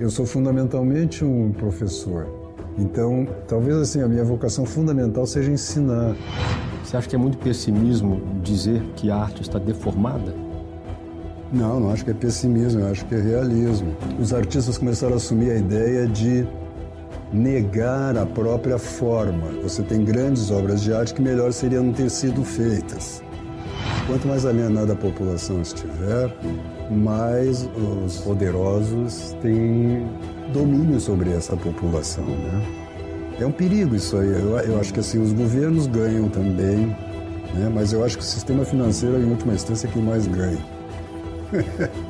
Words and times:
Eu 0.00 0.10
sou 0.10 0.24
fundamentalmente 0.24 1.24
um 1.24 1.50
professor. 1.50 2.28
Então, 2.78 3.26
talvez 3.48 3.76
assim 3.76 4.00
a 4.00 4.06
minha 4.06 4.22
vocação 4.22 4.64
fundamental 4.64 5.26
seja 5.26 5.50
ensinar. 5.50 6.14
Você 6.84 6.96
acha 6.96 7.08
que 7.08 7.16
é 7.16 7.18
muito 7.18 7.36
pessimismo 7.38 8.22
dizer 8.40 8.80
que 8.94 9.10
a 9.10 9.16
arte 9.16 9.42
está 9.42 9.58
deformada? 9.58 10.32
Não, 11.52 11.80
não 11.80 11.90
acho 11.90 12.04
que 12.04 12.12
é 12.12 12.14
pessimismo, 12.14 12.82
eu 12.82 12.90
acho 12.92 13.04
que 13.06 13.14
é 13.16 13.20
realismo. 13.20 13.96
Os 14.20 14.32
artistas 14.32 14.78
começaram 14.78 15.14
a 15.14 15.16
assumir 15.16 15.50
a 15.50 15.56
ideia 15.56 16.06
de 16.06 16.46
negar 17.32 18.16
a 18.16 18.24
própria 18.24 18.78
forma. 18.78 19.48
Você 19.62 19.82
tem 19.82 20.04
grandes 20.04 20.52
obras 20.52 20.80
de 20.80 20.92
arte 20.92 21.12
que 21.12 21.20
melhor 21.20 21.52
seria 21.52 21.82
não 21.82 21.92
ter 21.92 22.08
sido 22.08 22.44
feitas. 22.44 23.20
Quanto 24.06 24.28
mais 24.28 24.46
alienada 24.46 24.92
a 24.92 24.96
população 24.96 25.60
estiver, 25.60 26.32
mais 26.90 27.68
os 28.04 28.18
poderosos 28.18 29.36
têm 29.42 30.06
domínio 30.52 30.98
sobre 31.00 31.30
essa 31.30 31.56
população, 31.56 32.24
né? 32.24 32.62
É 33.40 33.46
um 33.46 33.52
perigo 33.52 33.94
isso 33.94 34.16
aí. 34.16 34.28
Eu, 34.28 34.58
eu 34.58 34.80
acho 34.80 34.92
que 34.92 35.00
assim 35.00 35.20
os 35.20 35.32
governos 35.32 35.86
ganham 35.86 36.28
também, 36.28 36.86
né? 37.54 37.70
Mas 37.72 37.92
eu 37.92 38.04
acho 38.04 38.16
que 38.16 38.22
o 38.22 38.26
sistema 38.26 38.64
financeiro, 38.64 39.20
em 39.20 39.30
última 39.30 39.54
instância, 39.54 39.86
é 39.86 39.90
quem 39.90 40.02
mais 40.02 40.26
ganha. 40.26 40.58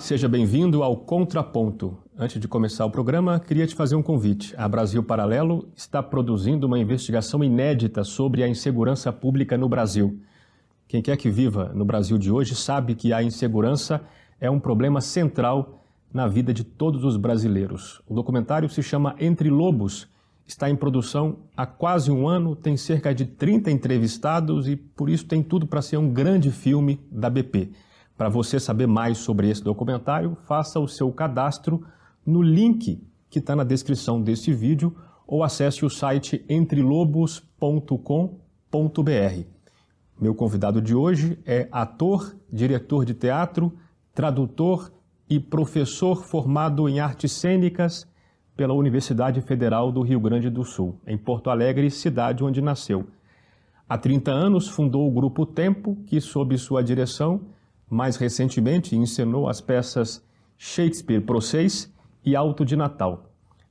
seja 0.00 0.28
bem-vindo 0.28 0.82
ao 0.82 0.96
Contraponto. 0.96 1.96
Antes 2.18 2.40
de 2.40 2.48
começar 2.48 2.86
o 2.86 2.90
programa, 2.90 3.38
queria 3.38 3.66
te 3.66 3.74
fazer 3.74 3.94
um 3.96 4.02
convite. 4.02 4.54
A 4.56 4.66
Brasil 4.66 5.02
Paralelo 5.02 5.68
está 5.76 6.02
produzindo 6.02 6.66
uma 6.66 6.78
investigação 6.78 7.44
inédita 7.44 8.02
sobre 8.02 8.42
a 8.42 8.48
insegurança 8.48 9.12
pública 9.12 9.58
no 9.58 9.68
Brasil. 9.68 10.18
Quem 10.88 11.02
quer 11.02 11.16
que 11.18 11.30
viva 11.30 11.70
no 11.74 11.84
Brasil 11.84 12.16
de 12.16 12.32
hoje 12.32 12.54
sabe 12.54 12.94
que 12.94 13.12
a 13.12 13.22
insegurança 13.22 14.00
é 14.40 14.50
um 14.50 14.58
problema 14.58 15.02
central 15.02 15.84
na 16.12 16.26
vida 16.26 16.52
de 16.52 16.64
todos 16.64 17.04
os 17.04 17.18
brasileiros. 17.18 18.00
O 18.08 18.14
documentário 18.14 18.68
se 18.70 18.82
chama 18.82 19.14
Entre 19.20 19.50
Lobos, 19.50 20.08
está 20.46 20.68
em 20.70 20.76
produção 20.76 21.40
há 21.54 21.66
quase 21.66 22.10
um 22.10 22.26
ano, 22.26 22.56
tem 22.56 22.76
cerca 22.76 23.14
de 23.14 23.26
30 23.26 23.70
entrevistados 23.70 24.66
e 24.66 24.76
por 24.76 25.10
isso 25.10 25.26
tem 25.26 25.42
tudo 25.42 25.66
para 25.66 25.82
ser 25.82 25.98
um 25.98 26.10
grande 26.10 26.50
filme 26.50 26.98
da 27.10 27.28
BP. 27.28 27.70
Para 28.20 28.28
você 28.28 28.60
saber 28.60 28.86
mais 28.86 29.16
sobre 29.16 29.48
esse 29.48 29.64
documentário, 29.64 30.36
faça 30.46 30.78
o 30.78 30.86
seu 30.86 31.10
cadastro 31.10 31.82
no 32.26 32.42
link 32.42 33.02
que 33.30 33.38
está 33.38 33.56
na 33.56 33.64
descrição 33.64 34.20
desse 34.20 34.52
vídeo 34.52 34.94
ou 35.26 35.42
acesse 35.42 35.86
o 35.86 35.88
site 35.88 36.44
entrelobos.com.br. 36.46 39.44
Meu 40.20 40.34
convidado 40.34 40.82
de 40.82 40.94
hoje 40.94 41.38
é 41.46 41.66
ator, 41.72 42.36
diretor 42.52 43.06
de 43.06 43.14
teatro, 43.14 43.72
tradutor 44.14 44.92
e 45.26 45.40
professor 45.40 46.22
formado 46.22 46.90
em 46.90 47.00
artes 47.00 47.32
cênicas 47.32 48.06
pela 48.54 48.74
Universidade 48.74 49.40
Federal 49.40 49.90
do 49.90 50.02
Rio 50.02 50.20
Grande 50.20 50.50
do 50.50 50.62
Sul, 50.62 51.00
em 51.06 51.16
Porto 51.16 51.48
Alegre, 51.48 51.90
cidade 51.90 52.44
onde 52.44 52.60
nasceu. 52.60 53.06
Há 53.88 53.96
30 53.96 54.30
anos 54.30 54.68
fundou 54.68 55.08
o 55.08 55.10
Grupo 55.10 55.46
Tempo, 55.46 55.96
que, 56.06 56.20
sob 56.20 56.58
sua 56.58 56.84
direção, 56.84 57.40
mais 57.90 58.16
recentemente, 58.16 58.94
encenou 58.94 59.48
as 59.48 59.60
peças 59.60 60.24
Shakespeare 60.56 61.20
Pro 61.20 61.40
6 61.42 61.92
e 62.24 62.36
Alto 62.36 62.64
de 62.64 62.76
Natal. 62.76 63.24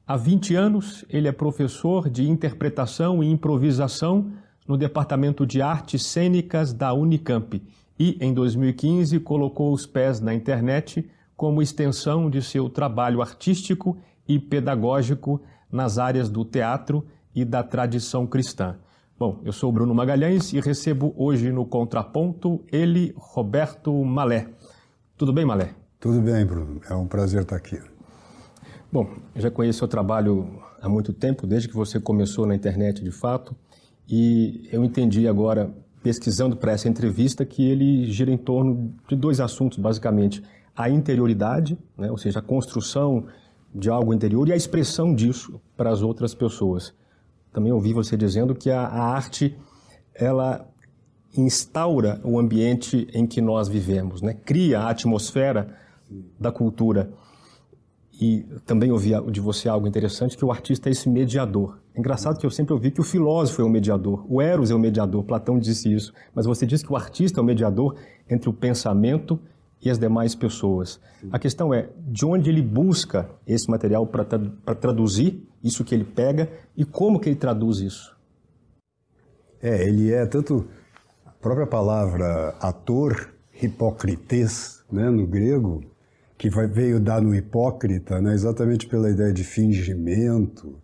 Há 0.05 0.17
20 0.17 0.55
anos, 0.55 1.05
ele 1.09 1.27
é 1.27 1.31
professor 1.31 2.09
de 2.09 2.29
interpretação 2.29 3.23
e 3.23 3.31
improvisação 3.31 4.31
no 4.67 4.75
Departamento 4.75 5.45
de 5.45 5.61
Artes 5.61 6.03
Cênicas 6.05 6.73
da 6.73 6.93
Unicamp 6.93 7.61
e, 7.97 8.17
em 8.19 8.33
2015, 8.33 9.19
colocou 9.21 9.71
os 9.71 9.85
pés 9.85 10.19
na 10.19 10.33
internet 10.33 11.09
como 11.37 11.61
extensão 11.61 12.29
de 12.29 12.41
seu 12.41 12.69
trabalho 12.69 13.21
artístico 13.21 13.97
e 14.27 14.37
pedagógico 14.37 15.41
nas 15.71 15.97
áreas 15.97 16.29
do 16.29 16.43
teatro 16.43 17.05
e 17.33 17.45
da 17.45 17.63
tradição 17.63 18.27
cristã. 18.27 18.75
Bom, 19.19 19.41
eu 19.43 19.51
sou 19.51 19.69
Bruno 19.69 19.93
Magalhães 19.93 20.53
e 20.53 20.61
recebo 20.61 21.13
hoje 21.17 21.51
no 21.51 21.65
Contraponto 21.65 22.63
ele, 22.71 23.13
Roberto 23.17 23.93
Malé. 24.05 24.47
Tudo 25.17 25.33
bem, 25.33 25.43
Malé? 25.43 25.75
Tudo 25.99 26.21
bem, 26.21 26.45
Bruno. 26.45 26.79
É 26.89 26.95
um 26.95 27.05
prazer 27.05 27.41
estar 27.41 27.57
aqui. 27.57 27.77
Bom, 28.89 29.09
eu 29.35 29.41
já 29.41 29.51
conheço 29.51 29.79
seu 29.79 29.89
trabalho 29.89 30.61
há 30.81 30.87
muito 30.87 31.11
tempo, 31.11 31.45
desde 31.45 31.67
que 31.67 31.75
você 31.75 31.99
começou 31.99 32.45
na 32.45 32.55
internet 32.55 33.03
de 33.03 33.11
fato, 33.11 33.53
e 34.07 34.69
eu 34.71 34.85
entendi 34.85 35.27
agora, 35.27 35.69
pesquisando 36.01 36.55
para 36.55 36.71
essa 36.71 36.87
entrevista, 36.87 37.43
que 37.43 37.69
ele 37.69 38.09
gira 38.09 38.31
em 38.31 38.37
torno 38.37 38.93
de 39.05 39.17
dois 39.17 39.41
assuntos, 39.41 39.77
basicamente: 39.79 40.41
a 40.73 40.89
interioridade, 40.89 41.77
né, 41.97 42.09
ou 42.09 42.17
seja, 42.17 42.39
a 42.39 42.41
construção 42.41 43.25
de 43.75 43.89
algo 43.89 44.13
interior 44.13 44.47
e 44.47 44.53
a 44.53 44.55
expressão 44.55 45.13
disso 45.13 45.59
para 45.75 45.89
as 45.89 46.01
outras 46.01 46.33
pessoas 46.33 46.97
também 47.51 47.71
ouvi 47.71 47.93
você 47.93 48.15
dizendo 48.15 48.53
que 48.55 48.69
a, 48.69 48.81
a 48.81 49.03
arte 49.13 49.57
ela 50.13 50.67
instaura 51.35 52.19
o 52.23 52.39
ambiente 52.39 53.07
em 53.13 53.25
que 53.25 53.41
nós 53.41 53.67
vivemos, 53.67 54.21
né? 54.21 54.33
cria 54.33 54.79
a 54.79 54.89
atmosfera 54.89 55.75
da 56.39 56.51
cultura. 56.51 57.11
E 58.21 58.45
também 58.65 58.91
ouvi 58.91 59.11
de 59.31 59.39
você 59.39 59.69
algo 59.69 59.87
interessante, 59.87 60.35
que 60.35 60.43
o 60.43 60.51
artista 60.51 60.89
é 60.89 60.91
esse 60.91 61.07
mediador. 61.07 61.79
É 61.95 61.99
engraçado 61.99 62.37
que 62.37 62.45
eu 62.45 62.51
sempre 62.51 62.73
ouvi 62.73 62.91
que 62.91 62.99
o 62.99 63.03
filósofo 63.03 63.61
é 63.61 63.65
o 63.65 63.69
mediador, 63.69 64.25
o 64.27 64.41
Eros 64.41 64.71
é 64.71 64.75
o 64.75 64.79
mediador, 64.79 65.23
Platão 65.23 65.57
disse 65.57 65.93
isso, 65.93 66.13
mas 66.33 66.45
você 66.45 66.65
diz 66.65 66.83
que 66.83 66.91
o 66.91 66.97
artista 66.97 67.39
é 67.39 67.41
o 67.41 67.45
mediador 67.45 67.95
entre 68.29 68.49
o 68.49 68.53
pensamento 68.53 69.39
e 69.81 69.89
as 69.89 69.97
demais 69.97 70.35
pessoas. 70.35 70.99
Sim. 71.21 71.29
A 71.31 71.39
questão 71.39 71.73
é 71.73 71.89
de 71.97 72.25
onde 72.25 72.49
ele 72.49 72.61
busca 72.61 73.29
esse 73.47 73.69
material 73.69 74.05
para 74.05 74.25
traduzir 74.75 75.47
isso 75.63 75.83
que 75.83 75.93
ele 75.93 76.03
pega 76.03 76.49
e 76.75 76.85
como 76.85 77.19
que 77.19 77.29
ele 77.29 77.35
traduz 77.35 77.79
isso. 77.79 78.17
É, 79.61 79.87
ele 79.87 80.11
é 80.11 80.25
tanto 80.25 80.67
a 81.25 81.31
própria 81.31 81.67
palavra 81.67 82.55
ator, 82.59 83.33
hipocrites, 83.61 84.83
né, 84.91 85.09
no 85.09 85.27
grego, 85.27 85.83
que 86.37 86.49
vai, 86.49 86.67
veio 86.67 86.99
dar 86.99 87.21
no 87.21 87.35
hipócrita, 87.35 88.21
né, 88.21 88.33
exatamente 88.33 88.87
pela 88.87 89.09
ideia 89.09 89.33
de 89.33 89.43
fingimento, 89.43 90.81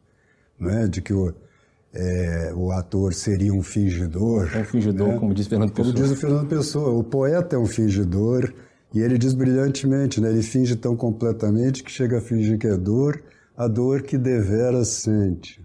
né, 0.60 0.88
de 0.88 1.02
que 1.02 1.14
o, 1.14 1.34
é, 1.94 2.54
o 2.54 2.72
ator 2.72 3.14
seria 3.14 3.54
um 3.54 3.64
fingidor. 3.64 4.50
É 4.54 4.60
um 4.60 4.66
fingidor, 4.66 5.08
né? 5.08 5.18
como 5.18 5.34
diz 5.34 5.48
Fernando 5.48 5.72
Pessoa. 5.72 5.94
Como 5.94 6.06
diz 6.06 6.12
o 6.12 6.20
Fernando 6.20 6.48
Pessoa, 6.48 6.90
o 6.90 7.04
poeta 7.04 7.56
é 7.56 7.60
um 7.60 7.66
fingidor, 7.66 8.54
e 8.96 9.02
ele 9.02 9.18
diz 9.18 9.34
brilhantemente, 9.34 10.22
né? 10.22 10.30
ele 10.30 10.42
finge 10.42 10.74
tão 10.74 10.96
completamente 10.96 11.84
que 11.84 11.92
chega 11.92 12.20
a 12.20 12.22
fingir 12.22 12.58
que 12.58 12.66
é 12.66 12.78
dor, 12.78 13.22
a 13.56 13.68
dor 13.68 14.04
que 14.04 14.18
devera 14.18 14.86
sente. 14.86 15.62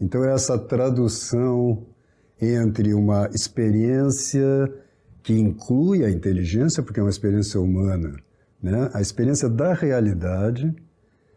Então, 0.00 0.24
é 0.24 0.32
essa 0.32 0.58
tradução 0.58 1.86
entre 2.40 2.94
uma 2.94 3.28
experiência 3.34 4.72
que 5.22 5.34
inclui 5.34 6.02
a 6.02 6.10
inteligência, 6.10 6.82
porque 6.82 6.98
é 6.98 7.02
uma 7.02 7.10
experiência 7.10 7.60
humana, 7.60 8.16
né? 8.60 8.90
a 8.94 9.02
experiência 9.02 9.50
da 9.50 9.74
realidade 9.74 10.74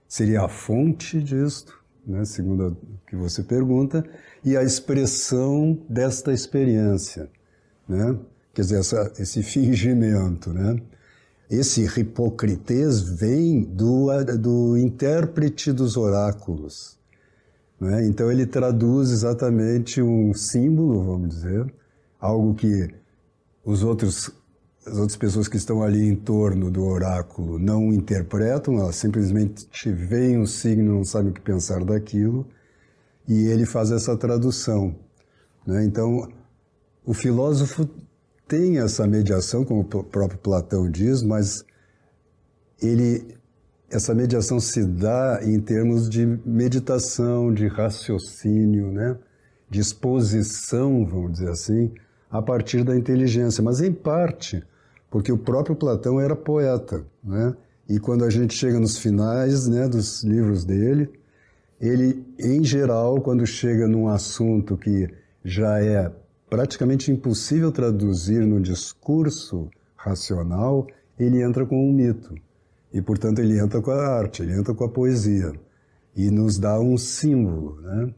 seria 0.07 0.41
a 0.41 0.47
fonte 0.47 1.21
disto, 1.21 1.77
né? 2.07 2.23
segundo 2.23 2.69
o 2.69 3.07
que 3.09 3.15
você 3.17 3.43
pergunta, 3.43 4.05
e 4.41 4.55
a 4.55 4.63
expressão 4.63 5.77
desta 5.89 6.31
experiência, 6.31 7.29
né? 7.89 8.17
quer 8.53 8.61
dizer, 8.61 8.79
essa, 8.79 9.11
esse 9.19 9.43
fingimento. 9.43 10.53
Né? 10.53 10.77
Esse 11.49 11.83
hipocrites 11.83 13.01
vem 13.01 13.61
do, 13.61 14.07
do 14.39 14.77
intérprete 14.77 15.71
dos 15.71 15.95
oráculos. 15.95 16.97
Né? 17.79 18.07
Então 18.07 18.31
ele 18.31 18.45
traduz 18.45 19.11
exatamente 19.11 20.01
um 20.01 20.33
símbolo, 20.33 21.03
vamos 21.03 21.29
dizer, 21.29 21.73
algo 22.19 22.55
que 22.55 22.89
os 23.63 23.83
outros, 23.83 24.31
as 24.85 24.97
outras 24.97 25.17
pessoas 25.17 25.47
que 25.47 25.57
estão 25.57 25.83
ali 25.83 26.07
em 26.07 26.15
torno 26.15 26.71
do 26.71 26.83
oráculo 26.83 27.59
não 27.59 27.93
interpretam, 27.93 28.79
elas 28.79 28.95
simplesmente 28.95 29.67
veem 29.91 30.39
o 30.39 30.47
signo, 30.47 30.95
não 30.95 31.03
sabem 31.03 31.31
o 31.31 31.33
que 31.33 31.41
pensar 31.41 31.83
daquilo, 31.83 32.47
e 33.27 33.45
ele 33.47 33.65
faz 33.65 33.91
essa 33.91 34.17
tradução. 34.17 34.95
Né? 35.65 35.85
Então 35.85 36.27
o 37.05 37.13
filósofo 37.13 37.87
tem 38.47 38.79
essa 38.79 39.07
mediação, 39.07 39.63
como 39.63 39.81
o 39.81 40.03
próprio 40.03 40.39
Platão 40.39 40.89
diz, 40.89 41.23
mas 41.23 41.65
ele, 42.81 43.35
essa 43.89 44.13
mediação 44.13 44.59
se 44.59 44.85
dá 44.85 45.39
em 45.43 45.59
termos 45.59 46.09
de 46.09 46.25
meditação, 46.45 47.53
de 47.53 47.67
raciocínio, 47.67 48.91
né? 48.91 49.17
de 49.69 49.79
exposição, 49.79 51.05
vamos 51.05 51.33
dizer 51.33 51.49
assim, 51.49 51.91
a 52.29 52.41
partir 52.41 52.83
da 52.83 52.95
inteligência, 52.95 53.63
mas 53.63 53.81
em 53.81 53.91
parte 53.91 54.63
porque 55.15 55.31
o 55.31 55.37
próprio 55.37 55.77
Platão 55.77 56.19
era 56.19 56.35
poeta, 56.35 57.05
né? 57.23 57.55
E 57.87 57.99
quando 58.01 58.25
a 58.25 58.29
gente 58.29 58.53
chega 58.53 58.77
nos 58.77 58.97
finais, 58.97 59.65
né, 59.65 59.87
dos 59.87 60.25
livros 60.25 60.65
dele, 60.65 61.09
ele, 61.79 62.25
em 62.37 62.61
geral, 62.65 63.21
quando 63.21 63.45
chega 63.47 63.87
num 63.87 64.09
assunto 64.09 64.75
que 64.75 65.07
já 65.41 65.79
é 65.79 66.11
praticamente 66.49 67.11
impossível 67.11 67.71
traduzir 67.71 68.45
no 68.45 68.61
discurso 68.61 69.69
racional, 69.95 70.87
ele 71.17 71.41
entra 71.41 71.65
com 71.65 71.89
um 71.89 71.91
mito. 71.91 72.35
E, 72.93 73.01
portanto, 73.01 73.39
ele 73.39 73.59
entra 73.59 73.81
com 73.81 73.91
a 73.91 74.07
arte, 74.17 74.41
ele 74.41 74.53
entra 74.53 74.73
com 74.73 74.83
a 74.83 74.89
poesia. 74.89 75.53
E 76.15 76.29
nos 76.29 76.57
dá 76.57 76.79
um 76.79 76.97
símbolo, 76.97 77.81
né? 77.81 78.13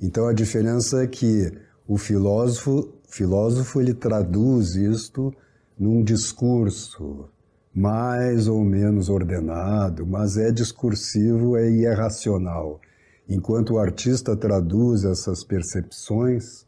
Então, 0.00 0.26
a 0.26 0.32
diferença 0.32 1.02
é 1.02 1.06
que 1.06 1.52
o 1.86 1.96
filósofo, 1.96 2.92
filósofo 3.08 3.80
ele 3.80 3.94
traduz 3.94 4.74
isto 4.74 5.32
num 5.78 6.02
discurso 6.02 7.28
mais 7.74 8.48
ou 8.48 8.64
menos 8.64 9.08
ordenado, 9.08 10.06
mas 10.06 10.36
é 10.36 10.50
discursivo 10.50 11.56
e 11.58 11.86
é 11.86 11.92
racional. 11.92 12.80
Enquanto 13.28 13.74
o 13.74 13.78
artista 13.78 14.36
traduz 14.36 15.04
essas 15.04 15.44
percepções 15.44 16.66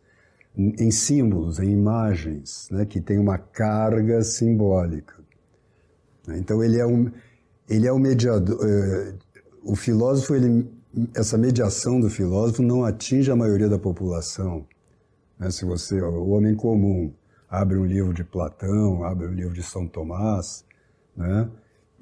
em 0.57 0.91
símbolos, 0.91 1.59
em 1.59 1.71
imagens, 1.71 2.69
né, 2.71 2.85
que 2.85 3.01
tem 3.01 3.19
uma 3.19 3.39
carga 3.39 4.23
simbólica. 4.23 5.15
Então 6.29 6.63
ele 6.63 6.79
é 6.79 6.87
um, 6.87 7.11
ele 7.69 7.87
é 7.87 7.93
um 7.93 7.99
mediador. 7.99 8.59
Eh, 8.63 9.15
o 9.65 9.75
filósofo, 9.75 10.35
ele, 10.35 10.71
essa 11.15 11.39
mediação 11.39 12.01
do 12.01 12.11
filósofo 12.11 12.63
não 12.63 12.85
atinge 12.85 13.31
a 13.31 13.37
maioria 13.37 13.69
da 13.69 13.79
população. 13.79 14.67
Né? 15.39 15.51
Se 15.51 15.65
você, 15.65 16.01
o 16.01 16.29
homem 16.29 16.55
comum, 16.55 17.13
abre 17.49 17.79
um 17.79 17.87
livro 17.87 18.13
de 18.13 18.25
Platão, 18.25 19.05
abre 19.05 19.27
um 19.27 19.33
livro 19.33 19.55
de 19.55 19.63
São 19.63 19.87
Tomás, 19.89 20.65
né? 21.17 21.49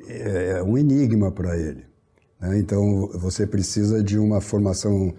é, 0.06 0.58
é 0.58 0.62
um 0.62 0.76
enigma 0.76 1.30
para 1.30 1.56
ele. 1.56 1.84
Né? 2.40 2.58
Então 2.58 3.08
você 3.14 3.46
precisa 3.46 4.02
de 4.02 4.18
uma 4.18 4.40
formação 4.40 5.14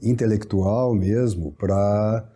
intelectual 0.00 0.94
mesmo 0.94 1.52
para 1.52 2.35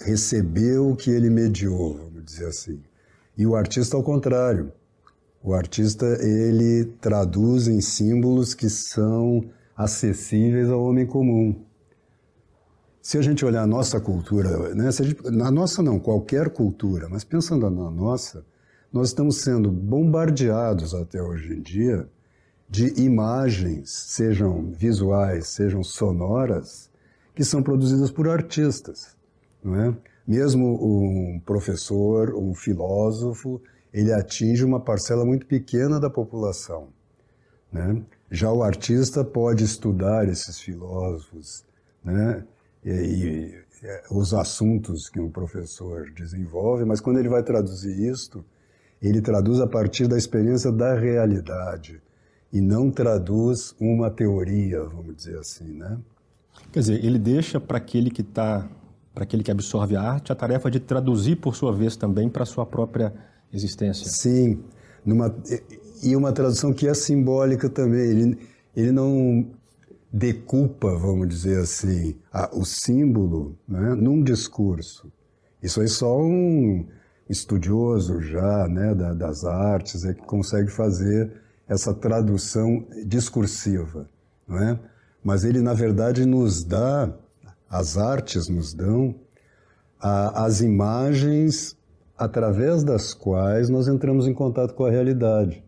receber 0.00 0.78
o 0.78 0.94
que 0.94 1.10
ele 1.10 1.30
mediou, 1.30 1.96
vamos 1.96 2.24
dizer 2.24 2.46
assim. 2.46 2.80
E 3.36 3.46
o 3.46 3.54
artista 3.54 3.96
ao 3.96 4.02
contrário. 4.02 4.72
O 5.42 5.54
artista 5.54 6.04
ele 6.20 6.84
traduz 7.00 7.68
em 7.68 7.80
símbolos 7.80 8.54
que 8.54 8.68
são 8.68 9.44
acessíveis 9.76 10.68
ao 10.68 10.82
homem 10.82 11.06
comum. 11.06 11.64
Se 13.00 13.16
a 13.16 13.22
gente 13.22 13.44
olhar 13.44 13.62
a 13.62 13.66
nossa 13.66 14.00
cultura, 14.00 14.74
né, 14.74 14.90
gente, 14.90 15.22
na 15.30 15.50
nossa 15.50 15.82
não, 15.82 15.98
qualquer 15.98 16.50
cultura, 16.50 17.08
mas 17.08 17.24
pensando 17.24 17.70
na 17.70 17.90
nossa, 17.90 18.44
nós 18.92 19.08
estamos 19.08 19.36
sendo 19.40 19.70
bombardeados 19.70 20.94
até 20.94 21.22
hoje 21.22 21.54
em 21.54 21.62
dia 21.62 22.08
de 22.68 23.00
imagens, 23.00 23.90
sejam 23.90 24.72
visuais, 24.72 25.46
sejam 25.46 25.82
sonoras, 25.82 26.90
que 27.34 27.44
são 27.44 27.62
produzidas 27.62 28.10
por 28.10 28.28
artistas. 28.28 29.16
Não 29.62 29.76
é? 29.76 29.96
Mesmo 30.26 30.66
um 30.66 31.40
professor, 31.40 32.34
um 32.34 32.54
filósofo, 32.54 33.60
ele 33.92 34.12
atinge 34.12 34.64
uma 34.64 34.78
parcela 34.78 35.24
muito 35.24 35.46
pequena 35.46 35.98
da 35.98 36.10
população. 36.10 36.88
Né? 37.72 38.02
Já 38.30 38.52
o 38.52 38.62
artista 38.62 39.24
pode 39.24 39.64
estudar 39.64 40.28
esses 40.28 40.60
filósofos 40.60 41.64
né? 42.04 42.44
e, 42.84 42.90
e, 42.90 43.54
é, 43.82 44.02
os 44.10 44.34
assuntos 44.34 45.08
que 45.08 45.20
um 45.20 45.30
professor 45.30 46.10
desenvolve, 46.10 46.84
mas 46.84 47.00
quando 47.00 47.18
ele 47.18 47.28
vai 47.28 47.42
traduzir 47.42 48.10
isto, 48.10 48.44
ele 49.00 49.20
traduz 49.20 49.60
a 49.60 49.66
partir 49.66 50.08
da 50.08 50.18
experiência 50.18 50.72
da 50.72 50.94
realidade 50.94 52.02
e 52.52 52.60
não 52.60 52.90
traduz 52.90 53.74
uma 53.78 54.10
teoria, 54.10 54.82
vamos 54.84 55.14
dizer 55.14 55.38
assim, 55.38 55.72
né? 55.72 55.98
Quer 56.72 56.80
dizer, 56.80 57.04
ele 57.04 57.18
deixa 57.18 57.60
para 57.60 57.78
aquele 57.78 58.10
que 58.10 58.22
está 58.22 58.68
para 59.18 59.24
aquele 59.24 59.42
que 59.42 59.50
absorve 59.50 59.96
a 59.96 60.00
arte, 60.00 60.30
a 60.30 60.34
tarefa 60.36 60.70
de 60.70 60.78
traduzir, 60.78 61.34
por 61.34 61.56
sua 61.56 61.72
vez, 61.72 61.96
também 61.96 62.28
para 62.28 62.44
a 62.44 62.46
sua 62.46 62.64
própria 62.64 63.12
existência. 63.52 64.08
Sim, 64.08 64.62
numa, 65.04 65.34
e 66.04 66.14
uma 66.14 66.30
tradução 66.30 66.72
que 66.72 66.86
é 66.86 66.94
simbólica 66.94 67.68
também. 67.68 68.00
Ele, 68.00 68.38
ele 68.76 68.92
não 68.92 69.44
decupa, 70.12 70.96
vamos 70.96 71.28
dizer 71.28 71.58
assim, 71.58 72.14
a, 72.32 72.48
o 72.56 72.64
símbolo 72.64 73.58
né, 73.66 73.96
num 73.96 74.22
discurso. 74.22 75.10
Isso 75.60 75.80
aí 75.80 75.88
só 75.88 76.16
um 76.16 76.86
estudioso 77.28 78.20
já 78.20 78.68
né, 78.68 78.94
da, 78.94 79.14
das 79.14 79.44
artes 79.44 80.04
é 80.04 80.14
que 80.14 80.22
consegue 80.22 80.70
fazer 80.70 81.32
essa 81.66 81.92
tradução 81.92 82.86
discursiva. 83.04 84.08
Não 84.46 84.62
é? 84.62 84.78
Mas 85.24 85.42
ele, 85.42 85.60
na 85.60 85.74
verdade, 85.74 86.24
nos 86.24 86.62
dá 86.62 87.12
as 87.68 87.98
artes 87.98 88.48
nos 88.48 88.72
dão 88.72 89.14
a, 90.00 90.44
as 90.44 90.60
imagens 90.60 91.76
através 92.16 92.82
das 92.82 93.14
quais 93.14 93.68
nós 93.68 93.86
entramos 93.86 94.26
em 94.26 94.34
contato 94.34 94.74
com 94.74 94.84
a 94.84 94.90
realidade. 94.90 95.64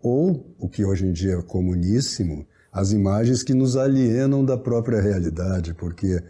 Ou, 0.00 0.54
o 0.58 0.68
que 0.68 0.84
hoje 0.84 1.06
em 1.06 1.12
dia 1.12 1.34
é 1.34 1.42
comuníssimo, 1.42 2.46
as 2.72 2.92
imagens 2.92 3.42
que 3.42 3.54
nos 3.54 3.76
alienam 3.76 4.44
da 4.44 4.56
própria 4.56 5.00
realidade, 5.00 5.74
porque 5.74 6.22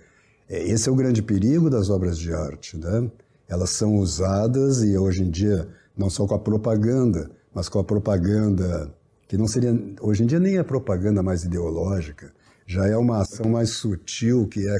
é, 0.49 0.62
esse 0.69 0.88
é 0.88 0.93
o 0.93 0.96
grande 0.96 1.22
perigo 1.22 1.70
das 1.70 1.88
obras 1.88 2.19
de 2.19 2.32
arte, 2.32 2.76
né? 2.76 3.10
Elas 3.48 3.70
são 3.70 3.96
usadas 3.96 4.82
e 4.82 4.96
hoje 4.96 5.22
em 5.22 5.31
dia 5.31 5.69
não 5.96 6.08
só 6.08 6.26
com 6.26 6.34
a 6.34 6.38
propaganda, 6.38 7.31
mas 7.55 7.69
com 7.69 7.78
a 7.78 7.84
propaganda 7.84 8.93
que 9.28 9.37
não 9.37 9.46
seria 9.46 9.75
hoje 10.00 10.22
em 10.22 10.26
dia 10.26 10.40
nem 10.40 10.58
é 10.58 10.62
propaganda 10.62 11.22
mais 11.22 11.44
ideológica, 11.44 12.32
já 12.67 12.87
é 12.87 12.97
uma 12.97 13.20
ação 13.20 13.50
mais 13.50 13.70
sutil, 13.70 14.47
que 14.47 14.67
é 14.69 14.79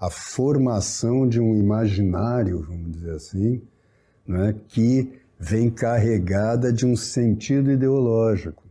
a 0.00 0.10
formação 0.10 1.28
de 1.28 1.40
um 1.40 1.54
imaginário, 1.54 2.64
vamos 2.68 2.92
dizer 2.92 3.12
assim, 3.12 3.62
né, 4.26 4.54
que 4.68 5.12
vem 5.38 5.70
carregada 5.70 6.72
de 6.72 6.86
um 6.86 6.96
sentido 6.96 7.70
ideológico. 7.70 8.62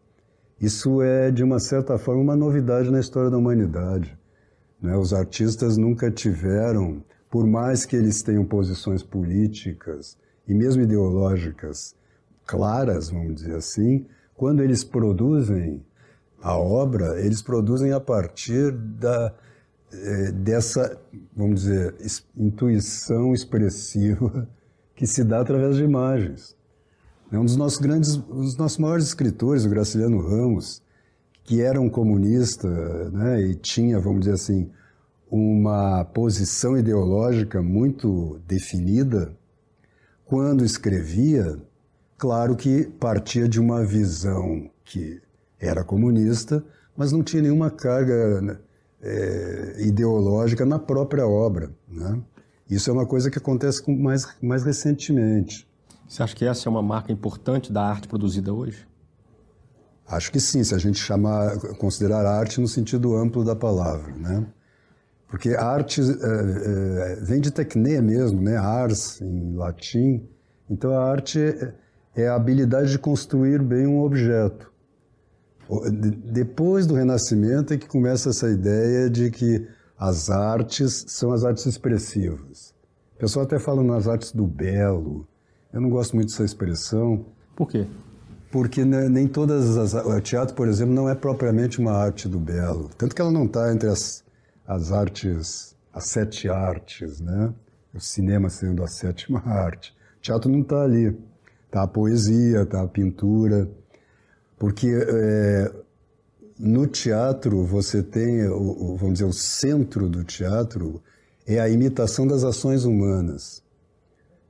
Isso 0.60 1.02
é, 1.02 1.32
de 1.32 1.44
uma 1.44 1.60
certa 1.60 1.98
forma, 1.98 2.22
uma 2.22 2.36
novidade 2.36 2.92
na 2.92 3.00
história 3.00 3.30
da 3.30 3.38
humanidade. 3.38 4.18
Né? 4.82 4.96
Os 4.96 5.14
artistas 5.14 5.78
nunca 5.78 6.12
tiveram, 6.12 7.04
por 7.30 7.48
mais 7.48 7.86
que 7.86 7.96
eles 7.96 8.22
tenham 8.22 8.46
posições 8.46 9.04
políticas 9.04 10.18
e 10.48 10.54
mesmo 10.54 10.84
ideológicas 10.84 11.96
claras, 12.46 13.10
vamos 13.10 13.36
dizer 13.36 13.56
assim, 13.56 14.06
quando 14.36 14.62
eles 14.62 14.84
produzem 14.84 15.84
a 16.42 16.58
obra, 16.58 17.20
eles 17.20 17.42
produzem 17.42 17.92
a 17.92 18.00
partir 18.00 18.72
da, 18.72 19.34
eh, 19.94 20.32
dessa, 20.32 21.00
vamos 21.36 21.62
dizer, 21.62 21.96
intuição 22.36 23.34
expressiva 23.34 24.48
que 24.96 25.06
se 25.06 25.24
dá 25.24 25.42
através 25.42 25.76
de 25.76 25.84
imagens. 25.84 26.56
É 27.32 27.38
um 27.38 27.46
dos 27.46 27.56
nossos 27.56 27.80
grandes, 27.80 28.18
um 28.18 28.42
dos 28.42 28.58
nossos 28.58 28.78
maiores 28.78 29.06
escritores, 29.06 29.66
o 29.66 29.70
Graciliano 29.70 30.20
Ramos, 30.20 30.82
que 31.44 31.62
era 31.62 31.80
um 31.80 31.90
comunista, 31.90 32.68
né, 33.12 33.42
e 33.42 33.56
tinha, 33.56 34.00
vamos 34.00 34.22
dizer 34.22 34.34
assim, 34.34 34.70
uma 35.30 36.04
posição 36.04 36.78
ideológica 36.78 37.62
muito 37.62 38.42
definida, 38.46 39.34
quando 40.26 40.66
escrevia, 40.66 41.58
claro 42.18 42.56
que 42.56 42.84
partia 43.00 43.48
de 43.48 43.60
uma 43.60 43.86
visão 43.86 44.70
que 44.84 45.22
era 45.62 45.84
comunista, 45.84 46.64
mas 46.98 47.12
não 47.12 47.24
tinha 47.24 47.44
nenhuma 47.44 47.70
carga 47.70 48.60
é, 49.02 49.76
ideológica 49.80 50.66
na 50.66 50.80
própria 50.80 51.28
obra. 51.28 51.72
Né? 51.88 52.20
Isso 52.70 52.90
é 52.90 52.94
uma 52.94 53.06
coisa 53.06 53.30
que 53.30 53.38
acontece 53.38 53.90
mais, 53.90 54.28
mais 54.42 54.64
recentemente. 54.64 55.68
Você 56.08 56.24
acha 56.24 56.36
que 56.36 56.46
essa 56.46 56.68
é 56.68 56.70
uma 56.70 56.82
marca 56.82 57.12
importante 57.12 57.72
da 57.72 57.84
arte 57.84 58.08
produzida 58.08 58.54
hoje? 58.54 58.88
Acho 60.08 60.32
que 60.32 60.42
sim, 60.42 60.64
se 60.64 60.76
a 60.76 60.78
gente 60.78 61.00
chamar, 61.00 61.58
considerar 61.78 62.26
arte 62.26 62.60
no 62.60 62.68
sentido 62.68 63.16
amplo 63.16 63.46
da 63.46 63.56
palavra, 63.56 64.14
né? 64.14 64.46
Porque 65.28 65.56
arte 65.56 66.02
é, 66.02 66.06
é, 66.06 67.16
vem 67.24 67.40
de 67.40 67.52
tecne 67.52 68.02
mesmo, 68.02 68.42
né? 68.42 68.58
Ars, 68.58 69.22
em 69.22 69.56
latim. 69.56 70.28
Então 70.70 70.92
a 70.92 71.10
arte 71.10 71.40
é, 71.40 71.74
é 72.24 72.28
a 72.28 72.36
habilidade 72.36 72.92
de 72.92 73.00
construir 73.00 73.62
bem 73.62 73.88
um 73.88 74.02
objeto. 74.02 74.71
Depois 76.26 76.86
do 76.86 76.96
Renascimento 76.96 77.74
é 77.74 77.78
que 77.78 77.88
começa 77.88 78.30
essa 78.30 78.50
ideia 78.50 79.10
de 79.10 79.32
que 79.32 79.68
as 79.98 80.30
artes 80.30 81.06
são 81.08 81.32
as 81.32 81.46
artes 81.46 81.66
expressivas. 81.66 82.74
O 83.16 83.20
pessoal 83.20 83.46
até 83.46 83.60
fala 83.60 83.84
nas 83.84 84.08
artes 84.08 84.32
do 84.32 84.48
belo, 84.48 85.28
Eu 85.72 85.80
não 85.80 85.90
gosto 85.90 86.16
muito 86.16 86.30
dessa 86.30 86.44
expressão. 86.44 87.26
Por 87.56 87.70
quê? 87.70 87.88
Porque 88.52 88.84
né, 88.84 89.08
nem 89.08 89.28
todas 89.28 89.78
as. 89.78 89.94
O 89.94 90.20
teatro, 90.20 90.54
por 90.56 90.68
exemplo, 90.68 90.94
não 90.94 91.08
é 91.08 91.16
propriamente 91.16 91.80
uma 91.80 91.94
arte 91.94 92.28
do 92.28 92.40
belo. 92.40 92.90
Tanto 92.98 93.16
que 93.16 93.22
ela 93.22 93.32
não 93.32 93.46
está 93.46 93.72
entre 93.72 93.88
as, 93.88 94.24
as 94.68 94.92
artes, 94.92 95.76
as 95.94 96.06
sete 96.08 96.50
artes, 96.50 97.22
né? 97.22 97.54
O 97.94 98.00
cinema 98.00 98.50
sendo 98.50 98.84
a 98.84 98.88
sétima 98.88 99.42
arte. 99.48 99.96
O 100.18 100.22
teatro 100.22 100.52
não 100.52 100.62
está 100.62 100.84
ali. 100.84 101.18
Está 101.68 101.84
a 101.84 101.88
poesia, 101.88 102.64
está 102.64 102.82
a 102.82 102.88
pintura. 102.88 103.70
Porque 104.62 104.90
é, 104.90 105.72
no 106.60 106.86
teatro 106.86 107.66
você 107.66 108.04
tem, 108.04 108.48
o, 108.48 108.92
o, 108.92 108.96
vamos 108.96 109.14
dizer, 109.14 109.26
o 109.26 109.34
centro 109.34 110.08
do 110.08 110.24
teatro 110.24 111.02
é 111.48 111.60
a 111.60 111.68
imitação 111.68 112.28
das 112.28 112.44
ações 112.44 112.86
humanas. 112.86 113.64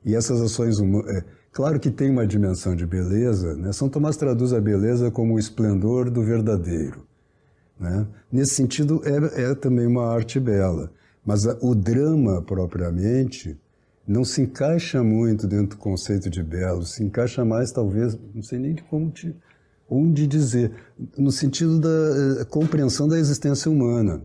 E 0.03 0.13
essas 0.13 0.41
ações 0.41 0.79
humanas. 0.79 1.15
É, 1.15 1.23
claro 1.53 1.79
que 1.79 1.89
tem 1.89 2.09
uma 2.09 2.27
dimensão 2.27 2.75
de 2.75 2.85
beleza, 2.85 3.55
né? 3.55 3.71
São 3.71 3.87
Tomás 3.87 4.17
traduz 4.17 4.51
a 4.51 4.59
beleza 4.59 5.09
como 5.09 5.35
o 5.35 5.39
esplendor 5.39 6.11
do 6.11 6.21
verdadeiro. 6.21 7.07
Né? 7.79 8.05
Nesse 8.29 8.55
sentido, 8.55 9.01
é, 9.05 9.43
é 9.43 9.55
também 9.55 9.87
uma 9.87 10.13
arte 10.13 10.41
bela. 10.41 10.91
Mas 11.25 11.47
a, 11.47 11.57
o 11.61 11.73
drama, 11.73 12.41
propriamente, 12.41 13.57
não 14.05 14.25
se 14.25 14.41
encaixa 14.41 15.01
muito 15.01 15.47
dentro 15.47 15.77
do 15.77 15.77
conceito 15.77 16.29
de 16.29 16.43
belo, 16.43 16.85
se 16.85 17.01
encaixa 17.01 17.45
mais, 17.45 17.71
talvez, 17.71 18.19
não 18.35 18.43
sei 18.43 18.59
nem 18.59 18.73
de 18.73 18.83
como 18.83 19.09
te 19.09 19.33
onde 19.91 20.25
dizer, 20.25 20.71
no 21.17 21.31
sentido 21.31 21.77
da 21.77 21.89
eh, 22.39 22.45
compreensão 22.45 23.10
da 23.10 23.19
existência 23.19 23.69
humana. 23.69 24.24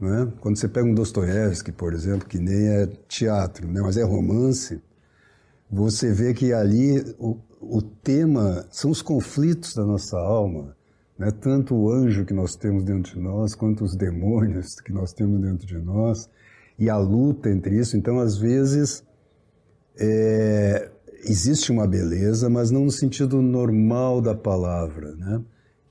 É? 0.00 0.26
Quando 0.40 0.56
você 0.56 0.68
pega 0.68 0.86
um 0.86 0.94
Dostoiévski, 0.94 1.72
por 1.72 1.92
exemplo, 1.92 2.28
que 2.28 2.38
nem 2.38 2.68
é 2.68 2.86
teatro, 3.08 3.66
né, 3.66 3.80
mas 3.80 3.96
é 3.96 4.02
romance, 4.02 4.80
você 5.70 6.12
vê 6.12 6.32
que 6.32 6.52
ali 6.52 7.00
o, 7.18 7.38
o 7.60 7.82
tema 7.82 8.66
são 8.70 8.90
os 8.90 9.02
conflitos 9.02 9.74
da 9.74 9.84
nossa 9.84 10.16
alma, 10.16 10.76
né? 11.18 11.30
tanto 11.32 11.74
o 11.74 11.90
anjo 11.90 12.24
que 12.24 12.34
nós 12.34 12.54
temos 12.54 12.84
dentro 12.84 13.14
de 13.14 13.20
nós, 13.20 13.54
quanto 13.54 13.82
os 13.82 13.96
demônios 13.96 14.80
que 14.80 14.92
nós 14.92 15.12
temos 15.12 15.40
dentro 15.40 15.66
de 15.66 15.78
nós, 15.78 16.28
e 16.78 16.88
a 16.90 16.96
luta 16.96 17.50
entre 17.50 17.78
isso. 17.78 17.96
Então, 17.96 18.18
às 18.18 18.36
vezes, 18.36 19.04
é, 19.98 20.90
existe 21.24 21.72
uma 21.72 21.86
beleza, 21.86 22.48
mas 22.48 22.70
não 22.70 22.84
no 22.84 22.90
sentido 22.90 23.40
normal 23.42 24.20
da 24.20 24.34
palavra, 24.34 25.14
né? 25.16 25.42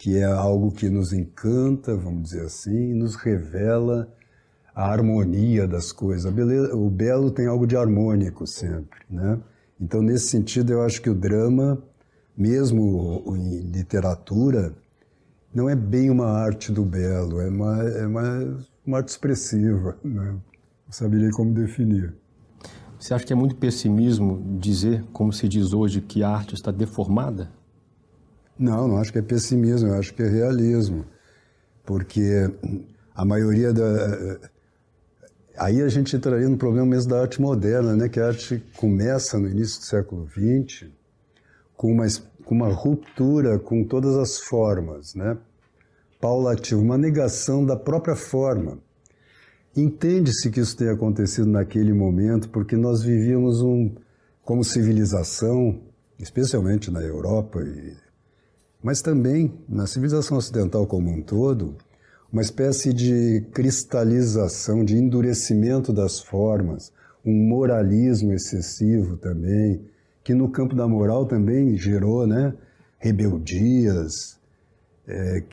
que 0.04 0.18
é 0.18 0.26
algo 0.26 0.70
que 0.70 0.90
nos 0.90 1.14
encanta, 1.14 1.96
vamos 1.96 2.24
dizer 2.24 2.42
assim, 2.42 2.94
nos 2.94 3.16
revela 3.16 4.14
a 4.76 4.92
harmonia 4.92 5.66
das 5.66 5.94
coisas. 5.94 6.30
Beleza, 6.30 6.76
o 6.76 6.90
belo 6.90 7.32
tem 7.32 7.48
algo 7.48 7.66
de 7.66 7.78
harmônico 7.78 8.46
sempre, 8.46 9.00
né? 9.10 9.40
Então, 9.80 10.02
nesse 10.02 10.28
sentido, 10.28 10.74
eu 10.74 10.82
acho 10.82 11.02
que 11.02 11.10
o 11.10 11.16
drama, 11.16 11.82
mesmo 12.36 13.24
em 13.38 13.62
literatura, 13.62 14.74
não 15.56 15.70
é 15.70 15.76
bem 15.76 16.10
uma 16.10 16.28
arte 16.28 16.70
do 16.70 16.84
belo, 16.84 17.40
é 17.40 17.48
uma, 17.48 17.84
é 17.84 18.06
uma, 18.06 18.66
uma 18.86 18.98
arte 18.98 19.08
expressiva, 19.08 19.98
né? 20.04 20.32
Não 20.86 20.92
saberia 20.92 21.32
como 21.32 21.54
definir. 21.54 22.14
Você 23.04 23.14
acha 23.14 23.26
que 23.26 23.34
é 23.34 23.36
muito 23.36 23.58
pessimismo 23.58 24.42
dizer, 24.62 25.04
como 25.12 25.34
se 25.34 25.46
diz 25.50 25.74
hoje, 25.74 26.00
que 26.00 26.24
a 26.24 26.30
arte 26.30 26.56
está 26.56 26.72
deformada? 26.72 27.52
Não, 28.58 28.88
não 28.88 28.98
acho 28.98 29.12
que 29.12 29.20
é 29.20 29.22
pessimismo, 29.22 29.90
eu 29.90 29.96
acho 29.96 30.14
que 30.14 30.24
é 30.24 30.30
realismo. 30.30 31.04
Porque 31.86 32.50
a 33.14 33.26
maioria 33.26 33.74
da. 33.74 34.40
Aí 35.58 35.82
a 35.82 35.90
gente 35.90 36.16
entraria 36.16 36.48
no 36.48 36.56
problema 36.56 36.86
mesmo 36.88 37.10
da 37.10 37.20
arte 37.20 37.42
moderna, 37.42 37.94
né? 37.94 38.08
que 38.08 38.22
a 38.22 38.28
arte 38.28 38.64
começa 38.78 39.38
no 39.38 39.50
início 39.50 39.82
do 39.82 39.86
século 39.86 40.26
XX 40.30 40.88
com 41.76 41.92
uma, 41.92 42.06
com 42.46 42.56
uma 42.56 42.70
ruptura 42.70 43.60
com 43.60 43.84
todas 43.84 44.16
as 44.16 44.40
formas, 44.40 45.14
né? 45.14 45.38
paulativa, 46.22 46.80
uma 46.80 46.98
negação 46.98 47.66
da 47.66 47.76
própria 47.76 48.16
forma. 48.16 48.78
Entende-se 49.76 50.52
que 50.52 50.60
isso 50.60 50.78
tenha 50.78 50.92
acontecido 50.92 51.48
naquele 51.48 51.94
momento 51.94 52.48
porque 52.50 52.78
nós 52.78 53.02
vivíamos 53.02 53.60
um, 53.62 53.92
como 54.44 54.64
civilização, 54.64 55.82
especialmente 56.20 56.92
na 56.92 57.02
Europa, 57.02 57.60
e, 57.64 57.96
mas 58.84 59.02
também 59.02 59.52
na 59.68 59.88
civilização 59.88 60.38
ocidental 60.38 60.86
como 60.86 61.10
um 61.10 61.24
todo, 61.24 61.76
uma 62.32 62.44
espécie 62.44 62.94
de 62.94 63.48
cristalização, 63.52 64.86
de 64.86 64.96
endurecimento 64.96 65.92
das 65.92 66.20
formas, 66.20 66.92
um 67.26 67.34
moralismo 67.34 68.32
excessivo 68.32 69.18
também, 69.18 69.82
que 70.24 70.36
no 70.36 70.50
campo 70.50 70.76
da 70.76 70.88
moral 70.88 71.26
também 71.26 71.76
gerou 71.78 72.28
né, 72.28 72.54
rebeldias, 73.00 74.40
é, 75.08 75.44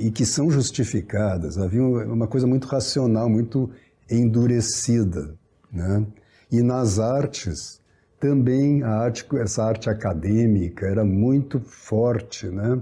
e 0.00 0.10
que 0.10 0.24
são 0.24 0.50
justificadas. 0.50 1.58
Havia 1.58 1.82
uma 1.82 2.26
coisa 2.26 2.46
muito 2.46 2.66
racional, 2.66 3.28
muito 3.28 3.70
endurecida. 4.10 5.34
Né? 5.72 6.06
E 6.50 6.62
nas 6.62 6.98
artes, 6.98 7.80
também 8.20 8.82
a 8.82 8.90
arte, 8.90 9.26
essa 9.36 9.64
arte 9.64 9.90
acadêmica 9.90 10.86
era 10.86 11.04
muito 11.04 11.60
forte, 11.60 12.46
né? 12.46 12.80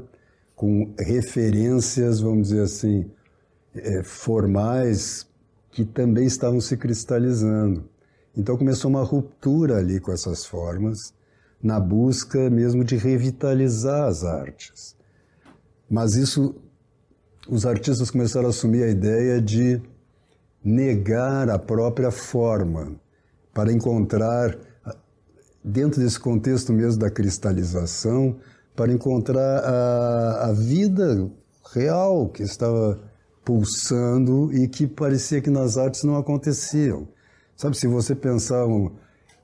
com 0.55 0.95
referências, 0.99 2.21
vamos 2.21 2.49
dizer 2.49 2.63
assim, 2.63 3.11
é, 3.75 4.03
formais 4.03 5.27
que 5.73 5.85
também 5.85 6.27
estavam 6.27 6.61
se 6.61 6.77
cristalizando. 6.77 7.89
Então 8.37 8.57
começou 8.57 8.91
uma 8.91 9.03
ruptura 9.03 9.79
ali 9.79 9.99
com 9.99 10.13
essas 10.13 10.45
formas, 10.45 11.13
na 11.63 11.81
busca 11.81 12.49
mesmo 12.51 12.85
de 12.85 12.97
revitalizar 12.97 14.05
as 14.05 14.25
artes. 14.25 14.95
Mas 15.93 16.15
isso, 16.15 16.55
os 17.47 17.67
artistas 17.67 18.11
começaram 18.11 18.47
a 18.47 18.49
assumir 18.49 18.83
a 18.83 18.89
ideia 18.89 19.43
de 19.43 19.79
negar 20.65 21.51
a 21.51 21.59
própria 21.59 22.11
forma 22.11 22.95
para 23.53 23.71
encontrar, 23.71 24.57
dentro 25.63 26.01
desse 26.01 26.19
contexto 26.19 26.73
mesmo 26.73 26.99
da 26.99 27.11
cristalização, 27.11 28.39
para 28.75 28.91
encontrar 28.91 29.59
a, 29.59 30.47
a 30.47 30.53
vida 30.55 31.31
real 31.75 32.31
que 32.31 32.43
estava 32.43 32.99
pulsando 33.45 34.51
e 34.51 34.69
que 34.69 34.87
parecia 34.87 35.43
que 35.43 35.51
nas 35.51 35.77
artes 35.77 36.05
não 36.05 36.17
aconteciam. 36.17 37.07
Sabe, 37.55 37.77
se 37.77 37.87
você 37.87 38.15
pensar 38.15 38.65
um, 38.65 38.91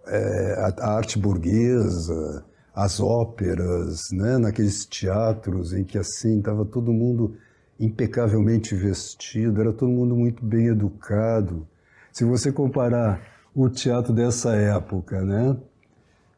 é, 0.06 0.54
a, 0.60 0.86
a, 0.86 0.96
arte 0.96 1.18
burguesa, 1.18 2.42
as 2.78 3.00
óperas, 3.00 4.12
né, 4.12 4.38
naqueles 4.38 4.86
teatros 4.86 5.72
em 5.72 5.82
que 5.82 5.98
assim 5.98 6.38
estava 6.38 6.64
todo 6.64 6.92
mundo 6.92 7.34
impecavelmente 7.78 8.72
vestido, 8.72 9.60
era 9.60 9.72
todo 9.72 9.90
mundo 9.90 10.14
muito 10.14 10.44
bem 10.44 10.68
educado. 10.68 11.66
Se 12.12 12.24
você 12.24 12.52
comparar 12.52 13.20
o 13.52 13.68
teatro 13.68 14.12
dessa 14.12 14.54
época, 14.54 15.24
né, 15.24 15.56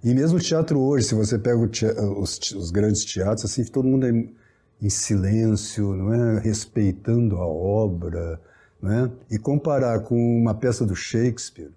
e 0.02 0.14
mesmo 0.14 0.38
o 0.38 0.40
teatro 0.40 0.80
hoje, 0.80 1.08
se 1.08 1.14
você 1.14 1.38
pega 1.38 1.68
teatro, 1.68 2.18
os, 2.18 2.38
os, 2.52 2.70
grandes 2.70 3.04
teatros, 3.04 3.44
assim, 3.44 3.62
todo 3.64 3.86
mundo 3.86 4.06
é 4.06 4.10
em 4.80 4.88
silêncio, 4.88 5.94
não 5.94 6.14
é, 6.14 6.40
respeitando 6.40 7.36
a 7.36 7.46
obra, 7.46 8.40
né, 8.80 9.10
e 9.30 9.38
comparar 9.38 10.00
com 10.00 10.16
uma 10.16 10.54
peça 10.54 10.86
do 10.86 10.96
Shakespeare, 10.96 11.70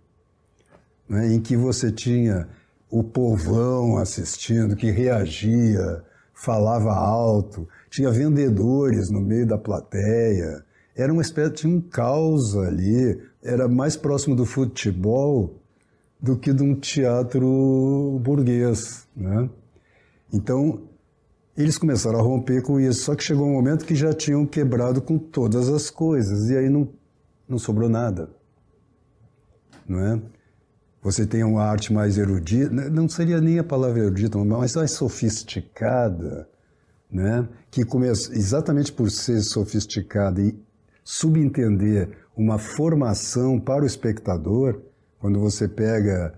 né, 1.10 1.34
em 1.34 1.41
que 1.41 1.58
você 1.58 1.91
tinha 1.91 2.48
o 2.93 3.03
povão 3.03 3.97
assistindo, 3.97 4.75
que 4.75 4.91
reagia, 4.91 6.03
falava 6.31 6.93
alto, 6.93 7.67
tinha 7.89 8.12
vendedores 8.12 9.09
no 9.09 9.19
meio 9.19 9.47
da 9.47 9.57
plateia, 9.57 10.63
era 10.95 11.12
uma 11.12 11.23
espécie, 11.23 11.53
tinha 11.53 11.75
um 11.75 11.81
caos 11.81 12.55
ali, 12.55 13.19
era 13.41 13.67
mais 13.67 13.97
próximo 13.97 14.35
do 14.35 14.45
futebol 14.45 15.59
do 16.21 16.38
que 16.38 16.53
de 16.53 16.62
um 16.62 16.75
teatro 16.75 18.19
burguês, 18.21 19.07
né? 19.17 19.50
Então, 20.31 20.83
eles 21.57 21.79
começaram 21.79 22.19
a 22.19 22.21
romper 22.21 22.62
com 22.62 22.79
isso, 22.79 23.05
só 23.05 23.15
que 23.15 23.23
chegou 23.23 23.47
um 23.47 23.53
momento 23.53 23.85
que 23.85 23.95
já 23.95 24.13
tinham 24.13 24.45
quebrado 24.45 25.01
com 25.01 25.17
todas 25.17 25.67
as 25.67 25.89
coisas, 25.89 26.51
e 26.51 26.57
aí 26.57 26.69
não, 26.69 26.88
não 27.50 27.57
sobrou 27.57 27.89
nada, 27.89 28.29
não 29.89 30.00
é? 30.00 30.21
Você 31.03 31.25
tem 31.25 31.43
uma 31.43 31.62
arte 31.62 31.91
mais 31.91 32.17
erudita, 32.17 32.74
né, 32.74 32.89
não 32.89 33.10
seria 33.10 33.41
nem 33.41 33.60
a 33.60 33.63
palavra 33.63 34.00
erudita, 34.00 34.38
mas 34.38 34.75
mais 34.75 34.91
sofisticada, 34.91 36.48
né? 37.12 37.48
que 37.69 37.83
começa 37.83 38.33
exatamente 38.33 38.91
por 38.91 39.12
ser 39.12 39.41
sofisticada 39.41 40.41
e 40.41 40.57
subentender 41.03 42.17
uma 42.36 42.57
formação 42.57 43.60
para 43.60 43.83
o 43.83 43.86
espectador, 43.86 44.81
quando 45.19 45.39
você 45.39 45.67
pega 45.67 46.33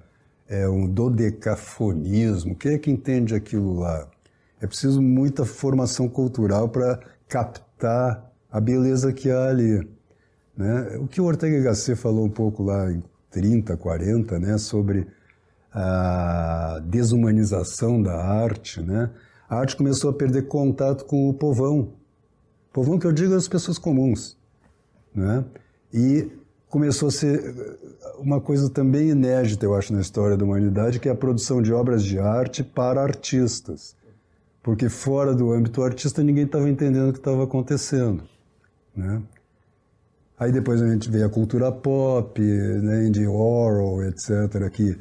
é, 0.50 0.68
um 0.68 0.88
dodecafonismo, 0.88 2.56
quem 2.56 2.74
é 2.74 2.78
que 2.78 2.90
entende 2.90 3.36
aquilo 3.36 3.80
lá? 3.80 4.08
É 4.60 4.66
preciso 4.66 5.02
muita 5.02 5.46
formação 5.46 6.10
cultural 6.10 6.70
para 6.70 7.00
captar 7.28 8.32
a 8.52 8.60
beleza 8.60 9.14
que 9.14 9.30
há 9.30 9.50
ali. 9.50 9.88
Né? 10.58 10.98
O 11.00 11.08
que 11.08 11.22
o 11.22 11.26
Ortega 11.26 11.62
Gasset 11.62 12.00
falou 12.00 12.26
um 12.26 12.30
pouco 12.30 12.64
lá 12.64 12.92
em 12.92 13.04
30, 13.36 13.76
40, 13.76 14.40
né, 14.40 14.58
sobre 14.58 15.08
a 15.70 16.80
desumanização 16.86 18.02
da 18.02 18.16
arte, 18.16 18.82
né? 18.82 19.10
a 19.50 19.58
arte 19.58 19.76
começou 19.76 20.10
a 20.10 20.14
perder 20.14 20.48
contato 20.48 21.04
com 21.04 21.30
o 21.30 21.34
povão. 21.34 21.92
Povão 22.72 22.98
que 22.98 23.06
eu 23.06 23.12
digo 23.12 23.36
as 23.36 23.46
pessoas 23.46 23.78
comuns. 23.78 24.38
Né? 25.14 25.44
E 25.94 26.32
começou 26.70 27.10
a 27.10 27.12
ser 27.12 27.78
uma 28.18 28.40
coisa 28.40 28.70
também 28.70 29.10
inédita, 29.10 29.66
eu 29.66 29.76
acho, 29.76 29.94
na 29.94 30.00
história 30.00 30.38
da 30.38 30.46
humanidade, 30.46 30.98
que 30.98 31.10
é 31.10 31.12
a 31.12 31.16
produção 31.16 31.62
de 31.62 31.74
obras 31.74 32.06
de 32.06 32.18
arte 32.18 32.64
para 32.64 33.04
artistas. 33.04 33.98
Porque 34.64 34.88
fora 34.88 35.34
do 35.34 35.52
âmbito 35.52 35.84
artista 35.84 36.24
ninguém 36.24 36.46
estava 36.46 36.70
entendendo 36.70 37.10
o 37.10 37.14
que 37.14 37.20
estava 37.20 37.44
acontecendo. 37.44 38.24
Né? 38.96 39.22
Aí 40.38 40.52
depois 40.52 40.82
a 40.82 40.88
gente 40.88 41.10
vê 41.10 41.24
a 41.24 41.30
cultura 41.30 41.72
pop, 41.72 42.42
né, 42.42 43.10
de 43.10 43.26
Orwell, 43.26 44.10
etc., 44.10 44.70
que 44.70 44.98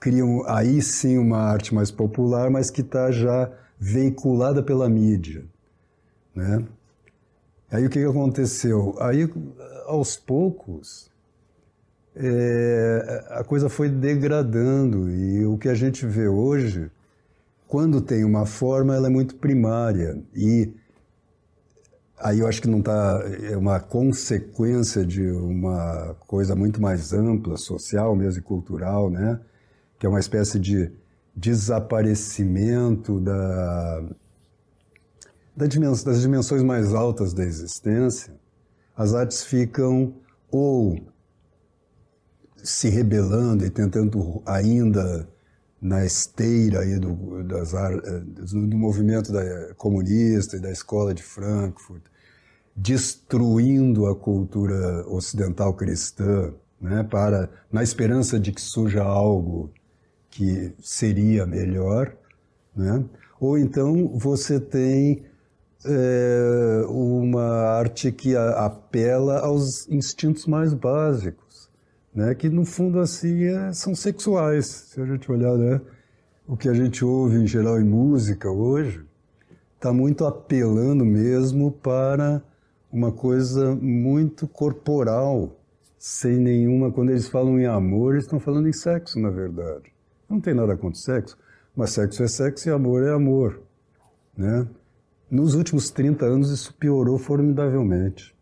criam 0.00 0.42
aí 0.46 0.80
sim 0.80 1.18
uma 1.18 1.38
arte 1.38 1.74
mais 1.74 1.90
popular, 1.90 2.50
mas 2.50 2.70
que 2.70 2.80
está 2.80 3.10
já 3.10 3.50
veiculada 3.78 4.62
pela 4.62 4.88
mídia. 4.88 5.44
Né? 6.34 6.64
Aí 7.70 7.84
o 7.84 7.90
que, 7.90 8.00
que 8.00 8.06
aconteceu? 8.06 8.96
Aí, 8.98 9.28
aos 9.86 10.16
poucos, 10.16 11.10
é, 12.16 13.26
a 13.30 13.44
coisa 13.44 13.68
foi 13.68 13.88
degradando 13.88 15.10
e 15.10 15.44
o 15.44 15.58
que 15.58 15.68
a 15.68 15.74
gente 15.74 16.06
vê 16.06 16.26
hoje, 16.26 16.90
quando 17.66 18.00
tem 18.00 18.24
uma 18.24 18.46
forma, 18.46 18.94
ela 18.94 19.08
é 19.08 19.10
muito 19.10 19.36
primária 19.36 20.18
e 20.34 20.72
aí 22.20 22.40
eu 22.40 22.46
acho 22.46 22.60
que 22.62 22.68
não 22.68 22.80
está 22.80 23.22
é 23.42 23.56
uma 23.56 23.80
consequência 23.80 25.04
de 25.04 25.30
uma 25.30 26.14
coisa 26.26 26.54
muito 26.54 26.80
mais 26.80 27.12
ampla, 27.12 27.56
social 27.56 28.14
mesmo 28.16 28.40
e 28.40 28.42
cultural, 28.42 29.10
né? 29.10 29.40
Que 29.98 30.06
é 30.06 30.08
uma 30.08 30.20
espécie 30.20 30.58
de 30.58 30.90
desaparecimento 31.34 33.20
da, 33.20 34.02
das 35.56 36.20
dimensões 36.20 36.62
mais 36.62 36.92
altas 36.94 37.32
da 37.32 37.44
existência. 37.44 38.34
As 38.96 39.14
artes 39.14 39.44
ficam 39.44 40.14
ou 40.50 40.98
se 42.56 42.88
rebelando 42.88 43.64
e 43.64 43.70
tentando 43.70 44.42
ainda 44.44 45.28
na 45.80 46.04
esteira 46.04 46.80
aí 46.80 46.98
do, 46.98 47.44
das, 47.44 47.72
do 48.52 48.76
movimento 48.76 49.32
da, 49.32 49.74
comunista 49.74 50.56
e 50.56 50.60
da 50.60 50.70
escola 50.70 51.14
de 51.14 51.22
Frankfurt, 51.22 52.02
destruindo 52.80 54.06
a 54.06 54.14
cultura 54.14 55.04
ocidental 55.08 55.74
cristã, 55.74 56.52
né, 56.80 57.02
para 57.02 57.50
na 57.72 57.82
esperança 57.82 58.38
de 58.38 58.52
que 58.52 58.60
surja 58.60 59.02
algo 59.02 59.70
que 60.30 60.72
seria 60.80 61.44
melhor, 61.44 62.14
né? 62.76 63.04
ou 63.40 63.58
então 63.58 64.16
você 64.16 64.60
tem 64.60 65.24
é, 65.84 66.84
uma 66.88 67.42
arte 67.42 68.12
que 68.12 68.36
a, 68.36 68.66
apela 68.66 69.40
aos 69.40 69.88
instintos 69.88 70.46
mais 70.46 70.72
básicos, 70.72 71.68
né? 72.14 72.32
que 72.36 72.48
no 72.48 72.64
fundo 72.64 73.00
assim 73.00 73.42
é, 73.44 73.72
são 73.72 73.92
sexuais. 73.92 74.66
Se 74.66 75.00
a 75.00 75.04
gente 75.04 75.30
olhar 75.32 75.56
né? 75.56 75.80
o 76.46 76.56
que 76.56 76.68
a 76.68 76.74
gente 76.74 77.04
ouve 77.04 77.38
em 77.38 77.46
geral 77.46 77.80
em 77.80 77.84
música 77.84 78.48
hoje, 78.48 79.04
está 79.74 79.92
muito 79.92 80.24
apelando 80.24 81.04
mesmo 81.04 81.72
para 81.72 82.40
uma 82.92 83.12
coisa 83.12 83.74
muito 83.74 84.46
corporal, 84.46 85.56
sem 85.98 86.36
nenhuma. 86.38 86.90
Quando 86.90 87.10
eles 87.10 87.28
falam 87.28 87.58
em 87.58 87.66
amor, 87.66 88.14
eles 88.14 88.24
estão 88.24 88.40
falando 88.40 88.68
em 88.68 88.72
sexo, 88.72 89.18
na 89.18 89.30
verdade. 89.30 89.92
Não 90.28 90.40
tem 90.40 90.54
nada 90.54 90.76
contra 90.76 90.98
sexo, 90.98 91.36
mas 91.74 91.90
sexo 91.90 92.22
é 92.22 92.28
sexo 92.28 92.68
e 92.68 92.72
amor 92.72 93.02
é 93.02 93.12
amor. 93.12 93.60
Né? 94.36 94.66
Nos 95.30 95.54
últimos 95.54 95.90
30 95.90 96.24
anos 96.24 96.50
isso 96.50 96.72
piorou 96.74 97.18
formidavelmente. 97.18 98.34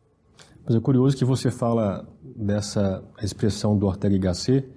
Mas 0.64 0.74
é 0.74 0.80
curioso 0.80 1.16
que 1.16 1.24
você 1.24 1.50
fala 1.50 2.08
dessa 2.22 3.02
expressão 3.22 3.78
do 3.78 3.86
Ortega 3.86 4.14
y 4.14 4.18
Gasset, 4.18 4.68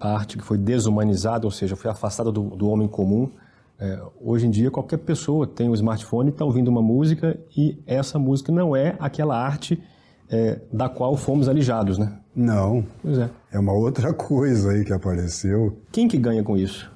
a 0.00 0.12
arte 0.12 0.36
que 0.36 0.44
foi 0.44 0.58
desumanizada, 0.58 1.46
ou 1.46 1.50
seja, 1.50 1.76
foi 1.76 1.90
afastada 1.90 2.32
do, 2.32 2.50
do 2.50 2.68
homem 2.68 2.88
comum. 2.88 3.30
É, 3.78 4.00
hoje 4.20 4.46
em 4.46 4.50
dia, 4.50 4.70
qualquer 4.70 4.98
pessoa 4.98 5.46
tem 5.46 5.68
um 5.68 5.74
smartphone, 5.74 6.30
está 6.30 6.44
ouvindo 6.44 6.68
uma 6.68 6.82
música 6.82 7.38
e 7.56 7.82
essa 7.86 8.18
música 8.18 8.52
não 8.52 8.74
é 8.74 8.96
aquela 9.00 9.36
arte 9.36 9.82
é, 10.30 10.60
da 10.72 10.88
qual 10.88 11.16
fomos 11.16 11.48
alijados, 11.48 11.98
né? 11.98 12.18
Não. 12.34 12.84
Pois 13.02 13.18
é. 13.18 13.30
É 13.52 13.58
uma 13.58 13.72
outra 13.72 14.12
coisa 14.14 14.70
aí 14.70 14.84
que 14.84 14.92
apareceu. 14.92 15.78
Quem 15.90 16.06
que 16.06 16.16
ganha 16.16 16.42
com 16.42 16.56
isso? 16.56 16.90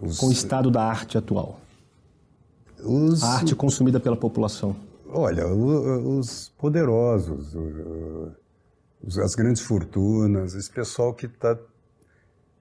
Os... 0.00 0.18
Com 0.18 0.26
o 0.26 0.32
estado 0.32 0.70
da 0.70 0.82
arte 0.82 1.16
atual? 1.16 1.58
Os... 2.84 3.22
A 3.22 3.36
arte 3.36 3.54
consumida 3.54 3.98
pela 3.98 4.16
população. 4.16 4.76
Olha, 5.08 5.46
os 5.46 6.52
poderosos, 6.58 7.56
as 9.22 9.34
grandes 9.34 9.62
fortunas, 9.62 10.54
esse 10.54 10.70
pessoal 10.70 11.14
que 11.14 11.26
está 11.26 11.56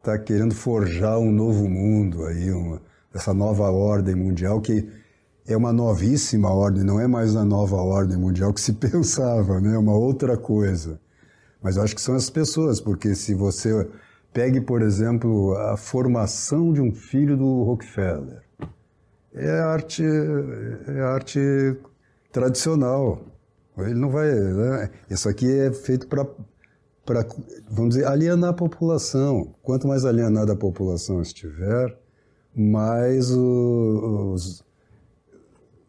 tá 0.05 0.19
querendo 0.19 0.53
forjar 0.53 1.17
um 1.17 1.31
novo 1.31 1.67
mundo 1.67 2.25
aí, 2.25 2.51
uma, 2.51 2.81
essa 3.13 3.33
nova 3.33 3.71
ordem 3.71 4.13
mundial 4.13 4.61
que 4.61 4.87
é 5.47 5.57
uma 5.57 5.73
novíssima 5.73 6.49
ordem, 6.51 6.83
não 6.83 6.99
é 6.99 7.07
mais 7.07 7.35
a 7.35 7.43
nova 7.43 7.77
ordem 7.77 8.17
mundial 8.17 8.53
que 8.53 8.61
se 8.61 8.73
pensava, 8.77 9.59
né? 9.59 9.75
é 9.75 9.77
uma 9.77 9.95
outra 9.95 10.37
coisa. 10.37 10.99
Mas 11.61 11.77
eu 11.77 11.83
acho 11.83 11.95
que 11.95 12.01
são 12.01 12.15
as 12.15 12.29
pessoas, 12.29 12.79
porque 12.79 13.15
se 13.15 13.33
você 13.33 13.87
pegue, 14.31 14.61
por 14.61 14.81
exemplo, 14.81 15.55
a 15.57 15.77
formação 15.77 16.71
de 16.71 16.81
um 16.81 16.91
filho 16.91 17.35
do 17.35 17.63
Rockefeller, 17.63 18.43
é 19.33 19.59
arte, 19.59 20.03
é 20.03 21.01
arte 21.01 21.39
tradicional. 22.31 23.25
Ele 23.77 23.95
não 23.95 24.09
vai. 24.09 24.31
Né? 24.31 24.89
Isso 25.09 25.27
aqui 25.27 25.51
é 25.59 25.71
feito 25.71 26.07
para, 26.07 26.25
vamos 27.69 27.95
dizer, 27.95 28.07
alienar 28.07 28.51
a 28.51 28.53
população. 28.53 29.53
Quanto 29.61 29.87
mais 29.87 30.05
alienada 30.05 30.53
a 30.53 30.55
população 30.55 31.21
estiver, 31.21 31.97
mais 32.55 33.31
os, 33.31 34.63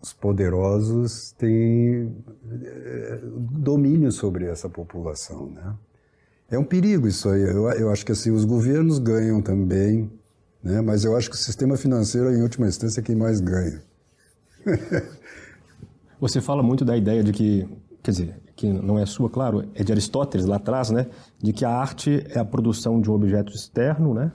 os 0.03 0.13
poderosos 0.13 1.33
têm 1.33 2.15
é, 2.63 3.21
domínio 3.23 4.13
sobre 4.13 4.47
essa 4.47 4.69
população, 4.69 5.49
né? 5.51 5.75
É 6.49 6.59
um 6.59 6.65
perigo 6.65 7.09
isso 7.09 7.29
aí. 7.29 7.43
Eu, 7.43 7.69
eu 7.71 7.91
acho 7.91 8.07
que 8.07 8.13
assim 8.13 8.31
os 8.31 8.45
governos 8.45 8.99
ganham 8.99 9.43
também, 9.43 10.11
né? 10.63 10.81
Mas 10.81 11.05
eu 11.05 11.17
acho 11.17 11.29
que 11.29 11.37
o 11.37 11.39
sistema 11.39 11.77
financeiro, 11.77 12.33
em 12.33 12.43
última 12.43 12.69
instância, 12.69 13.01
é 13.01 13.03
quem 13.03 13.17
mais 13.17 13.41
ganha. 13.41 13.83
Você 16.21 16.41
fala 16.41 16.63
muito 16.63 16.85
da 16.85 16.97
ideia 16.97 17.23
de 17.23 17.33
que, 17.33 17.69
quer 18.03 18.11
dizer, 18.11 18.46
que 18.57 18.67
não 18.67 18.99
é 18.99 19.05
sua, 19.05 19.29
claro, 19.29 19.69
é 19.75 19.85
de 19.85 19.93
Aristóteles 19.93 20.47
lá 20.47 20.57
atrás, 20.57 20.91
né? 20.91 21.07
De 21.39 21.53
que 21.53 21.65
a 21.65 21.71
arte 21.71 22.25
é 22.31 22.39
a 22.39 22.45
produção 22.45 23.01
de 23.01 23.11
um 23.11 23.15
objeto 23.15 23.53
externo, 23.53 24.15
né? 24.15 24.33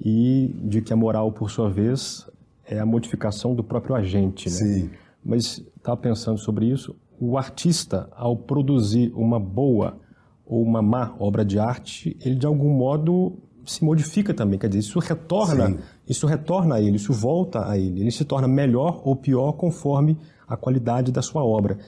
E 0.00 0.54
de 0.62 0.80
que 0.80 0.92
a 0.92 0.96
moral, 0.96 1.32
por 1.32 1.50
sua 1.50 1.68
vez, 1.68 2.26
é 2.64 2.78
a 2.78 2.86
modificação 2.86 3.54
do 3.54 3.64
próprio 3.64 3.96
agente, 3.96 4.48
né? 4.48 4.54
Sim. 4.54 4.90
Mas 5.24 5.62
estava 5.76 5.96
pensando 5.96 6.38
sobre 6.38 6.66
isso. 6.66 6.94
O 7.18 7.36
artista, 7.36 8.08
ao 8.14 8.36
produzir 8.36 9.12
uma 9.16 9.40
boa 9.40 9.98
ou 10.46 10.62
uma 10.62 10.80
má 10.80 11.16
obra 11.18 11.44
de 11.44 11.58
arte, 11.58 12.16
ele 12.24 12.36
de 12.36 12.46
algum 12.46 12.70
modo 12.72 13.36
se 13.64 13.84
modifica 13.84 14.32
também. 14.32 14.60
Quer 14.60 14.68
dizer, 14.68 14.80
isso 14.80 15.00
retorna, 15.00 15.70
Sim. 15.70 15.78
isso 16.08 16.26
retorna 16.26 16.76
a 16.76 16.80
ele, 16.80 16.96
isso 16.96 17.12
volta 17.12 17.68
a 17.68 17.76
ele. 17.76 18.00
Ele 18.00 18.12
se 18.12 18.24
torna 18.24 18.46
melhor 18.46 19.00
ou 19.02 19.16
pior 19.16 19.52
conforme 19.52 20.16
a 20.46 20.56
qualidade 20.56 21.10
da 21.10 21.20
sua 21.20 21.44
obra. 21.44 21.78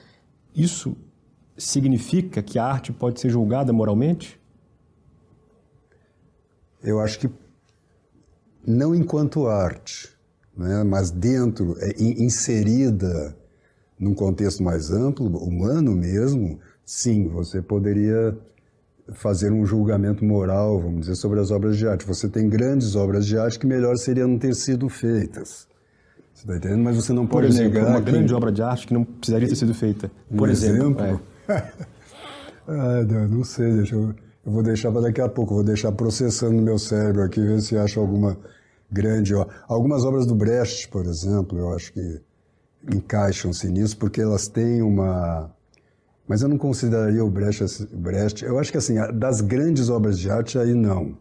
Isso 0.53 0.97
significa 1.59 2.41
que 2.41 2.57
a 2.57 2.65
arte 2.65 2.91
pode 2.91 3.19
ser 3.19 3.29
julgada 3.29 3.71
moralmente? 3.71 4.39
Eu 6.81 6.99
acho 6.99 7.19
que 7.19 7.29
não 8.65 8.95
enquanto 8.95 9.47
arte, 9.47 10.09
né? 10.57 10.83
mas 10.83 11.11
dentro, 11.11 11.75
é, 11.79 11.93
inserida 12.01 13.35
num 13.99 14.13
contexto 14.13 14.63
mais 14.63 14.89
amplo, 14.91 15.27
humano 15.37 15.93
mesmo, 15.93 16.59
sim, 16.85 17.27
você 17.27 17.61
poderia 17.61 18.37
fazer 19.13 19.51
um 19.51 19.65
julgamento 19.65 20.23
moral, 20.23 20.79
vamos 20.79 21.01
dizer, 21.01 21.15
sobre 21.15 21.39
as 21.39 21.51
obras 21.51 21.77
de 21.77 21.87
arte. 21.87 22.05
Você 22.05 22.29
tem 22.29 22.47
grandes 22.47 22.95
obras 22.95 23.25
de 23.25 23.37
arte 23.37 23.59
que 23.59 23.65
melhor 23.65 23.97
seria 23.97 24.25
não 24.25 24.37
ter 24.37 24.55
sido 24.55 24.87
feitas. 24.87 25.67
Você 26.33 26.43
está 26.43 26.55
entendendo? 26.55 26.83
Mas 26.83 26.95
você 26.95 27.11
não 27.11 27.27
pode 27.27 27.47
Por 27.47 27.53
exemplo, 27.53 27.73
negar. 27.73 27.89
Uma 27.89 28.01
que... 28.01 28.11
grande 28.11 28.33
obra 28.33 28.51
de 28.51 28.61
arte 28.61 28.87
que 28.87 28.93
não 28.93 29.03
precisaria 29.03 29.47
ter 29.47 29.55
sido 29.55 29.73
feita. 29.73 30.09
Por 30.29 30.47
um 30.47 30.51
exemplo. 30.51 31.01
exemplo? 31.01 31.05
É. 31.05 31.28
ah, 32.67 33.03
não 33.29 33.43
sei, 33.43 33.73
deixa 33.73 33.95
eu, 33.95 34.13
eu 34.45 34.51
vou 34.51 34.63
deixar 34.63 34.91
para 34.91 35.01
daqui 35.01 35.21
a 35.21 35.29
pouco, 35.29 35.55
vou 35.55 35.63
deixar 35.63 35.91
processando 35.91 36.53
no 36.53 36.61
meu 36.61 36.77
cérebro 36.77 37.23
aqui, 37.23 37.41
ver 37.41 37.61
se 37.61 37.77
acha 37.77 37.99
alguma 37.99 38.37
grande. 38.91 39.33
Ó. 39.33 39.45
Algumas 39.67 40.03
obras 40.03 40.25
do 40.25 40.35
Brecht, 40.35 40.87
por 40.89 41.05
exemplo, 41.05 41.57
eu 41.57 41.73
acho 41.73 41.93
que 41.93 42.21
encaixam-se 42.91 43.69
nisso, 43.69 43.97
porque 43.97 44.21
elas 44.21 44.47
têm 44.47 44.81
uma. 44.81 45.51
Mas 46.27 46.41
eu 46.41 46.49
não 46.49 46.57
consideraria 46.57 47.23
o 47.23 47.29
Brecht, 47.29 47.87
Brecht. 47.91 48.45
Eu 48.45 48.59
acho 48.59 48.71
que 48.71 48.77
assim, 48.77 48.95
das 49.15 49.41
grandes 49.41 49.89
obras 49.89 50.17
de 50.17 50.29
arte, 50.29 50.57
aí 50.57 50.73
não. 50.73 51.17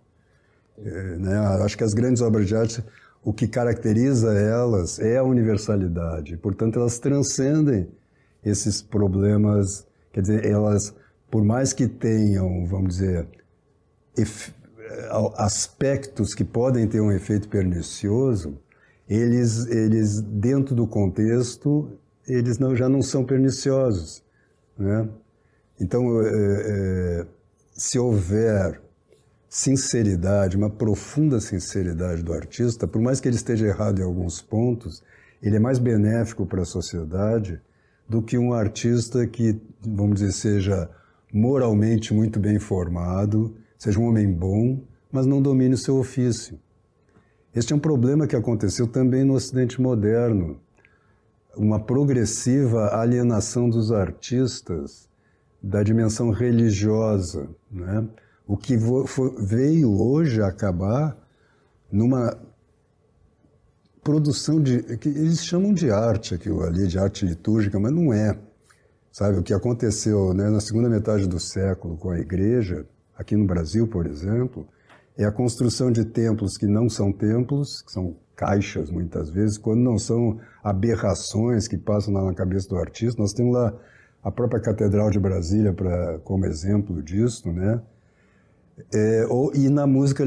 É, 0.78 1.16
né? 1.16 1.36
Acho 1.64 1.76
que 1.76 1.84
as 1.84 1.94
grandes 1.94 2.22
obras 2.22 2.46
de 2.46 2.54
arte, 2.54 2.84
o 3.24 3.32
que 3.32 3.48
caracteriza 3.48 4.32
elas 4.34 4.98
é 4.98 5.16
a 5.16 5.24
universalidade. 5.24 6.36
Portanto, 6.36 6.78
elas 6.78 6.98
transcendem 6.98 7.88
esses 8.44 8.82
problemas. 8.82 9.87
Quer 10.18 10.22
dizer, 10.22 10.46
elas, 10.46 10.92
por 11.30 11.44
mais 11.44 11.72
que 11.72 11.86
tenham, 11.86 12.66
vamos 12.66 12.96
dizer, 12.96 13.28
aspectos 15.36 16.34
que 16.34 16.42
podem 16.42 16.88
ter 16.88 17.00
um 17.00 17.12
efeito 17.12 17.48
pernicioso, 17.48 18.58
eles, 19.08 19.68
eles 19.68 20.20
dentro 20.20 20.74
do 20.74 20.88
contexto, 20.88 21.88
eles 22.26 22.58
não, 22.58 22.74
já 22.74 22.88
não 22.88 23.00
são 23.00 23.24
perniciosos. 23.24 24.24
Né? 24.76 25.08
Então, 25.80 26.20
é, 26.20 26.26
é, 26.26 27.26
se 27.72 27.96
houver 27.96 28.80
sinceridade, 29.48 30.56
uma 30.56 30.68
profunda 30.68 31.38
sinceridade 31.38 32.24
do 32.24 32.32
artista, 32.32 32.88
por 32.88 33.00
mais 33.00 33.20
que 33.20 33.28
ele 33.28 33.36
esteja 33.36 33.68
errado 33.68 34.00
em 34.00 34.04
alguns 34.04 34.42
pontos, 34.42 35.00
ele 35.40 35.54
é 35.54 35.60
mais 35.60 35.78
benéfico 35.78 36.44
para 36.44 36.62
a 36.62 36.66
sociedade 36.66 37.62
do 38.08 38.20
que 38.20 38.36
um 38.36 38.52
artista 38.52 39.24
que, 39.28 39.60
vamos 39.80 40.20
dizer, 40.20 40.32
seja 40.32 40.90
moralmente 41.32 42.14
muito 42.14 42.40
bem 42.40 42.58
formado, 42.58 43.54
seja 43.76 43.98
um 43.98 44.08
homem 44.08 44.30
bom, 44.30 44.82
mas 45.10 45.26
não 45.26 45.40
domine 45.40 45.74
o 45.74 45.78
seu 45.78 45.96
ofício. 45.96 46.58
Este 47.54 47.72
é 47.72 47.76
um 47.76 47.80
problema 47.80 48.26
que 48.26 48.36
aconteceu 48.36 48.86
também 48.86 49.24
no 49.24 49.34
Ocidente 49.34 49.80
moderno. 49.80 50.60
Uma 51.56 51.80
progressiva 51.80 52.94
alienação 52.94 53.68
dos 53.68 53.90
artistas 53.90 55.08
da 55.62 55.82
dimensão 55.82 56.30
religiosa, 56.30 57.48
né? 57.70 58.06
o 58.46 58.56
que 58.56 58.76
veio 59.38 60.00
hoje 60.00 60.40
acabar 60.40 61.16
numa 61.90 62.38
produção 64.02 64.62
de 64.62 64.96
que 64.96 65.08
eles 65.08 65.44
chamam 65.44 65.72
de 65.72 65.90
arte 65.90 66.34
aquilo 66.34 66.62
ali, 66.62 66.86
de 66.86 66.98
arte 66.98 67.26
litúrgica, 67.26 67.78
mas 67.78 67.92
não 67.92 68.12
é. 68.12 68.38
Sabe 69.18 69.36
o 69.36 69.42
que 69.42 69.52
aconteceu 69.52 70.32
né, 70.32 70.48
na 70.48 70.60
segunda 70.60 70.88
metade 70.88 71.26
do 71.26 71.40
século 71.40 71.96
com 71.96 72.10
a 72.10 72.20
igreja, 72.20 72.86
aqui 73.16 73.34
no 73.34 73.44
Brasil, 73.44 73.88
por 73.88 74.06
exemplo, 74.06 74.64
é 75.16 75.24
a 75.24 75.32
construção 75.32 75.90
de 75.90 76.04
templos 76.04 76.56
que 76.56 76.68
não 76.68 76.88
são 76.88 77.10
templos, 77.10 77.82
que 77.82 77.90
são 77.90 78.14
caixas 78.36 78.92
muitas 78.92 79.28
vezes, 79.28 79.58
quando 79.58 79.80
não 79.80 79.98
são 79.98 80.38
aberrações 80.62 81.66
que 81.66 81.76
passam 81.76 82.14
na 82.14 82.32
cabeça 82.32 82.68
do 82.68 82.76
artista. 82.76 83.20
Nós 83.20 83.32
temos 83.32 83.54
lá 83.54 83.74
a 84.22 84.30
própria 84.30 84.60
Catedral 84.60 85.10
de 85.10 85.18
Brasília 85.18 85.72
pra, 85.72 86.20
como 86.20 86.46
exemplo 86.46 87.02
disso, 87.02 87.52
né? 87.52 87.82
É, 88.94 89.26
ou, 89.28 89.52
e 89.52 89.68
na 89.68 89.84
música 89.84 90.22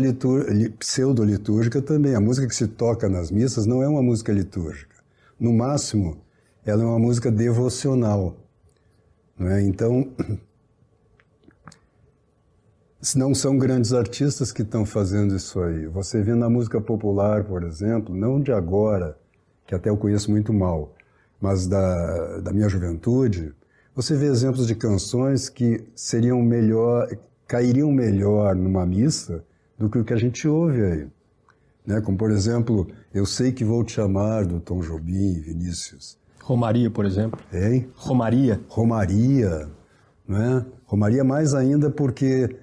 pseudo-litúrgica 0.78 1.82
também. 1.82 2.14
A 2.14 2.20
música 2.20 2.46
que 2.46 2.56
se 2.56 2.68
toca 2.68 3.08
nas 3.08 3.32
missas 3.32 3.66
não 3.66 3.82
é 3.82 3.88
uma 3.88 4.04
música 4.04 4.34
litúrgica. 4.34 4.98
No 5.40 5.54
máximo, 5.54 6.18
ela 6.66 6.84
é 6.84 6.86
uma 6.86 7.00
música 7.00 7.32
devocional. 7.32 8.41
Não 9.42 9.50
é? 9.50 9.60
Então, 9.64 10.08
não 13.16 13.34
são 13.34 13.58
grandes 13.58 13.92
artistas 13.92 14.52
que 14.52 14.62
estão 14.62 14.86
fazendo 14.86 15.36
isso 15.36 15.60
aí. 15.60 15.88
Você 15.88 16.22
vê 16.22 16.36
na 16.36 16.48
música 16.48 16.80
popular, 16.80 17.44
por 17.44 17.64
exemplo, 17.64 18.16
não 18.16 18.40
de 18.40 18.52
agora, 18.52 19.18
que 19.66 19.74
até 19.74 19.90
eu 19.90 19.98
conheço 19.98 20.30
muito 20.30 20.54
mal, 20.54 20.94
mas 21.42 21.66
da, 21.66 22.38
da 22.42 22.54
minha 22.54 22.70
juventude, 22.70 23.52
você 23.96 24.16
vê 24.16 24.28
exemplos 24.28 24.68
de 24.68 24.76
canções 24.76 25.50
que 25.50 25.88
seriam 25.96 26.40
melhor, 26.44 27.10
cairiam 27.48 27.92
melhor 27.92 28.56
numa 28.56 28.86
missa 28.86 29.44
do 29.76 29.90
que 29.90 29.98
o 29.98 30.06
que 30.06 30.14
a 30.14 30.18
gente 30.18 30.48
ouve 30.48 30.84
aí. 30.84 31.08
Né? 31.84 32.00
Como, 32.00 32.16
por 32.16 32.30
exemplo, 32.30 32.88
Eu 33.12 33.26
Sei 33.26 33.52
Que 33.52 33.66
Vou 33.66 33.84
Te 33.84 34.00
Amar, 34.00 34.46
do 34.46 34.60
Tom 34.60 34.82
Jobim 34.82 35.34
e 35.34 35.40
Vinícius. 35.40 36.21
Romaria, 36.44 36.90
por 36.90 37.06
exemplo. 37.06 37.40
Hein? 37.54 37.90
Romaria. 37.96 38.60
Romaria. 38.68 39.70
Né? 40.28 40.66
Romaria 40.86 41.24
mais 41.24 41.54
ainda 41.54 41.90
porque 41.90 42.56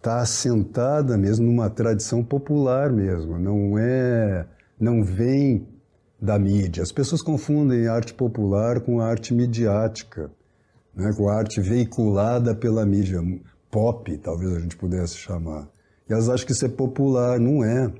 está 0.00 0.22
assentada 0.22 1.16
mesmo 1.18 1.46
numa 1.46 1.68
tradição 1.68 2.24
popular 2.24 2.90
mesmo, 2.90 3.38
não 3.38 3.78
é, 3.78 4.46
não 4.80 5.04
vem 5.04 5.68
da 6.20 6.38
mídia. 6.38 6.82
As 6.82 6.90
pessoas 6.90 7.20
confundem 7.20 7.86
arte 7.86 8.14
popular 8.14 8.80
com 8.80 8.98
arte 9.00 9.34
midiática, 9.34 10.30
né, 10.94 11.12
com 11.14 11.28
arte 11.28 11.60
veiculada 11.60 12.54
pela 12.54 12.84
mídia, 12.86 13.20
pop, 13.70 14.16
talvez 14.18 14.56
a 14.56 14.60
gente 14.60 14.76
pudesse 14.76 15.16
chamar. 15.16 15.68
E 16.08 16.12
elas 16.14 16.30
acham 16.30 16.46
que 16.46 16.52
isso 16.52 16.64
é 16.64 16.68
popular, 16.68 17.38
não 17.38 17.62
é. 17.62 17.92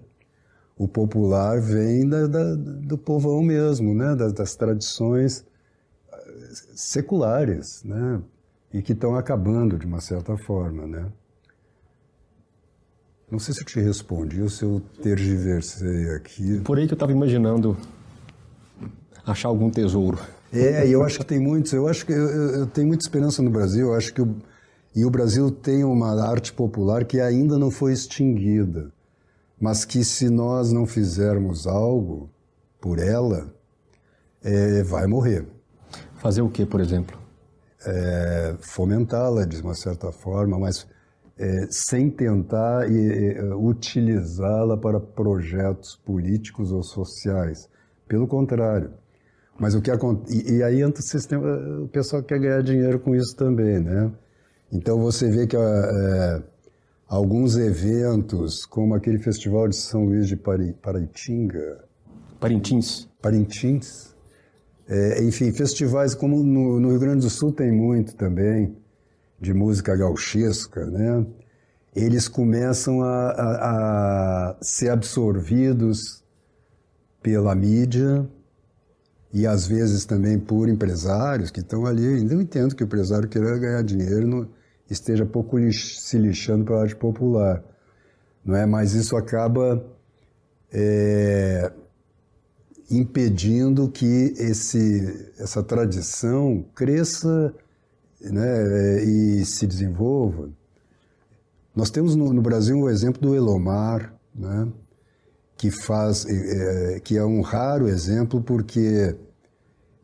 O 0.80 0.88
popular 0.88 1.60
vem 1.60 2.08
da, 2.08 2.26
da, 2.26 2.54
do 2.54 2.96
povão 2.96 3.42
mesmo, 3.42 3.94
né, 3.94 4.16
das, 4.16 4.32
das 4.32 4.56
tradições 4.56 5.44
eh, 6.10 6.48
seculares, 6.74 7.84
né, 7.84 8.22
e 8.72 8.80
que 8.80 8.94
estão 8.94 9.14
acabando 9.14 9.76
de 9.76 9.84
uma 9.84 10.00
certa 10.00 10.38
forma, 10.38 10.86
né. 10.86 11.06
Não 13.30 13.38
sei 13.38 13.52
se 13.52 13.60
eu 13.60 13.66
te 13.66 13.78
respondi 13.78 14.40
ou 14.40 14.48
se 14.48 14.64
eu 14.64 14.80
tergiversei 15.02 16.14
aqui. 16.14 16.60
Por 16.60 16.78
aí 16.78 16.86
que 16.86 16.94
eu 16.94 16.96
estava 16.96 17.12
imaginando 17.12 17.76
achar 19.26 19.50
algum 19.50 19.70
tesouro. 19.70 20.18
É, 20.50 20.88
eu 20.88 21.04
acho 21.04 21.18
que 21.18 21.26
tem 21.26 21.38
muitos. 21.38 21.74
Eu 21.74 21.88
acho 21.88 22.06
que 22.06 22.12
eu, 22.12 22.26
eu 22.26 22.66
tenho 22.66 22.88
muita 22.88 23.04
esperança 23.04 23.42
no 23.42 23.50
Brasil. 23.50 23.88
Eu 23.88 23.94
acho 23.94 24.14
que 24.14 24.22
o, 24.22 24.34
e 24.96 25.04
o 25.04 25.10
Brasil 25.10 25.50
tem 25.50 25.84
uma 25.84 26.26
arte 26.26 26.54
popular 26.54 27.04
que 27.04 27.20
ainda 27.20 27.58
não 27.58 27.70
foi 27.70 27.92
extinguida, 27.92 28.90
mas 29.60 29.84
que 29.84 30.02
se 30.02 30.30
nós 30.30 30.72
não 30.72 30.86
fizermos 30.86 31.66
algo 31.66 32.30
por 32.80 32.98
ela, 32.98 33.54
é, 34.42 34.82
vai 34.82 35.06
morrer. 35.06 35.46
Fazer 36.16 36.40
o 36.40 36.48
que, 36.48 36.64
por 36.64 36.80
exemplo? 36.80 37.18
É, 37.84 38.56
Fomentá-la 38.60 39.44
de 39.44 39.60
uma 39.60 39.74
certa 39.74 40.10
forma, 40.10 40.58
mas 40.58 40.86
é, 41.38 41.66
sem 41.70 42.10
tentar 42.10 42.86
utilizá-la 43.58 44.76
para 44.76 44.98
projetos 44.98 45.96
políticos 45.96 46.72
ou 46.72 46.82
sociais. 46.82 47.68
Pelo 48.08 48.26
contrário. 48.26 48.92
Mas 49.58 49.74
o 49.74 49.82
que 49.82 49.90
e, 49.90 50.56
e 50.56 50.62
aí 50.62 50.80
entra 50.80 51.00
o 51.00 51.04
sistema, 51.04 51.46
o 51.82 51.88
pessoal 51.88 52.22
quer 52.22 52.38
ganhar 52.38 52.62
dinheiro 52.62 52.98
com 52.98 53.14
isso 53.14 53.36
também, 53.36 53.78
né? 53.78 54.10
Então 54.72 54.98
você 54.98 55.30
vê 55.30 55.46
que 55.46 55.56
é, 55.56 56.42
alguns 57.10 57.56
eventos, 57.56 58.64
como 58.64 58.94
aquele 58.94 59.18
festival 59.18 59.66
de 59.66 59.74
São 59.74 60.04
Luís 60.04 60.28
de 60.28 60.36
Pari, 60.36 60.72
Paraitinga, 60.74 61.84
Parintins, 62.38 63.08
Parintins, 63.20 64.14
é, 64.88 65.20
enfim, 65.24 65.52
festivais 65.52 66.14
como 66.14 66.40
no, 66.44 66.78
no 66.78 66.90
Rio 66.90 67.00
Grande 67.00 67.22
do 67.22 67.30
Sul 67.30 67.52
tem 67.52 67.72
muito 67.72 68.14
também 68.14 68.76
de 69.40 69.52
música 69.52 69.96
gauchesca, 69.96 70.86
né? 70.86 71.26
eles 71.94 72.28
começam 72.28 73.02
a, 73.02 73.30
a, 73.30 74.50
a, 74.50 74.56
ser 74.62 74.90
absorvidos 74.90 76.22
pela 77.20 77.56
mídia 77.56 78.24
e 79.32 79.48
às 79.48 79.66
vezes 79.66 80.04
também 80.04 80.38
por 80.38 80.68
empresários 80.68 81.50
que 81.50 81.58
estão 81.58 81.86
ali. 81.86 82.06
Ainda 82.06 82.34
eu 82.34 82.40
entendo 82.40 82.76
que 82.76 82.84
o 82.84 82.86
empresário 82.86 83.28
queira 83.28 83.58
ganhar 83.58 83.82
dinheiro 83.82 84.48
esteja 84.90 85.24
pouco 85.24 85.56
lix, 85.56 86.00
se 86.00 86.18
lixando 86.18 86.64
para 86.64 86.76
a 86.76 86.82
arte 86.82 86.96
popular, 86.96 87.62
não 88.44 88.56
é? 88.56 88.66
Mas 88.66 88.92
isso 88.92 89.16
acaba 89.16 89.84
é, 90.72 91.72
impedindo 92.90 93.88
que 93.88 94.34
esse, 94.36 95.32
essa 95.38 95.62
tradição 95.62 96.64
cresça 96.74 97.54
né, 98.20 99.04
e 99.04 99.44
se 99.44 99.66
desenvolva. 99.66 100.50
Nós 101.74 101.90
temos 101.90 102.16
no, 102.16 102.32
no 102.32 102.42
Brasil 102.42 102.78
o 102.78 102.90
exemplo 102.90 103.22
do 103.22 103.34
Elomar, 103.34 104.12
né, 104.34 104.68
que 105.56 105.70
faz, 105.70 106.26
é, 106.26 107.00
que 107.00 107.16
é 107.16 107.24
um 107.24 107.42
raro 107.42 107.88
exemplo 107.88 108.42
porque 108.42 109.14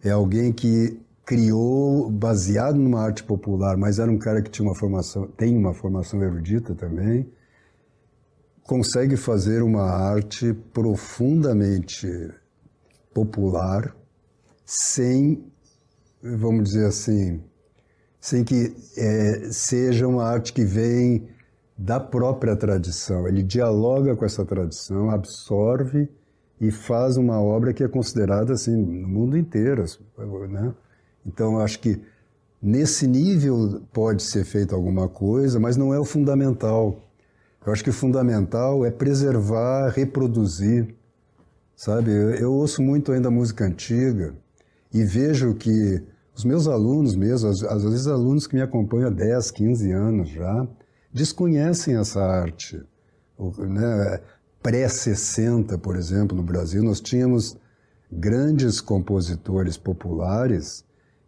é 0.02 0.10
alguém 0.10 0.52
que 0.52 1.00
criou 1.26 2.08
baseado 2.08 2.76
numa 2.76 3.02
arte 3.02 3.24
popular, 3.24 3.76
mas 3.76 3.98
era 3.98 4.08
um 4.08 4.16
cara 4.16 4.40
que 4.40 4.48
tinha 4.48 4.66
uma 4.66 4.76
formação, 4.76 5.26
tem 5.26 5.56
uma 5.56 5.74
formação 5.74 6.22
erudita 6.22 6.72
também, 6.72 7.28
consegue 8.62 9.16
fazer 9.16 9.60
uma 9.60 9.82
arte 9.82 10.54
profundamente 10.72 12.06
popular 13.12 13.94
sem, 14.64 15.44
vamos 16.22 16.70
dizer 16.70 16.86
assim, 16.86 17.42
sem 18.20 18.44
que 18.44 18.76
é, 18.96 19.50
seja 19.50 20.06
uma 20.06 20.24
arte 20.24 20.52
que 20.52 20.64
vem 20.64 21.28
da 21.76 21.98
própria 21.98 22.54
tradição. 22.54 23.26
Ele 23.26 23.42
dialoga 23.42 24.14
com 24.14 24.24
essa 24.24 24.44
tradição, 24.44 25.10
absorve 25.10 26.08
e 26.60 26.70
faz 26.70 27.16
uma 27.16 27.40
obra 27.40 27.72
que 27.72 27.82
é 27.82 27.88
considerada 27.88 28.52
assim 28.52 28.76
no 28.76 29.08
mundo 29.08 29.36
inteiro, 29.36 29.84
né? 30.48 30.72
Então 31.26 31.58
acho 31.58 31.80
que 31.80 32.00
nesse 32.62 33.06
nível 33.06 33.82
pode 33.92 34.22
ser 34.22 34.44
feita 34.44 34.74
alguma 34.74 35.08
coisa, 35.08 35.58
mas 35.58 35.76
não 35.76 35.92
é 35.92 35.98
o 35.98 36.04
fundamental. 36.04 37.00
Eu 37.66 37.72
acho 37.72 37.82
que 37.82 37.90
o 37.90 37.92
fundamental 37.92 38.84
é 38.84 38.90
preservar, 38.90 39.90
reproduzir, 39.90 40.94
sabe? 41.74 42.12
Eu, 42.12 42.30
eu 42.30 42.52
ouço 42.52 42.80
muito 42.80 43.10
ainda 43.10 43.30
música 43.30 43.64
antiga 43.64 44.34
e 44.94 45.04
vejo 45.04 45.54
que 45.54 46.00
os 46.34 46.44
meus 46.44 46.68
alunos 46.68 47.16
mesmo, 47.16 47.48
às, 47.48 47.62
às 47.64 47.82
vezes 47.82 48.06
alunos 48.06 48.46
que 48.46 48.54
me 48.54 48.62
acompanham 48.62 49.08
há 49.08 49.10
10, 49.10 49.50
15 49.50 49.90
anos 49.90 50.28
já, 50.28 50.68
desconhecem 51.12 51.96
essa 51.96 52.20
arte. 52.20 52.80
Né? 53.58 54.20
Pré-60, 54.62 55.78
por 55.78 55.96
exemplo, 55.96 56.36
no 56.36 56.42
Brasil, 56.42 56.82
nós 56.82 57.00
tínhamos 57.00 57.56
grandes 58.10 58.80
compositores 58.80 59.76
populares 59.76 60.85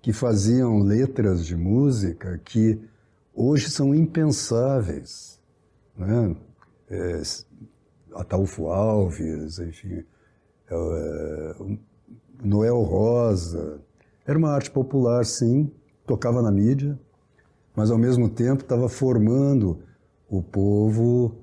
que 0.08 0.12
faziam 0.14 0.78
letras 0.78 1.44
de 1.44 1.54
música 1.54 2.40
que 2.42 2.80
hoje 3.34 3.68
são 3.68 3.94
impensáveis. 3.94 5.38
Né? 5.94 6.34
É, 6.88 7.20
Ataúfo 8.14 8.68
Alves, 8.68 9.58
enfim, 9.58 10.02
é, 10.70 11.54
Noel 12.42 12.80
Rosa. 12.80 13.82
Era 14.24 14.38
uma 14.38 14.50
arte 14.50 14.70
popular, 14.70 15.26
sim, 15.26 15.70
tocava 16.06 16.40
na 16.40 16.50
mídia, 16.50 16.98
mas 17.76 17.90
ao 17.90 17.98
mesmo 17.98 18.30
tempo 18.30 18.62
estava 18.62 18.88
formando 18.88 19.80
o 20.26 20.42
povo, 20.42 21.36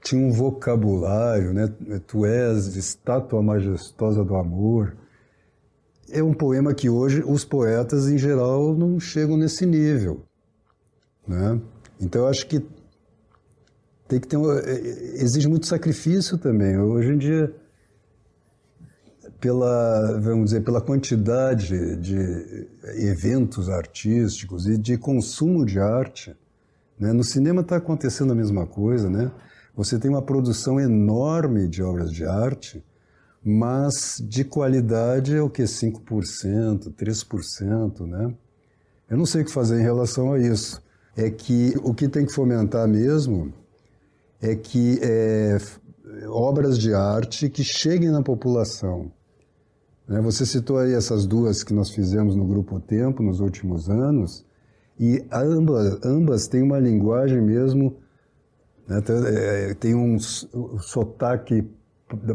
tinha 0.00 0.24
um 0.24 0.30
vocabulário, 0.30 1.52
né? 1.52 1.66
Tu 2.06 2.24
és 2.24 2.76
estátua 2.76 3.42
majestosa 3.42 4.24
do 4.24 4.36
amor. 4.36 4.96
É 6.14 6.22
um 6.22 6.32
poema 6.32 6.72
que 6.72 6.88
hoje 6.88 7.24
os 7.26 7.44
poetas 7.44 8.08
em 8.08 8.16
geral 8.16 8.72
não 8.72 9.00
chegam 9.00 9.36
nesse 9.36 9.66
nível, 9.66 10.22
né? 11.26 11.60
Então 12.00 12.22
eu 12.22 12.28
acho 12.28 12.46
que 12.46 12.64
tem 14.06 14.20
que 14.20 14.28
ter 14.28 14.36
um, 14.36 14.52
é, 14.52 14.60
é, 14.60 15.22
exige 15.22 15.48
muito 15.48 15.66
sacrifício 15.66 16.38
também. 16.38 16.78
Hoje 16.78 17.12
em 17.12 17.18
dia 17.18 17.52
pela, 19.40 20.18
vamos 20.20 20.46
dizer, 20.46 20.60
pela 20.62 20.80
quantidade 20.80 21.96
de 21.96 22.68
eventos 22.94 23.68
artísticos 23.68 24.68
e 24.68 24.78
de 24.78 24.96
consumo 24.96 25.66
de 25.66 25.80
arte. 25.80 26.34
Né? 26.96 27.12
No 27.12 27.24
cinema 27.24 27.60
está 27.60 27.76
acontecendo 27.76 28.32
a 28.32 28.36
mesma 28.36 28.66
coisa, 28.68 29.10
né? 29.10 29.32
Você 29.74 29.98
tem 29.98 30.08
uma 30.08 30.22
produção 30.22 30.80
enorme 30.80 31.66
de 31.66 31.82
obras 31.82 32.12
de 32.12 32.24
arte, 32.24 32.84
mas 33.44 34.22
de 34.26 34.42
qualidade 34.42 35.36
é 35.36 35.42
o 35.42 35.50
que? 35.50 35.64
5%, 35.64 36.94
3%, 36.94 38.06
né? 38.06 38.34
Eu 39.08 39.18
não 39.18 39.26
sei 39.26 39.42
o 39.42 39.44
que 39.44 39.52
fazer 39.52 39.78
em 39.78 39.82
relação 39.82 40.32
a 40.32 40.38
isso. 40.38 40.82
É 41.16 41.30
que 41.30 41.74
o 41.82 41.92
que 41.92 42.08
tem 42.08 42.24
que 42.24 42.32
fomentar 42.32 42.88
mesmo 42.88 43.52
é 44.40 44.56
que 44.56 44.98
é, 45.02 45.58
obras 46.28 46.78
de 46.78 46.94
arte 46.94 47.48
que 47.50 47.62
cheguem 47.62 48.10
na 48.10 48.22
população. 48.22 49.12
Né? 50.08 50.20
Você 50.22 50.46
citou 50.46 50.78
aí 50.78 50.94
essas 50.94 51.26
duas 51.26 51.62
que 51.62 51.74
nós 51.74 51.90
fizemos 51.90 52.34
no 52.34 52.46
Grupo 52.46 52.80
Tempo 52.80 53.22
nos 53.22 53.40
últimos 53.40 53.88
anos, 53.88 54.44
e 54.98 55.24
ambas, 55.30 55.98
ambas 56.04 56.46
têm 56.46 56.62
uma 56.62 56.78
linguagem 56.78 57.40
mesmo, 57.42 57.96
né? 58.86 59.02
É, 59.26 59.74
tem 59.74 59.94
um 59.94 60.18
sotaque 60.18 61.68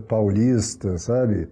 paulista, 0.08 0.98
sabe? 0.98 1.48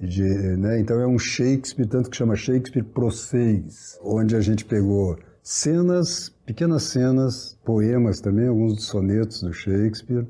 De, 0.00 0.22
né? 0.22 0.80
Então 0.80 1.00
é 1.00 1.06
um 1.06 1.18
Shakespeare, 1.18 1.86
tanto 1.86 2.10
que 2.10 2.16
chama 2.16 2.36
Shakespeare 2.36 2.84
Proceis, 2.84 3.98
onde 4.02 4.36
a 4.36 4.40
gente 4.40 4.64
pegou 4.64 5.18
cenas, 5.42 6.28
pequenas 6.44 6.84
cenas, 6.84 7.58
poemas 7.64 8.20
também, 8.20 8.48
alguns 8.48 8.84
sonetos 8.84 9.42
do 9.42 9.52
Shakespeare, 9.52 10.26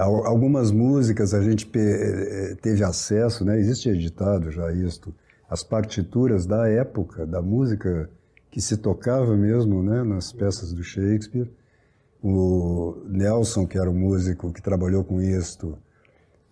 Algumas 0.00 0.70
músicas 0.70 1.34
a 1.34 1.42
gente 1.42 1.70
eh, 1.76 2.56
teve 2.62 2.82
acesso, 2.82 3.44
né? 3.44 3.58
existe 3.58 3.90
editado 3.90 4.50
já 4.50 4.72
isto, 4.72 5.14
as 5.48 5.62
partituras 5.62 6.46
da 6.46 6.66
época, 6.68 7.26
da 7.26 7.42
música 7.42 8.08
que 8.50 8.62
se 8.62 8.78
tocava 8.78 9.36
mesmo 9.36 9.82
né? 9.82 10.02
nas 10.02 10.32
peças 10.32 10.72
do 10.72 10.82
Shakespeare. 10.82 11.50
O 12.22 13.02
Nelson, 13.08 13.66
que 13.66 13.78
era 13.78 13.90
o 13.90 13.94
músico 13.94 14.50
que 14.52 14.62
trabalhou 14.62 15.04
com 15.04 15.20
isto, 15.20 15.76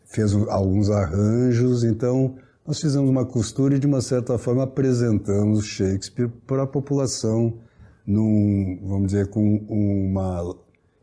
fez 0.08 0.34
alguns 0.34 0.90
arranjos, 0.90 1.84
então 1.84 2.34
nós 2.66 2.80
fizemos 2.80 3.08
uma 3.08 3.24
costura 3.24 3.76
e, 3.76 3.78
de 3.78 3.86
uma 3.86 4.00
certa 4.00 4.36
forma, 4.36 4.64
apresentamos 4.64 5.64
Shakespeare 5.64 6.28
para 6.46 6.64
a 6.64 6.66
população, 6.66 7.54
num, 8.06 8.78
vamos 8.82 9.06
dizer, 9.06 9.28
com 9.28 9.56
uma 9.68 10.54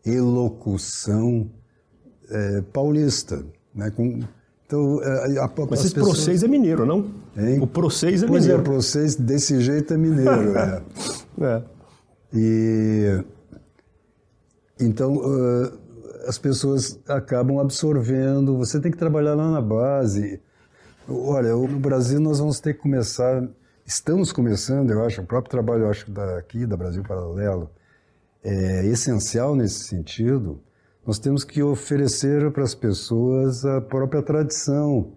elocução 0.05 1.49
é, 2.29 2.61
paulista. 2.61 3.43
Né, 3.73 3.91
com, 3.91 4.19
então, 4.65 5.01
é, 5.03 5.39
a, 5.39 5.45
a, 5.45 5.51
Mas 5.69 5.85
esse 5.85 5.93
pessoas... 5.93 6.17
Proceis 6.17 6.43
é 6.43 6.47
mineiro, 6.47 6.85
não? 6.85 7.11
Hein? 7.37 7.59
O 7.61 7.67
Proceis 7.67 8.23
é 8.23 8.27
pois 8.27 8.43
mineiro. 8.43 8.63
Pois 8.63 8.73
é, 8.73 8.73
Proceis 8.73 9.15
desse 9.15 9.61
jeito 9.61 9.93
é 9.93 9.97
mineiro. 9.97 10.57
é. 10.57 10.83
é. 11.41 11.63
E, 12.33 13.23
então, 14.79 15.15
uh, 15.15 15.84
as 16.25 16.37
pessoas 16.37 16.99
acabam 17.07 17.59
absorvendo. 17.59 18.57
Você 18.57 18.79
tem 18.79 18.91
que 18.91 18.97
trabalhar 18.97 19.35
lá 19.35 19.51
na 19.51 19.61
base. 19.61 20.41
Olha, 21.07 21.53
no 21.53 21.79
Brasil 21.79 22.19
nós 22.19 22.39
vamos 22.39 22.59
ter 22.59 22.73
que 22.73 22.81
começar... 22.81 23.47
Estamos 23.85 24.31
começando, 24.31 24.89
eu 24.89 25.05
acho, 25.05 25.21
o 25.21 25.25
próprio 25.27 25.51
trabalho, 25.51 25.83
eu 25.83 25.89
acho, 25.91 26.09
daqui, 26.09 26.65
da 26.65 26.75
Brasil 26.75 27.03
Paralelo, 27.03 27.69
é 28.43 28.83
essencial 28.87 29.55
nesse 29.55 29.81
sentido, 29.83 30.59
nós 31.05 31.19
temos 31.19 31.43
que 31.43 31.61
oferecer 31.61 32.51
para 32.51 32.63
as 32.63 32.73
pessoas 32.73 33.63
a 33.63 33.79
própria 33.79 34.23
tradição. 34.23 35.13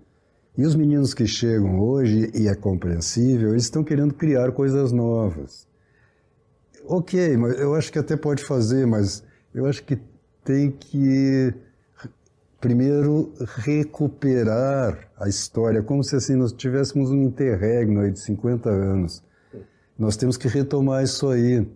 E 0.54 0.66
os 0.66 0.74
meninos 0.74 1.14
que 1.14 1.26
chegam 1.26 1.80
hoje, 1.80 2.30
e 2.34 2.46
é 2.46 2.54
compreensível, 2.54 3.52
eles 3.52 3.62
estão 3.62 3.82
querendo 3.82 4.12
criar 4.12 4.52
coisas 4.52 4.92
novas. 4.92 5.66
Ok, 6.84 7.38
mas 7.38 7.58
eu 7.58 7.74
acho 7.74 7.90
que 7.90 7.98
até 7.98 8.16
pode 8.18 8.44
fazer, 8.44 8.86
mas 8.86 9.22
eu 9.54 9.64
acho 9.64 9.82
que 9.82 9.98
tem 10.44 10.70
que 10.70 11.52
primeiro 12.60 13.32
recuperar 13.56 15.08
a 15.18 15.28
história, 15.28 15.82
como 15.82 16.02
se 16.02 16.16
assim 16.16 16.34
nós 16.34 16.52
tivéssemos 16.52 17.10
um 17.10 17.22
interregno 17.22 18.00
aí 18.00 18.10
de 18.10 18.20
50 18.20 18.68
anos. 18.68 19.22
Nós 19.98 20.16
temos 20.16 20.36
que 20.36 20.48
retomar 20.48 21.02
isso 21.02 21.28
aí 21.28 21.66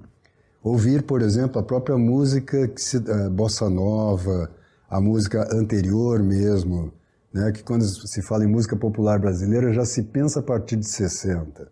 ouvir, 0.62 1.02
por 1.02 1.22
exemplo, 1.22 1.60
a 1.60 1.62
própria 1.62 1.98
música 1.98 2.68
que 2.68 2.80
se, 2.80 2.96
a 3.10 3.28
bossa 3.28 3.68
nova, 3.68 4.50
a 4.88 5.00
música 5.00 5.48
anterior 5.54 6.22
mesmo, 6.22 6.92
né, 7.32 7.50
que 7.50 7.62
quando 7.62 7.84
se 7.84 8.22
fala 8.22 8.44
em 8.44 8.48
música 8.48 8.76
popular 8.76 9.18
brasileira 9.18 9.72
já 9.72 9.84
se 9.84 10.02
pensa 10.02 10.40
a 10.40 10.42
partir 10.42 10.76
de 10.76 10.86
60, 10.86 11.68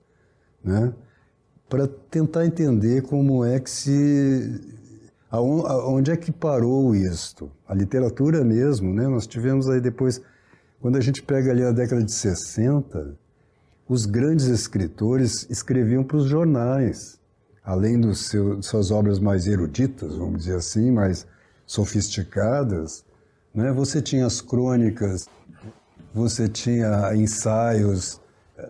né, 0.64 0.92
para 1.68 1.87
tentar 1.87 2.46
entender 2.46 3.03
como 3.03 3.44
é 3.44 3.61
que 3.61 3.70
se 3.70 4.80
aonde 5.31 6.11
é 6.11 6.16
que 6.16 6.33
parou 6.33 6.95
isto? 6.95 7.51
A 7.69 7.75
literatura 7.75 8.45
mesmo, 8.45 8.93
né? 8.93 9.07
Nós 9.07 9.27
tivemos 9.27 9.69
aí 9.69 9.81
depois, 9.81 10.21
quando 10.81 10.97
a 10.97 11.01
gente 11.01 11.23
pega 11.23 11.51
ali 11.51 11.62
a 11.62 11.73
década 11.73 12.03
de 12.03 12.12
60, 12.12 13.14
os 13.88 14.07
grandes 14.07 14.47
escritores 14.47 15.47
escreviam 15.49 16.03
para 16.03 16.16
os 16.16 16.25
jornais 16.25 17.21
além 17.71 18.01
dos 18.01 18.27
seu, 18.27 18.62
suas 18.62 18.90
obras 18.90 19.19
mais 19.19 19.47
eruditas, 19.47 20.16
vamos 20.16 20.40
dizer 20.40 20.57
assim, 20.57 20.90
mais 20.90 21.27
sofisticadas, 21.66 23.05
né? 23.55 23.73
você 23.73 24.01
tinha 24.01 24.27
as 24.27 24.40
crônicas, 24.40 25.29
você 26.12 26.49
tinha 26.49 27.14
ensaios, 27.14 28.21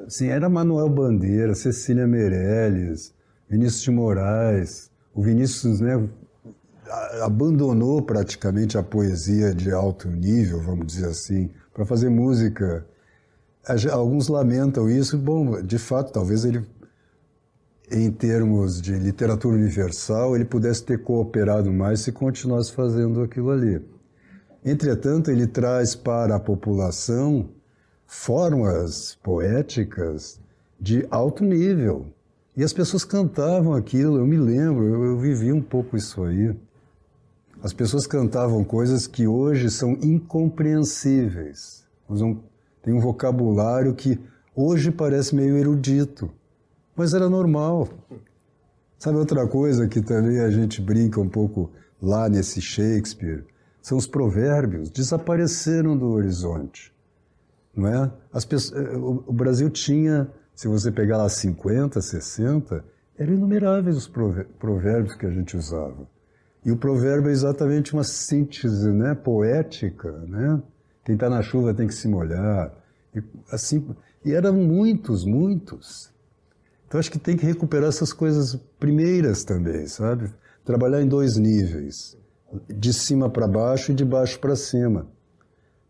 assim, 0.07 0.29
era 0.29 0.49
Manuel 0.49 0.89
Bandeira, 0.89 1.55
Cecília 1.55 2.07
Meirelles, 2.07 3.15
Vinícius 3.49 3.83
de 3.83 3.91
Moraes, 3.91 4.91
o 5.15 5.23
Vinícius 5.23 5.81
né, 5.81 6.09
abandonou 7.23 8.03
praticamente 8.03 8.77
a 8.77 8.83
poesia 8.83 9.55
de 9.55 9.71
alto 9.71 10.09
nível, 10.09 10.61
vamos 10.63 10.87
dizer 10.87 11.07
assim, 11.07 11.51
para 11.73 11.85
fazer 11.85 12.09
música. 12.09 12.87
Alguns 13.93 14.29
lamentam 14.29 14.89
isso. 14.89 15.17
Bom, 15.19 15.63
de 15.63 15.79
fato, 15.79 16.13
talvez 16.13 16.45
ele 16.45 16.65
em 17.91 18.11
termos 18.11 18.81
de 18.81 18.93
literatura 18.93 19.57
universal, 19.57 20.37
ele 20.37 20.45
pudesse 20.45 20.85
ter 20.85 21.03
cooperado 21.03 21.73
mais 21.73 22.01
se 22.01 22.13
continuasse 22.13 22.73
fazendo 22.73 23.21
aquilo 23.21 23.51
ali. 23.51 23.85
Entretanto, 24.65 25.31
ele 25.31 25.47
traz 25.47 25.97
para 25.97 26.37
a 26.37 26.41
população 26.41 27.49
formas 28.07 29.19
poéticas 29.23 30.41
de 30.81 31.07
alto 31.11 31.45
nível. 31.45 32.07
E 32.57 32.63
as 32.63 32.73
pessoas 32.73 33.05
cantavam 33.05 33.75
aquilo, 33.75 34.19
eu 34.19 34.27
me 34.27 34.37
lembro, 34.37 34.87
eu, 34.87 35.05
eu 35.05 35.19
vivi 35.19 35.53
um 35.53 35.63
pouco 35.63 35.97
isso 35.97 36.23
aí. 36.23 36.55
As 37.63 37.73
pessoas 37.73 38.07
cantavam 38.07 38.65
coisas 38.65 39.07
que 39.07 39.27
hoje 39.27 39.71
são 39.71 39.93
incompreensíveis. 40.03 41.85
Usam, 42.09 42.43
tem 42.83 42.95
um 42.95 43.01
vocabulário 43.01 43.95
que 43.95 44.19
hoje 44.55 44.91
parece 44.91 45.35
meio 45.35 45.57
erudito 45.57 46.31
mas 47.01 47.15
era 47.15 47.31
normal. 47.31 47.89
Sabe 48.99 49.17
outra 49.17 49.47
coisa 49.47 49.89
que 49.89 50.03
também 50.03 50.39
a 50.41 50.51
gente 50.51 50.83
brinca 50.83 51.19
um 51.19 51.31
pouco 51.31 51.71
lá 52.01 52.29
nesse 52.29 52.61
Shakespeare? 52.61 53.47
são 53.81 53.97
os 53.97 54.07
provérbios, 54.07 54.91
desapareceram 54.91 55.97
do 55.97 56.11
horizonte. 56.11 56.95
Não 57.75 57.87
é? 57.89 58.13
As 58.31 58.45
pessoas, 58.45 58.79
eh, 58.79 58.95
o 58.95 59.33
Brasil 59.33 59.71
tinha, 59.71 60.31
se 60.55 60.69
você 60.69 60.93
pegar 60.93 61.17
lá 61.17 61.31
50, 61.31 61.99
60, 61.99 62.85
eram 63.17 63.33
inumeráveis 63.33 63.97
os 63.97 64.07
provérbios 64.07 65.15
que 65.15 65.25
a 65.25 65.31
gente 65.31 65.57
usava. 65.57 66.07
E 66.65 66.71
o 66.71 66.77
provérbio 66.77 67.31
é 67.31 67.33
exatamente 67.33 67.95
uma 67.95 68.05
síntese 68.05 68.91
né, 68.91 69.15
poética. 69.15 70.13
Né? 70.29 70.63
Quem 71.05 71.15
está 71.15 71.31
na 71.31 71.43
chuva 71.43 71.73
tem 71.73 71.87
que 71.87 71.95
se 71.95 72.07
molhar. 72.07 72.73
E, 73.15 73.23
assim, 73.51 73.87
e 74.25 74.33
eram 74.33 74.53
muitos, 74.53 75.25
muitos. 75.25 76.13
Então 76.87 76.99
acho 76.99 77.11
que 77.11 77.19
tem 77.19 77.37
que 77.37 77.47
recuperar 77.47 77.89
essas 77.89 78.13
coisas 78.13 78.57
primeiras 78.79 79.45
também, 79.45 79.87
sabe? 79.87 80.31
Trabalhar 80.65 81.01
em 81.01 81.09
dois 81.09 81.37
níveis, 81.37 82.17
de 82.69 82.93
cima 82.93 83.31
para 83.31 83.47
baixo 83.47 83.93
e 83.93 83.95
de 83.95 84.05
baixo 84.05 84.39
para 84.41 84.57
cima. 84.57 85.07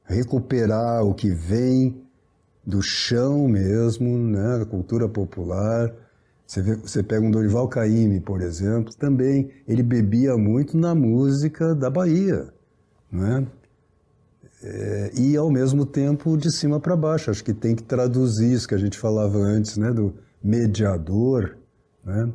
Recuperar 0.05 1.03
o 1.03 1.15
que 1.15 1.31
vem 1.31 2.03
do 2.67 2.83
chão 2.83 3.49
mesmo, 3.49 4.19
né, 4.19 4.59
da 4.59 4.67
cultura 4.67 5.09
popuar, 5.09 5.93
você, 6.51 6.63
vê, 6.63 6.75
você 6.75 7.01
pega 7.01 7.25
um 7.25 7.31
Dorival 7.31 7.69
Caymmi, 7.69 8.19
por 8.19 8.41
exemplo, 8.41 8.93
também 8.97 9.53
ele 9.69 9.85
bebia 9.85 10.37
muito 10.37 10.77
na 10.77 10.97
música 10.97 11.77
da 11.77 11.89
Bahia, 11.89 12.53
não 13.09 13.25
é? 13.25 13.47
é 14.65 15.11
e 15.17 15.37
ao 15.37 15.49
mesmo 15.49 15.87
tempo 15.87 16.37
de 16.37 16.51
cima 16.51 16.81
para 16.81 16.97
baixo. 16.97 17.31
Acho 17.31 17.45
que 17.45 17.55
tem 17.55 17.77
que 17.77 17.85
traduzir 17.85 18.53
isso 18.53 18.67
que 18.67 18.75
a 18.75 18.79
gente 18.79 18.99
falava 18.99 19.39
antes, 19.39 19.77
né, 19.77 19.93
do 19.93 20.13
mediador. 20.43 21.57
Né? 22.05 22.33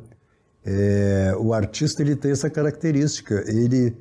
É, 0.64 1.34
o 1.38 1.52
artista 1.52 2.00
ele 2.00 2.16
tem 2.16 2.30
essa 2.30 2.48
característica. 2.48 3.44
Ele, 3.46 3.94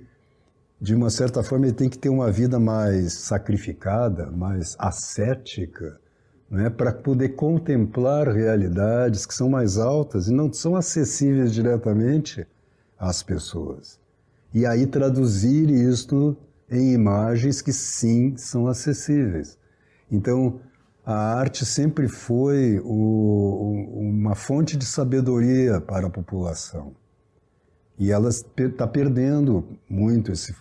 de 0.80 0.96
uma 0.96 1.10
certa 1.10 1.44
forma, 1.44 1.66
ele 1.66 1.76
tem 1.76 1.90
que 1.90 1.98
ter 1.98 2.08
uma 2.08 2.32
vida 2.32 2.58
mais 2.58 3.16
sacrificada, 3.16 4.32
mais 4.32 4.78
ascética 4.80 6.00
né, 6.50 6.70
para 6.70 6.92
poder 6.92 7.30
contemplar 7.30 8.28
realidades 8.28 9.26
que 9.26 9.34
são 9.34 9.50
mais 9.50 9.78
altas 9.78 10.28
e 10.28 10.34
não 10.34 10.52
são 10.52 10.76
acessíveis 10.76 11.54
diretamente 11.54 12.46
às 12.98 13.24
pessoas. 13.24 14.00
E 14.54 14.66
aí 14.66 14.88
traduzir 14.88 15.70
isto 15.70 16.38
em 16.70 16.94
imagens 16.94 17.62
que 17.62 17.74
sim 17.74 18.36
são 18.38 18.68
acessíveis. 18.68 19.58
Então, 20.12 20.60
a 21.06 21.36
arte 21.36 21.66
sempre 21.66 22.08
foi 22.08 22.80
o, 22.84 23.86
uma 23.94 24.34
fonte 24.34 24.76
de 24.76 24.86
sabedoria 24.86 25.80
para 25.80 26.08
a 26.08 26.10
população. 26.10 26.96
E 27.98 28.12
ela 28.12 28.30
está 28.30 28.88
perdendo 28.88 29.64
muito 29.90 30.32
esse, 30.32 30.56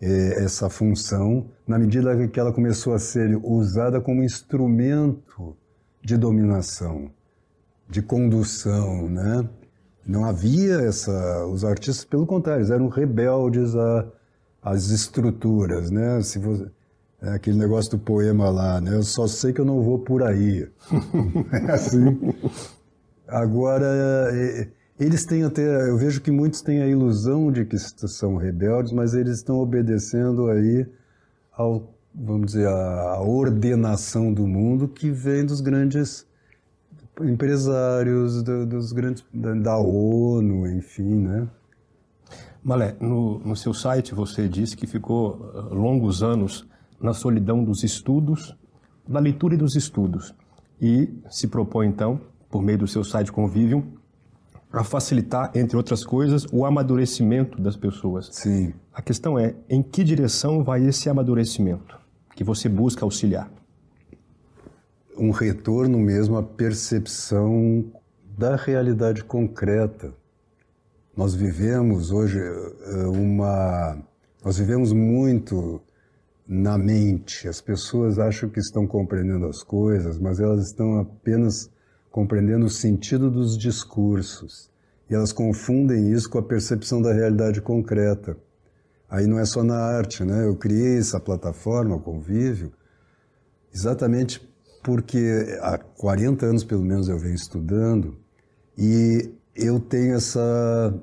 essa 0.00 0.68
função 0.68 1.46
na 1.66 1.78
medida 1.78 2.28
que 2.28 2.38
ela 2.38 2.52
começou 2.52 2.94
a 2.94 2.98
ser 2.98 3.38
usada 3.42 4.00
como 4.00 4.22
instrumento 4.22 5.56
de 6.02 6.16
dominação, 6.16 7.10
de 7.88 8.02
condução, 8.02 9.08
né? 9.08 9.48
Não 10.06 10.24
havia 10.24 10.80
essa, 10.82 11.46
os 11.46 11.64
artistas, 11.64 12.04
pelo 12.04 12.26
contrário, 12.26 12.70
eram 12.70 12.88
rebeldes 12.88 13.72
às 14.62 14.90
estruturas, 14.90 15.90
né? 15.90 16.20
Se 16.20 16.38
você, 16.38 16.70
é 17.22 17.30
aquele 17.30 17.56
negócio 17.56 17.92
do 17.92 17.98
poema 17.98 18.50
lá, 18.50 18.80
né? 18.82 18.94
Eu 18.94 19.02
só 19.02 19.26
sei 19.26 19.52
que 19.52 19.60
eu 19.60 19.64
não 19.64 19.82
vou 19.82 19.98
por 19.98 20.22
aí. 20.22 20.68
é 21.66 21.72
assim. 21.72 22.18
Agora, 23.26 23.86
é, 24.30 24.68
eles 24.98 25.24
têm 25.24 25.42
até, 25.42 25.88
eu 25.88 25.96
vejo 25.96 26.20
que 26.20 26.30
muitos 26.30 26.62
têm 26.62 26.80
a 26.80 26.86
ilusão 26.86 27.50
de 27.50 27.64
que 27.64 27.76
são 27.78 28.36
rebeldes, 28.36 28.92
mas 28.92 29.14
eles 29.14 29.36
estão 29.36 29.56
obedecendo 29.56 30.48
aí 30.48 30.86
ao, 31.52 31.92
vamos 32.14 32.46
dizer, 32.46 32.68
a 32.68 33.20
ordenação 33.20 34.32
do 34.32 34.46
mundo 34.46 34.86
que 34.86 35.10
vem 35.10 35.44
dos 35.44 35.60
grandes 35.60 36.26
empresários, 37.20 38.42
dos 38.42 38.92
grandes 38.92 39.24
da 39.32 39.76
ONU, 39.78 40.66
enfim, 40.66 41.16
né? 41.16 41.48
Malé, 42.62 42.96
no, 42.98 43.40
no 43.40 43.54
seu 43.54 43.74
site 43.74 44.14
você 44.14 44.48
disse 44.48 44.76
que 44.76 44.86
ficou 44.86 45.34
uh, 45.34 45.74
longos 45.74 46.22
anos 46.22 46.66
na 47.00 47.12
solidão 47.12 47.62
dos 47.62 47.84
estudos, 47.84 48.56
da 49.06 49.20
leitura 49.20 49.54
e 49.54 49.58
dos 49.58 49.76
estudos, 49.76 50.34
e 50.80 51.12
se 51.28 51.46
propõe 51.46 51.88
então, 51.88 52.20
por 52.48 52.62
meio 52.62 52.78
do 52.78 52.86
seu 52.86 53.04
site 53.04 53.30
Convivium, 53.30 53.84
a 54.78 54.84
facilitar, 54.84 55.50
entre 55.54 55.76
outras 55.76 56.04
coisas, 56.04 56.46
o 56.52 56.64
amadurecimento 56.64 57.60
das 57.60 57.76
pessoas. 57.76 58.28
Sim. 58.32 58.72
A 58.92 59.00
questão 59.00 59.38
é, 59.38 59.54
em 59.68 59.82
que 59.82 60.02
direção 60.02 60.62
vai 60.62 60.84
esse 60.84 61.08
amadurecimento 61.08 61.98
que 62.34 62.42
você 62.42 62.68
busca 62.68 63.04
auxiliar? 63.04 63.50
Um 65.16 65.30
retorno 65.30 65.98
mesmo 65.98 66.36
à 66.36 66.42
percepção 66.42 67.84
da 68.36 68.56
realidade 68.56 69.22
concreta. 69.22 70.12
Nós 71.16 71.34
vivemos 71.34 72.10
hoje 72.10 72.40
eh, 72.40 73.06
uma. 73.06 73.96
Nós 74.44 74.58
vivemos 74.58 74.92
muito 74.92 75.80
na 76.46 76.76
mente. 76.76 77.46
As 77.46 77.60
pessoas 77.60 78.18
acham 78.18 78.48
que 78.48 78.58
estão 78.58 78.86
compreendendo 78.86 79.46
as 79.46 79.62
coisas, 79.62 80.18
mas 80.18 80.40
elas 80.40 80.66
estão 80.66 80.98
apenas 80.98 81.70
compreendendo 82.14 82.66
o 82.66 82.70
sentido 82.70 83.28
dos 83.28 83.58
discursos. 83.58 84.70
E 85.10 85.14
elas 85.16 85.32
confundem 85.32 86.12
isso 86.12 86.30
com 86.30 86.38
a 86.38 86.42
percepção 86.44 87.02
da 87.02 87.12
realidade 87.12 87.60
concreta. 87.60 88.36
Aí 89.10 89.26
não 89.26 89.36
é 89.36 89.44
só 89.44 89.64
na 89.64 89.76
arte, 89.76 90.22
né? 90.22 90.46
Eu 90.46 90.54
criei 90.54 90.98
essa 90.98 91.18
plataforma, 91.18 91.96
o 91.96 92.00
Convívio, 92.00 92.72
exatamente 93.74 94.40
porque 94.80 95.58
há 95.60 95.76
40 95.76 96.46
anos, 96.46 96.62
pelo 96.62 96.84
menos, 96.84 97.08
eu 97.08 97.18
venho 97.18 97.34
estudando 97.34 98.16
e 98.78 99.32
eu 99.56 99.80
tenho 99.80 100.14
essa, 100.14 100.94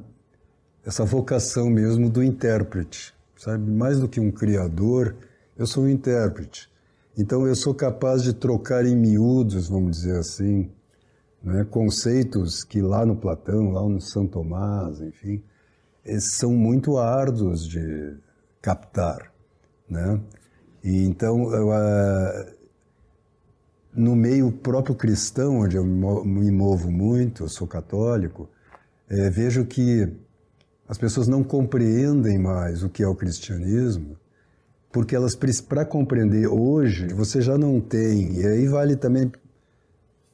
essa 0.85 1.03
vocação 1.03 1.69
mesmo 1.69 2.09
do 2.09 2.23
intérprete, 2.23 3.13
sabe? 3.35 3.69
Mais 3.69 3.99
do 3.99 4.07
que 4.07 4.21
um 4.21 4.31
criador, 4.31 5.17
eu 5.57 5.67
sou 5.67 5.83
um 5.83 5.89
intérprete. 5.89 6.71
Então 7.17 7.45
eu 7.45 7.55
sou 7.55 7.75
capaz 7.75 8.23
de 8.23 8.31
trocar 8.31 8.85
em 8.85 8.95
miúdos, 8.95 9.67
vamos 9.67 9.97
dizer 9.97 10.17
assim, 10.17 10.71
né, 11.43 11.65
conceitos 11.65 12.63
que 12.63 12.81
lá 12.81 13.05
no 13.05 13.15
Platão, 13.15 13.71
lá 13.71 13.87
no 13.87 13.99
São 13.99 14.27
Tomás, 14.27 15.01
enfim, 15.01 15.43
são 16.19 16.51
muito 16.51 16.97
árduos 16.97 17.67
de 17.67 18.17
captar, 18.61 19.31
né? 19.89 20.19
E 20.83 21.03
então, 21.03 21.53
eu, 21.53 21.69
uh, 21.69 22.55
no 23.93 24.15
meio 24.15 24.51
próprio 24.51 24.95
cristão, 24.95 25.59
onde 25.59 25.75
eu 25.75 25.83
me 25.83 26.51
movo 26.51 26.89
muito, 26.89 27.43
eu 27.43 27.49
sou 27.49 27.67
católico, 27.67 28.49
é, 29.09 29.29
vejo 29.29 29.65
que 29.65 30.07
as 30.87 30.97
pessoas 30.97 31.27
não 31.27 31.43
compreendem 31.43 32.39
mais 32.39 32.83
o 32.83 32.89
que 32.89 33.03
é 33.03 33.07
o 33.07 33.15
cristianismo, 33.15 34.17
porque 34.91 35.15
elas, 35.15 35.35
para 35.67 35.85
compreender 35.85 36.47
hoje, 36.47 37.07
você 37.13 37.41
já 37.41 37.57
não 37.57 37.79
tem, 37.79 38.39
e 38.39 38.45
aí 38.45 38.67
vale 38.67 38.95
também 38.95 39.31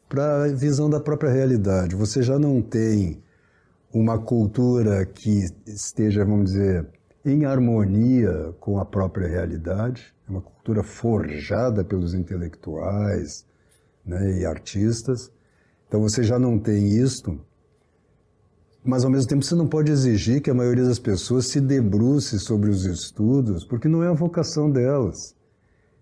para 0.08 0.43
a 0.43 0.48
visão 0.48 0.89
da 0.89 1.00
própria 1.00 1.32
realidade. 1.32 1.96
Você 1.96 2.22
já 2.22 2.39
não 2.39 2.62
tem 2.62 3.22
uma 3.93 4.17
cultura 4.17 5.06
que 5.06 5.46
esteja, 5.65 6.24
vamos 6.24 6.52
dizer, 6.52 6.88
em 7.26 7.46
harmonia 7.46 8.54
com 8.60 8.80
a 8.80 8.86
própria 8.86 9.28
realidade, 9.28 10.13
é 10.28 10.32
uma 10.32 10.41
cultura 10.41 10.84
forjada 10.84 11.84
pelos 11.84 12.13
intelectuais 12.13 13.46
né, 14.06 14.39
e 14.39 14.46
artistas. 14.46 15.32
Então 15.88 16.02
você 16.02 16.24
já 16.24 16.39
não 16.39 16.58
tem 16.58 16.88
isto, 16.88 17.39
mas 18.84 19.03
ao 19.03 19.12
mesmo 19.12 19.28
tempo 19.28 19.43
você 19.43 19.55
não 19.55 19.68
pode 19.68 19.91
exigir 19.91 20.41
que 20.41 20.49
a 20.49 20.53
maioria 20.53 20.86
das 20.86 20.99
pessoas 20.99 21.47
se 21.47 21.60
debruce 21.60 22.39
sobre 22.39 22.70
os 22.70 22.86
estudos, 22.86 23.66
porque 23.66 23.88
não 23.88 24.03
é 24.03 24.08
a 24.08 24.14
vocação 24.14 24.70
delas. 24.72 25.37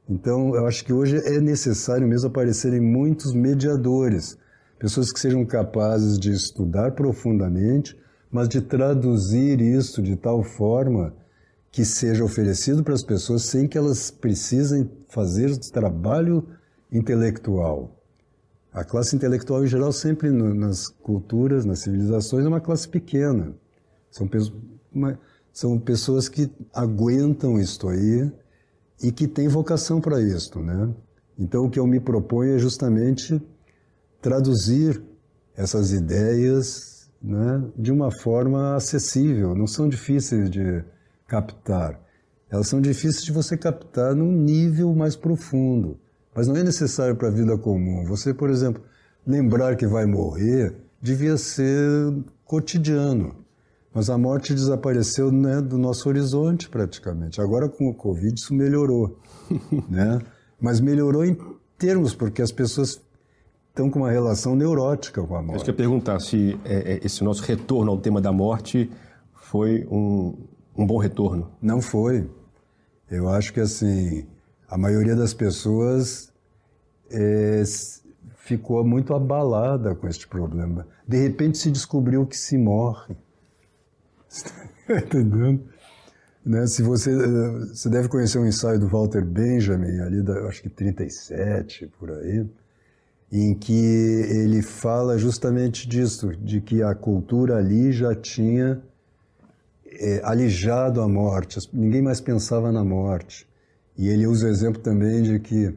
Então, 0.07 0.55
eu 0.55 0.67
acho 0.67 0.85
que 0.85 0.93
hoje 0.93 1.17
é 1.17 1.39
necessário 1.39 2.07
mesmo 2.07 2.27
aparecerem 2.27 2.79
muitos 2.79 3.33
mediadores, 3.33 4.37
pessoas 4.77 5.11
que 5.11 5.19
sejam 5.19 5.43
capazes 5.45 6.19
de 6.19 6.31
estudar 6.31 6.91
profundamente, 6.91 7.97
mas 8.31 8.47
de 8.47 8.61
traduzir 8.61 9.61
isso 9.61 10.01
de 10.01 10.15
tal 10.15 10.43
forma 10.43 11.13
que 11.71 11.83
seja 11.83 12.23
oferecido 12.23 12.83
para 12.83 12.93
as 12.93 13.03
pessoas 13.03 13.43
sem 13.43 13.67
que 13.67 13.77
elas 13.77 14.11
precisem 14.11 14.89
fazer 15.09 15.57
trabalho 15.71 16.47
intelectual. 16.91 17.99
A 18.71 18.83
classe 18.83 19.15
intelectual, 19.15 19.63
em 19.63 19.67
geral, 19.67 19.91
sempre 19.91 20.29
no, 20.29 20.53
nas 20.53 20.89
culturas, 20.89 21.65
nas 21.65 21.79
civilizações, 21.79 22.45
é 22.45 22.47
uma 22.47 22.61
classe 22.61 22.87
pequena. 22.87 23.55
São, 24.11 24.29
uma, 24.93 25.17
são 25.51 25.79
pessoas 25.79 26.29
que 26.29 26.51
aguentam 26.73 27.59
isto 27.59 27.87
aí, 27.87 28.31
e 29.01 29.11
que 29.11 29.27
tem 29.27 29.47
vocação 29.47 29.99
para 29.99 30.21
isto, 30.21 30.59
né? 30.59 30.93
Então 31.37 31.65
o 31.65 31.69
que 31.69 31.79
eu 31.79 31.85
me 31.85 31.99
proponho 31.99 32.55
é 32.55 32.59
justamente 32.59 33.41
traduzir 34.21 35.01
essas 35.55 35.91
ideias 35.91 37.09
né, 37.21 37.63
de 37.77 37.91
uma 37.91 38.11
forma 38.11 38.75
acessível, 38.75 39.55
não 39.55 39.67
são 39.67 39.89
difíceis 39.89 40.49
de 40.49 40.83
captar. 41.27 41.99
elas 42.49 42.67
são 42.67 42.79
difíceis 42.79 43.23
de 43.23 43.31
você 43.31 43.57
captar 43.57 44.15
num 44.15 44.31
nível 44.31 44.93
mais 44.93 45.15
profundo. 45.15 45.99
Mas 46.33 46.47
não 46.47 46.55
é 46.55 46.63
necessário 46.63 47.15
para 47.15 47.29
a 47.29 47.31
vida 47.31 47.57
comum. 47.57 48.05
Você, 48.05 48.33
por 48.33 48.49
exemplo, 48.49 48.83
lembrar 49.25 49.75
que 49.75 49.87
vai 49.87 50.05
morrer 50.05 50.75
devia 51.01 51.37
ser 51.37 52.13
cotidiano. 52.43 53.44
Mas 53.95 54.09
a 54.09 54.17
morte 54.17 54.53
desapareceu 54.53 55.31
né, 55.31 55.61
do 55.61 55.77
nosso 55.77 56.09
horizonte 56.09 56.67
praticamente. 56.67 57.39
Agora 57.39 57.69
com 57.69 57.87
o 57.87 57.93
Covid 57.93 58.35
isso 58.37 58.53
melhorou. 58.53 59.17
né? 59.87 60.19
Mas 60.59 60.81
melhorou 60.81 61.23
em 61.23 61.37
termos, 61.77 62.13
porque 62.13 62.41
as 62.41 62.51
pessoas 62.51 63.01
estão 63.69 63.89
com 63.89 63.99
uma 63.99 64.11
relação 64.11 64.53
neurótica 64.53 65.23
com 65.23 65.33
a 65.33 65.41
morte. 65.41 65.59
Eu 65.59 65.59
queria 65.59 65.77
perguntar 65.77 66.19
se 66.19 66.59
é, 66.65 66.95
é, 66.95 67.05
esse 67.05 67.23
nosso 67.23 67.41
retorno 67.43 67.89
ao 67.89 67.97
tema 67.97 68.19
da 68.19 68.33
morte 68.33 68.91
foi 69.33 69.87
um, 69.89 70.45
um 70.77 70.85
bom 70.85 70.97
retorno. 70.97 71.49
Não 71.61 71.81
foi. 71.81 72.29
Eu 73.09 73.29
acho 73.29 73.53
que 73.53 73.61
assim, 73.61 74.25
a 74.67 74.77
maioria 74.77 75.15
das 75.15 75.33
pessoas 75.33 76.33
é, 77.09 77.63
ficou 78.35 78.83
muito 78.83 79.13
abalada 79.13 79.95
com 79.95 80.05
este 80.05 80.27
problema. 80.27 80.85
De 81.07 81.17
repente 81.17 81.57
se 81.57 81.71
descobriu 81.71 82.25
que 82.25 82.35
se 82.35 82.57
morre. 82.57 83.15
Entendendo? 84.89 85.63
Né? 86.45 86.67
Se 86.67 86.83
você, 86.83 87.11
você 87.67 87.89
deve 87.89 88.07
conhecer 88.07 88.37
um 88.37 88.45
ensaio 88.45 88.79
do 88.79 88.87
Walter 88.87 89.23
Benjamin, 89.25 89.99
ali 89.99 90.21
da, 90.21 90.47
acho 90.47 90.61
que 90.61 90.69
37, 90.69 91.87
por 91.99 92.11
aí, 92.11 92.45
em 93.31 93.53
que 93.53 93.73
ele 93.73 94.61
fala 94.61 95.17
justamente 95.17 95.87
disso, 95.87 96.35
de 96.35 96.61
que 96.61 96.83
a 96.83 96.93
cultura 96.93 97.57
ali 97.57 97.91
já 97.91 98.13
tinha 98.13 98.81
é, 99.85 100.21
alijado 100.23 101.01
a 101.01 101.07
morte, 101.07 101.59
ninguém 101.73 102.01
mais 102.01 102.21
pensava 102.21 102.71
na 102.71 102.83
morte. 102.83 103.47
E 103.97 104.09
ele 104.09 104.27
usa 104.27 104.47
o 104.47 104.49
exemplo 104.49 104.81
também 104.81 105.23
de 105.23 105.39
que 105.39 105.73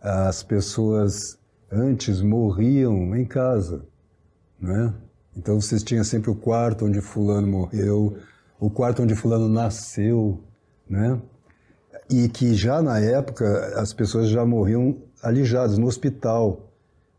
as 0.00 0.42
pessoas 0.42 1.38
antes 1.70 2.22
morriam 2.22 3.14
em 3.14 3.24
casa, 3.24 3.84
né? 4.58 4.94
Então 5.36 5.60
vocês 5.60 5.82
tinham 5.82 6.04
sempre 6.04 6.30
o 6.30 6.34
quarto 6.34 6.86
onde 6.86 7.00
fulano 7.00 7.46
morreu, 7.46 8.16
o 8.58 8.68
quarto 8.68 9.02
onde 9.02 9.14
fulano 9.14 9.48
nasceu, 9.48 10.40
né? 10.88 11.20
E 12.10 12.28
que 12.28 12.54
já 12.54 12.82
na 12.82 12.98
época 12.98 13.46
as 13.76 13.92
pessoas 13.92 14.28
já 14.28 14.44
morriam 14.44 14.96
alijadas 15.22 15.78
no 15.78 15.86
hospital, 15.86 16.68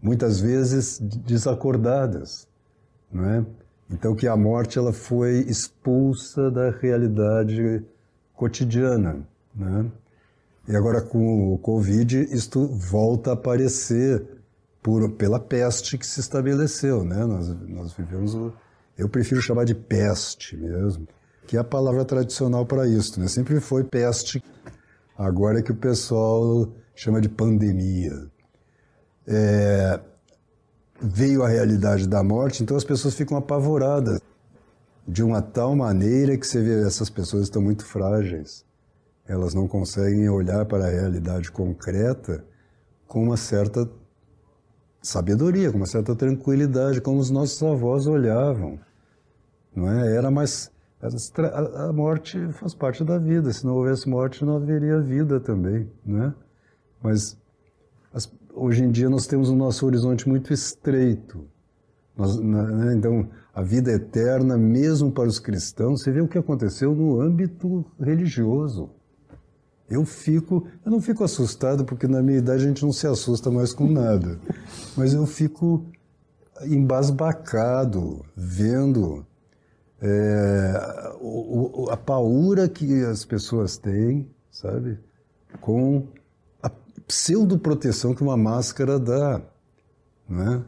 muitas 0.01 0.39
vezes 0.39 0.99
desacordadas, 0.99 2.47
não 3.11 3.25
é? 3.25 3.45
Então 3.89 4.15
que 4.15 4.27
a 4.27 4.35
morte 4.35 4.77
ela 4.77 4.93
foi 4.93 5.39
expulsa 5.47 6.51
da 6.51 6.69
realidade 6.69 7.83
cotidiana, 8.35 9.25
né? 9.55 9.85
E 10.67 10.75
agora 10.75 11.01
com 11.01 11.53
o 11.53 11.57
Covid 11.57 12.27
isto 12.31 12.67
volta 12.67 13.31
a 13.31 13.33
aparecer 13.33 14.40
por, 14.81 15.11
pela 15.11 15.39
peste 15.39 15.97
que 15.97 16.05
se 16.05 16.19
estabeleceu, 16.19 17.03
né? 17.03 17.25
Nós, 17.25 17.47
nós 17.67 17.93
vivemos 17.93 18.35
eu 18.97 19.09
prefiro 19.09 19.41
chamar 19.41 19.65
de 19.65 19.73
peste 19.73 20.55
mesmo, 20.55 21.07
que 21.47 21.57
é 21.57 21.59
a 21.59 21.63
palavra 21.63 22.05
tradicional 22.05 22.65
para 22.65 22.87
isso, 22.87 23.19
né? 23.19 23.27
Sempre 23.27 23.59
foi 23.59 23.83
peste, 23.83 24.43
agora 25.17 25.59
é 25.59 25.61
que 25.61 25.71
o 25.71 25.75
pessoal 25.75 26.71
chama 26.95 27.19
de 27.19 27.29
pandemia. 27.29 28.29
É, 29.27 29.99
veio 31.01 31.43
a 31.43 31.47
realidade 31.47 32.07
da 32.07 32.23
morte, 32.23 32.61
então 32.61 32.77
as 32.77 32.83
pessoas 32.83 33.15
ficam 33.15 33.37
apavoradas 33.37 34.19
de 35.07 35.23
uma 35.23 35.41
tal 35.41 35.75
maneira 35.75 36.37
que 36.37 36.45
você 36.45 36.61
vê 36.61 36.85
essas 36.85 37.09
pessoas 37.09 37.43
estão 37.43 37.61
muito 37.61 37.85
frágeis. 37.85 38.63
Elas 39.27 39.53
não 39.53 39.67
conseguem 39.67 40.29
olhar 40.29 40.65
para 40.65 40.85
a 40.85 40.89
realidade 40.89 41.51
concreta 41.51 42.43
com 43.07 43.23
uma 43.23 43.37
certa 43.37 43.89
sabedoria, 45.01 45.71
com 45.71 45.77
uma 45.77 45.85
certa 45.85 46.15
tranquilidade, 46.15 47.01
como 47.01 47.19
os 47.19 47.29
nossos 47.29 47.61
avós 47.63 48.07
olhavam. 48.07 48.79
Não 49.75 49.89
é? 49.89 50.15
Era 50.15 50.29
mais 50.29 50.71
a 51.75 51.91
morte 51.91 52.37
faz 52.53 52.75
parte 52.75 53.03
da 53.03 53.17
vida. 53.17 53.51
Se 53.51 53.65
não 53.65 53.75
houvesse 53.75 54.07
morte, 54.07 54.45
não 54.45 54.57
haveria 54.57 54.99
vida 54.99 55.39
também, 55.39 55.89
né? 56.05 56.33
Mas 57.01 57.35
as, 58.13 58.31
hoje 58.53 58.83
em 58.83 58.91
dia 58.91 59.09
nós 59.09 59.25
temos 59.25 59.49
o 59.49 59.55
nosso 59.55 59.83
horizonte 59.85 60.29
muito 60.29 60.53
estreito. 60.53 61.47
Nós, 62.15 62.39
né? 62.39 62.93
Então, 62.93 63.27
a 63.51 63.63
vida 63.63 63.91
eterna, 63.91 64.57
mesmo 64.57 65.11
para 65.11 65.27
os 65.27 65.39
cristãos, 65.39 66.03
você 66.03 66.11
vê 66.11 66.21
o 66.21 66.27
que 66.27 66.37
aconteceu 66.37 66.93
no 66.93 67.19
âmbito 67.19 67.83
religioso. 67.99 68.91
Eu 69.91 70.05
fico, 70.05 70.65
eu 70.85 70.91
não 70.91 71.01
fico 71.01 71.23
assustado 71.23 71.83
porque 71.83 72.07
na 72.07 72.21
minha 72.21 72.37
idade 72.37 72.63
a 72.63 72.67
gente 72.67 72.83
não 72.83 72.93
se 72.93 73.05
assusta 73.05 73.51
mais 73.51 73.73
com 73.73 73.87
nada, 73.87 74.39
mas 74.95 75.13
eu 75.13 75.25
fico 75.25 75.85
embasbacado 76.63 78.25
vendo 78.35 79.25
é, 80.01 81.13
o, 81.19 81.87
a 81.91 81.97
paura 81.97 82.69
que 82.69 83.03
as 83.03 83.25
pessoas 83.25 83.77
têm, 83.77 84.27
sabe, 84.49 84.97
com 85.59 86.07
pseudoproteção 87.05 88.15
que 88.15 88.23
uma 88.23 88.37
máscara 88.37 88.97
dá, 88.97 89.41
né? 90.29 90.63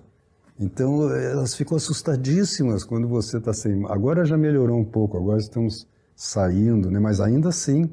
Então 0.59 1.09
elas 1.09 1.55
ficam 1.55 1.78
assustadíssimas 1.78 2.84
quando 2.84 3.07
você 3.07 3.38
está 3.38 3.53
sem. 3.53 3.86
Agora 3.88 4.26
já 4.26 4.38
melhorou 4.38 4.78
um 4.78 4.84
pouco, 4.84 5.17
agora 5.17 5.39
estamos 5.39 5.88
saindo, 6.15 6.91
né? 6.91 6.99
Mas 6.99 7.21
ainda 7.21 7.49
assim 7.49 7.89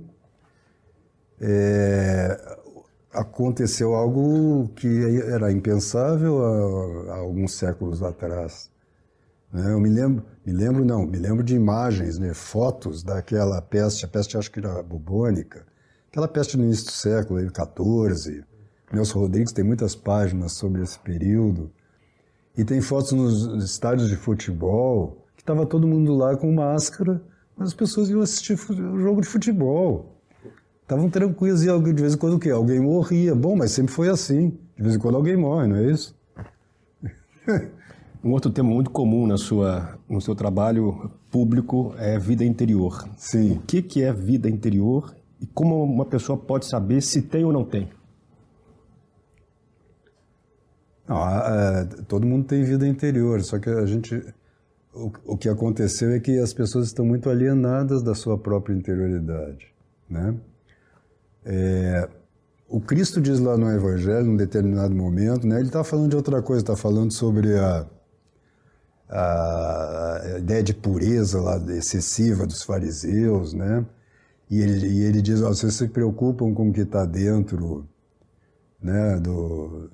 é, 1.41 2.57
aconteceu 3.13 3.95
algo 3.95 4.69
que 4.77 5.23
era 5.23 5.51
impensável 5.51 6.45
há, 6.45 7.15
há 7.15 7.17
alguns 7.19 7.55
séculos 7.55 8.03
atrás. 8.03 8.71
Né? 9.53 9.73
Eu 9.73 9.81
me 9.81 9.89
lembro, 9.89 10.25
me 10.45 10.53
lembro 10.53 10.85
não, 10.85 11.07
me 11.07 11.19
lembro 11.19 11.43
de 11.43 11.55
imagens, 11.55 12.19
né? 12.19 12.35
Fotos 12.35 13.03
daquela 13.03 13.61
peste, 13.61 14.05
a 14.05 14.09
peste 14.09 14.37
acho 14.37 14.51
que 14.51 14.61
era 14.61 14.83
bubônica 14.83 15.67
Aquela 16.11 16.27
peste 16.27 16.57
no 16.57 16.65
início 16.65 16.87
do 16.87 16.91
século 16.91 17.39
XIV. 17.41 18.45
Nelson 18.93 19.21
Rodrigues 19.21 19.53
tem 19.53 19.65
muitas 19.65 19.95
páginas 19.95 20.53
sobre 20.53 20.83
esse 20.83 20.99
período. 20.99 21.71
E 22.59 22.65
tem 22.65 22.81
fotos 22.81 23.13
nos 23.13 23.65
estádios 23.65 24.09
de 24.09 24.17
futebol, 24.17 25.25
que 25.37 25.43
estava 25.43 25.65
todo 25.65 25.87
mundo 25.87 26.13
lá 26.17 26.37
com 26.37 26.53
máscara, 26.53 27.23
mas 27.57 27.69
as 27.69 27.75
pessoas 27.75 28.11
iam 28.11 28.21
assistir 28.21 28.55
o 28.55 28.99
jogo 28.99 29.21
de 29.21 29.29
futebol. 29.29 30.20
Estavam 30.91 31.09
tranquilos 31.09 31.63
e 31.63 31.67
de 31.95 32.03
vez 32.03 32.15
em 32.15 32.19
quando 32.19 32.35
o 32.35 32.39
quê? 32.41 32.51
Alguém 32.51 32.81
morria. 32.81 33.33
Bom, 33.33 33.55
mas 33.55 33.71
sempre 33.71 33.93
foi 33.93 34.09
assim. 34.09 34.59
De 34.77 34.83
vez 34.83 34.97
em 34.97 34.99
quando 34.99 35.15
alguém 35.15 35.37
morre, 35.37 35.69
não 35.69 35.77
é 35.77 35.85
isso? 35.89 36.19
Um 38.23 38.33
outro 38.33 38.51
tema 38.51 38.69
muito 38.69 38.91
comum 38.91 39.27
na 39.27 39.39
sua, 39.39 39.99
no 40.07 40.21
seu 40.21 40.35
trabalho 40.35 41.11
público 41.31 41.95
é 41.97 42.19
vida 42.19 42.45
interior. 42.45 43.09
Sim. 43.17 43.53
O 43.53 43.61
que, 43.61 43.81
que 43.81 44.03
é 44.03 44.13
vida 44.13 44.47
interior 44.47 45.15
e 45.41 45.47
como 45.47 45.83
uma 45.83 46.05
pessoa 46.05 46.37
pode 46.37 46.67
saber 46.67 47.01
se 47.01 47.23
tem 47.23 47.47
ou 47.47 47.53
não 47.53 47.65
tem? 47.65 47.89
Não, 51.09 51.17
é, 51.27 51.85
todo 52.07 52.27
mundo 52.27 52.45
tem 52.45 52.63
vida 52.63 52.87
interior, 52.87 53.41
só 53.43 53.59
que 53.59 53.71
a 53.71 53.87
gente. 53.87 54.23
O, 54.93 55.11
o 55.25 55.39
que 55.39 55.49
aconteceu 55.49 56.11
é 56.11 56.21
que 56.21 56.39
as 56.39 56.53
pessoas 56.53 56.89
estão 56.89 57.07
muito 57.07 57.31
alienadas 57.31 58.03
da 58.03 58.15
sua 58.15 58.37
própria 58.37 58.75
interioridade. 58.75 59.73
Né? 60.07 60.35
É, 61.45 62.09
o 62.69 62.81
Cristo 62.81 63.21
diz 63.21 63.41
lá 63.41 63.57
no 63.57 63.71
Evangelho, 63.71 64.27
num 64.27 64.37
determinado 64.37 64.95
momento, 64.95 65.47
né, 65.47 65.59
ele 65.59 65.69
está 65.69 65.83
falando 65.83 66.11
de 66.11 66.17
outra 66.17 66.41
coisa, 66.41 66.63
está 66.63 66.77
falando 66.77 67.13
sobre 67.13 67.59
a, 67.59 67.87
a, 69.09 70.37
ideia 70.39 70.63
de 70.63 70.73
pureza 70.73 71.41
lá, 71.41 71.57
excessiva 71.75 72.47
dos 72.47 72.63
fariseus, 72.63 73.53
né? 73.53 73.85
E 74.49 74.61
ele, 74.61 74.87
e 74.87 75.01
ele 75.03 75.23
diz, 75.23 75.41
vocês 75.41 75.75
se 75.75 75.89
preocupam 75.89 76.53
com 76.55 76.71
o 76.71 76.73
que 76.73 76.83
está 76.83 77.05
dentro 77.05 77.89
né, 78.83 79.19
do, 79.19 79.91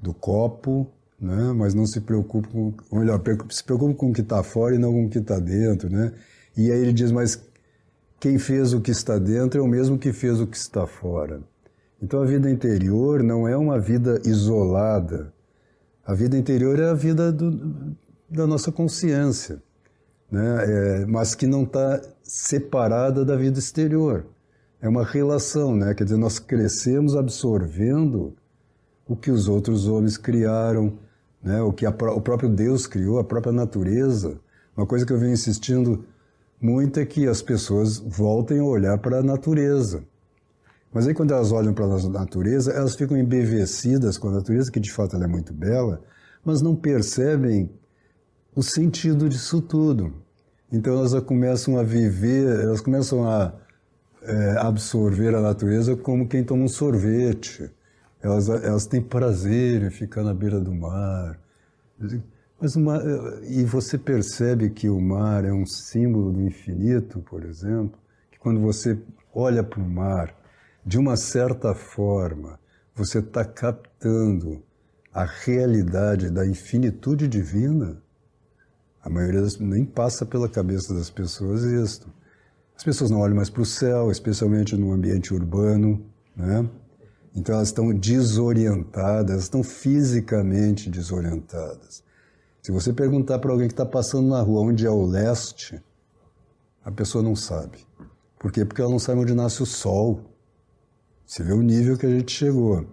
do 0.00 0.14
copo, 0.14 0.90
né, 1.20 1.52
mas 1.52 1.74
não 1.74 1.86
se 1.86 2.00
preocupam 2.00 2.72
ou 2.90 2.98
melhor, 2.98 3.20
se 3.50 3.62
preocupam 3.62 3.94
com 3.94 4.10
o 4.10 4.12
que 4.12 4.20
está 4.20 4.42
fora 4.42 4.74
e 4.74 4.78
não 4.78 4.92
com 4.92 5.06
o 5.06 5.10
que 5.10 5.18
está 5.18 5.38
dentro, 5.38 5.90
né? 5.90 6.12
E 6.56 6.70
aí 6.72 6.80
ele 6.80 6.92
diz, 6.92 7.12
mas 7.12 7.40
quem 8.20 8.38
fez 8.38 8.72
o 8.72 8.80
que 8.80 8.90
está 8.90 9.18
dentro 9.18 9.58
é 9.58 9.62
o 9.62 9.66
mesmo 9.66 9.98
que 9.98 10.12
fez 10.12 10.40
o 10.40 10.46
que 10.46 10.56
está 10.56 10.86
fora. 10.86 11.40
Então 12.00 12.22
a 12.22 12.26
vida 12.26 12.48
interior 12.48 13.22
não 13.22 13.48
é 13.48 13.56
uma 13.56 13.80
vida 13.80 14.20
isolada. 14.24 15.32
A 16.06 16.14
vida 16.14 16.36
interior 16.36 16.78
é 16.78 16.90
a 16.90 16.94
vida 16.94 17.32
do, 17.32 17.96
da 18.28 18.46
nossa 18.46 18.70
consciência 18.70 19.62
né? 20.30 20.64
É, 21.02 21.06
mas 21.06 21.34
que 21.34 21.46
não 21.46 21.64
está 21.64 22.00
separada 22.22 23.24
da 23.24 23.36
vida 23.36 23.58
exterior. 23.58 24.26
É 24.80 24.88
uma 24.88 25.04
relação, 25.04 25.74
né? 25.74 25.92
quer 25.92 26.04
dizer, 26.04 26.16
nós 26.16 26.38
crescemos 26.38 27.16
absorvendo 27.16 28.34
o 29.06 29.16
que 29.16 29.30
os 29.30 29.48
outros 29.48 29.88
homens 29.88 30.16
criaram, 30.16 30.98
né? 31.42 31.60
o 31.60 31.72
que 31.72 31.84
a, 31.84 31.90
o 31.90 32.20
próprio 32.20 32.48
Deus 32.48 32.86
criou, 32.86 33.18
a 33.18 33.24
própria 33.24 33.52
natureza. 33.52 34.38
Uma 34.76 34.86
coisa 34.86 35.04
que 35.04 35.12
eu 35.12 35.18
venho 35.18 35.32
insistindo 35.32 36.04
muito 36.60 37.00
é 37.00 37.06
que 37.06 37.26
as 37.26 37.40
pessoas 37.40 37.98
voltem 37.98 38.58
a 38.60 38.64
olhar 38.64 38.98
para 38.98 39.18
a 39.18 39.22
natureza. 39.22 40.04
Mas 40.92 41.06
aí 41.06 41.14
quando 41.14 41.32
elas 41.32 41.52
olham 41.52 41.72
para 41.72 41.84
a 41.84 42.08
natureza, 42.08 42.72
elas 42.72 42.94
ficam 42.94 43.16
embevecidas 43.16 44.18
com 44.18 44.28
a 44.28 44.32
natureza, 44.32 44.70
que 44.70 44.80
de 44.80 44.92
fato 44.92 45.16
ela 45.16 45.24
é 45.24 45.28
muito 45.28 45.52
bela, 45.54 46.02
mas 46.44 46.60
não 46.60 46.74
percebem 46.74 47.70
o 48.54 48.62
sentido 48.62 49.28
disso 49.28 49.62
tudo. 49.62 50.12
Então 50.70 50.92
elas 50.98 51.14
começam 51.22 51.78
a 51.78 51.82
viver, 51.82 52.60
elas 52.60 52.80
começam 52.80 53.28
a 53.28 53.54
é, 54.22 54.56
absorver 54.58 55.34
a 55.34 55.40
natureza 55.40 55.96
como 55.96 56.28
quem 56.28 56.44
toma 56.44 56.64
um 56.64 56.68
sorvete. 56.68 57.70
Elas, 58.22 58.48
elas 58.48 58.86
têm 58.86 59.00
prazer 59.00 59.82
em 59.82 59.90
ficar 59.90 60.22
na 60.22 60.34
beira 60.34 60.60
do 60.60 60.74
mar. 60.74 61.38
Mas 62.60 62.76
mar, 62.76 63.00
e 63.44 63.64
você 63.64 63.96
percebe 63.96 64.68
que 64.68 64.88
o 64.88 65.00
mar 65.00 65.46
é 65.46 65.52
um 65.52 65.64
símbolo 65.64 66.30
do 66.30 66.42
infinito, 66.42 67.20
por 67.20 67.42
exemplo, 67.42 67.98
que 68.30 68.38
quando 68.38 68.60
você 68.60 68.98
olha 69.34 69.62
para 69.64 69.80
o 69.80 69.88
mar, 69.88 70.34
de 70.84 70.98
uma 70.98 71.16
certa 71.16 71.74
forma, 71.74 72.60
você 72.94 73.20
está 73.20 73.46
captando 73.46 74.62
a 75.10 75.24
realidade 75.24 76.28
da 76.28 76.46
infinitude 76.46 77.26
divina. 77.26 78.02
A 79.02 79.08
maioria 79.08 79.40
das, 79.40 79.58
nem 79.58 79.86
passa 79.86 80.26
pela 80.26 80.48
cabeça 80.48 80.92
das 80.92 81.08
pessoas 81.08 81.62
isso. 81.62 82.12
As 82.76 82.84
pessoas 82.84 83.10
não 83.10 83.20
olham 83.20 83.36
mais 83.36 83.48
para 83.48 83.62
o 83.62 83.66
céu, 83.66 84.10
especialmente 84.10 84.76
no 84.76 84.92
ambiente 84.92 85.32
urbano, 85.32 86.04
né? 86.36 86.68
Então 87.34 87.54
elas 87.54 87.68
estão 87.68 87.90
desorientadas, 87.94 89.44
estão 89.44 89.62
fisicamente 89.62 90.90
desorientadas. 90.90 92.02
Se 92.62 92.70
você 92.70 92.92
perguntar 92.92 93.38
para 93.38 93.50
alguém 93.50 93.68
que 93.68 93.72
está 93.72 93.86
passando 93.86 94.28
na 94.28 94.40
rua 94.40 94.62
onde 94.62 94.86
é 94.86 94.90
o 94.90 95.04
leste, 95.04 95.82
a 96.84 96.90
pessoa 96.90 97.22
não 97.22 97.34
sabe. 97.34 97.78
Por 98.38 98.52
quê? 98.52 98.64
Porque 98.64 98.80
ela 98.80 98.90
não 98.90 98.98
sabe 98.98 99.20
onde 99.20 99.34
nasce 99.34 99.62
o 99.62 99.66
sol. 99.66 100.20
Você 101.26 101.42
vê 101.42 101.52
o 101.52 101.62
nível 101.62 101.96
que 101.96 102.06
a 102.06 102.10
gente 102.10 102.32
chegou. 102.32 102.86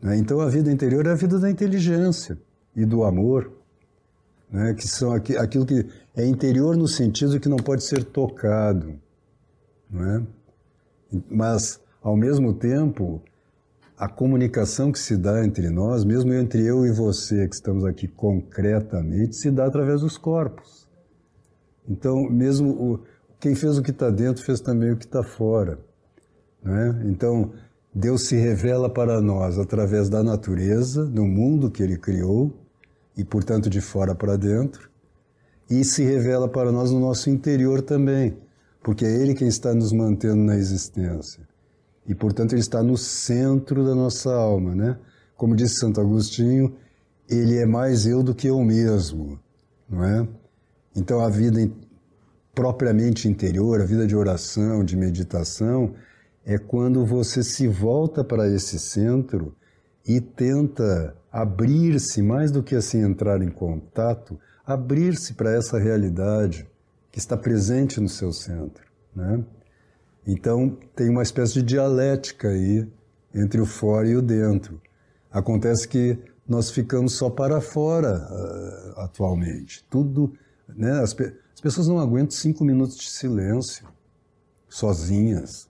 Né? 0.00 0.16
Então 0.16 0.40
a 0.40 0.48
vida 0.48 0.70
interior 0.70 1.06
é 1.06 1.10
a 1.10 1.16
vida 1.16 1.38
da 1.38 1.50
inteligência 1.50 2.38
e 2.74 2.84
do 2.84 3.04
amor 3.04 3.50
né, 4.54 4.72
que 4.72 4.86
são 4.86 5.12
aquilo 5.12 5.66
que 5.66 5.84
é 6.14 6.24
interior 6.24 6.76
no 6.76 6.86
sentido 6.86 7.40
que 7.40 7.48
não 7.48 7.56
pode 7.56 7.82
ser 7.82 8.04
tocado, 8.04 8.94
não 9.90 10.04
é? 10.04 10.22
mas 11.28 11.80
ao 12.00 12.16
mesmo 12.16 12.54
tempo 12.54 13.20
a 13.96 14.08
comunicação 14.08 14.90
que 14.90 14.98
se 14.98 15.16
dá 15.16 15.44
entre 15.44 15.70
nós, 15.70 16.04
mesmo 16.04 16.32
entre 16.34 16.64
eu 16.66 16.84
e 16.84 16.90
você 16.90 17.46
que 17.48 17.54
estamos 17.54 17.84
aqui 17.84 18.08
concretamente, 18.08 19.36
se 19.36 19.50
dá 19.50 19.66
através 19.66 20.00
dos 20.00 20.18
corpos. 20.18 20.88
Então, 21.88 22.28
mesmo 22.28 22.70
o, 22.70 23.00
quem 23.38 23.54
fez 23.54 23.78
o 23.78 23.82
que 23.82 23.90
está 23.90 24.10
dentro 24.10 24.44
fez 24.44 24.60
também 24.60 24.92
o 24.92 24.96
que 24.96 25.04
está 25.04 25.22
fora. 25.22 25.78
Né? 26.62 27.02
Então, 27.06 27.52
Deus 27.94 28.22
se 28.22 28.36
revela 28.36 28.90
para 28.90 29.20
nós 29.20 29.58
através 29.58 30.08
da 30.08 30.22
natureza, 30.24 31.04
do 31.04 31.24
mundo 31.24 31.70
que 31.70 31.82
Ele 31.82 31.96
criou, 31.96 32.52
e, 33.16 33.24
portanto, 33.24 33.70
de 33.70 33.80
fora 33.80 34.14
para 34.14 34.36
dentro, 34.36 34.90
e 35.70 35.84
se 35.84 36.02
revela 36.02 36.48
para 36.48 36.72
nós 36.72 36.90
no 36.90 36.98
nosso 36.98 37.30
interior 37.30 37.80
também, 37.80 38.36
porque 38.82 39.04
é 39.04 39.22
Ele 39.22 39.34
quem 39.34 39.46
está 39.46 39.72
nos 39.72 39.92
mantendo 39.92 40.42
na 40.42 40.56
existência. 40.56 41.46
E, 42.06 42.14
portanto, 42.14 42.52
Ele 42.52 42.60
está 42.60 42.82
no 42.82 42.96
centro 42.96 43.84
da 43.84 43.94
nossa 43.94 44.32
alma, 44.34 44.74
né? 44.74 44.98
Como 45.36 45.56
disse 45.56 45.76
Santo 45.76 46.00
Agostinho, 46.00 46.74
Ele 47.28 47.56
é 47.56 47.66
mais 47.66 48.06
eu 48.06 48.22
do 48.22 48.34
que 48.34 48.48
eu 48.48 48.62
mesmo, 48.62 49.38
não 49.88 50.04
é? 50.04 50.28
Então, 50.94 51.20
a 51.20 51.28
vida 51.28 51.60
propriamente 52.54 53.28
interior, 53.28 53.80
a 53.80 53.84
vida 53.84 54.06
de 54.06 54.14
oração, 54.14 54.84
de 54.84 54.96
meditação, 54.96 55.94
é 56.44 56.58
quando 56.58 57.04
você 57.04 57.42
se 57.42 57.66
volta 57.66 58.22
para 58.22 58.48
esse 58.48 58.78
centro 58.78 59.56
e 60.06 60.20
tenta 60.20 61.16
abrir-se, 61.32 62.22
mais 62.22 62.50
do 62.50 62.62
que 62.62 62.76
assim 62.76 63.00
entrar 63.00 63.42
em 63.42 63.50
contato, 63.50 64.38
abrir-se 64.64 65.34
para 65.34 65.52
essa 65.52 65.78
realidade 65.78 66.68
que 67.10 67.18
está 67.18 67.36
presente 67.36 68.00
no 68.00 68.08
seu 68.08 68.32
centro. 68.32 68.84
Né? 69.16 69.42
Então, 70.26 70.78
tem 70.96 71.08
uma 71.08 71.22
espécie 71.22 71.54
de 71.54 71.62
dialética 71.62 72.48
aí 72.48 72.88
entre 73.34 73.60
o 73.60 73.66
fora 73.66 74.08
e 74.08 74.16
o 74.16 74.22
dentro. 74.22 74.80
Acontece 75.30 75.86
que 75.86 76.18
nós 76.46 76.70
ficamos 76.70 77.14
só 77.14 77.28
para 77.28 77.60
fora 77.60 78.28
uh, 78.30 79.00
atualmente. 79.00 79.84
Tudo, 79.90 80.32
né? 80.68 81.00
As, 81.00 81.12
pe 81.12 81.32
as 81.54 81.60
pessoas 81.60 81.88
não 81.88 81.98
aguentam 81.98 82.30
cinco 82.30 82.64
minutos 82.64 82.96
de 82.96 83.10
silêncio 83.10 83.86
sozinhas. 84.68 85.68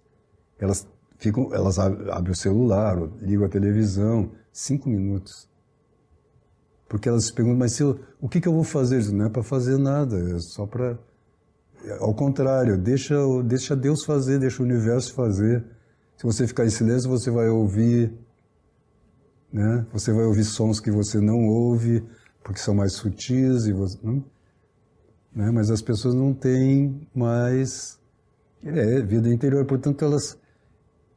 Elas 0.58 0.86
ficam, 1.18 1.52
elas 1.52 1.78
abrem 1.78 2.32
o 2.32 2.36
celular, 2.36 2.96
ligam 3.20 3.44
a 3.44 3.48
televisão, 3.48 4.32
cinco 4.52 4.88
minutos. 4.88 5.48
Porque 6.88 7.08
elas 7.08 7.24
se 7.24 7.32
perguntam, 7.32 7.58
mas 7.58 7.78
eu, 7.78 8.00
o 8.20 8.28
que, 8.28 8.40
que 8.40 8.48
eu 8.48 8.52
vou 8.52 8.64
fazer? 8.64 9.04
Não 9.12 9.26
é 9.26 9.28
para 9.28 9.42
fazer 9.42 9.78
nada, 9.78 10.18
é 10.36 10.38
só 10.38 10.66
para. 10.66 10.98
Ao 12.00 12.14
contrário, 12.14 12.78
deixa, 12.78 13.14
deixa 13.44 13.76
Deus 13.76 14.04
fazer, 14.04 14.38
deixa 14.38 14.62
o 14.62 14.66
universo 14.66 15.12
fazer. 15.14 15.64
Se 16.16 16.24
você 16.24 16.46
ficar 16.46 16.64
em 16.64 16.70
silêncio, 16.70 17.10
você 17.10 17.30
vai 17.30 17.48
ouvir, 17.48 18.12
né? 19.52 19.86
Você 19.92 20.12
vai 20.12 20.24
ouvir 20.24 20.44
sons 20.44 20.80
que 20.80 20.90
você 20.90 21.20
não 21.20 21.46
ouve, 21.46 22.04
porque 22.42 22.60
são 22.60 22.74
mais 22.74 22.92
sutis 22.92 23.66
e 23.66 23.72
você, 23.72 23.98
não, 24.02 24.24
né? 25.34 25.50
Mas 25.50 25.70
as 25.70 25.82
pessoas 25.82 26.14
não 26.14 26.32
têm 26.32 27.06
mais 27.14 27.98
é, 28.64 29.02
vida 29.02 29.28
interior, 29.28 29.64
portanto 29.66 30.04
elas 30.04 30.38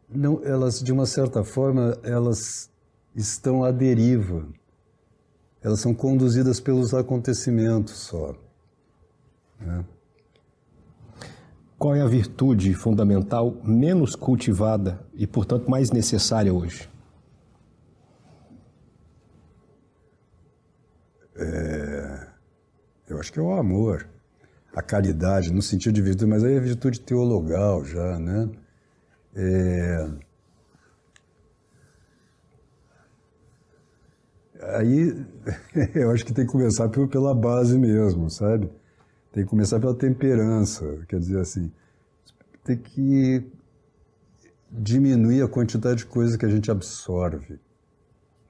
não, 0.10 0.42
elas 0.44 0.80
de 0.80 0.92
uma 0.92 1.06
certa 1.06 1.44
forma 1.44 1.98
elas 2.04 2.70
estão 3.16 3.64
à 3.64 3.72
deriva 3.72 4.48
elas 5.62 5.82
são 5.82 5.94
conduzidas 5.94 6.60
pelos 6.60 6.94
acontecimentos 6.94 7.94
só. 7.94 8.34
Né? 9.60 9.84
Qual 11.78 11.96
é 11.96 12.02
a 12.02 12.08
virtude 12.08 12.74
fundamental 12.74 13.56
menos 13.64 14.16
cultivada 14.16 15.00
e, 15.14 15.28
portanto, 15.28 15.70
mais 15.70 15.92
necessária 15.92 16.54
hoje? 16.54 16.90
É, 21.36 22.28
eu 23.08 23.20
acho 23.20 23.32
que 23.32 23.40
é 23.40 23.42
o 23.42 23.52
amor, 23.52 24.08
a 24.76 24.82
caridade, 24.82 25.54
no 25.54 25.62
sentido 25.62 25.94
de 25.94 26.02
virtude, 26.02 26.30
mas 26.32 26.44
aí 26.44 26.56
é 26.56 26.60
virtude 26.60 27.00
teologal 27.00 27.86
já, 27.86 28.18
né? 28.18 28.50
É, 29.36 30.10
Aí 34.62 35.26
eu 35.96 36.12
acho 36.12 36.26
que 36.26 36.34
tem 36.34 36.46
que 36.46 36.52
começar 36.52 36.90
pela 36.90 37.34
base 37.34 37.78
mesmo, 37.78 38.30
sabe? 38.30 38.70
Tem 39.38 39.44
que 39.44 39.52
começar 39.52 39.80
pela 39.80 39.94
temperança, 39.94 41.06
quer 41.08 41.20
dizer 41.20 41.38
assim, 41.38 41.72
tem 42.64 42.76
que 42.76 43.46
diminuir 44.72 45.44
a 45.44 45.48
quantidade 45.48 46.00
de 46.00 46.06
coisas 46.08 46.36
que 46.36 46.44
a 46.44 46.50
gente 46.50 46.72
absorve. 46.72 47.60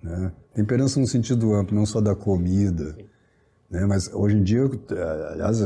Né? 0.01 0.31
Temperança 0.53 0.97
no 0.97 1.05
sentido 1.05 1.53
amplo, 1.53 1.75
não 1.75 1.85
só 1.85 1.99
da 1.99 2.15
comida, 2.15 2.97
né? 3.69 3.85
mas 3.85 4.07
hoje 4.13 4.37
em 4.37 4.43
dia, 4.43 4.61
aliás, 5.33 5.59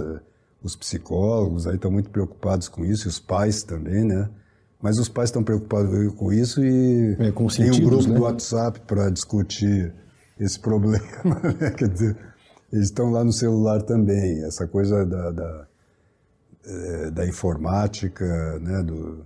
os 0.59 0.75
psicólogos 0.75 1.67
aí 1.67 1.75
estão 1.75 1.91
muito 1.91 2.09
preocupados 2.09 2.67
com 2.67 2.83
isso, 2.83 3.07
e 3.07 3.09
os 3.09 3.19
pais 3.19 3.61
também, 3.61 4.03
né? 4.03 4.27
Mas 4.81 4.97
os 4.97 5.07
pais 5.07 5.29
estão 5.29 5.43
preocupados 5.43 6.15
com 6.15 6.33
isso 6.33 6.65
e 6.65 7.15
é, 7.19 7.31
com 7.31 7.45
tem 7.45 7.69
um 7.69 7.79
grupo 7.79 8.07
né? 8.07 8.15
do 8.15 8.23
WhatsApp 8.23 8.79
para 8.87 9.11
discutir 9.11 9.93
esse 10.39 10.59
problema. 10.59 11.05
Né? 11.59 11.69
Quer 11.77 11.89
dizer, 11.89 12.30
eles 12.71 12.85
estão 12.85 13.11
lá 13.11 13.23
no 13.23 13.33
celular 13.33 13.81
também. 13.81 14.43
Essa 14.43 14.67
coisa 14.67 15.05
da, 15.05 15.31
da, 15.31 15.67
é, 16.65 17.11
da 17.11 17.27
informática, 17.27 18.59
né, 18.59 18.81
do, 18.83 19.25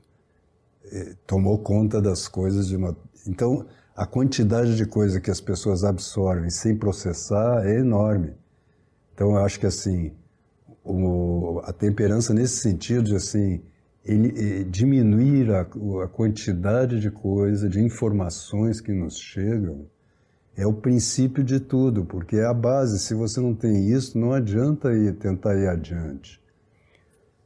é, 0.91 1.15
tomou 1.27 1.57
conta 1.59 2.01
das 2.01 2.27
coisas 2.27 2.67
de 2.67 2.75
uma. 2.75 2.95
Então, 3.27 3.65
a 3.95 4.05
quantidade 4.05 4.75
de 4.75 4.85
coisa 4.85 5.21
que 5.21 5.31
as 5.31 5.39
pessoas 5.39 5.83
absorvem 5.83 6.49
sem 6.49 6.75
processar 6.75 7.65
é 7.65 7.79
enorme. 7.79 8.33
Então, 9.13 9.31
eu 9.31 9.37
acho 9.37 9.59
que 9.59 9.65
assim, 9.65 10.11
o, 10.83 11.61
a 11.63 11.71
temperança 11.71 12.33
nesse 12.33 12.57
sentido 12.57 13.03
de 13.03 13.15
assim, 13.15 13.61
ele, 14.03 14.63
diminuir 14.65 15.51
a, 15.51 15.61
a 16.03 16.07
quantidade 16.07 16.99
de 16.99 17.09
coisa, 17.09 17.69
de 17.69 17.81
informações 17.81 18.81
que 18.81 18.91
nos 18.91 19.17
chegam, 19.17 19.87
é 20.57 20.65
o 20.65 20.73
princípio 20.73 21.43
de 21.43 21.59
tudo, 21.59 22.05
porque 22.05 22.37
é 22.37 22.45
a 22.45 22.53
base. 22.53 22.99
Se 22.99 23.13
você 23.13 23.41
não 23.41 23.53
tem 23.53 23.89
isso, 23.91 24.17
não 24.17 24.31
adianta 24.31 24.93
ir, 24.93 25.13
tentar 25.13 25.55
ir 25.55 25.67
adiante. 25.67 26.41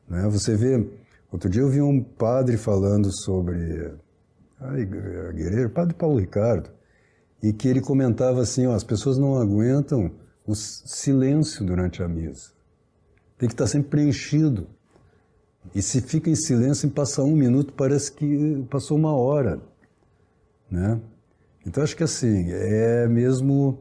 Né? 0.08 0.28
Você 0.30 0.56
vê, 0.56 0.88
outro 1.32 1.50
dia 1.50 1.62
eu 1.62 1.70
vi 1.70 1.82
um 1.82 2.04
padre 2.04 2.58
falando 2.58 3.12
sobre 3.12 3.94
a 4.60 5.70
padre 5.70 5.94
Paulo 5.94 6.20
Ricardo, 6.20 6.70
e 7.42 7.54
que 7.54 7.68
ele 7.68 7.82
comentava 7.82 8.42
assim, 8.42 8.68
ó, 8.68 8.74
as 8.74 8.84
pessoas 8.84 9.18
não 9.18 9.36
aguentam 9.36 10.12
o 10.46 10.54
silêncio 10.54 11.66
durante 11.66 12.04
a 12.04 12.08
missa. 12.08 12.52
Tem 13.38 13.48
que 13.48 13.54
estar 13.54 13.68
sempre 13.68 13.90
preenchido. 13.90 14.68
E 15.74 15.82
se 15.82 16.02
fica 16.02 16.30
em 16.30 16.36
silêncio 16.36 16.88
e 16.88 16.92
passa 16.92 17.24
um 17.24 17.36
minuto, 17.36 17.74
parece 17.74 18.12
que 18.12 18.66
passou 18.70 18.98
uma 18.98 19.14
hora, 19.14 19.62
né? 20.70 21.00
Então 21.70 21.84
acho 21.84 21.96
que 21.96 22.04
assim 22.04 22.52
é 22.52 23.08
mesmo 23.08 23.80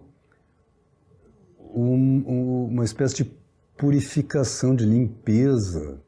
um, 1.75 1.95
um, 1.95 2.65
uma 2.67 2.85
espécie 2.85 3.17
de 3.17 3.33
purificação, 3.79 4.77
de 4.77 4.85
limpeza 4.85 5.99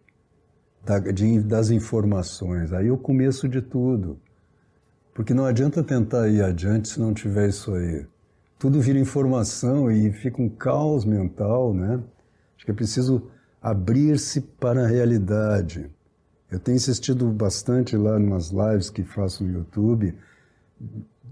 da, 0.84 0.98
de, 0.98 1.40
das 1.40 1.70
informações. 1.70 2.70
Aí 2.74 2.88
é 2.88 2.92
o 2.92 2.98
começo 2.98 3.48
de 3.48 3.62
tudo. 3.62 4.20
Porque 5.14 5.32
não 5.32 5.46
adianta 5.46 5.82
tentar 5.82 6.28
ir 6.28 6.42
adiante 6.42 6.86
se 6.86 7.00
não 7.00 7.14
tiver 7.14 7.48
isso 7.48 7.72
aí. 7.72 8.06
Tudo 8.58 8.78
vira 8.78 8.98
informação 8.98 9.90
e 9.90 10.12
fica 10.12 10.42
um 10.42 10.50
caos 10.50 11.06
mental, 11.06 11.72
né? 11.72 11.98
Acho 12.56 12.66
que 12.66 12.72
é 12.72 12.74
preciso 12.74 13.30
abrir-se 13.62 14.42
para 14.42 14.84
a 14.84 14.86
realidade. 14.86 15.90
Eu 16.50 16.60
tenho 16.60 16.76
insistido 16.76 17.26
bastante 17.30 17.96
lá 17.96 18.18
nas 18.18 18.50
lives 18.50 18.90
que 18.90 19.02
faço 19.02 19.42
no 19.42 19.50
YouTube, 19.50 20.14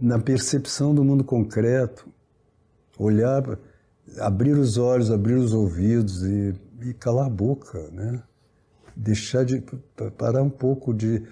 na 0.01 0.19
percepção 0.19 0.95
do 0.95 1.05
mundo 1.05 1.25
concreto. 1.25 2.09
Olhar, 2.99 3.59
abrir 4.19 4.57
os 4.57 4.77
olhos, 4.77 5.11
abrir 5.11 5.35
os 5.35 5.53
ouvidos 5.53 6.23
e, 6.23 6.55
e 6.83 6.95
calar 6.95 7.27
a 7.27 7.31
boca, 7.31 7.91
né? 7.91 8.23
Deixar 8.97 9.45
de 9.45 9.63
parar 10.17 10.43
um 10.43 10.51
pouco 10.51 10.93
de 10.93 11.23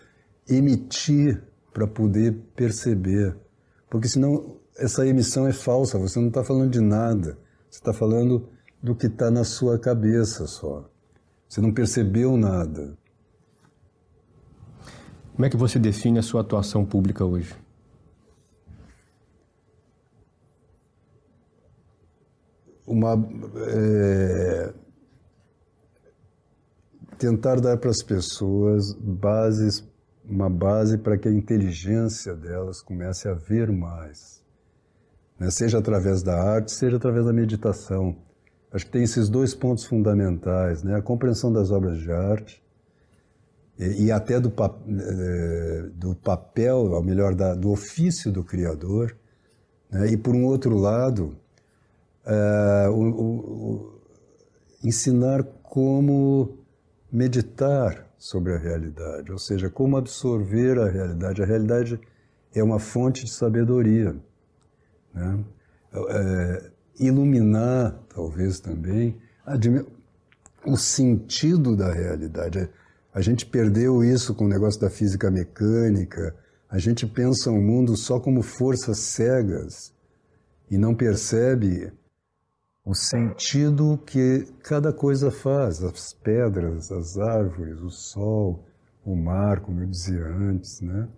emitir 0.49 1.43
para 1.73 1.87
poder 1.87 2.33
perceber. 2.55 3.37
Porque 3.91 4.09
senão 4.09 4.57
essa 4.79 5.07
emissão 5.07 5.47
é 5.47 5.53
falsa, 5.53 5.99
você 5.99 6.21
não 6.21 6.29
está 6.29 6.45
falando 6.45 6.71
de 6.71 6.81
nada. 6.81 7.39
Você 7.69 7.79
está 7.79 7.93
falando 7.93 8.49
do 8.83 8.95
que 8.95 9.07
está 9.07 9.31
na 9.31 9.43
sua 9.43 9.79
cabeça 9.79 10.47
só. 10.47 10.89
Você 11.49 11.61
não 11.61 11.73
percebeu 11.73 12.37
nada. 12.37 12.97
Como 15.35 15.45
é 15.45 15.51
que 15.51 15.57
você 15.57 15.79
define 15.79 16.19
a 16.19 16.23
sua 16.23 16.41
atuação 16.41 16.85
pública 16.85 17.25
hoje? 17.25 17.55
Uma. 22.87 23.15
É, 23.67 24.73
tentar 27.19 27.61
dar 27.61 27.77
para 27.79 27.91
as 27.91 28.03
pessoas 28.03 28.93
bases 28.93 29.83
uma 30.29 30.51
base 30.51 30.99
para 30.99 31.17
que 31.17 31.29
a 31.29 31.33
inteligência 31.33 32.35
delas 32.35 32.83
comece 32.83 33.29
a 33.29 33.35
ver 33.35 33.71
mais. 33.71 34.43
Né? 35.39 35.51
Seja 35.51 35.79
através 35.79 36.23
da 36.23 36.37
arte, 36.37 36.73
seja 36.73 36.97
através 36.97 37.25
da 37.25 37.33
meditação. 37.33 38.17
Acho 38.73 38.85
que 38.87 38.93
tem 38.93 39.05
esses 39.05 39.29
dois 39.29 39.55
pontos 39.55 39.85
fundamentais, 39.85 40.83
né? 40.83 40.97
a 40.97 41.03
compreensão 41.03 41.53
das 41.53 41.71
obras 41.71 41.99
de 41.99 42.11
arte 42.11 42.63
e, 43.79 44.07
e 44.07 44.13
até 44.13 44.41
do, 44.41 44.53
eh, 44.59 45.91
do 45.95 46.15
papel, 46.17 46.77
ou 46.77 47.03
melhor, 47.03 47.35
da, 47.35 47.55
do 47.55 47.71
ofício 47.71 48.33
do 48.33 48.43
Criador. 48.43 49.17
Né? 49.91 50.09
E, 50.13 50.17
por 50.17 50.35
um 50.35 50.45
outro 50.45 50.77
lado, 50.77 51.37
uh, 52.27 52.91
o, 52.91 53.03
o, 53.13 54.01
ensinar 54.83 55.43
como 55.63 56.59
meditar 57.11 58.07
sobre 58.19 58.55
a 58.55 58.59
realidade, 58.59 59.31
ou 59.31 59.39
seja, 59.39 59.71
como 59.71 59.97
absorver 59.97 60.79
a 60.79 60.89
realidade. 60.89 61.43
A 61.43 61.47
realidade 61.47 62.01
é 62.55 62.63
uma 62.63 62.79
fonte 62.79 63.25
de 63.25 63.31
sabedoria. 63.31 64.17
Né? 65.15 65.45
É, 65.95 66.71
iluminar, 66.99 67.99
talvez 68.09 68.61
também, 68.61 69.17
o 70.65 70.77
sentido 70.77 71.77
da 71.77 71.93
realidade. 71.93 72.69
A 73.15 73.21
gente 73.21 73.47
perdeu 73.47 74.03
isso 74.03 74.35
com 74.35 74.45
o 74.45 74.49
negócio 74.49 74.81
da 74.81 74.91
física 74.91 75.31
mecânica. 75.31 76.35
A 76.69 76.79
gente 76.79 77.07
pensa 77.07 77.51
o 77.51 77.61
mundo 77.61 77.97
só 77.97 78.19
como 78.19 78.43
forças 78.43 78.99
cegas 78.99 79.93
e 80.71 80.77
não 80.77 80.95
percebe 80.95 81.93
o 82.87 82.95
sentido 82.95 83.99
que 84.07 84.47
cada 84.63 84.93
coisa 84.93 85.29
faz, 85.29 85.83
as 85.83 86.13
pedras, 86.13 86.93
as 86.93 87.19
árvores, 87.19 87.81
o 87.81 87.91
sol, 87.91 88.65
o 89.05 89.17
mar, 89.17 89.59
como 89.59 89.81
eu 89.81 89.87
dizia 89.89 90.25
antes, 90.25 90.81
né? 90.81 91.09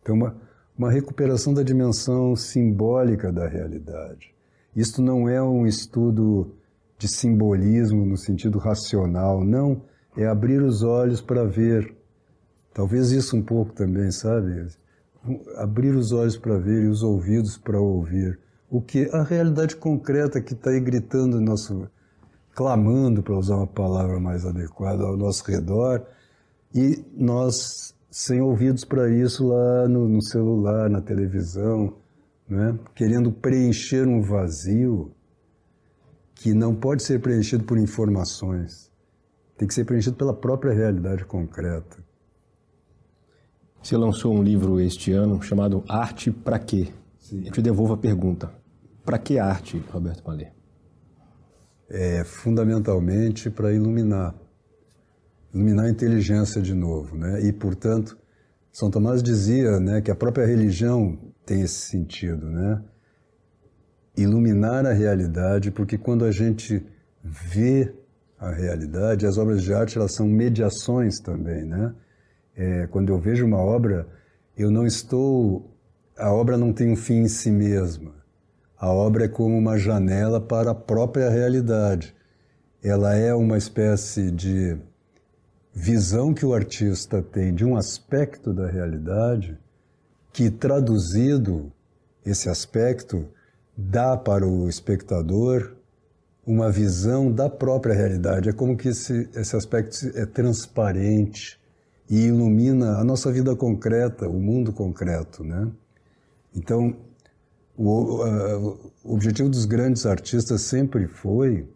Então, 0.00 0.14
uma, 0.14 0.34
uma 0.78 0.90
recuperação 0.90 1.52
da 1.52 1.62
dimensão 1.62 2.34
simbólica 2.34 3.30
da 3.30 3.46
realidade. 3.46 4.34
Isto 4.74 5.02
não 5.02 5.28
é 5.28 5.42
um 5.42 5.66
estudo 5.66 6.54
de 6.96 7.06
simbolismo 7.06 8.06
no 8.06 8.16
sentido 8.16 8.58
racional, 8.58 9.44
não, 9.44 9.82
é 10.16 10.26
abrir 10.26 10.62
os 10.62 10.82
olhos 10.82 11.20
para 11.20 11.44
ver. 11.44 11.94
Talvez 12.72 13.10
isso 13.10 13.36
um 13.36 13.42
pouco 13.42 13.74
também, 13.74 14.10
sabe? 14.10 14.68
Abrir 15.58 15.94
os 15.94 16.12
olhos 16.12 16.38
para 16.38 16.56
ver 16.56 16.84
e 16.84 16.88
os 16.88 17.02
ouvidos 17.02 17.58
para 17.58 17.78
ouvir 17.78 18.38
o 18.70 18.80
que 18.80 19.10
a 19.12 19.22
realidade 19.24 19.74
concreta 19.74 20.40
que 20.40 20.54
está 20.54 20.70
aí 20.70 20.78
gritando 20.78 21.40
nosso, 21.40 21.90
clamando 22.54 23.22
para 23.22 23.36
usar 23.36 23.56
uma 23.56 23.66
palavra 23.66 24.20
mais 24.20 24.46
adequada 24.46 25.02
ao 25.02 25.16
nosso 25.16 25.44
redor 25.50 26.06
e 26.72 27.04
nós 27.12 27.94
sem 28.10 28.40
ouvidos 28.40 28.84
para 28.84 29.10
isso 29.10 29.48
lá 29.48 29.88
no, 29.88 30.08
no, 30.08 30.22
celular, 30.22 30.88
na 30.88 31.00
televisão, 31.00 31.96
né? 32.48 32.78
querendo 32.94 33.32
preencher 33.32 34.06
um 34.06 34.20
vazio 34.20 35.12
que 36.34 36.54
não 36.54 36.74
pode 36.74 37.02
ser 37.02 37.20
preenchido 37.20 37.64
por 37.64 37.76
informações, 37.76 38.90
tem 39.56 39.68
que 39.68 39.74
ser 39.74 39.84
preenchido 39.84 40.16
pela 40.16 40.34
própria 40.34 40.72
realidade 40.72 41.24
concreta. 41.24 41.98
Você 43.82 43.96
lançou 43.96 44.34
um 44.34 44.42
livro 44.42 44.80
este 44.80 45.12
ano 45.12 45.42
chamado 45.42 45.84
Arte 45.88 46.30
para 46.30 46.58
quê? 46.58 46.88
Sim. 47.18 47.44
Eu 47.46 47.52
te 47.52 47.62
devolvo 47.62 47.94
a 47.94 47.96
pergunta. 47.96 48.59
Para 49.10 49.18
que 49.18 49.40
arte, 49.40 49.76
Roberto 49.90 50.22
Malê? 50.24 50.46
É 51.88 52.22
fundamentalmente 52.22 53.50
para 53.50 53.72
iluminar, 53.72 54.36
iluminar 55.52 55.86
a 55.86 55.90
inteligência 55.90 56.62
de 56.62 56.72
novo, 56.72 57.16
né? 57.16 57.42
E 57.42 57.52
portanto, 57.52 58.16
São 58.70 58.88
Tomás 58.88 59.20
dizia, 59.20 59.80
né, 59.80 60.00
que 60.00 60.12
a 60.12 60.14
própria 60.14 60.46
religião 60.46 61.18
tem 61.44 61.62
esse 61.62 61.90
sentido, 61.90 62.48
né? 62.48 62.84
Iluminar 64.16 64.86
a 64.86 64.92
realidade, 64.92 65.72
porque 65.72 65.98
quando 65.98 66.24
a 66.24 66.30
gente 66.30 66.80
vê 67.20 67.92
a 68.38 68.52
realidade, 68.52 69.26
as 69.26 69.38
obras 69.38 69.60
de 69.64 69.74
arte 69.74 69.98
elas 69.98 70.14
são 70.14 70.28
mediações 70.28 71.18
também, 71.18 71.64
né? 71.64 71.92
É, 72.54 72.86
quando 72.86 73.08
eu 73.08 73.18
vejo 73.18 73.44
uma 73.44 73.58
obra, 73.58 74.06
eu 74.56 74.70
não 74.70 74.86
estou, 74.86 75.68
a 76.16 76.32
obra 76.32 76.56
não 76.56 76.72
tem 76.72 76.92
um 76.92 76.96
fim 76.96 77.22
em 77.22 77.28
si 77.28 77.50
mesma. 77.50 78.19
A 78.80 78.88
obra 78.88 79.26
é 79.26 79.28
como 79.28 79.58
uma 79.58 79.76
janela 79.76 80.40
para 80.40 80.70
a 80.70 80.74
própria 80.74 81.28
realidade. 81.28 82.14
Ela 82.82 83.14
é 83.14 83.34
uma 83.34 83.58
espécie 83.58 84.30
de 84.30 84.74
visão 85.74 86.32
que 86.32 86.46
o 86.46 86.54
artista 86.54 87.22
tem 87.22 87.54
de 87.54 87.62
um 87.62 87.76
aspecto 87.76 88.54
da 88.54 88.66
realidade 88.66 89.58
que, 90.32 90.50
traduzido, 90.50 91.70
esse 92.24 92.48
aspecto 92.48 93.28
dá 93.76 94.16
para 94.16 94.46
o 94.48 94.66
espectador 94.66 95.76
uma 96.46 96.72
visão 96.72 97.30
da 97.30 97.50
própria 97.50 97.94
realidade. 97.94 98.48
É 98.48 98.52
como 98.52 98.78
que 98.78 98.88
esse, 98.88 99.28
esse 99.34 99.54
aspecto 99.54 100.10
é 100.14 100.24
transparente 100.24 101.60
e 102.08 102.28
ilumina 102.28 102.96
a 102.96 103.04
nossa 103.04 103.30
vida 103.30 103.54
concreta, 103.54 104.26
o 104.26 104.40
mundo 104.40 104.72
concreto, 104.72 105.44
né? 105.44 105.70
Então, 106.56 106.96
o, 107.82 108.26
uh, 108.26 108.92
o 109.02 109.14
objetivo 109.14 109.48
dos 109.48 109.64
grandes 109.64 110.04
artistas 110.04 110.60
sempre 110.60 111.06
foi 111.06 111.66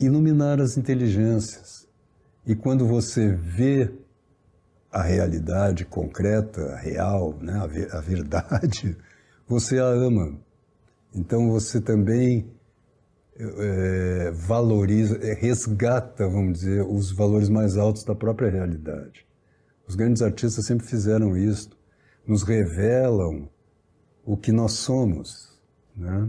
iluminar 0.00 0.62
as 0.62 0.78
inteligências. 0.78 1.86
E 2.46 2.54
quando 2.54 2.86
você 2.86 3.32
vê 3.32 3.92
a 4.90 5.02
realidade 5.02 5.84
concreta, 5.84 6.72
a 6.72 6.76
real, 6.76 7.38
né, 7.38 7.52
a, 7.52 7.66
ver, 7.66 7.94
a 7.94 8.00
verdade, 8.00 8.96
você 9.46 9.78
a 9.78 9.84
ama. 9.84 10.40
Então 11.14 11.50
você 11.50 11.78
também 11.78 12.50
é, 13.36 14.30
valoriza, 14.30 15.18
é, 15.18 15.34
resgata, 15.34 16.26
vamos 16.26 16.60
dizer, 16.60 16.82
os 16.82 17.12
valores 17.12 17.50
mais 17.50 17.76
altos 17.76 18.04
da 18.04 18.14
própria 18.14 18.48
realidade. 18.48 19.26
Os 19.86 19.94
grandes 19.94 20.22
artistas 20.22 20.64
sempre 20.64 20.86
fizeram 20.86 21.36
isso, 21.36 21.70
nos 22.26 22.42
revelam 22.42 23.51
o 24.24 24.36
que 24.36 24.52
nós 24.52 24.72
somos. 24.72 25.50
Né? 25.96 26.28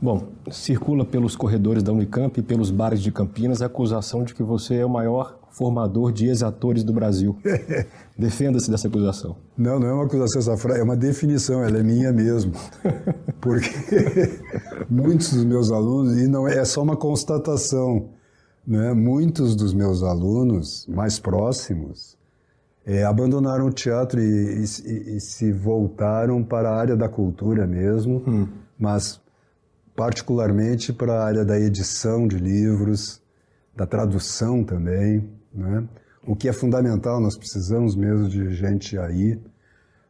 Bom, 0.00 0.28
circula 0.50 1.04
pelos 1.04 1.36
corredores 1.36 1.82
da 1.82 1.92
Unicamp 1.92 2.38
e 2.38 2.42
pelos 2.42 2.70
bares 2.70 3.02
de 3.02 3.12
Campinas 3.12 3.60
a 3.62 3.66
acusação 3.66 4.24
de 4.24 4.34
que 4.34 4.42
você 4.42 4.76
é 4.76 4.86
o 4.86 4.90
maior 4.90 5.38
formador 5.50 6.12
de 6.12 6.26
ex-atores 6.26 6.82
do 6.82 6.92
Brasil. 6.92 7.36
Defenda-se 8.16 8.70
dessa 8.70 8.88
acusação. 8.88 9.36
Não, 9.56 9.78
não 9.78 9.88
é 9.88 9.92
uma 9.92 10.04
acusação, 10.04 10.70
é 10.74 10.82
uma 10.82 10.96
definição, 10.96 11.62
ela 11.62 11.78
é 11.78 11.82
minha 11.82 12.12
mesmo. 12.12 12.52
Porque 13.40 13.70
muitos 14.88 15.32
dos 15.32 15.44
meus 15.44 15.70
alunos, 15.70 16.16
e 16.18 16.28
não 16.28 16.48
é, 16.48 16.58
é 16.58 16.64
só 16.64 16.82
uma 16.82 16.96
constatação, 16.96 18.10
né, 18.66 18.92
muitos 18.94 19.54
dos 19.56 19.74
meus 19.74 20.02
alunos 20.02 20.86
mais 20.86 21.18
próximos 21.18 22.19
é, 22.86 23.04
abandonaram 23.04 23.66
o 23.66 23.72
teatro 23.72 24.20
e, 24.20 24.64
e, 24.64 25.16
e, 25.16 25.20
se 25.20 25.52
voltaram 25.52 26.42
para 26.42 26.70
a 26.70 26.76
área 26.76 26.96
da 26.96 27.08
cultura 27.08 27.66
mesmo, 27.66 28.22
hum. 28.26 28.48
mas 28.78 29.20
particularmente 29.94 30.92
para 30.92 31.12
a 31.14 31.24
área 31.24 31.44
da 31.44 31.58
edição 31.58 32.26
de 32.26 32.38
livros, 32.38 33.20
da 33.76 33.86
tradução 33.86 34.64
também, 34.64 35.28
né? 35.52 35.86
o 36.26 36.34
que 36.34 36.48
é 36.48 36.52
fundamental, 36.52 37.20
nós 37.20 37.36
precisamos 37.36 37.94
mesmo 37.94 38.28
de 38.28 38.54
gente 38.54 38.98
aí, 38.98 39.38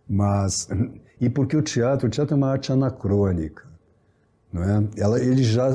mas 0.09 0.69
e 1.21 1.29
porque 1.29 1.57
o 1.57 1.63
teatro, 1.63 2.07
o 2.07 2.11
teatro 2.11 2.35
é 2.35 2.37
uma 2.37 2.51
arte 2.51 2.73
anacrônica, 2.73 3.65
não 4.53 4.63
é? 4.63 4.89
Ela, 4.97 5.21
ele 5.21 5.43
já 5.43 5.71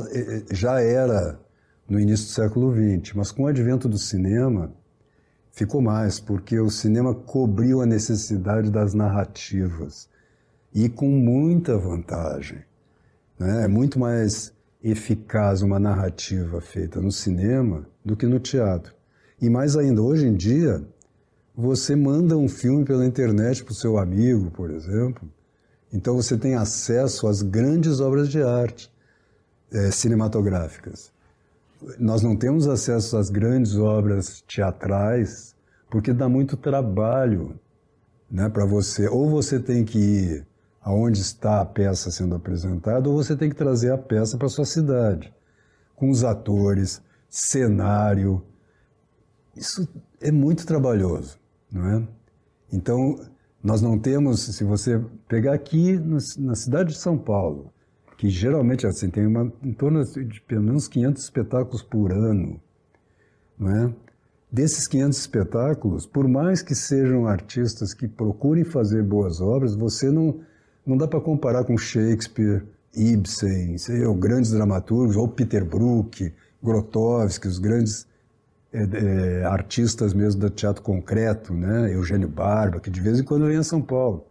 já 0.52 0.82
era 0.82 1.40
no 1.88 2.00
início 2.00 2.26
do 2.28 2.32
século 2.32 2.74
XX, 2.74 3.14
mas 3.16 3.32
com 3.32 3.44
o 3.44 3.48
advento 3.48 3.88
do 3.88 3.98
cinema 3.98 4.74
ficou 5.56 5.82
mais, 5.82 6.20
porque 6.20 6.60
o 6.60 6.70
cinema 6.70 7.16
cobriu 7.16 7.82
a 7.82 7.86
necessidade 7.86 8.70
das 8.70 8.94
narrativas 8.94 10.10
e 10.74 10.90
com 10.90 11.08
muita 11.08 11.78
vantagem. 11.78 12.60
Né? 13.40 13.64
É 13.64 13.68
muito 13.68 13.98
mais 13.98 14.54
eficaz 14.84 15.62
uma 15.62 15.80
narrativa 15.80 16.60
feita 16.60 17.00
no 17.00 17.12
cinema 17.12 17.88
do 18.04 18.18
que 18.18 18.26
no 18.26 18.38
teatro. 18.38 18.94
E 19.42 19.50
mais 19.50 19.78
ainda, 19.78 20.02
hoje 20.02 20.28
em 20.28 20.36
dia, 20.36 20.86
você 21.56 21.96
manda 21.96 22.38
um 22.38 22.50
filme 22.50 22.84
pela 22.84 23.06
internet 23.06 23.64
para 23.64 23.72
o 23.72 23.76
seu 23.76 23.98
amigo, 23.98 24.52
por 24.52 24.70
exemplo, 24.70 25.28
então 25.92 26.16
você 26.16 26.38
tem 26.38 26.56
acesso 26.56 27.28
às 27.28 27.42
grandes 27.42 28.02
obras 28.02 28.28
de 28.28 28.44
arte 28.44 28.94
é, 29.72 29.90
cinematográficas. 29.90 31.15
Nós 32.00 32.22
não 32.22 32.36
temos 32.36 32.68
acesso 32.68 33.18
às 33.18 33.30
grandes 33.30 33.76
obras 33.76 34.42
teatrais 34.42 35.56
porque 35.90 36.14
dá 36.14 36.28
muito 36.28 36.58
trabalho 36.58 37.60
né, 38.30 38.50
para 38.50 38.66
você. 38.66 39.08
Ou 39.08 39.30
você 39.30 39.60
tem 39.60 39.86
que 39.86 39.98
ir 39.98 40.48
aonde 40.82 41.20
está 41.20 41.62
a 41.62 41.66
peça 41.66 42.12
sendo 42.12 42.36
apresentada, 42.36 43.10
ou 43.10 43.16
você 43.16 43.36
tem 43.36 43.50
que 43.50 43.56
trazer 43.56 43.92
a 43.92 43.98
peça 43.98 44.38
para 44.38 44.48
sua 44.48 44.66
cidade, 44.66 45.34
com 45.96 46.10
os 46.10 46.24
atores, 46.24 47.02
cenário. 47.28 48.44
Isso 49.56 49.88
é 50.22 50.32
muito 50.32 50.66
trabalhoso, 50.66 51.40
não 51.72 51.88
é? 51.88 52.08
Então, 52.72 53.20
nós 53.64 53.82
não 53.82 53.98
temos, 53.98 54.42
se 54.42 54.64
você 54.64 55.04
pegar 55.28 55.54
aqui 55.54 55.98
na 56.38 56.56
cidade 56.56 56.94
de 56.94 57.00
São 57.00 57.18
Paulo, 57.18 57.74
que 58.18 58.30
geralmente 58.30 58.88
assim 58.88 59.10
tem 59.10 59.26
uma, 59.26 59.52
em 59.64 59.74
torno 59.74 60.04
de 60.04 60.42
pelo 60.42 60.64
menos 60.64 60.88
500 60.88 61.24
espetáculos 61.24 61.82
por 61.82 62.12
ano, 62.12 62.60
não 63.58 63.70
é? 63.70 63.94
Desses 64.52 64.88
500 64.88 65.18
espetáculos, 65.18 66.06
por 66.06 66.28
mais 66.28 66.62
que 66.62 66.74
sejam 66.74 67.28
artistas 67.28 67.94
que 67.94 68.08
procurem 68.08 68.64
fazer 68.64 69.04
boas 69.04 69.42
obras, 69.42 69.76
você 69.76 70.10
não 70.10 70.40
não 70.86 70.96
dá 70.96 71.08
para 71.08 71.20
comparar 71.20 71.64
com 71.64 71.76
Shakespeare, 71.78 72.64
Ibsen, 72.96 73.78
sei, 73.78 74.06
ou 74.06 74.14
grandes 74.14 74.52
dramaturgos, 74.52 75.16
ou 75.16 75.28
Peter 75.28 75.66
Brook, 75.66 76.32
Grotowski, 76.64 77.48
os 77.48 77.58
grandes 77.58 78.08
é, 78.72 78.84
é, 78.84 79.44
artistas 79.46 80.14
mesmo 80.14 80.42
do 80.42 80.50
teatro 80.50 80.84
concreto, 80.84 81.54
né? 81.54 81.94
Eugênio 81.94 82.28
Barba, 82.30 82.80
que 82.80 82.90
de 82.90 83.02
vez 83.02 83.20
em 83.20 83.24
quando 83.24 83.48
vem 83.48 83.58
a 83.58 83.64
São 83.64 83.82
Paulo. 83.82 84.26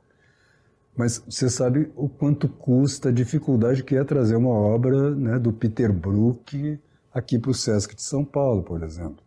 Mas 0.96 1.22
você 1.28 1.50
sabe 1.50 1.90
o 1.96 2.08
quanto 2.08 2.48
custa, 2.48 3.08
a 3.08 3.12
dificuldade 3.12 3.82
que 3.82 3.96
é 3.96 4.04
trazer 4.04 4.36
uma 4.36 4.50
obra 4.50 5.14
né, 5.14 5.38
do 5.38 5.52
Peter 5.52 5.92
Brook 5.92 6.78
aqui 7.12 7.38
para 7.38 7.50
o 7.50 7.54
Sesc 7.54 7.94
de 7.94 8.02
São 8.02 8.24
Paulo, 8.24 8.62
por 8.62 8.82
exemplo. 8.82 9.22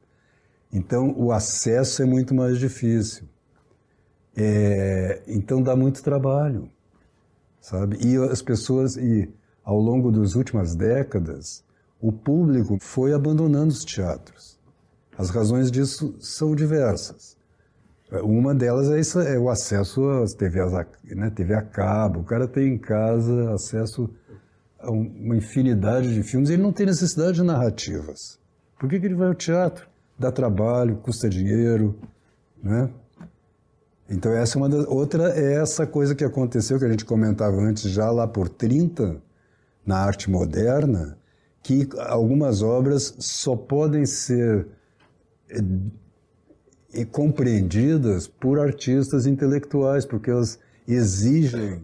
Então, 0.72 1.13
o 1.18 1.32
acesso 1.32 2.01
é 2.01 2.05
muito 2.05 2.34
mais 2.34 2.57
difícil. 2.57 3.28
É, 4.36 5.22
então, 5.28 5.61
dá 5.61 5.76
muito 5.76 6.03
trabalho, 6.03 6.70
sabe? 7.59 7.97
E 8.05 8.15
as 8.18 8.41
pessoas, 8.41 8.97
e 8.97 9.30
ao 9.63 9.80
longo 9.80 10.11
das 10.11 10.36
últimas 10.36 10.76
décadas, 10.76 11.63
o 11.99 12.11
público 12.11 12.78
foi 12.80 13.13
abandonando 13.13 13.70
os 13.70 13.84
teatros. 13.84 14.59
As 15.18 15.30
razões 15.30 15.72
disso 15.72 16.15
são 16.20 16.55
diversas. 16.55 17.37
Uma 18.12 18.55
delas 18.55 18.89
é, 18.89 18.99
isso, 18.99 19.20
é 19.20 19.38
o 19.38 19.49
acesso 19.49 20.08
às 20.10 20.34
TV, 20.34 20.60
né, 21.14 21.30
TV 21.30 21.53
a 21.53 21.62
cabo. 21.62 22.22
O 22.22 22.24
cara 22.24 22.47
tem 22.47 22.74
em 22.74 22.78
casa 22.78 23.53
acesso 23.53 24.10
a 24.80 24.89
uma 24.89 25.36
infinidade 25.36 26.14
de 26.14 26.24
filmes 26.24 26.49
e 26.49 26.53
ele 26.53 26.64
não 26.64 26.72
tem 26.72 26.86
necessidade 26.86 27.38
de 27.38 27.43
narrativas. 27.43 28.39
Por 28.80 28.89
que, 28.89 28.99
que 28.99 29.05
ele 29.05 29.16
vai 29.16 29.28
ao 29.28 29.36
teatro? 29.36 29.88
Dá 30.18 30.32
trabalho, 30.32 30.97
custa 30.97 31.30
dinheiro, 31.30 31.99
né? 32.64 32.89
Então 34.10 34.32
essa 34.32 34.58
é 34.58 34.62
uma 34.62 34.70
das... 34.70 34.86
Outra 34.86 35.38
é 35.38 35.55
essa 35.55 35.86
coisa 35.86 36.16
que 36.16 36.24
aconteceu, 36.24 36.80
que 36.80 36.86
a 36.86 36.89
gente 36.89 37.03
comentava 37.03 37.58
antes, 37.58 37.91
já 37.91 38.10
lá 38.10 38.26
por 38.26 38.47
30, 38.47 39.22
na 39.86 39.97
arte 39.97 40.30
moderna, 40.30 41.18
que 41.62 41.89
algumas 41.97 42.62
obras 42.62 43.14
só 43.20 43.53
podem 43.55 44.05
ser 44.05 44.66
e 46.98 47.06
compreendidas 47.06 48.28
por 48.28 48.60
artistas 48.60 49.28
intelectuais, 49.28 50.06
porque 50.06 50.32
elas 50.32 50.60
exigem 50.88 51.82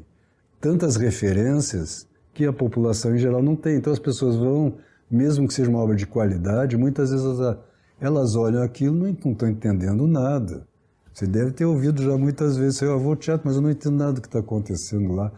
tantas 0.60 0.96
referências 0.96 2.08
que 2.34 2.46
a 2.46 2.52
população 2.52 3.16
em 3.16 3.20
geral 3.20 3.44
não 3.44 3.56
tem. 3.56 3.78
Então 3.78 3.94
as 3.94 4.00
pessoas 4.00 4.36
vão, 4.36 4.76
mesmo 5.10 5.48
que 5.48 5.54
seja 5.54 5.70
uma 5.70 5.80
obra 5.80 5.96
de 5.96 6.08
qualidade, 6.08 6.76
muitas 6.76 7.12
vezes 7.12 7.26
elas, 7.26 7.58
elas 8.02 8.36
olham 8.36 8.64
aquilo 8.64 9.08
e 9.08 9.18
não 9.24 9.32
estão 9.32 9.48
entendendo 9.48 10.08
nada. 10.08 10.68
Você 11.14 11.28
deve 11.28 11.52
ter 11.52 11.66
ouvido 11.66 12.02
já 12.02 12.18
muitas 12.18 12.58
vezes, 12.58 12.82
eu 12.82 13.00
vou 13.00 13.12
ao 13.12 13.16
teatro, 13.16 13.46
mas 13.46 13.56
eu 13.56 13.62
não 13.62 13.70
entendo 13.70 13.96
nada 13.96 14.14
do 14.14 14.22
que 14.22 14.28
está 14.28 14.40
acontecendo 14.40 15.14
lá. 15.14 15.32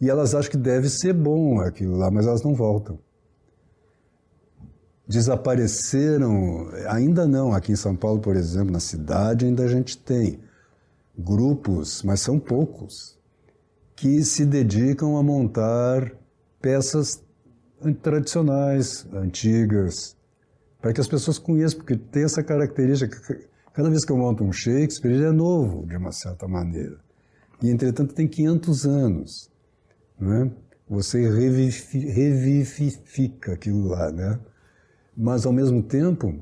E 0.00 0.08
elas 0.08 0.34
acham 0.34 0.50
que 0.50 0.56
deve 0.56 0.88
ser 0.88 1.12
bom 1.12 1.60
aquilo 1.60 1.98
lá, 1.98 2.10
mas 2.10 2.26
elas 2.26 2.42
não 2.42 2.54
voltam 2.54 2.98
desapareceram, 5.08 6.68
ainda 6.86 7.26
não, 7.26 7.54
aqui 7.54 7.72
em 7.72 7.76
São 7.76 7.96
Paulo, 7.96 8.20
por 8.20 8.36
exemplo, 8.36 8.70
na 8.70 8.80
cidade 8.80 9.46
ainda 9.46 9.64
a 9.64 9.68
gente 9.68 9.96
tem 9.96 10.38
grupos, 11.18 12.02
mas 12.02 12.20
são 12.20 12.38
poucos, 12.38 13.18
que 13.96 14.22
se 14.22 14.44
dedicam 14.44 15.16
a 15.16 15.22
montar 15.22 16.12
peças 16.60 17.22
tradicionais, 18.02 19.06
antigas, 19.12 20.14
para 20.80 20.92
que 20.92 21.00
as 21.00 21.08
pessoas 21.08 21.38
conheçam, 21.38 21.78
porque 21.78 21.96
tem 21.96 22.24
essa 22.24 22.42
característica. 22.42 23.18
Cada 23.72 23.88
vez 23.88 24.04
que 24.04 24.12
eu 24.12 24.16
monto 24.16 24.44
um 24.44 24.52
Shakespeare, 24.52 25.12
ele 25.12 25.24
é 25.24 25.32
novo, 25.32 25.86
de 25.86 25.96
uma 25.96 26.12
certa 26.12 26.46
maneira. 26.46 26.98
E, 27.62 27.70
entretanto, 27.70 28.14
tem 28.14 28.28
500 28.28 28.86
anos. 28.86 29.50
Não 30.20 30.32
é? 30.32 30.50
Você 30.88 31.28
revivifica 31.28 33.52
aquilo 33.52 33.88
lá, 33.88 34.12
né? 34.12 34.38
Mas, 35.20 35.44
ao 35.44 35.52
mesmo 35.52 35.82
tempo, 35.82 36.32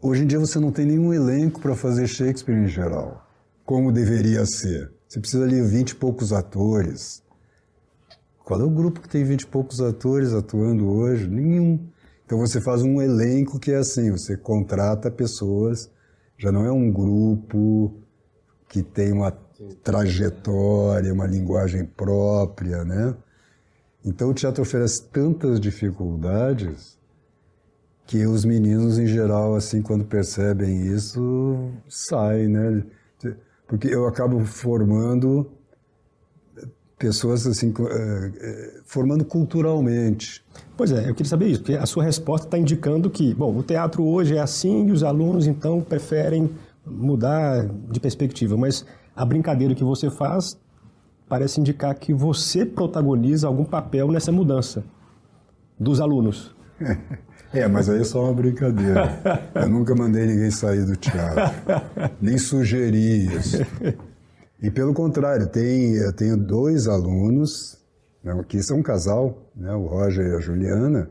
hoje 0.00 0.22
em 0.22 0.26
dia 0.26 0.38
você 0.38 0.58
não 0.58 0.72
tem 0.72 0.86
nenhum 0.86 1.12
elenco 1.12 1.60
para 1.60 1.76
fazer 1.76 2.06
Shakespeare 2.06 2.56
em 2.56 2.68
geral, 2.68 3.22
como 3.66 3.92
deveria 3.92 4.46
ser. 4.46 4.90
Você 5.06 5.20
precisa 5.20 5.44
ali 5.44 5.60
de 5.60 5.68
vinte 5.68 5.90
e 5.90 5.94
poucos 5.94 6.32
atores. 6.32 7.22
Qual 8.42 8.58
é 8.58 8.64
o 8.64 8.70
grupo 8.70 9.02
que 9.02 9.08
tem 9.10 9.24
vinte 9.24 9.42
e 9.42 9.46
poucos 9.46 9.82
atores 9.82 10.32
atuando 10.32 10.88
hoje? 10.88 11.28
Nenhum. 11.28 11.86
Então 12.24 12.38
você 12.38 12.62
faz 12.62 12.80
um 12.80 13.02
elenco 13.02 13.60
que 13.60 13.70
é 13.70 13.76
assim, 13.76 14.10
você 14.10 14.34
contrata 14.34 15.10
pessoas, 15.10 15.90
já 16.38 16.50
não 16.50 16.64
é 16.64 16.72
um 16.72 16.90
grupo 16.90 17.92
que 18.70 18.82
tem 18.82 19.12
uma 19.12 19.30
trajetória, 19.82 21.12
uma 21.12 21.26
linguagem 21.26 21.84
própria, 21.84 22.84
né? 22.84 23.14
Então 24.04 24.30
o 24.30 24.34
teatro 24.34 24.62
oferece 24.62 25.02
tantas 25.04 25.58
dificuldades 25.58 26.98
que 28.06 28.26
os 28.26 28.44
meninos 28.44 28.98
em 28.98 29.06
geral 29.06 29.54
assim 29.54 29.80
quando 29.80 30.04
percebem 30.04 30.86
isso 30.86 31.70
saem, 31.88 32.48
né? 32.48 32.84
Porque 33.66 33.88
eu 33.88 34.06
acabo 34.06 34.44
formando 34.44 35.50
pessoas 36.98 37.46
assim 37.46 37.72
eh, 37.78 38.32
eh, 38.40 38.80
formando 38.84 39.24
culturalmente. 39.24 40.44
Pois 40.76 40.92
é, 40.92 41.08
eu 41.08 41.14
queria 41.14 41.28
saber 41.28 41.46
isso, 41.46 41.60
porque 41.60 41.74
a 41.74 41.86
sua 41.86 42.04
resposta 42.04 42.46
está 42.46 42.58
indicando 42.58 43.10
que, 43.10 43.34
bom, 43.34 43.56
o 43.56 43.62
teatro 43.62 44.04
hoje 44.04 44.36
é 44.36 44.40
assim 44.40 44.86
e 44.86 44.92
os 44.92 45.02
alunos 45.02 45.46
então 45.46 45.80
preferem 45.80 46.50
mudar 46.86 47.66
de 47.90 47.98
perspectiva, 47.98 48.56
mas 48.56 48.84
a 49.16 49.24
brincadeira 49.24 49.74
que 49.74 49.84
você 49.84 50.10
faz 50.10 50.58
parece 51.34 51.60
indicar 51.60 51.92
que 51.96 52.14
você 52.14 52.64
protagoniza 52.64 53.48
algum 53.48 53.64
papel 53.64 54.06
nessa 54.12 54.30
mudança 54.30 54.84
dos 55.78 56.00
alunos. 56.00 56.54
É, 57.52 57.68
mas 57.68 57.88
aí 57.88 58.00
é 58.00 58.04
só 58.04 58.24
uma 58.24 58.34
brincadeira. 58.34 59.22
Eu 59.54 59.68
nunca 59.68 59.94
mandei 59.94 60.26
ninguém 60.26 60.50
sair 60.50 60.84
do 60.84 60.96
teatro, 60.96 61.54
nem 62.20 62.36
sugeri 62.36 63.26
isso. 63.32 63.58
E 64.60 64.72
pelo 64.72 64.92
contrário, 64.92 65.46
tem, 65.46 65.94
eu 65.94 66.12
tenho 66.12 66.36
dois 66.36 66.88
alunos, 66.88 67.78
né, 68.24 68.44
que 68.48 68.60
são 68.60 68.78
um 68.78 68.82
casal, 68.82 69.52
né, 69.54 69.72
o 69.72 69.86
Roger 69.86 70.32
e 70.32 70.34
a 70.34 70.40
Juliana, 70.40 71.08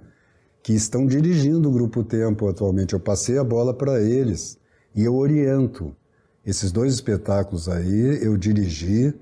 que 0.62 0.74
estão 0.74 1.06
dirigindo 1.08 1.70
o 1.70 1.72
Grupo 1.72 2.04
Tempo 2.04 2.50
atualmente. 2.50 2.92
Eu 2.92 3.00
passei 3.00 3.38
a 3.38 3.44
bola 3.44 3.74
para 3.74 4.02
eles 4.02 4.58
e 4.94 5.06
eu 5.06 5.16
oriento. 5.16 5.96
Esses 6.46 6.74
dois 6.74 6.94
espetáculos 6.94 7.70
aí 7.70 8.22
eu 8.22 8.36
dirigi, 8.36 9.14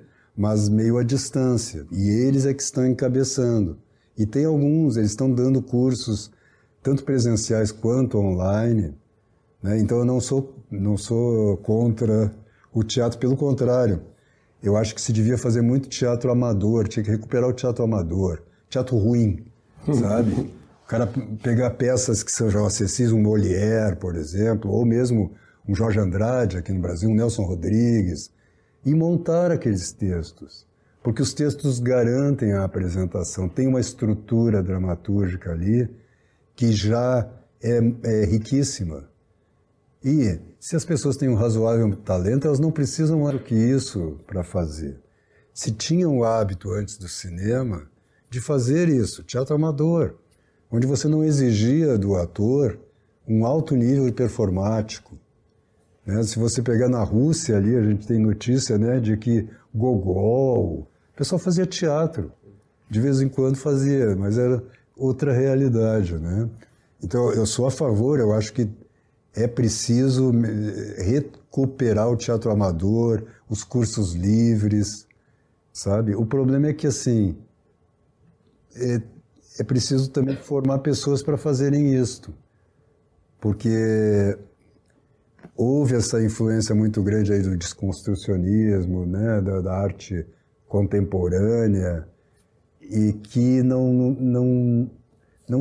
mas 0.42 0.68
meio 0.68 0.98
à 0.98 1.04
distância. 1.04 1.86
E 1.92 2.10
eles 2.10 2.48
é 2.48 2.54
que 2.54 2.64
estão 2.64 2.84
encabeçando. 2.84 3.78
E 4.18 4.26
tem 4.26 4.44
alguns, 4.44 4.98
eles 4.98 5.12
estão 5.12 5.32
dando 5.32 5.62
cursos, 5.62 6.32
tanto 6.82 7.04
presenciais 7.04 7.72
quanto 7.72 8.18
online. 8.18 8.96
Né? 9.62 9.78
Então 9.78 10.00
eu 10.00 10.06
não 10.06 10.20
sou, 10.20 10.56
não 10.72 10.98
sou 10.98 11.58
contra 11.58 12.34
o 12.74 12.84
teatro, 12.84 13.20
pelo 13.20 13.38
contrário. 13.38 14.02
Eu 14.64 14.76
acho 14.76 14.96
que 14.96 15.02
se 15.02 15.14
devia 15.14 15.38
fazer 15.38 15.62
muito 15.62 15.88
teatro 15.88 16.32
amador, 16.32 16.88
tinha 16.88 17.04
que 17.04 17.12
recuperar 17.12 17.48
o 17.48 17.54
teatro 17.54 17.84
amador, 17.84 18.42
teatro 18.68 18.98
ruim, 18.98 19.46
sabe? 19.94 20.32
o 20.84 20.88
cara 20.88 21.08
pegar 21.44 21.70
peças 21.70 22.24
que 22.24 22.32
sejam 22.32 22.66
acessíveis, 22.66 23.14
um 23.14 23.22
Molière, 23.22 23.96
por 23.96 24.16
exemplo, 24.16 24.72
ou 24.72 24.88
mesmo 24.88 25.34
um 25.70 25.76
Jorge 25.76 26.00
Andrade 26.00 26.58
aqui 26.58 26.74
no 26.74 26.82
Brasil, 26.82 27.12
um 27.12 27.14
Nelson 27.14 27.44
Rodrigues, 27.44 28.32
e 28.86 28.94
montar 28.94 29.52
aqueles 29.52 29.92
textos. 29.92 30.66
Porque 31.04 31.22
os 31.22 31.34
textos 31.34 31.80
garantem 31.80 32.54
a 32.54 32.64
apresentação, 32.64 33.50
tem 33.50 33.68
uma 33.68 33.80
estrutura 33.80 34.62
dramatúrgica 34.62 35.52
ali 35.52 35.90
que 36.56 36.72
já 36.72 37.28
é, 37.62 37.80
é 38.04 38.26
riquíssima. 38.26 39.10
E 40.04 40.40
se 40.60 40.76
as 40.76 40.86
pessoas 40.86 41.18
têm 41.18 41.30
um 41.30 41.36
razoável 41.36 41.96
talento, 41.96 42.48
elas 42.48 42.60
não 42.60 42.72
precisam 42.72 43.20
mais 43.22 43.34
do 43.34 43.44
que 43.44 43.56
isso 43.56 44.20
para 44.28 44.44
fazer. 44.44 45.00
Se 45.54 45.72
tinham 45.72 46.18
o 46.18 46.24
hábito 46.24 46.72
antes 46.72 46.98
do 46.98 47.08
cinema 47.08 47.88
de 48.30 48.40
fazer 48.40 48.88
isso, 48.88 49.24
teatro 49.24 49.56
amador, 49.56 50.16
onde 50.72 50.88
você 50.88 51.08
não 51.08 51.24
exigia 51.24 51.98
do 51.98 52.16
ator 52.16 52.80
um 53.28 53.46
alto 53.46 53.76
nível 53.76 54.12
performático. 54.14 55.18
Né? 56.06 56.24
Se 56.24 56.39
você 56.39 56.62
pegar 56.62 56.89
na 56.89 57.04
Rússia 57.04 57.58
ali, 57.58 57.76
a 57.76 57.84
gente 57.84 58.08
tem 58.08 58.20
notícia 58.20 58.78
né, 58.78 58.99
de 58.99 59.18
que 59.18 59.47
Gogol, 59.74 60.88
o 61.14 61.18
pessoal 61.18 61.39
fazia 61.39 61.66
teatro, 61.66 62.32
de 62.89 62.99
vez 62.99 63.22
em 63.22 63.30
quando 63.30 63.56
fazia, 63.56 64.16
mas 64.16 64.38
era 64.38 64.64
outra 64.95 65.34
realidade. 65.34 66.18
Né? 66.18 66.49
Então 67.04 67.32
eu 67.32 67.45
sou 67.45 67.66
a 67.66 67.72
favor, 67.72 68.20
eu 68.20 68.34
acho 68.34 68.54
que 68.54 68.70
é 69.34 69.47
preciso 69.47 70.32
recuperar 70.97 72.10
o 72.10 72.18
teatro 72.18 72.52
amador, 72.52 73.24
os 73.49 73.64
cursos 73.64 74.14
livres, 74.14 75.08
sabe? 75.72 76.16
O 76.16 76.26
problema 76.26 76.68
é 76.68 76.74
que, 76.74 76.86
assim, 76.86 77.38
é, 78.76 79.02
é 79.60 79.64
preciso 79.64 80.10
também 80.10 80.36
formar 80.36 80.80
pessoas 80.80 81.24
para 81.24 81.38
fazerem 81.38 81.95
isto, 81.95 82.34
porque 83.39 84.38
houve 85.56 85.96
essa 85.96 86.24
influência 86.24 86.74
muito 86.74 87.02
grande 87.04 87.34
aí 87.34 87.42
do 87.42 87.58
desconstrucionismo, 87.58 89.06
né, 89.06 89.42
da, 89.42 89.62
da 89.62 89.74
arte 89.74 90.26
contemporânea, 90.68 92.08
e 92.82 93.14
que 93.14 93.62
não, 93.62 93.92
não, 93.94 94.89
não, 95.48 95.60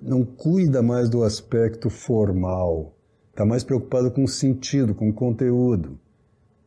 não 0.00 0.24
cuida 0.24 0.82
mais 0.82 1.08
do 1.08 1.22
aspecto 1.22 1.88
formal, 1.88 2.94
está 3.30 3.44
mais 3.44 3.62
preocupado 3.62 4.10
com 4.10 4.24
o 4.24 4.28
sentido, 4.28 4.94
com 4.94 5.08
o 5.08 5.12
conteúdo, 5.12 5.98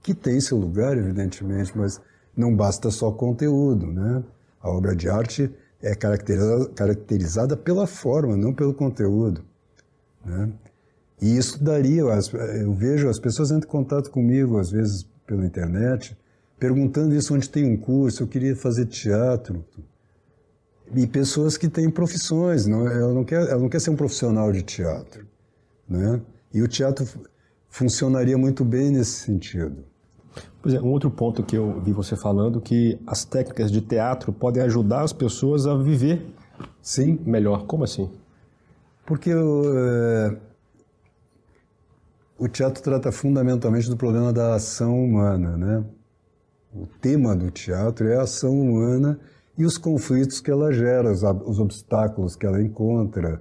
que 0.02 0.14
tem 0.14 0.39
seu 0.39 0.58
lugar, 0.58 0.97
evidentemente, 0.97 1.78
mas 1.78 2.02
não 2.36 2.56
basta 2.56 2.89
só 2.89 3.12
conteúdo, 3.12 3.88
né? 3.88 4.24
A 4.62 4.70
obra 4.70 4.95
de 4.95 5.10
arte 5.10 5.54
é 5.82 5.95
caracterizada, 5.95 6.70
caracterizada 6.70 7.58
pela 7.58 7.86
forma, 7.86 8.38
não 8.38 8.54
pelo 8.54 8.74
conteúdo, 8.74 9.43
né? 10.26 10.52
E 11.22 11.38
isso 11.38 11.63
daria, 11.63 12.01
eu 12.01 12.74
vejo 12.74 13.07
as 13.07 13.19
pessoas 13.19 13.51
entram 13.51 13.67
em 13.67 13.72
contato 13.72 14.09
comigo 14.09 14.57
às 14.57 14.72
vezes 14.72 15.07
pela 15.28 15.45
internet, 15.45 16.17
perguntando 16.59 17.15
isso 17.15 17.34
onde 17.36 17.47
tem 17.47 17.63
um 17.63 17.78
curso, 17.78 18.24
eu 18.24 18.28
queria 18.28 18.55
fazer 18.55 18.88
teatro. 18.88 19.63
E 20.95 21.07
pessoas 21.07 21.57
que 21.57 21.69
têm 21.69 21.89
profissões, 21.89 22.65
não, 22.65 22.88
ela, 22.88 23.13
não 23.13 23.24
quer, 23.24 23.47
ela 23.47 23.59
não 23.59 23.69
quer 23.69 23.80
ser 23.80 23.91
um 23.91 23.95
profissional 23.95 24.51
de 24.51 24.61
teatro, 24.61 25.26
né? 25.88 26.19
E 26.53 26.61
o 26.61 26.67
teatro 26.67 27.07
funcionaria 27.69 28.38
muito 28.38 28.65
bem 28.65 28.91
nesse 28.91 29.11
sentido. 29.11 29.86
Pois 30.61 30.76
é, 30.76 30.82
um 30.82 30.89
outro 30.89 31.09
ponto 31.09 31.43
que 31.43 31.55
eu 31.55 31.82
vi 31.82 31.93
você 31.93 32.15
falando 32.15 32.59
que 32.59 32.99
as 33.07 33.24
técnicas 33.24 33.72
de 33.72 33.80
teatro 33.82 34.34
podem 34.34 34.61
ajudar 34.63 35.01
as 35.03 35.13
pessoas 35.13 35.65
a 35.65 35.76
viver 35.76 36.22
sim 36.82 37.19
melhor. 37.26 37.65
Como 37.65 37.84
assim? 37.84 38.09
Porque 39.05 39.32
é, 39.32 40.38
o 42.42 42.48
teatro 42.48 42.82
trata 42.82 43.12
fundamentalmente 43.12 43.88
do 43.88 43.96
problema 43.96 44.34
da 44.34 44.56
ação 44.56 45.00
humana, 45.00 45.56
né? 45.56 45.86
O 46.74 46.88
tema 46.88 47.36
do 47.36 47.52
teatro 47.52 48.08
é 48.08 48.16
a 48.16 48.24
ação 48.24 48.60
humana 48.60 49.20
e 49.56 49.64
os 49.64 49.78
conflitos 49.78 50.42
que 50.42 50.50
ela 50.50 50.74
gera, 50.74 51.12
os, 51.12 51.22
os 51.22 51.60
obstáculos 51.60 52.36
que 52.36 52.44
ela 52.44 52.60
encontra, 52.60 53.39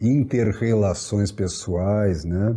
interrelações 0.00 1.30
pessoais, 1.30 2.24
né? 2.24 2.56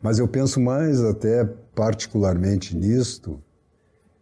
Mas 0.00 0.18
eu 0.18 0.26
penso 0.26 0.58
mais 0.58 1.04
até 1.04 1.44
particularmente 1.74 2.74
nisto, 2.74 3.42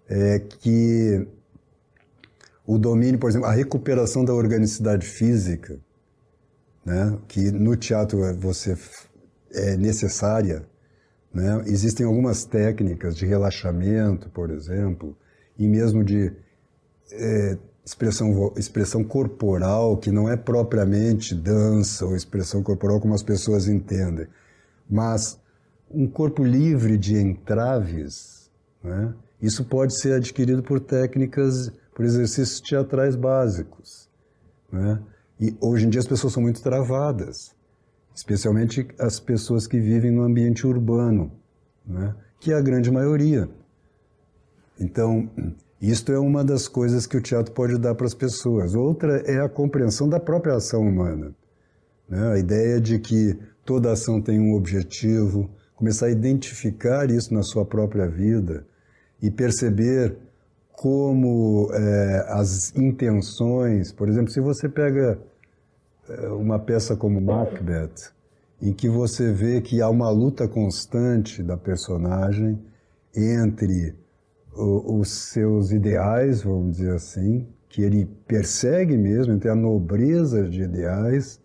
é 0.08 0.40
que 0.40 1.28
o 2.66 2.76
domínio, 2.76 3.20
por 3.20 3.30
exemplo, 3.30 3.46
a 3.46 3.52
recuperação 3.52 4.24
da 4.24 4.34
organicidade 4.34 5.06
física, 5.06 5.78
né, 6.84 7.16
que 7.28 7.52
no 7.52 7.76
teatro 7.76 8.18
você 8.36 8.76
é 9.52 9.76
necessária, 9.76 10.66
né? 11.32 11.62
Existem 11.66 12.04
algumas 12.04 12.44
técnicas 12.44 13.16
de 13.16 13.26
relaxamento, 13.26 14.28
por 14.28 14.50
exemplo, 14.50 15.16
e 15.58 15.66
mesmo 15.66 16.04
de 16.04 16.32
é, 17.10 17.58
expressão, 17.84 18.52
expressão 18.56 19.02
corporal, 19.02 19.96
que 19.96 20.10
não 20.10 20.28
é 20.28 20.36
propriamente 20.36 21.34
dança 21.34 22.04
ou 22.04 22.14
expressão 22.14 22.62
corporal 22.62 23.00
como 23.00 23.14
as 23.14 23.22
pessoas 23.22 23.66
entendem, 23.66 24.26
mas 24.88 25.40
um 25.90 26.06
corpo 26.06 26.42
livre 26.44 26.96
de 26.96 27.16
entraves, 27.16 28.50
né? 28.82 29.14
isso 29.40 29.64
pode 29.64 29.98
ser 29.98 30.14
adquirido 30.14 30.62
por 30.62 30.80
técnicas, 30.80 31.70
por 31.94 32.04
exercícios 32.04 32.60
teatrais 32.60 33.16
básicos. 33.16 34.08
Né? 34.70 35.00
E 35.40 35.54
hoje 35.60 35.86
em 35.86 35.90
dia 35.90 36.00
as 36.00 36.06
pessoas 36.06 36.32
são 36.32 36.42
muito 36.42 36.62
travadas, 36.62 37.54
especialmente 38.14 38.86
as 38.98 39.18
pessoas 39.18 39.66
que 39.66 39.78
vivem 39.78 40.10
no 40.10 40.22
ambiente 40.22 40.66
urbano, 40.66 41.32
né? 41.86 42.14
que 42.40 42.52
é 42.52 42.54
a 42.54 42.60
grande 42.60 42.90
maioria. 42.90 43.48
Então, 44.78 45.30
isto 45.80 46.12
é 46.12 46.18
uma 46.18 46.44
das 46.44 46.68
coisas 46.68 47.06
que 47.06 47.16
o 47.16 47.20
teatro 47.20 47.52
pode 47.52 47.78
dar 47.78 47.94
para 47.94 48.06
as 48.06 48.14
pessoas. 48.14 48.74
Outra 48.74 49.18
é 49.26 49.40
a 49.40 49.48
compreensão 49.48 50.08
da 50.08 50.20
própria 50.20 50.54
ação 50.54 50.82
humana. 50.82 51.34
Né? 52.08 52.32
A 52.32 52.38
ideia 52.38 52.80
de 52.80 52.98
que 52.98 53.38
toda 53.64 53.92
ação 53.92 54.20
tem 54.20 54.40
um 54.40 54.54
objetivo, 54.54 55.50
começar 55.74 56.06
a 56.06 56.10
identificar 56.10 57.10
isso 57.10 57.32
na 57.32 57.42
sua 57.42 57.64
própria 57.64 58.06
vida 58.06 58.66
e 59.20 59.30
perceber 59.30 60.16
como 60.72 61.70
é, 61.72 62.26
as 62.28 62.74
intenções, 62.76 63.92
por 63.92 64.08
exemplo, 64.08 64.32
se 64.32 64.40
você 64.40 64.68
pega 64.68 65.18
uma 66.38 66.58
peça 66.58 66.96
como 66.96 67.20
Macbeth, 67.20 68.12
em 68.60 68.72
que 68.72 68.88
você 68.88 69.32
vê 69.32 69.60
que 69.60 69.80
há 69.80 69.88
uma 69.88 70.10
luta 70.10 70.46
constante 70.48 71.42
da 71.42 71.56
personagem 71.56 72.58
entre 73.14 73.94
os 74.54 75.10
seus 75.10 75.72
ideais, 75.72 76.42
vamos 76.42 76.76
dizer 76.76 76.94
assim, 76.94 77.46
que 77.68 77.82
ele 77.82 78.04
persegue 78.26 78.96
mesmo, 78.96 79.32
entre 79.32 79.48
a 79.48 79.54
nobreza 79.54 80.48
de 80.48 80.62
ideais 80.62 81.40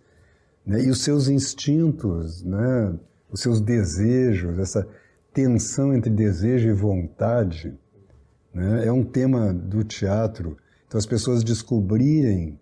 né, 0.66 0.84
e 0.84 0.90
os 0.90 1.02
seus 1.02 1.30
instintos, 1.30 2.44
né, 2.44 2.94
os 3.32 3.42
seus 3.42 3.62
desejos, 3.62 4.60
essa 4.60 4.86
tensão 5.34 5.94
entre 5.94 6.10
desejo 6.10 6.68
e 6.68 6.74
vontade, 6.74 7.74
né, 8.54 8.86
é 8.86 8.92
um 8.92 9.04
tema 9.04 9.54
do 9.54 9.84
teatro. 9.84 10.58
Então, 10.86 10.98
as 10.98 11.06
pessoas 11.06 11.44
descobrirem 11.44 12.60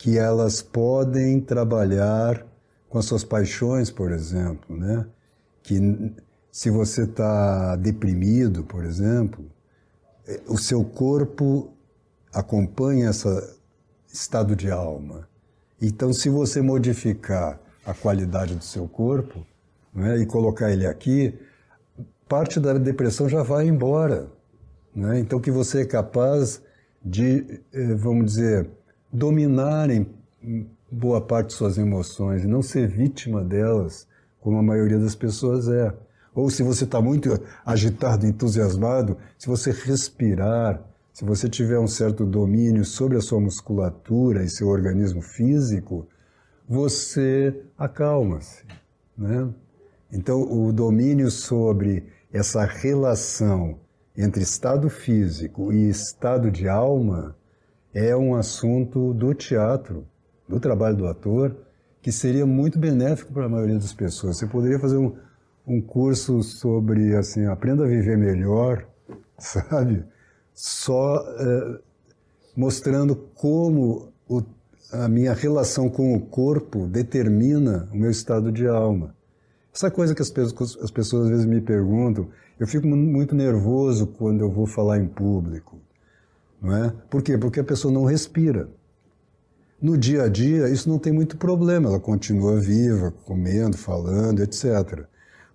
que 0.00 0.16
elas 0.16 0.62
podem 0.62 1.38
trabalhar 1.42 2.46
com 2.88 2.98
as 2.98 3.04
suas 3.04 3.22
paixões, 3.22 3.90
por 3.90 4.10
exemplo, 4.12 4.74
né? 4.74 5.06
que 5.62 5.78
se 6.50 6.70
você 6.70 7.02
está 7.02 7.76
deprimido, 7.76 8.64
por 8.64 8.82
exemplo, 8.82 9.44
o 10.48 10.56
seu 10.56 10.82
corpo 10.82 11.74
acompanha 12.32 13.10
esse 13.10 13.28
estado 14.10 14.56
de 14.56 14.70
alma. 14.70 15.28
Então, 15.82 16.14
se 16.14 16.30
você 16.30 16.62
modificar 16.62 17.60
a 17.84 17.92
qualidade 17.92 18.54
do 18.54 18.64
seu 18.64 18.88
corpo 18.88 19.46
né, 19.92 20.16
e 20.16 20.24
colocar 20.24 20.72
ele 20.72 20.86
aqui, 20.86 21.38
parte 22.26 22.58
da 22.58 22.72
depressão 22.72 23.28
já 23.28 23.42
vai 23.42 23.66
embora. 23.66 24.28
Né? 24.96 25.20
Então, 25.20 25.38
que 25.38 25.50
você 25.50 25.82
é 25.82 25.84
capaz 25.84 26.62
de, 27.04 27.60
eh, 27.70 27.94
vamos 27.94 28.24
dizer, 28.24 28.66
dominar 29.12 29.90
em 29.90 30.06
boa 30.90 31.20
parte 31.20 31.48
de 31.48 31.52
suas 31.54 31.78
emoções 31.78 32.44
e 32.44 32.48
não 32.48 32.62
ser 32.62 32.88
vítima 32.88 33.44
delas, 33.44 34.06
como 34.40 34.58
a 34.58 34.62
maioria 34.62 34.98
das 34.98 35.14
pessoas 35.14 35.68
é. 35.68 35.94
Ou 36.34 36.48
se 36.48 36.62
você 36.62 36.84
está 36.84 37.00
muito 37.00 37.38
agitado, 37.64 38.26
entusiasmado, 38.26 39.16
se 39.38 39.46
você 39.46 39.70
respirar, 39.70 40.82
se 41.12 41.24
você 41.24 41.48
tiver 41.48 41.78
um 41.78 41.88
certo 41.88 42.24
domínio 42.24 42.84
sobre 42.84 43.16
a 43.16 43.20
sua 43.20 43.40
musculatura 43.40 44.44
e 44.44 44.48
seu 44.48 44.68
organismo 44.68 45.20
físico, 45.20 46.06
você 46.68 47.62
acalma-se. 47.76 48.64
Né? 49.18 49.48
Então, 50.12 50.40
o 50.40 50.72
domínio 50.72 51.30
sobre 51.30 52.04
essa 52.32 52.64
relação 52.64 53.78
entre 54.16 54.42
estado 54.42 54.88
físico 54.88 55.72
e 55.72 55.88
estado 55.88 56.50
de 56.50 56.68
alma 56.68 57.36
é 57.94 58.16
um 58.16 58.34
assunto 58.34 59.12
do 59.12 59.34
teatro, 59.34 60.06
do 60.48 60.60
trabalho 60.60 60.96
do 60.96 61.06
ator, 61.06 61.56
que 62.02 62.10
seria 62.10 62.46
muito 62.46 62.78
benéfico 62.78 63.32
para 63.32 63.46
a 63.46 63.48
maioria 63.48 63.76
das 63.76 63.92
pessoas. 63.92 64.38
Você 64.38 64.46
poderia 64.46 64.78
fazer 64.78 64.96
um, 64.96 65.14
um 65.66 65.80
curso 65.80 66.42
sobre, 66.42 67.14
assim, 67.14 67.46
aprenda 67.46 67.84
a 67.84 67.88
viver 67.88 68.16
melhor, 68.16 68.86
sabe? 69.38 70.04
Só 70.54 71.16
é, 71.38 71.78
mostrando 72.56 73.14
como 73.34 74.12
o, 74.28 74.42
a 74.92 75.08
minha 75.08 75.32
relação 75.32 75.88
com 75.88 76.14
o 76.14 76.20
corpo 76.20 76.86
determina 76.86 77.88
o 77.92 77.96
meu 77.96 78.10
estado 78.10 78.50
de 78.50 78.66
alma. 78.66 79.14
Essa 79.72 79.90
coisa 79.90 80.14
que 80.14 80.22
as 80.22 80.32
as 80.82 80.90
pessoas 80.90 81.24
às 81.24 81.30
vezes 81.30 81.46
me 81.46 81.60
perguntam, 81.60 82.28
eu 82.58 82.66
fico 82.66 82.86
muito 82.86 83.34
nervoso 83.34 84.06
quando 84.06 84.40
eu 84.40 84.50
vou 84.50 84.66
falar 84.66 84.98
em 84.98 85.06
público. 85.06 85.80
Não 86.60 86.76
é? 86.76 86.92
Por 87.08 87.22
quê? 87.22 87.38
Porque 87.38 87.60
a 87.60 87.64
pessoa 87.64 87.92
não 87.92 88.04
respira. 88.04 88.68
No 89.80 89.96
dia 89.96 90.24
a 90.24 90.28
dia, 90.28 90.68
isso 90.68 90.88
não 90.88 90.98
tem 90.98 91.12
muito 91.12 91.38
problema, 91.38 91.88
ela 91.88 91.98
continua 91.98 92.60
viva, 92.60 93.10
comendo, 93.24 93.78
falando, 93.78 94.42
etc. 94.42 95.06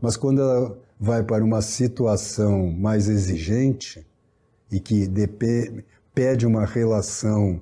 Mas 0.01 0.17
quando 0.17 0.41
ela 0.41 0.77
vai 0.99 1.23
para 1.23 1.43
uma 1.43 1.61
situação 1.61 2.71
mais 2.71 3.07
exigente 3.07 4.05
e 4.71 4.79
que 4.79 5.07
pede 6.13 6.47
uma 6.47 6.65
relação 6.65 7.61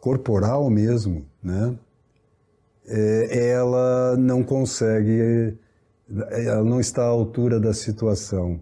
corporal 0.00 0.68
mesmo, 0.68 1.24
né? 1.42 1.74
É, 2.86 3.50
ela 3.50 4.16
não 4.16 4.42
consegue, 4.42 5.56
ela 6.30 6.64
não 6.64 6.80
está 6.80 7.02
à 7.02 7.06
altura 7.06 7.60
da 7.60 7.72
situação. 7.72 8.60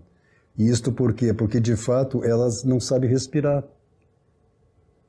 E 0.57 0.69
isto 0.69 0.93
por 0.93 1.15
quê? 1.15 1.33
Porque 1.33 1.59
de 1.59 1.77
fato 1.77 2.23
ela 2.25 2.49
não 2.65 2.79
sabe 2.79 3.07
respirar. 3.07 3.65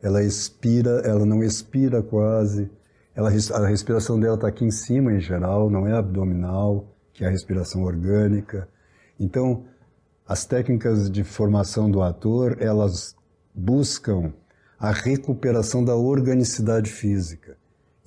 Ela 0.01 0.23
expira, 0.23 1.01
ela 1.05 1.25
não 1.25 1.43
expira 1.43 2.01
quase. 2.01 2.69
Ela, 3.15 3.29
a 3.29 3.67
respiração 3.67 4.19
dela 4.19 4.35
está 4.35 4.47
aqui 4.47 4.63
em 4.63 4.71
cima 4.71 5.13
em 5.13 5.19
geral, 5.19 5.69
não 5.69 5.85
é 5.87 5.93
abdominal, 5.93 6.95
que 7.13 7.23
é 7.23 7.27
a 7.27 7.31
respiração 7.31 7.83
orgânica. 7.83 8.67
Então, 9.19 9.65
as 10.25 10.45
técnicas 10.45 11.09
de 11.09 11.23
formação 11.23 11.89
do 11.89 12.01
ator, 12.01 12.57
elas 12.61 13.15
buscam 13.53 14.31
a 14.79 14.91
recuperação 14.91 15.83
da 15.83 15.95
organicidade 15.95 16.89
física. 16.89 17.57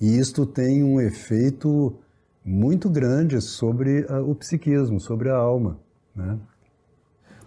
E 0.01 0.17
isto 0.17 0.45
tem 0.45 0.83
um 0.83 0.99
efeito 0.99 1.95
muito 2.43 2.89
grande 2.89 3.39
sobre 3.39 4.05
a, 4.09 4.19
o 4.19 4.33
psiquismo, 4.33 4.99
sobre 4.99 5.29
a 5.29 5.35
alma. 5.35 5.79
Né? 6.15 6.39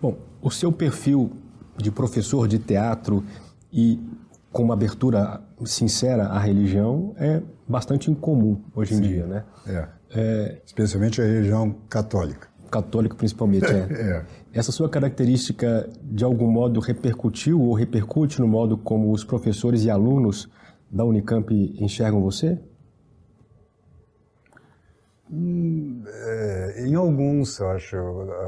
Bom, 0.01 0.19
o 0.41 0.51
seu 0.51 0.71
perfil 0.71 1.33
de 1.77 1.91
professor 1.91 2.47
de 2.47 2.59
teatro 2.59 3.25
e 3.73 4.01
com 4.57 4.63
uma 4.63 4.73
abertura 4.73 5.43
sincera 5.67 6.29
à 6.29 6.39
religião 6.39 7.15
é 7.19 7.43
bastante 7.69 8.11
incomum 8.11 8.65
hoje 8.75 8.95
em 8.95 8.97
Sim, 8.97 9.03
dia, 9.03 9.27
né? 9.27 9.45
É. 9.67 9.89
é. 10.15 10.63
Especialmente 10.65 11.21
a 11.21 11.25
religião 11.27 11.77
católica. 11.91 12.49
Católica, 12.71 13.15
principalmente, 13.15 13.67
é. 13.67 13.81
é. 13.93 14.27
Essa 14.55 14.73
sua 14.73 14.89
característica, 14.89 15.91
de 16.03 16.25
algum 16.25 16.51
modo, 16.51 16.81
repercutiu 16.81 17.61
ou 17.61 17.75
repercute 17.75 18.41
no 18.41 18.49
modo 18.49 18.79
como 18.79 19.13
os 19.13 19.25
professores 19.25 19.85
e 19.85 19.91
alunos 19.91 20.49
da 20.91 21.05
Unicamp 21.05 21.53
enxergam 21.79 22.23
você? 22.23 22.59
Hum, 25.31 26.03
é, 26.07 26.87
em 26.87 26.95
alguns, 26.95 27.61
acho, 27.61 27.97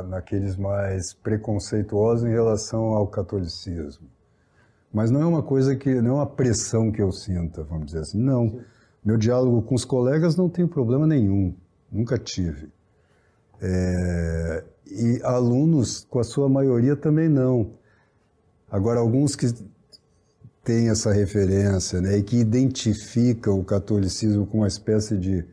naqueles 0.09 0.57
mais 0.57 1.13
preconceituosos 1.13 2.27
em 2.27 2.33
relação 2.33 2.95
ao 2.95 3.07
catolicismo. 3.09 4.09
Mas 4.99 5.13
não 5.13 5.23
é 5.23 5.27
uma 5.27 5.45
coisa 5.45 5.77
que, 5.77 5.95
não 6.03 6.11
é 6.11 6.15
uma 6.15 6.27
pressão 6.27 6.91
que 6.91 7.01
eu 7.01 7.13
sinta, 7.13 7.63
vamos 7.63 7.87
dizer 7.87 8.01
assim. 8.01 8.19
Não. 8.19 8.49
Sim. 8.49 8.61
Meu 9.05 9.17
diálogo 9.17 9.63
com 9.63 9.77
os 9.77 9.85
colegas 9.85 10.35
não 10.35 10.49
tem 10.49 10.67
problema 10.67 11.07
nenhum, 11.07 11.55
nunca 11.89 12.19
tive. 12.19 12.69
É, 13.63 14.65
e 14.91 15.21
alunos, 15.23 16.05
com 16.11 16.19
a 16.19 16.25
sua 16.25 16.49
maioria, 16.49 16.97
também 16.97 17.29
não. 17.29 17.75
Agora, 18.69 18.99
alguns 18.99 19.37
que 19.37 19.47
têm 20.65 20.89
essa 20.89 21.13
referência 21.13 22.01
né, 22.01 22.19
e 22.19 22.23
que 22.25 22.37
identificam 22.37 23.57
o 23.57 23.65
catolicismo 23.65 24.49
com 24.49 24.59
uma 24.59 24.67
espécie 24.67 25.17
de 25.17 25.45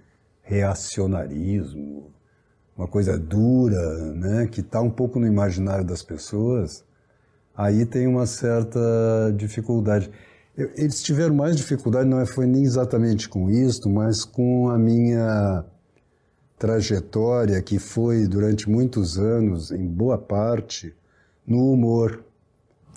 reacionarismo, 0.42 2.12
uma 2.76 2.88
coisa 2.88 3.16
dura, 3.16 4.12
né, 4.16 4.48
que 4.48 4.62
está 4.62 4.82
um 4.82 4.90
pouco 4.90 5.20
no 5.20 5.28
imaginário 5.28 5.86
das 5.86 6.02
pessoas, 6.02 6.84
aí 7.56 7.86
tem 7.86 8.08
uma 8.08 8.26
certa 8.26 8.80
dificuldade. 9.36 10.10
Eles 10.58 11.04
tiveram 11.04 11.36
mais 11.36 11.56
dificuldade, 11.56 12.08
não 12.08 12.20
é, 12.20 12.26
foi 12.26 12.46
nem 12.46 12.64
exatamente 12.64 13.28
com 13.28 13.50
isto, 13.50 13.90
mas 13.90 14.24
com 14.24 14.70
a 14.70 14.78
minha 14.78 15.66
trajetória, 16.58 17.62
que 17.62 17.78
foi 17.78 18.26
durante 18.28 18.70
muitos 18.70 19.18
anos, 19.18 19.72
em 19.72 19.86
boa 19.86 20.18
parte, 20.18 20.96
no 21.46 21.72
humor. 21.72 22.24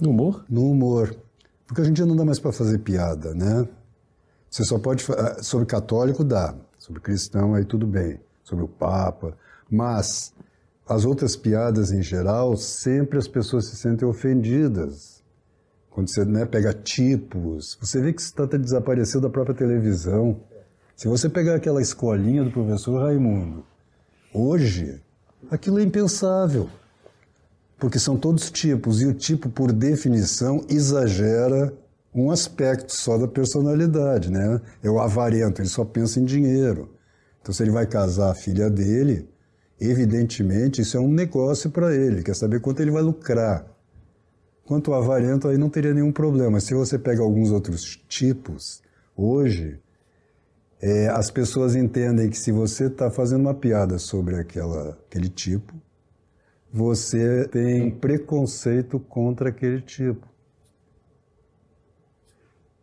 No 0.00 0.10
humor? 0.10 0.44
No 0.48 0.70
humor. 0.70 1.16
Porque 1.66 1.80
hoje 1.80 1.90
em 1.90 1.94
dia 1.94 2.06
não 2.06 2.16
dá 2.16 2.24
mais 2.24 2.38
para 2.38 2.52
fazer 2.52 2.78
piada, 2.78 3.34
né? 3.34 3.68
Você 4.48 4.64
só 4.64 4.78
pode. 4.78 5.04
Ah, 5.12 5.42
sobre 5.42 5.66
católico 5.66 6.24
dá, 6.24 6.54
sobre 6.78 7.00
cristão 7.00 7.54
aí 7.54 7.64
tudo 7.64 7.86
bem, 7.86 8.18
sobre 8.42 8.64
o 8.64 8.68
Papa. 8.68 9.36
Mas 9.70 10.32
as 10.88 11.04
outras 11.04 11.36
piadas 11.36 11.92
em 11.92 12.02
geral, 12.02 12.56
sempre 12.56 13.18
as 13.18 13.28
pessoas 13.28 13.66
se 13.66 13.76
sentem 13.76 14.08
ofendidas. 14.08 15.22
Quando 15.90 16.08
você 16.08 16.24
né, 16.24 16.46
pega 16.46 16.72
tipos, 16.72 17.76
você 17.80 18.00
vê 18.00 18.12
que 18.12 18.22
está 18.22 18.46
desaparecendo 18.46 19.22
da 19.22 19.30
própria 19.30 19.54
televisão. 19.54 20.40
Se 20.96 21.06
você 21.06 21.28
pegar 21.28 21.56
aquela 21.56 21.82
escolinha 21.82 22.42
do 22.42 22.50
professor 22.50 23.02
Raimundo, 23.02 23.64
hoje, 24.32 25.02
aquilo 25.50 25.78
é 25.78 25.82
impensável. 25.82 26.70
Porque 27.78 27.98
são 27.98 28.16
todos 28.16 28.50
tipos, 28.50 29.02
e 29.02 29.06
o 29.06 29.14
tipo, 29.14 29.48
por 29.50 29.72
definição, 29.72 30.64
exagera 30.68 31.72
um 32.14 32.30
aspecto 32.30 32.94
só 32.94 33.18
da 33.18 33.28
personalidade, 33.28 34.30
né? 34.30 34.60
É 34.82 34.90
o 34.90 34.98
avarento, 34.98 35.60
ele 35.60 35.68
só 35.68 35.84
pensa 35.84 36.18
em 36.18 36.24
dinheiro. 36.24 36.90
Então, 37.40 37.52
se 37.52 37.62
ele 37.62 37.70
vai 37.70 37.86
casar 37.86 38.30
a 38.30 38.34
filha 38.34 38.68
dele, 38.68 39.28
evidentemente 39.80 40.82
isso 40.82 40.96
é 40.96 41.00
um 41.00 41.12
negócio 41.12 41.70
para 41.70 41.94
ele, 41.94 42.22
quer 42.22 42.34
saber 42.34 42.60
quanto 42.60 42.80
ele 42.80 42.90
vai 42.90 43.02
lucrar. 43.02 43.66
Quanto 44.64 44.92
ao 44.92 45.02
avarento, 45.02 45.48
aí 45.48 45.56
não 45.56 45.70
teria 45.70 45.94
nenhum 45.94 46.12
problema. 46.12 46.60
Se 46.60 46.74
você 46.74 46.98
pega 46.98 47.22
alguns 47.22 47.50
outros 47.50 47.96
tipos, 48.06 48.82
hoje, 49.16 49.80
é, 50.80 51.08
as 51.08 51.30
pessoas 51.30 51.74
entendem 51.74 52.28
que 52.28 52.36
se 52.36 52.52
você 52.52 52.84
está 52.84 53.10
fazendo 53.10 53.40
uma 53.40 53.54
piada 53.54 53.98
sobre 53.98 54.36
aquela, 54.36 54.90
aquele 55.06 55.30
tipo, 55.30 55.74
você 56.70 57.48
tem 57.48 57.90
preconceito 57.90 59.00
contra 59.00 59.48
aquele 59.48 59.80
tipo. 59.80 60.28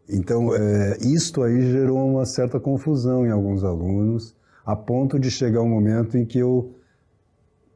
Então, 0.09 0.55
é, 0.55 0.97
isto 1.01 1.43
aí 1.43 1.71
gerou 1.71 1.97
uma 2.07 2.25
certa 2.25 2.59
confusão 2.59 3.25
em 3.25 3.31
alguns 3.31 3.63
alunos, 3.63 4.35
a 4.65 4.75
ponto 4.75 5.19
de 5.19 5.29
chegar 5.31 5.61
um 5.61 5.69
momento 5.69 6.17
em 6.17 6.25
que 6.25 6.39
eu 6.39 6.73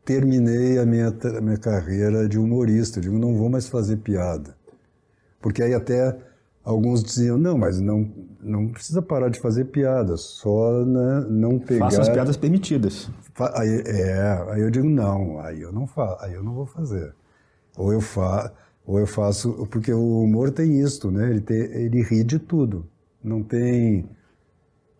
terminei 0.09 0.79
a 0.79 0.87
minha, 0.87 1.15
a 1.37 1.39
minha 1.39 1.57
carreira 1.59 2.27
de 2.27 2.39
humorista. 2.39 2.97
Eu 2.97 3.03
digo, 3.03 3.19
não 3.19 3.35
vou 3.35 3.47
mais 3.47 3.67
fazer 3.67 3.97
piada. 3.97 4.55
Porque 5.39 5.61
aí 5.61 5.71
até 5.71 6.17
alguns 6.63 7.03
diziam, 7.03 7.37
não, 7.37 7.55
mas 7.55 7.79
não, 7.79 8.11
não 8.41 8.69
precisa 8.69 9.03
parar 9.03 9.29
de 9.29 9.39
fazer 9.39 9.65
piada, 9.65 10.17
só 10.17 10.83
né, 10.83 11.27
não 11.29 11.59
pegar... 11.59 11.85
Faça 11.85 12.01
as 12.01 12.09
piadas 12.09 12.35
permitidas. 12.35 13.07
Aí, 13.53 13.83
é, 13.85 14.45
aí 14.49 14.61
eu 14.61 14.71
digo, 14.71 14.89
não, 14.89 15.39
aí 15.41 15.61
eu 15.61 15.71
não, 15.71 15.85
fa 15.85 16.17
aí 16.21 16.33
eu 16.33 16.43
não 16.43 16.55
vou 16.55 16.65
fazer. 16.65 17.13
Ou 17.77 17.93
eu, 17.93 18.01
fa 18.01 18.51
ou 18.83 18.99
eu 18.99 19.05
faço... 19.05 19.67
Porque 19.69 19.93
o 19.93 20.23
humor 20.23 20.49
tem 20.49 20.81
isto, 20.81 21.11
né? 21.11 21.29
Ele, 21.29 21.41
tem, 21.41 21.57
ele 21.57 22.01
ri 22.01 22.23
de 22.23 22.39
tudo. 22.39 22.87
Não 23.23 23.43
tem... 23.43 24.09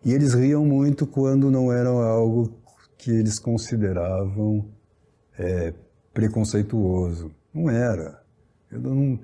E 0.04 0.12
eles 0.12 0.34
riam 0.34 0.64
muito 0.64 1.04
quando 1.04 1.50
não 1.50 1.72
era 1.72 1.88
algo 1.88 2.52
que 2.96 3.10
eles 3.10 3.40
consideravam 3.40 4.64
é, 5.40 5.74
preconceituoso. 6.12 7.30
Não 7.52 7.68
era. 7.68 8.22
Eu 8.70 8.80
não 8.80 9.18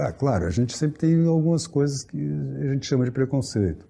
ah, 0.00 0.12
claro, 0.12 0.46
a 0.46 0.50
gente 0.50 0.76
sempre 0.76 0.98
tem 0.98 1.26
algumas 1.26 1.66
coisas 1.66 2.02
que 2.02 2.18
a 2.60 2.72
gente 2.72 2.86
chama 2.86 3.04
de 3.04 3.10
preconceito. 3.10 3.86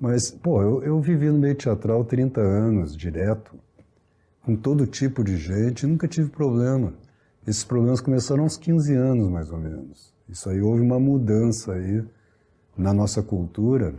Mas, 0.00 0.30
pô, 0.30 0.62
eu, 0.62 0.82
eu 0.82 1.00
vivi 1.00 1.26
no 1.26 1.38
meio 1.38 1.54
teatral 1.54 2.04
30 2.04 2.40
anos, 2.40 2.96
direto, 2.96 3.56
com 4.44 4.56
todo 4.56 4.86
tipo 4.86 5.24
de 5.24 5.36
gente, 5.36 5.86
nunca 5.86 6.06
tive 6.06 6.28
problema. 6.30 6.94
Esses 7.46 7.64
problemas 7.64 8.00
começaram 8.00 8.44
aos 8.44 8.56
15 8.56 8.94
anos, 8.94 9.28
mais 9.28 9.50
ou 9.50 9.58
menos. 9.58 10.12
Isso 10.28 10.48
aí 10.48 10.60
houve 10.60 10.82
uma 10.82 11.00
mudança 11.00 11.72
aí 11.72 12.04
na 12.76 12.92
nossa 12.92 13.22
cultura. 13.22 13.94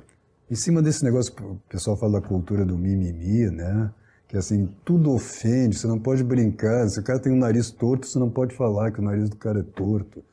Em 0.50 0.56
cima 0.56 0.82
desse 0.82 1.04
negócio, 1.04 1.34
o 1.40 1.60
pessoal 1.70 1.98
fala 1.98 2.22
da 2.22 2.28
cultura 2.28 2.66
do 2.66 2.78
mimimi, 2.78 3.50
né? 3.50 3.92
Que 4.34 4.40
assim, 4.40 4.68
tudo 4.84 5.12
ofende, 5.12 5.78
você 5.78 5.86
não 5.86 6.00
pode 6.00 6.24
brincar. 6.24 6.90
Se 6.90 7.00
o 7.00 7.04
cara 7.04 7.20
tem 7.20 7.32
um 7.32 7.38
nariz 7.38 7.70
torto, 7.70 8.08
você 8.08 8.18
não 8.18 8.32
pode 8.32 8.56
falar 8.56 8.92
que 8.92 9.00
o 9.00 9.04
nariz 9.04 9.30
do 9.30 9.36
cara 9.36 9.60
é 9.60 9.62
torto. 9.64 10.24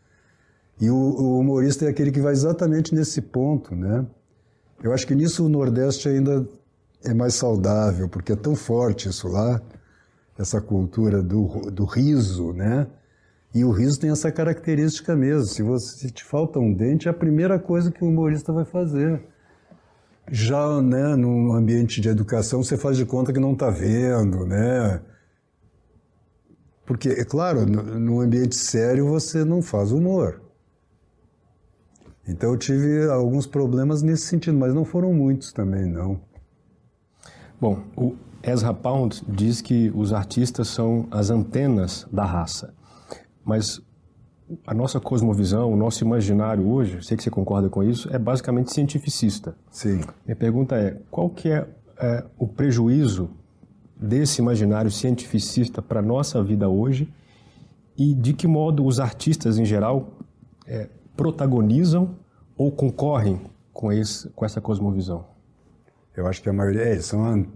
E 0.80 0.88
o, 0.88 0.94
o 0.94 1.38
humorista 1.38 1.84
é 1.84 1.88
aquele 1.88 2.10
que 2.10 2.18
vai 2.18 2.32
exatamente 2.32 2.94
nesse 2.94 3.20
ponto, 3.20 3.76
né? 3.76 4.06
Eu 4.82 4.94
acho 4.94 5.06
que 5.06 5.14
nisso 5.14 5.44
o 5.44 5.50
Nordeste 5.50 6.08
ainda 6.08 6.48
é 7.04 7.12
mais 7.12 7.34
saudável, 7.34 8.08
porque 8.08 8.32
é 8.32 8.36
tão 8.36 8.56
forte 8.56 9.06
isso 9.06 9.28
lá, 9.28 9.60
essa 10.38 10.62
cultura 10.62 11.22
do, 11.22 11.70
do 11.70 11.84
riso, 11.84 12.54
né? 12.54 12.86
E 13.54 13.66
o 13.66 13.70
riso 13.70 14.00
tem 14.00 14.08
essa 14.08 14.32
característica 14.32 15.14
mesmo. 15.14 15.44
Se, 15.44 15.62
você, 15.62 15.98
se 15.98 16.10
te 16.10 16.24
falta 16.24 16.58
um 16.58 16.72
dente, 16.72 17.06
é 17.06 17.10
a 17.10 17.12
primeira 17.12 17.58
coisa 17.58 17.92
que 17.92 18.02
o 18.02 18.08
humorista 18.08 18.50
vai 18.50 18.64
fazer. 18.64 19.22
Já 20.30 20.80
né, 20.80 21.16
no 21.16 21.52
ambiente 21.52 22.00
de 22.00 22.08
educação, 22.08 22.62
você 22.62 22.76
faz 22.76 22.96
de 22.96 23.04
conta 23.04 23.32
que 23.32 23.40
não 23.40 23.52
está 23.52 23.68
vendo, 23.68 24.46
né? 24.46 25.00
Porque, 26.86 27.08
é 27.08 27.24
claro, 27.24 27.66
no 27.66 28.20
ambiente 28.20 28.56
sério 28.56 29.08
você 29.08 29.44
não 29.44 29.60
faz 29.60 29.92
humor. 29.92 30.40
Então 32.26 32.50
eu 32.52 32.56
tive 32.56 33.08
alguns 33.08 33.46
problemas 33.46 34.02
nesse 34.02 34.26
sentido, 34.26 34.56
mas 34.56 34.72
não 34.72 34.84
foram 34.84 35.12
muitos 35.12 35.52
também, 35.52 35.84
não. 35.84 36.20
Bom, 37.60 37.82
o 37.96 38.14
Ezra 38.42 38.72
Pound 38.72 39.22
diz 39.28 39.60
que 39.60 39.90
os 39.94 40.12
artistas 40.12 40.68
são 40.68 41.06
as 41.10 41.30
antenas 41.30 42.06
da 42.10 42.24
raça. 42.24 42.72
Mas 43.44 43.82
a 44.66 44.74
nossa 44.74 45.00
cosmovisão, 45.00 45.72
o 45.72 45.76
nosso 45.76 46.04
imaginário 46.04 46.66
hoje, 46.68 47.04
sei 47.04 47.16
que 47.16 47.22
você 47.22 47.30
concorda 47.30 47.68
com 47.68 47.82
isso, 47.82 48.08
é 48.12 48.18
basicamente 48.18 48.72
cientificista. 48.72 49.54
Sim. 49.70 50.00
Minha 50.24 50.36
pergunta 50.36 50.76
é, 50.76 50.96
qual 51.10 51.30
que 51.30 51.48
é, 51.48 51.66
é 51.98 52.24
o 52.38 52.46
prejuízo 52.46 53.30
desse 53.96 54.40
imaginário 54.40 54.90
cientificista 54.90 55.82
para 55.82 56.00
a 56.00 56.02
nossa 56.02 56.42
vida 56.42 56.68
hoje 56.68 57.12
e 57.96 58.14
de 58.14 58.32
que 58.32 58.46
modo 58.46 58.84
os 58.84 58.98
artistas 58.98 59.58
em 59.58 59.64
geral 59.64 60.12
é, 60.66 60.88
protagonizam 61.16 62.16
ou 62.56 62.72
concorrem 62.72 63.40
com, 63.72 63.92
esse, 63.92 64.28
com 64.30 64.44
essa 64.44 64.60
cosmovisão? 64.60 65.26
Eu 66.16 66.26
acho 66.26 66.42
que 66.42 66.48
a 66.48 66.52
maioria, 66.52 66.82
é, 66.82 66.98
são 67.00 67.24
an, 67.24 67.46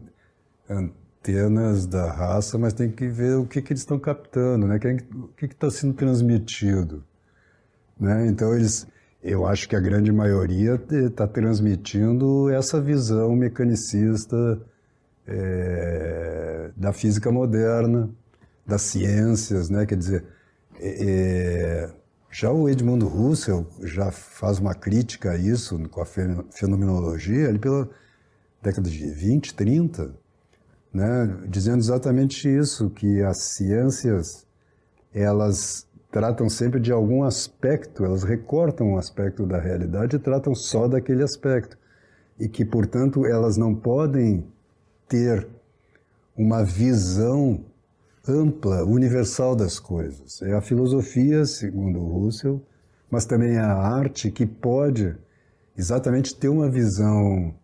antenas 1.24 1.86
da 1.86 2.12
raça, 2.12 2.58
mas 2.58 2.74
tem 2.74 2.90
que 2.90 3.08
ver 3.08 3.38
o 3.38 3.46
que, 3.46 3.62
que 3.62 3.72
eles 3.72 3.80
estão 3.80 3.98
captando, 3.98 4.66
né? 4.66 4.78
o 5.14 5.28
que 5.28 5.46
está 5.46 5.70
sendo 5.70 5.94
transmitido. 5.94 7.02
Né? 7.98 8.26
Então, 8.26 8.54
eles, 8.54 8.86
eu 9.22 9.46
acho 9.46 9.66
que 9.66 9.74
a 9.74 9.80
grande 9.80 10.12
maioria 10.12 10.78
está 10.90 11.26
transmitindo 11.26 12.50
essa 12.50 12.78
visão 12.78 13.34
mecanicista 13.34 14.60
é, 15.26 16.70
da 16.76 16.92
física 16.92 17.32
moderna, 17.32 18.10
das 18.66 18.82
ciências, 18.82 19.70
né? 19.70 19.86
quer 19.86 19.96
dizer, 19.96 20.24
é, 20.78 21.90
já 22.30 22.50
o 22.50 22.68
Edmundo 22.68 23.06
Russell 23.06 23.66
já 23.82 24.10
faz 24.10 24.58
uma 24.58 24.74
crítica 24.74 25.30
a 25.30 25.36
isso 25.38 25.78
com 25.88 26.02
a 26.02 26.04
fenomenologia, 26.04 27.48
ele 27.48 27.58
pela 27.58 27.88
década 28.60 28.90
de 28.90 29.10
20, 29.10 29.54
30, 29.54 30.23
né, 30.94 31.36
dizendo 31.48 31.78
exatamente 31.78 32.48
isso, 32.48 32.88
que 32.88 33.20
as 33.20 33.38
ciências 33.38 34.46
elas 35.12 35.86
tratam 36.10 36.48
sempre 36.48 36.78
de 36.78 36.92
algum 36.92 37.24
aspecto, 37.24 38.04
elas 38.04 38.22
recortam 38.22 38.92
um 38.92 38.96
aspecto 38.96 39.44
da 39.44 39.58
realidade 39.58 40.14
e 40.14 40.20
tratam 40.20 40.54
só 40.54 40.86
daquele 40.86 41.24
aspecto. 41.24 41.76
E 42.38 42.48
que, 42.48 42.64
portanto, 42.64 43.26
elas 43.26 43.56
não 43.56 43.74
podem 43.74 44.46
ter 45.08 45.46
uma 46.36 46.64
visão 46.64 47.64
ampla, 48.26 48.84
universal 48.84 49.54
das 49.56 49.80
coisas. 49.80 50.40
É 50.42 50.52
a 50.52 50.60
filosofia, 50.60 51.44
segundo 51.44 52.00
Russell, 52.00 52.62
mas 53.10 53.24
também 53.24 53.56
é 53.56 53.60
a 53.60 53.74
arte 53.74 54.30
que 54.30 54.46
pode 54.46 55.16
exatamente 55.76 56.34
ter 56.34 56.48
uma 56.48 56.68
visão 56.68 57.54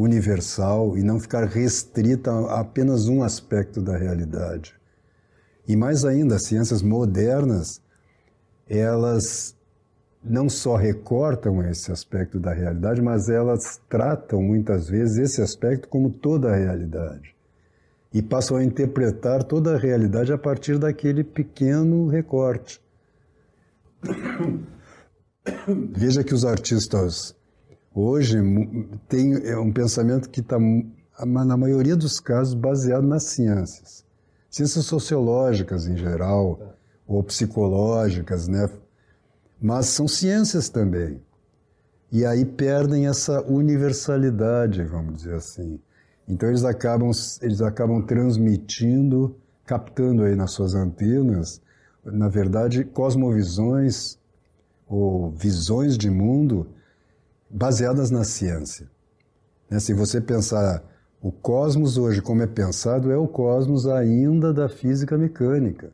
universal 0.00 0.96
e 0.96 1.02
não 1.02 1.20
ficar 1.20 1.44
restrita 1.44 2.30
a 2.30 2.60
apenas 2.60 3.08
um 3.08 3.22
aspecto 3.22 3.80
da 3.82 3.96
realidade. 3.96 4.74
E 5.66 5.76
mais 5.76 6.04
ainda, 6.04 6.36
as 6.36 6.44
ciências 6.44 6.82
modernas, 6.82 7.82
elas 8.68 9.54
não 10.22 10.48
só 10.48 10.76
recortam 10.76 11.62
esse 11.68 11.90
aspecto 11.90 12.38
da 12.38 12.52
realidade, 12.52 13.00
mas 13.00 13.28
elas 13.28 13.80
tratam 13.88 14.42
muitas 14.42 14.88
vezes 14.88 15.16
esse 15.18 15.42
aspecto 15.42 15.88
como 15.88 16.10
toda 16.10 16.50
a 16.50 16.56
realidade. 16.56 17.34
E 18.12 18.20
passam 18.20 18.56
a 18.56 18.64
interpretar 18.64 19.44
toda 19.44 19.74
a 19.74 19.78
realidade 19.78 20.32
a 20.32 20.38
partir 20.38 20.78
daquele 20.78 21.22
pequeno 21.22 22.08
recorte. 22.08 22.80
Veja 25.92 26.24
que 26.24 26.34
os 26.34 26.44
artistas 26.44 27.34
hoje 27.94 28.38
tem 29.08 29.34
é 29.46 29.58
um 29.58 29.72
pensamento 29.72 30.28
que 30.28 30.40
está, 30.40 30.58
na 31.26 31.56
maioria 31.56 31.96
dos 31.96 32.20
casos, 32.20 32.54
baseado 32.54 33.06
nas 33.06 33.24
ciências. 33.24 34.04
Ciências 34.50 34.84
sociológicas 34.84 35.86
em 35.86 35.96
geral, 35.96 36.76
ou 37.06 37.22
psicológicas, 37.22 38.46
né? 38.48 38.68
Mas 39.60 39.86
são 39.86 40.06
ciências 40.06 40.68
também. 40.68 41.20
E 42.12 42.24
aí 42.24 42.44
perdem 42.44 43.06
essa 43.06 43.42
universalidade, 43.42 44.82
vamos 44.84 45.16
dizer 45.16 45.34
assim. 45.34 45.78
Então 46.26 46.48
eles 46.48 46.64
acabam, 46.64 47.10
eles 47.42 47.60
acabam 47.60 48.02
transmitindo, 48.02 49.36
captando 49.64 50.24
aí 50.24 50.34
nas 50.34 50.52
suas 50.52 50.74
antenas, 50.74 51.60
na 52.04 52.28
verdade, 52.28 52.84
cosmovisões 52.84 54.18
ou 54.88 55.30
visões 55.30 55.98
de 55.98 56.10
mundo 56.10 56.66
baseadas 57.50 58.10
na 58.10 58.24
ciência. 58.24 58.88
Né? 59.68 59.80
Se 59.80 59.92
você 59.92 60.20
pensar 60.20 60.82
o 61.20 61.30
cosmos 61.30 61.98
hoje 61.98 62.22
como 62.22 62.42
é 62.42 62.46
pensado, 62.46 63.10
é 63.10 63.16
o 63.16 63.28
cosmos 63.28 63.86
ainda 63.86 64.52
da 64.52 64.68
física 64.68 65.18
mecânica, 65.18 65.92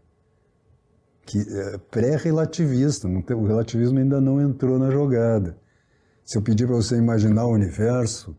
que 1.24 1.41
é 1.41 1.78
pré-relativista, 1.91 3.09
o 3.09 3.47
relativismo 3.47 3.99
ainda 3.99 4.20
não 4.20 4.41
entrou 4.41 4.78
na 4.78 4.91
jogada. 4.91 5.57
Se 6.24 6.39
eu 6.39 6.43
pedir 6.43 6.66
para 6.66 6.77
você 6.77 6.97
imaginar 6.97 7.47
o 7.47 7.53
universo, 7.53 8.37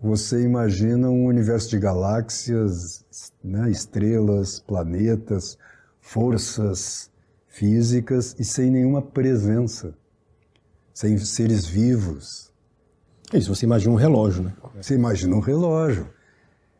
você 0.00 0.42
imagina 0.42 1.10
um 1.10 1.26
universo 1.26 1.68
de 1.70 1.78
galáxias, 1.78 3.04
né, 3.42 3.70
estrelas, 3.70 4.60
planetas, 4.60 5.58
forças 6.00 7.10
físicas 7.48 8.34
e 8.38 8.44
sem 8.44 8.70
nenhuma 8.70 9.02
presença, 9.02 9.94
sem 10.94 11.18
seres 11.18 11.66
vivos, 11.66 12.49
isso, 13.38 13.54
você 13.54 13.64
imagina 13.64 13.92
um 13.92 13.96
relógio, 13.96 14.42
né? 14.42 14.52
Você 14.80 14.94
imagina 14.94 15.36
um 15.36 15.40
relógio. 15.40 16.08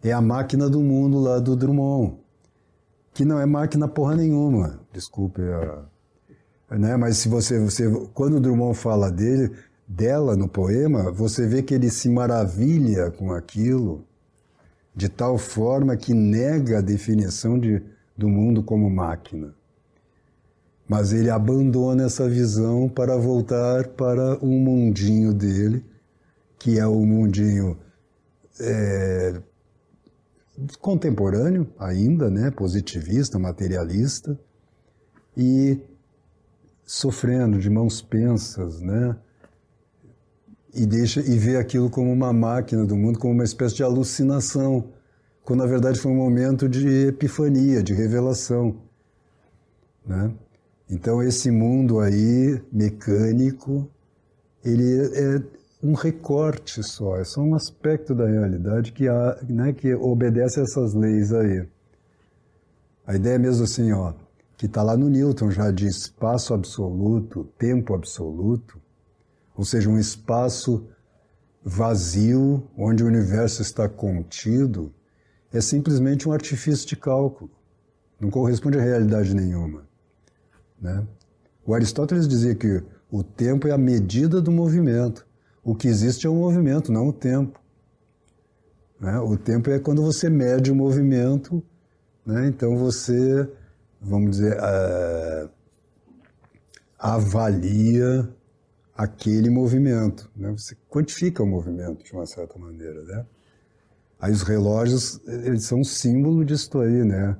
É 0.03 0.13
a 0.13 0.21
máquina 0.21 0.69
do 0.69 0.81
mundo 0.81 1.19
lá 1.19 1.39
do 1.39 1.55
Drummond, 1.55 2.17
que 3.13 3.25
não 3.25 3.39
é 3.39 3.47
máquina 3.47 3.87
porra 3.87 4.17
nenhuma. 4.17 4.81
Desculpe 4.93 5.43
a... 5.43 5.85
Né? 6.77 6.97
Mas 6.97 7.19
se 7.19 7.29
você, 7.29 7.59
você, 7.59 7.91
quando 8.15 8.37
o 8.37 8.41
Drummond 8.41 8.77
fala 8.77 9.11
dele, 9.11 9.53
dela 9.87 10.37
no 10.37 10.49
poema, 10.49 11.11
você 11.11 11.47
vê 11.47 11.63
que 11.63 11.75
ele 11.75 11.91
se 11.91 12.09
maravilha 12.09 13.11
com 13.11 13.33
aquilo 13.33 14.05
de 14.95 15.09
tal 15.09 15.39
forma 15.39 15.97
que 15.97 16.13
nega 16.13 16.79
a 16.79 16.83
definição 16.83 17.59
de, 17.59 17.83
do 18.17 18.29
mundo 18.29 18.63
como 18.63 18.89
máquina. 18.91 19.55
Mas 20.89 21.13
ele 21.13 21.31
abandona 21.31 22.05
essa 22.05 22.29
visão 22.29 22.89
para 22.89 23.17
voltar 23.17 23.89
para 23.89 24.37
o 24.39 24.49
mundinho 24.49 25.33
dele, 25.33 25.85
que 26.61 26.79
é 26.79 26.87
o 26.87 27.07
mundinho 27.07 27.79
é, 28.61 29.41
contemporâneo 30.79 31.67
ainda, 31.79 32.31
né, 32.31 32.51
positivista, 32.51 33.39
materialista, 33.39 34.39
e 35.35 35.81
sofrendo 36.85 37.59
de 37.59 37.71
mãos 37.71 38.03
pensas, 38.03 38.79
né, 38.83 39.17
e 40.75 40.85
deixa 40.85 41.21
e 41.23 41.39
vê 41.39 41.57
aquilo 41.57 41.89
como 41.89 42.13
uma 42.13 42.33
máquina 42.33 42.85
do 42.85 42.95
mundo, 42.95 43.19
como 43.19 43.33
uma 43.33 43.45
espécie 43.45 43.77
de 43.77 43.83
alucinação, 43.83 44.93
quando 45.43 45.61
na 45.61 45.67
verdade 45.67 45.99
foi 45.99 46.13
um 46.13 46.17
momento 46.17 46.69
de 46.69 47.07
epifania, 47.07 47.83
de 47.83 47.95
revelação, 47.95 48.77
né? 50.07 50.31
Então 50.89 51.23
esse 51.23 51.51
mundo 51.51 52.01
aí 52.01 52.63
mecânico, 52.71 53.89
ele 54.63 54.85
é 55.15 55.60
um 55.83 55.95
recorte 55.95 56.83
só, 56.83 57.17
é 57.17 57.25
só 57.25 57.41
um 57.41 57.55
aspecto 57.55 58.15
da 58.15 58.27
realidade 58.27 58.93
que, 58.93 59.09
há, 59.09 59.39
né, 59.49 59.73
que 59.73 59.95
obedece 59.95 60.61
a 60.61 60.63
essas 60.63 60.95
leis 60.95 61.33
aí. 61.33 61.67
A 63.07 63.17
ideia 63.17 63.35
é 63.35 63.39
mesmo 63.39 63.65
assim, 63.65 63.91
ó, 63.93 64.13
que 64.57 64.67
está 64.67 64.83
lá 64.83 64.97
no 64.97 65.09
Newton 65.09 65.51
já 65.51 65.71
de 65.71 65.87
espaço 65.87 66.53
absoluto, 66.53 67.45
tempo 67.59 67.95
absoluto, 67.95 68.81
ou 69.57 69.65
seja, 69.65 69.89
um 69.89 69.99
espaço 69.99 70.87
vazio 71.65 72.69
onde 72.77 73.03
o 73.03 73.07
universo 73.07 73.63
está 73.63 73.89
contido, 73.89 74.93
é 75.53 75.61
simplesmente 75.61 76.29
um 76.29 76.33
artifício 76.33 76.87
de 76.87 76.97
cálculo. 76.97 77.51
Não 78.21 78.31
corresponde 78.31 78.79
a 78.79 78.83
realidade 78.83 79.35
nenhuma. 79.35 79.89
Né? 80.81 81.07
O 81.65 81.75
Aristóteles 81.75 82.29
dizia 82.29 82.55
que 82.55 82.83
o 83.11 83.23
tempo 83.23 83.67
é 83.67 83.73
a 83.73 83.79
medida 83.79 84.41
do 84.41 84.53
movimento. 84.53 85.27
O 85.63 85.75
que 85.75 85.89
existe 85.89 86.27
é 86.27 86.31
o 86.31 86.35
movimento, 86.35 86.93
não 86.93 87.09
o 87.09 87.13
tempo. 87.13 87.61
Né? 89.01 89.19
O 89.19 89.37
tempo 89.37 89.71
é 89.71 89.79
quando 89.79 90.03
você 90.03 90.29
mede 90.29 90.71
o 90.71 90.75
movimento, 90.75 91.63
né? 92.25 92.49
então 92.49 92.77
você, 92.77 93.51
vamos 94.01 94.33
dizer, 94.33 94.57
uh, 94.59 95.51
avalia 96.99 98.29
aquele 98.95 99.49
movimento. 99.49 100.31
Né? 100.37 100.51
Você 100.51 100.77
quantifica 100.89 101.43
o 101.43 101.47
movimento 101.47 102.05
de 102.05 102.13
uma 102.13 102.27
certa 102.27 102.59
maneira. 102.59 103.03
Né? 103.03 103.27
Aí 104.21 104.33
os 104.33 104.43
relógios, 104.43 105.19
eles 105.27 105.65
são 105.65 105.81
um 105.81 105.85
símbolo 105.85 106.45
disso 106.45 106.79
aí, 106.79 107.03
né? 107.05 107.37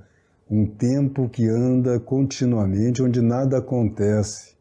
Um 0.51 0.67
tempo 0.67 1.29
que 1.29 1.47
anda 1.47 2.01
continuamente, 2.01 3.03
onde 3.03 3.21
nada 3.21 3.59
acontece. 3.59 4.57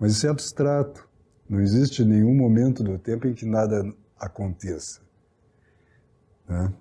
Mas 0.00 0.12
isso 0.12 0.26
é 0.26 0.30
abstrato. 0.30 1.03
Não 1.48 1.60
existe 1.60 2.04
nenhum 2.04 2.34
momento 2.34 2.82
do 2.82 2.98
tempo 2.98 3.26
em 3.26 3.34
que 3.34 3.44
nada 3.44 3.92
aconteça. 4.18 5.00
Né? 6.48 6.72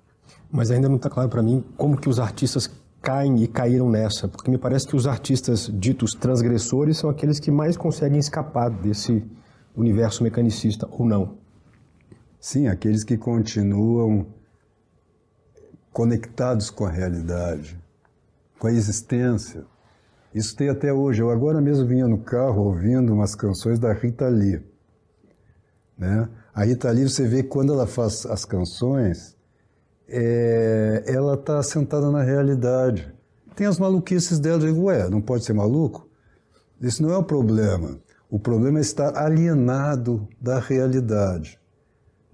Mas 0.52 0.72
ainda 0.72 0.88
não 0.88 0.98
está 0.98 1.10
claro 1.10 1.30
para 1.30 1.42
mim 1.42 1.64
como 1.78 1.98
que 1.98 2.08
os 2.08 2.20
artistas 2.20 2.70
caem 3.02 3.44
e 3.44 3.48
caíram 3.48 3.90
nessa, 3.90 4.30
porque 4.30 4.50
me 4.50 4.58
parece 4.58 4.88
que 4.88 4.96
os 4.96 5.06
artistas 5.06 5.70
ditos 5.74 6.14
transgressores 6.14 6.98
são 6.98 7.10
aqueles 7.10 7.40
que 7.40 7.52
mais 7.52 7.76
conseguem 7.76 8.18
escapar 8.18 8.70
desse 8.70 9.26
universo 9.76 10.24
mecanicista, 10.24 10.88
ou 10.90 11.06
não? 11.06 11.38
Sim, 12.40 12.68
aqueles 12.68 13.04
que 13.04 13.18
continuam 13.18 14.26
conectados 15.92 16.70
com 16.70 16.86
a 16.86 16.90
realidade, 16.90 17.78
com 18.58 18.68
a 18.68 18.72
existência. 18.72 19.66
Isso 20.34 20.56
tem 20.56 20.70
até 20.70 20.92
hoje. 20.92 21.22
Eu 21.22 21.30
agora 21.30 21.62
mesmo 21.62 21.86
vinha 21.86 22.08
no 22.08 22.18
carro 22.18 22.64
ouvindo 22.64 23.14
umas 23.14 23.36
canções 23.36 23.78
da 23.78 23.94
Rita 23.94 24.28
Lee. 24.28 24.62
Né? 25.98 26.28
A 26.54 26.64
Rita 26.64 26.90
Lee, 26.90 27.08
você 27.08 27.28
vê 27.28 27.44
quando 27.44 27.72
ela 27.72 27.86
faz 27.86 28.26
as 28.26 28.44
canções, 28.44 29.38
é, 30.08 31.04
ela 31.08 31.36
está 31.36 31.62
sentada 31.62 32.10
na 32.10 32.24
realidade. 32.24 33.14
Tem 33.56 33.68
as 33.68 33.78
maluquices 33.78 34.40
dela, 34.40 34.64
eu 34.64 34.74
digo, 34.74 34.86
ué, 34.86 35.08
não 35.10 35.22
pode 35.22 35.46
ser 35.46 35.54
maluco? 35.54 36.10
Isso 36.82 37.04
não 37.04 37.12
é 37.12 37.18
o 37.18 37.24
problema. 37.24 38.00
O 38.30 38.40
problema 38.40 38.80
é 38.80 38.82
estar 38.82 39.16
alienado 39.16 40.28
da 40.42 40.60
realidade. 40.60 41.60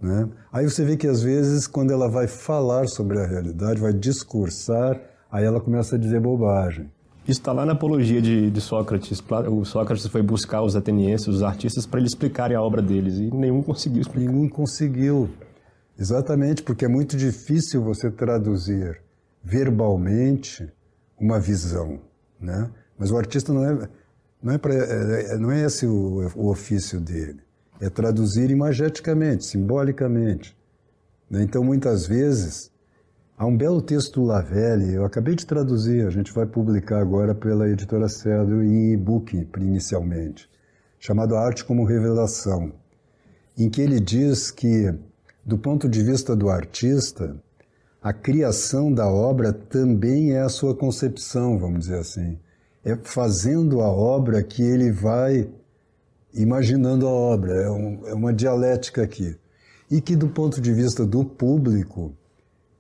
Né? 0.02 0.30
Aí 0.52 0.64
você 0.64 0.86
vê 0.86 0.96
que 0.96 1.08
às 1.08 1.22
vezes, 1.22 1.68
quando 1.68 1.92
ela 1.92 2.08
vai 2.08 2.26
falar 2.26 2.88
sobre 2.88 3.20
a 3.20 3.28
realidade, 3.28 3.82
vai 3.82 3.92
discursar, 3.92 5.00
aí 5.30 5.44
ela 5.44 5.60
começa 5.60 5.98
a 5.98 6.00
dizer 6.00 6.22
bobagem. 6.22 6.90
Isso 7.30 7.42
está 7.42 7.52
lá 7.52 7.64
na 7.64 7.74
apologia 7.74 8.20
de, 8.20 8.50
de, 8.50 8.60
Sócrates. 8.60 9.22
O 9.52 9.64
Sócrates 9.64 10.08
foi 10.08 10.24
buscar 10.24 10.64
os 10.64 10.76
atenienses, 10.76 11.28
os 11.28 11.44
artistas, 11.44 11.86
para 11.86 12.00
eles 12.00 12.14
explicarem 12.14 12.58
a 12.58 12.62
obra 12.62 12.82
deles 12.82 13.20
e 13.20 13.30
nenhum 13.30 13.62
conseguiu 13.62 14.02
explicar. 14.02 14.32
Nenhum 14.32 14.50
conseguiu. 14.50 15.30
Exatamente, 15.96 16.64
porque 16.64 16.86
é 16.86 16.88
muito 16.88 17.16
difícil 17.16 17.84
você 17.84 18.10
traduzir 18.10 19.00
verbalmente 19.44 20.68
uma 21.20 21.40
visão, 21.40 22.00
né? 22.42 22.72
Mas 22.98 23.12
o 23.12 23.18
artista 23.18 23.54
não 23.54 23.64
é 23.64 23.90
não 24.42 24.54
é, 24.54 24.60
é, 24.66 25.34
é 25.34 25.38
não 25.38 25.52
é 25.52 25.66
esse 25.66 25.86
o, 25.86 26.32
o 26.36 26.50
ofício 26.50 27.00
dele. 27.00 27.42
É 27.80 27.92
traduzir 27.92 28.50
imageticamente, 28.50 29.46
simbolicamente. 29.46 30.58
Né? 31.30 31.44
Então, 31.44 31.64
muitas 31.64 32.08
vezes, 32.08 32.72
Há 33.40 33.46
um 33.46 33.56
belo 33.56 33.82
texto 33.82 34.20
do 34.20 34.26
Lavelli, 34.26 34.96
eu 34.96 35.06
acabei 35.06 35.34
de 35.34 35.46
traduzir, 35.46 36.06
a 36.06 36.10
gente 36.10 36.34
vai 36.34 36.46
publicar 36.46 37.00
agora 37.00 37.34
pela 37.34 37.70
editora 37.70 38.10
Cedro 38.10 38.62
em 38.62 38.92
e-book, 38.92 39.48
inicialmente, 39.60 40.50
chamado 41.00 41.38
Arte 41.38 41.64
como 41.64 41.86
Revelação, 41.86 42.74
em 43.58 43.70
que 43.70 43.80
ele 43.80 44.02
diz 44.02 44.52
que, 44.52 44.94
do 45.46 45.58
ponto 45.58 45.88
de 45.88 46.04
vista 46.04 46.36
do 46.36 46.50
artista, 46.50 47.34
a 48.02 48.12
criação 48.12 48.92
da 48.92 49.08
obra 49.08 49.54
também 49.54 50.34
é 50.34 50.42
a 50.42 50.50
sua 50.50 50.76
concepção, 50.76 51.58
vamos 51.58 51.86
dizer 51.86 52.00
assim. 52.00 52.38
É 52.84 52.98
fazendo 52.98 53.80
a 53.80 53.88
obra 53.88 54.44
que 54.44 54.62
ele 54.62 54.92
vai 54.92 55.50
imaginando 56.34 57.08
a 57.08 57.12
obra, 57.12 57.54
é, 57.54 57.72
um, 57.72 58.06
é 58.06 58.14
uma 58.14 58.34
dialética 58.34 59.02
aqui. 59.02 59.34
E 59.90 60.02
que, 60.02 60.18
do 60.18 60.28
ponto 60.28 60.60
de 60.60 60.74
vista 60.74 61.06
do 61.06 61.24
público, 61.24 62.19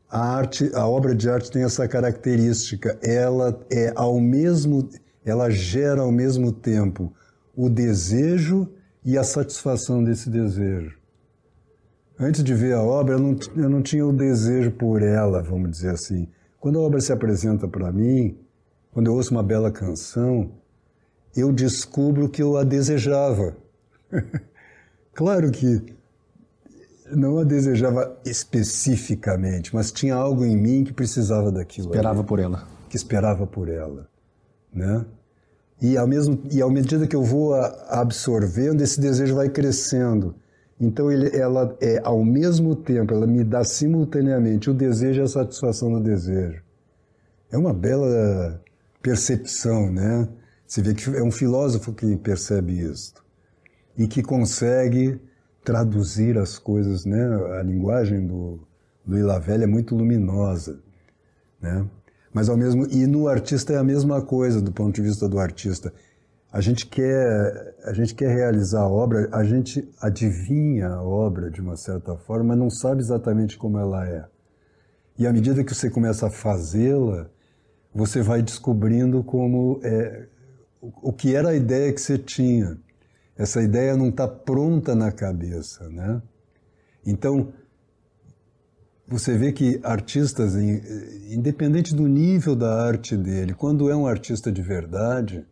a 0.10 0.20
arte, 0.20 0.72
a 0.74 0.88
obra 0.88 1.14
de 1.14 1.30
arte 1.30 1.52
tem 1.52 1.64
essa 1.64 1.88
característica, 1.88 2.98
ela 3.04 3.60
é 3.72 3.94
ao 3.96 4.20
mesmo, 4.20 4.90
ela 5.24 5.50
gera 5.52 6.02
ao 6.02 6.12
mesmo 6.12 6.52
tempo 6.52 7.14
o 7.56 7.70
desejo 7.70 8.68
e 9.06 9.18
a 9.18 9.24
satisfação 9.24 10.04
desse 10.04 10.30
desejo. 10.30 10.98
Antes 12.20 12.44
de 12.44 12.54
ver 12.54 12.74
a 12.74 12.82
obra, 12.82 13.16
eu 13.16 13.20
não, 13.20 13.40
eu 13.56 13.70
não 13.70 13.82
tinha 13.82 14.06
o 14.06 14.12
desejo 14.12 14.72
por 14.72 15.02
ela, 15.02 15.42
vamos 15.42 15.72
dizer 15.72 15.92
assim. 15.92 16.28
Quando 16.60 16.80
a 16.80 16.82
obra 16.82 17.00
se 17.00 17.14
apresenta 17.14 17.68
para 17.68 17.92
mim, 17.92 18.38
quando 18.92 19.08
eu 19.08 19.14
ouço 19.14 19.32
uma 19.32 19.44
bela 19.44 19.72
canção, 19.72 20.52
eu 21.36 21.54
descubro 21.54 22.28
que 22.28 22.42
eu 22.42 22.58
a 22.58 22.64
desejava. 22.64 23.56
claro 25.14 25.52
que 25.52 25.96
não 27.16 27.40
a 27.40 27.44
desejava 27.44 28.18
especificamente, 28.26 29.74
mas 29.74 29.92
tinha 29.92 30.16
algo 30.16 30.46
em 30.46 30.56
mim 30.56 30.84
que 30.84 30.94
precisava 30.94 31.52
daquilo. 31.52 31.90
Esperava 31.90 32.20
ali, 32.20 32.28
por 32.28 32.40
ela. 32.40 32.68
Que 32.90 32.96
esperava 32.96 33.48
por 33.48 33.70
ela, 33.70 34.08
né? 34.74 35.06
E 35.82 35.98
ao 35.98 36.08
mesmo 36.08 36.42
e 36.52 36.62
à 36.62 36.68
medida 36.68 37.08
que 37.08 37.16
eu 37.16 37.24
vou 37.24 37.54
absorvendo, 37.88 38.82
esse 38.82 39.00
desejo 39.00 39.36
vai 39.36 39.50
crescendo. 39.50 40.36
Então 40.80 41.12
ele, 41.12 41.36
ela 41.36 41.76
é 41.82 42.00
ao 42.04 42.24
mesmo 42.24 42.76
tempo, 42.76 43.14
ela 43.14 43.28
me 43.28 43.44
dá 43.44 43.64
simultaneamente 43.64 44.70
o 44.70 44.74
desejo 44.74 45.22
e 45.22 45.24
a 45.24 45.28
satisfação 45.28 45.92
do 45.92 46.00
desejo. 46.00 46.62
É 47.52 47.58
uma 47.58 47.74
bela 47.74 48.62
percepção, 49.02 49.92
né? 49.92 50.28
Você 50.66 50.82
vê 50.82 50.94
que 50.94 51.10
é 51.16 51.24
um 51.24 51.32
filósofo 51.32 51.94
que 51.94 52.16
percebe 52.18 52.80
isso 52.80 53.14
e 53.98 54.08
que 54.08 54.22
consegue 54.22 55.20
traduzir 55.64 56.38
as 56.38 56.58
coisas, 56.58 57.06
né? 57.06 57.24
A 57.60 57.64
linguagem 57.64 58.26
do, 58.26 58.60
do 59.06 59.18
Ilavelli 59.18 59.64
é 59.64 59.68
muito 59.68 59.96
luminosa, 59.96 60.80
né? 61.62 61.86
Mas 62.34 62.48
ao 62.48 62.58
mesmo 62.58 62.86
e 62.88 63.08
no 63.08 63.28
artista 63.28 63.74
é 63.74 63.78
a 63.78 63.84
mesma 63.84 64.22
coisa 64.22 64.62
do 64.62 64.72
ponto 64.72 64.96
de 64.96 65.02
vista 65.02 65.28
do 65.28 65.40
artista. 65.40 65.92
A 66.52 66.62
gente 66.62 66.86
quer 66.88 67.76
a 67.84 67.94
gente 67.94 68.16
quer 68.16 68.34
realizar 68.34 68.82
a 68.82 68.90
obra, 68.90 69.30
a 69.32 69.44
gente 69.44 69.88
adivinha 70.02 70.90
a 70.90 71.04
obra 71.04 71.50
de 71.50 71.62
uma 71.62 71.76
certa 71.76 72.16
forma, 72.16 72.50
mas 72.50 72.58
não 72.58 72.70
sabe 72.70 73.02
exatamente 73.02 73.58
como 73.58 73.78
ela 73.78 74.08
é. 74.08 74.26
E 75.18 75.28
à 75.28 75.34
medida 75.34 75.64
que 75.64 75.76
você 75.76 75.90
começa 75.90 76.28
a 76.28 76.32
fazê-la, 76.32 77.30
você 77.94 78.22
vai 78.22 78.42
descobrindo 78.42 79.24
como 79.24 79.80
é, 79.84 80.28
o 80.82 81.12
que 81.12 81.36
era 81.36 81.50
a 81.50 81.56
ideia 81.56 81.92
que 81.92 82.00
você 82.00 82.18
tinha. 82.18 82.78
Essa 83.40 83.62
ideia 83.62 83.96
não 83.96 84.10
está 84.10 84.28
pronta 84.28 84.94
na 84.94 85.14
cabeça, 85.14 85.88
né? 85.88 86.22
Então, 87.06 87.54
você 89.08 89.38
vê 89.38 89.54
que 89.54 89.80
artistas, 89.82 90.56
independente 91.32 91.96
do 91.96 92.06
nível 92.06 92.54
da 92.54 92.86
arte 92.86 93.16
dele, 93.16 93.54
quando 93.54 93.90
é 93.90 93.96
um 93.96 94.06
artista 94.06 94.52
de 94.52 94.62
verdade, 94.62 95.46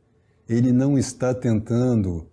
ele 0.50 0.74
não 0.74 0.98
está 0.98 1.34
tentando 1.34 2.28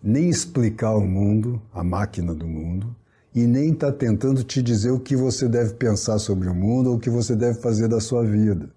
nem 0.00 0.28
explicar 0.28 0.94
o 0.94 1.04
mundo, 1.04 1.60
a 1.72 1.82
máquina 1.82 2.32
do 2.32 2.46
mundo, 2.46 2.94
e 3.34 3.48
nem 3.48 3.72
está 3.72 3.90
tentando 3.90 4.44
te 4.44 4.62
dizer 4.62 4.92
o 4.92 5.00
que 5.00 5.16
você 5.16 5.48
deve 5.48 5.74
pensar 5.74 6.20
sobre 6.20 6.48
o 6.48 6.54
mundo 6.54 6.90
ou 6.90 6.96
o 6.98 7.00
que 7.00 7.10
você 7.10 7.34
deve 7.34 7.60
fazer 7.60 7.88
da 7.88 7.98
sua 7.98 8.24
vida. 8.24 8.70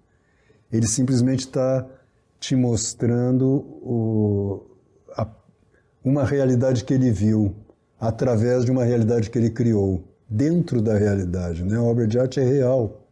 Ele 0.72 0.88
simplesmente 0.88 1.46
está 1.46 1.86
te 2.40 2.56
mostrando 2.56 3.46
o, 3.46 4.68
uma 6.04 6.24
realidade 6.24 6.84
que 6.84 6.94
ele 6.94 7.10
viu 7.10 7.54
através 8.00 8.64
de 8.64 8.70
uma 8.70 8.84
realidade 8.84 9.28
que 9.30 9.38
ele 9.38 9.50
criou, 9.50 10.04
dentro 10.28 10.80
da 10.80 10.96
realidade. 10.96 11.64
Né? 11.64 11.76
A 11.76 11.82
obra 11.82 12.06
de 12.06 12.18
arte 12.18 12.38
é 12.40 12.44
real 12.44 13.04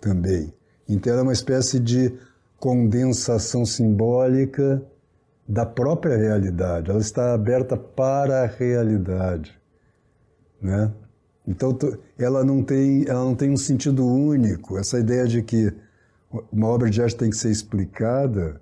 também. 0.00 0.52
Então, 0.88 1.12
ela 1.12 1.22
é 1.22 1.24
uma 1.24 1.32
espécie 1.32 1.78
de 1.78 2.12
condensação 2.58 3.64
simbólica 3.64 4.82
da 5.48 5.66
própria 5.66 6.16
realidade. 6.16 6.90
Ela 6.90 7.00
está 7.00 7.34
aberta 7.34 7.76
para 7.76 8.42
a 8.42 8.46
realidade. 8.46 9.58
né? 10.60 10.92
Então 11.46 11.76
ela 12.18 12.44
não 12.44 12.62
tem 12.62 13.04
ela 13.08 13.24
não 13.24 13.34
tem 13.34 13.50
um 13.50 13.56
sentido 13.56 14.06
único. 14.06 14.78
Essa 14.78 15.00
ideia 15.00 15.26
de 15.26 15.42
que 15.42 15.72
uma 16.52 16.68
obra 16.68 16.88
de 16.88 17.02
arte 17.02 17.16
tem 17.16 17.30
que 17.30 17.36
ser 17.36 17.50
explicada 17.50 18.60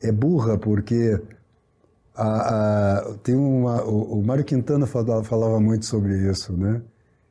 é 0.00 0.12
burra 0.12 0.56
porque 0.56 1.20
a, 2.20 2.98
a, 2.98 3.14
tem 3.22 3.34
uma, 3.34 3.82
o, 3.82 4.18
o 4.20 4.22
Mário 4.22 4.44
Quintana 4.44 4.86
falava, 4.86 5.24
falava, 5.24 5.58
muito 5.58 5.86
sobre 5.86 6.30
isso, 6.30 6.52
né? 6.52 6.82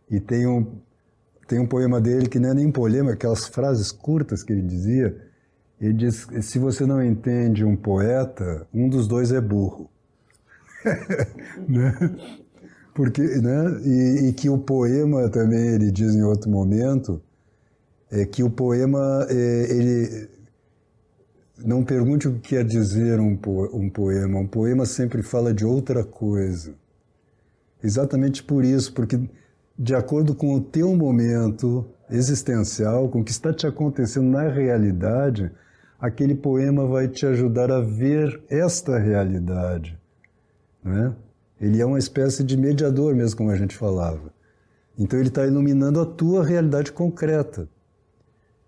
E 0.09 0.19
tem 0.19 0.47
um, 0.47 0.65
tem 1.47 1.59
um 1.59 1.67
poema 1.67 2.01
dele 2.01 2.27
que 2.27 2.39
não 2.39 2.49
é 2.49 2.53
nem 2.55 2.71
poema, 2.71 3.11
aquelas 3.11 3.45
frases 3.45 3.91
curtas 3.91 4.41
que 4.41 4.51
ele 4.51 4.63
dizia. 4.63 5.15
Ele 5.79 5.93
diz: 5.93 6.27
se 6.41 6.57
você 6.57 6.87
não 6.87 7.03
entende 7.03 7.63
um 7.63 7.75
poeta, 7.75 8.67
um 8.73 8.89
dos 8.89 9.07
dois 9.07 9.31
é 9.31 9.39
burro. 9.39 9.89
né? 11.69 11.93
Porque, 12.95 13.21
né? 13.21 13.81
E, 13.85 14.29
e, 14.29 14.33
que 14.33 14.49
o 14.49 14.57
poema 14.57 15.29
também, 15.29 15.67
ele 15.67 15.91
diz 15.91 16.15
em 16.15 16.23
outro 16.23 16.49
momento, 16.49 17.21
é 18.11 18.25
que 18.25 18.41
o 18.41 18.49
poema, 18.49 19.27
é, 19.29 19.67
ele 19.69 20.29
não 21.65 21.83
pergunte 21.83 22.27
o 22.27 22.33
que 22.35 22.49
quer 22.49 22.65
dizer 22.65 23.19
um, 23.19 23.35
po 23.35 23.69
um 23.75 23.89
poema. 23.89 24.39
Um 24.39 24.47
poema 24.47 24.85
sempre 24.85 25.21
fala 25.21 25.53
de 25.53 25.65
outra 25.65 26.03
coisa. 26.03 26.73
Exatamente 27.83 28.43
por 28.43 28.63
isso, 28.63 28.93
porque 28.93 29.19
de 29.77 29.95
acordo 29.95 30.35
com 30.35 30.53
o 30.55 30.61
teu 30.61 30.95
momento 30.95 31.85
existencial, 32.09 33.07
com 33.07 33.21
o 33.21 33.23
que 33.23 33.31
está 33.31 33.53
te 33.53 33.65
acontecendo 33.65 34.29
na 34.29 34.49
realidade, 34.49 35.51
aquele 35.99 36.35
poema 36.35 36.85
vai 36.85 37.07
te 37.07 37.25
ajudar 37.25 37.71
a 37.71 37.79
ver 37.79 38.41
esta 38.49 38.97
realidade. 38.97 39.97
Né? 40.83 41.15
Ele 41.59 41.81
é 41.81 41.85
uma 41.85 41.99
espécie 41.99 42.43
de 42.43 42.57
mediador, 42.57 43.15
mesmo 43.15 43.37
como 43.37 43.51
a 43.51 43.55
gente 43.55 43.75
falava. 43.75 44.33
Então 44.97 45.17
ele 45.17 45.29
está 45.29 45.45
iluminando 45.45 46.01
a 46.01 46.05
tua 46.05 46.43
realidade 46.43 46.91
concreta. 46.91 47.69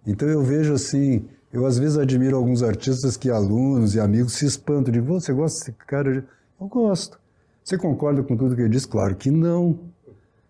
Então 0.08 0.28
eu 0.28 0.42
vejo 0.42 0.74
assim, 0.74 1.28
eu 1.54 1.66
às 1.66 1.78
vezes 1.78 1.98
admiro 1.98 2.38
alguns 2.38 2.64
artistas 2.64 3.18
que 3.18 3.30
alunos 3.30 3.94
e 3.96 4.00
amigos 4.00 4.34
se 4.34 4.46
espantam. 4.46 4.92
de 4.92 5.02
você 5.02 5.34
gosta 5.34 5.60
desse 5.60 5.72
cara? 5.86 6.26
Eu 6.60 6.68
gosto. 6.68 7.20
Você 7.64 7.78
concorda 7.78 8.24
com 8.24 8.38
tudo 8.38 8.56
que 8.56 8.62
ele 8.62 8.70
diz? 8.70 8.86
Claro 8.86 9.16
que 9.16 9.30
não. 9.30 9.80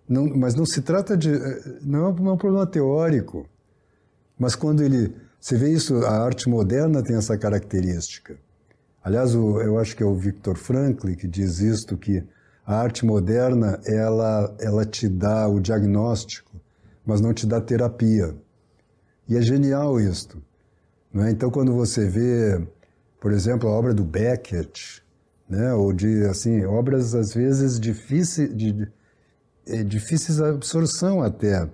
não 0.08 0.28
mas 0.38 0.54
não 0.54 0.66
se 0.66 0.82
trata 0.82 1.18
de... 1.18 1.34
Eh, 1.34 1.80
não 1.82 2.06
é 2.06 2.08
um 2.10 2.38
problema 2.38 2.68
teórico. 2.68 3.48
Mas 4.38 4.56
quando 4.56 4.84
ele... 4.84 5.14
Você 5.40 5.58
vê 5.58 5.72
isso, 5.72 6.06
a 6.06 6.24
arte 6.24 6.48
moderna 6.48 7.02
tem 7.02 7.16
essa 7.16 7.36
característica. 7.36 8.38
Aliás, 9.04 9.34
eu 9.34 9.80
acho 9.80 9.96
que 9.96 10.04
é 10.04 10.06
o 10.06 10.14
Victor 10.14 10.56
Frankl 10.56 11.08
que 11.16 11.28
diz 11.28 11.60
isto, 11.60 11.98
que 11.98 12.24
a 12.64 12.76
arte 12.76 13.04
moderna, 13.04 13.80
ela, 13.86 14.56
ela 14.60 14.86
te 14.86 15.10
dá 15.10 15.48
o 15.48 15.60
diagnóstico, 15.60 16.52
mas 17.04 17.20
não 17.20 17.34
te 17.34 17.48
dá 17.48 17.60
terapia. 17.60 18.36
E 19.28 19.36
é 19.36 19.42
genial 19.42 20.00
isto. 20.00 20.42
Não 21.14 21.26
é? 21.26 21.32
Então, 21.32 21.50
quando 21.50 21.74
você 21.74 22.08
vê, 22.08 22.62
por 23.20 23.32
exemplo, 23.32 23.70
a 23.70 23.72
obra 23.72 23.94
do 23.94 24.04
Beckett, 24.04 25.04
né? 25.50 25.74
ou 25.74 25.92
de, 25.92 26.24
assim, 26.26 26.66
obras 26.66 27.14
às 27.14 27.34
vezes 27.34 27.80
difíceis 27.80 28.56
de, 28.56 28.88
é, 29.68 29.84
difíceis 29.84 30.38
de 30.38 30.44
absorção 30.44 31.22
até, 31.22 31.68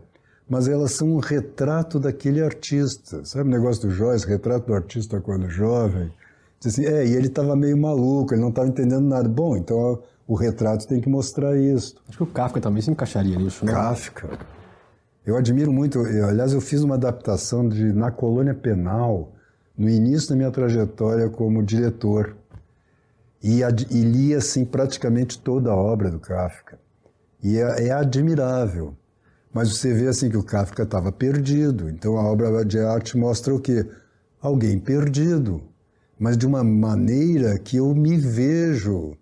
mas 0.50 0.68
elas 0.68 0.94
são 0.94 1.16
um 1.16 1.20
retrato 1.20 2.00
daquele 2.00 2.42
artista. 2.42 3.24
Sabe 3.26 3.50
o 3.50 3.52
negócio 3.52 3.88
do 3.88 3.92
Joyce, 3.94 4.26
retrato 4.26 4.68
do 4.68 4.74
artista 4.74 5.22
quando 5.22 5.50
jovem? 5.50 6.12
Diz 6.60 6.74
assim, 6.74 6.86
é, 6.86 7.06
e 7.06 7.14
ele 7.14 7.28
estava 7.28 7.56
meio 7.56 7.78
maluco, 7.78 8.34
ele 8.34 8.42
não 8.42 8.50
estava 8.50 8.68
entendendo 8.68 9.06
nada. 9.06 9.30
Bom, 9.30 9.56
então 9.56 10.02
o 10.26 10.36
retrato 10.36 10.88
tem 10.88 11.00
que 11.00 11.10
mostrar 11.10 11.56
isso. 11.58 11.96
Acho 12.08 12.18
que 12.18 12.24
o 12.24 12.28
Kafka 12.28 12.60
também 12.60 12.82
se 12.82 12.90
encaixaria 12.90 13.38
nisso, 13.38 13.64
né? 13.66 13.72
Kafka. 13.72 14.57
Eu 15.28 15.36
admiro 15.36 15.72
muito, 15.72 16.00
eu, 16.00 16.28
aliás, 16.28 16.54
eu 16.54 16.62
fiz 16.62 16.82
uma 16.82 16.96
adaptação 16.96 17.70
de 17.70 17.94
Na 17.94 18.10
Colônia 18.10 18.56
Penal, 18.56 19.34
no 19.78 19.88
início 19.88 20.30
da 20.30 20.36
minha 20.36 20.50
trajetória 20.50 21.30
como 21.30 21.62
diretor. 21.62 22.36
E, 23.44 23.60
e 23.62 24.02
li, 24.02 24.34
assim, 24.34 24.66
praticamente 24.66 25.38
toda 25.38 25.70
a 25.70 25.76
obra 25.76 26.10
do 26.10 26.20
Kafka. 26.20 26.80
E 27.44 27.60
é, 27.60 27.88
é 27.88 27.92
admirável. 27.92 28.96
Mas 29.54 29.78
você 29.78 29.94
vê, 29.94 30.08
assim, 30.08 30.30
que 30.30 30.38
o 30.38 30.44
Kafka 30.44 30.84
estava 30.84 31.12
perdido. 31.12 31.90
Então 31.90 32.18
a 32.18 32.24
obra 32.24 32.66
de 32.66 32.80
arte 32.80 33.16
mostra 33.16 33.54
o 33.54 33.60
quê? 33.60 33.86
Alguém 34.42 34.80
perdido 34.80 35.62
mas 36.20 36.38
de 36.38 36.48
uma 36.48 36.64
maneira 36.64 37.58
que 37.60 37.78
eu 37.78 37.94
me 37.94 38.18
vejo 38.18 39.16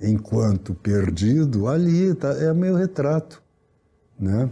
enquanto 0.00 0.74
perdido 0.74 1.66
ali, 1.66 2.14
tá, 2.14 2.30
é 2.30 2.52
meu 2.52 2.76
retrato, 2.76 3.42
né? 4.18 4.50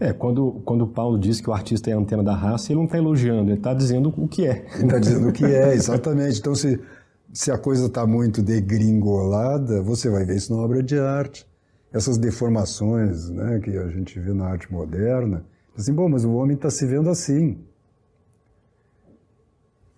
É, 0.00 0.12
quando, 0.12 0.60
quando 0.64 0.82
o 0.82 0.88
Paulo 0.88 1.18
diz 1.18 1.40
que 1.40 1.48
o 1.48 1.52
artista 1.52 1.90
é 1.90 1.92
a 1.92 1.98
antena 1.98 2.22
da 2.22 2.34
raça, 2.34 2.72
ele 2.72 2.78
não 2.78 2.86
está 2.86 2.98
elogiando, 2.98 3.50
ele 3.50 3.58
está 3.58 3.74
dizendo 3.74 4.12
o 4.16 4.28
que 4.28 4.46
é. 4.46 4.66
Ele 4.74 4.84
está 4.84 4.98
dizendo 4.98 5.28
o 5.28 5.32
que 5.32 5.44
é, 5.44 5.74
exatamente. 5.74 6.38
Então, 6.38 6.54
se, 6.54 6.80
se 7.32 7.50
a 7.50 7.58
coisa 7.58 7.86
está 7.86 8.06
muito 8.06 8.42
degringolada, 8.42 9.82
você 9.82 10.08
vai 10.08 10.24
ver 10.24 10.36
isso 10.36 10.54
na 10.54 10.60
obra 10.60 10.82
de 10.82 10.98
arte. 10.98 11.46
Essas 11.92 12.18
deformações 12.18 13.30
né, 13.30 13.60
que 13.60 13.76
a 13.76 13.88
gente 13.88 14.18
vê 14.18 14.32
na 14.32 14.46
arte 14.46 14.70
moderna, 14.70 15.44
assim, 15.76 15.92
bom, 15.92 16.08
mas 16.08 16.24
o 16.24 16.32
homem 16.32 16.54
está 16.54 16.70
se 16.70 16.84
vendo 16.86 17.08
assim. 17.08 17.58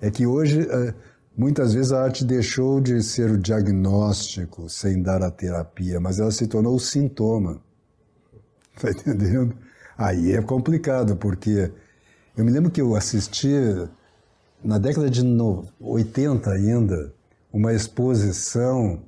É 0.01 0.11
que 0.11 0.27
hoje, 0.27 0.61
é, 0.61 0.95
muitas 1.37 1.75
vezes, 1.75 1.93
a 1.93 2.03
arte 2.03 2.25
deixou 2.25 2.81
de 2.81 3.03
ser 3.03 3.31
o 3.31 3.39
diagnóstico 3.39 4.69
sem 4.69 5.03
dar 5.03 5.23
a 5.23 5.31
terapia, 5.31 6.01
mas 6.01 6.19
ela 6.19 6.31
se 6.31 6.47
tornou 6.47 6.75
o 6.75 6.81
sintoma. 6.81 7.61
Está 8.83 8.91
entendendo? 8.91 9.55
Aí 9.97 10.33
é 10.33 10.41
complicado, 10.41 11.17
porque 11.17 11.71
eu 12.37 12.45
me 12.45 12.51
lembro 12.51 12.71
que 12.71 12.81
eu 12.81 12.95
assisti, 12.97 13.53
na 14.65 14.79
década 14.79 15.11
de 15.11 15.23
80 15.79 16.51
ainda, 16.51 17.13
uma 17.53 17.75
exposição 17.75 19.03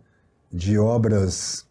de 0.53 0.79
obras 0.79 1.67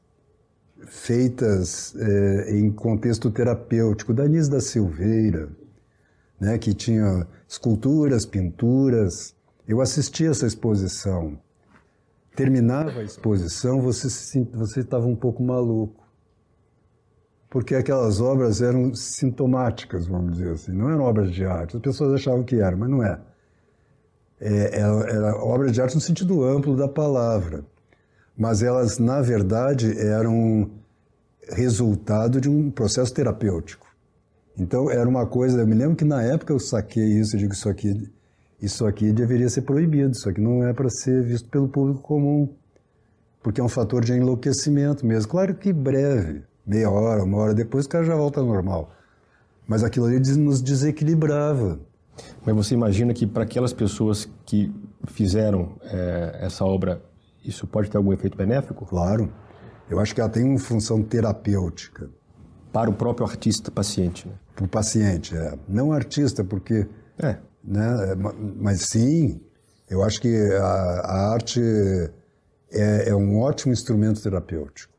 feitas 0.88 1.96
é, 1.96 2.58
em 2.58 2.72
contexto 2.72 3.30
terapêutico, 3.30 4.14
da 4.14 4.24
Anis 4.24 4.50
da 4.50 4.60
Silveira, 4.60 5.50
né, 6.40 6.58
que 6.58 6.74
tinha 6.74 7.28
esculturas, 7.48 8.26
pinturas. 8.26 9.36
Eu 9.68 9.80
assisti 9.80 10.26
essa 10.26 10.48
exposição. 10.48 11.40
Terminava 12.36 13.02
a 13.02 13.04
exposição, 13.04 13.82
você 13.82 14.08
você 14.54 14.80
estava 14.80 15.06
um 15.06 15.16
pouco 15.16 15.44
maluco, 15.44 16.01
porque 17.52 17.76
aquelas 17.76 18.22
obras 18.22 18.62
eram 18.62 18.96
sintomáticas, 18.96 20.08
vamos 20.08 20.38
dizer 20.38 20.54
assim. 20.54 20.72
Não 20.72 20.90
eram 20.90 21.04
obras 21.04 21.34
de 21.34 21.44
arte. 21.44 21.76
As 21.76 21.82
pessoas 21.82 22.14
achavam 22.14 22.44
que 22.44 22.56
eram, 22.56 22.78
mas 22.78 22.90
não 22.90 23.04
é. 23.04 23.20
é 24.40 24.80
era, 24.80 25.12
era 25.12 25.36
obra 25.36 25.70
de 25.70 25.82
arte 25.82 25.94
no 25.96 26.00
sentido 26.00 26.46
amplo 26.46 26.78
da 26.78 26.88
palavra, 26.88 27.66
mas 28.38 28.64
elas 28.64 28.98
na 29.00 29.22
verdade 29.22 30.00
eram 30.00 30.72
resultado 31.50 32.40
de 32.40 32.50
um 32.50 32.72
processo 32.72 33.14
terapêutico. 33.14 33.86
Então 34.58 34.90
era 34.90 35.08
uma 35.08 35.26
coisa, 35.28 35.60
eu 35.60 35.68
me 35.68 35.76
lembro 35.76 35.98
que 35.98 36.06
na 36.06 36.24
época 36.24 36.54
eu 36.54 36.60
saquei 36.60 37.20
isso, 37.20 37.36
eu 37.36 37.40
digo 37.42 37.54
isso 37.54 37.68
aqui, 37.68 38.10
isso 38.62 38.86
aqui 38.86 39.12
deveria 39.12 39.50
ser 39.50 39.64
proibido, 39.64 40.12
isso 40.12 40.30
aqui 40.30 40.40
não 40.40 40.64
é 40.64 40.72
para 40.72 40.90
ser 40.90 41.22
visto 41.22 41.50
pelo 41.50 41.68
público 41.68 42.00
comum, 42.00 42.48
porque 43.44 43.60
é 43.60 43.64
um 43.64 43.70
fator 43.70 44.06
de 44.06 44.14
enlouquecimento 44.14 45.06
mesmo. 45.06 45.30
Claro 45.30 45.54
que 45.54 45.74
breve, 45.74 46.44
meia 46.72 46.90
hora, 46.90 47.22
uma 47.22 47.38
hora 47.38 47.54
depois 47.54 47.86
o 47.86 47.90
cara 47.90 48.06
já 48.06 48.16
volta 48.16 48.40
ao 48.40 48.46
normal. 48.46 48.92
Mas 49.68 49.84
aquilo 49.84 50.06
ali 50.06 50.20
nos 50.38 50.62
desequilibrava. 50.62 51.80
Mas 52.46 52.56
você 52.56 52.74
imagina 52.74 53.14
que 53.14 53.28
para 53.28 53.44
aquelas 53.44 53.74
pessoas 53.74 54.30
que 54.46 54.74
fizeram 55.08 55.76
é, 55.84 56.40
essa 56.42 56.64
obra, 56.64 57.02
isso 57.44 57.68
pode 57.68 57.90
ter 57.90 57.98
algum 57.98 58.14
efeito 58.14 58.38
benéfico? 58.38 58.86
Claro. 58.86 59.30
Eu 59.90 60.00
acho 60.00 60.16
que 60.16 60.22
ela 60.22 60.30
tem 60.30 60.44
uma 60.44 60.60
função 60.60 61.04
terapêutica 61.04 62.10
para 62.72 62.90
o 62.90 62.94
próprio 62.94 63.28
artista 63.28 63.70
paciente. 63.70 64.26
Né? 64.28 64.34
Para 64.56 64.66
o 64.66 64.68
paciente, 64.68 65.36
é. 65.36 65.58
Não 65.68 65.92
artista, 65.92 66.44
porque. 66.44 66.88
É. 67.18 67.38
Né, 67.64 68.16
mas 68.58 68.82
sim, 68.84 69.40
eu 69.90 70.02
acho 70.04 70.20
que 70.22 70.34
a, 70.54 70.64
a 70.64 71.34
arte 71.34 71.62
é, 72.72 73.10
é, 73.10 73.16
um 73.16 73.40
ótimo 73.40 73.74
instrumento 73.74 74.22
terapêutico. 74.22 74.91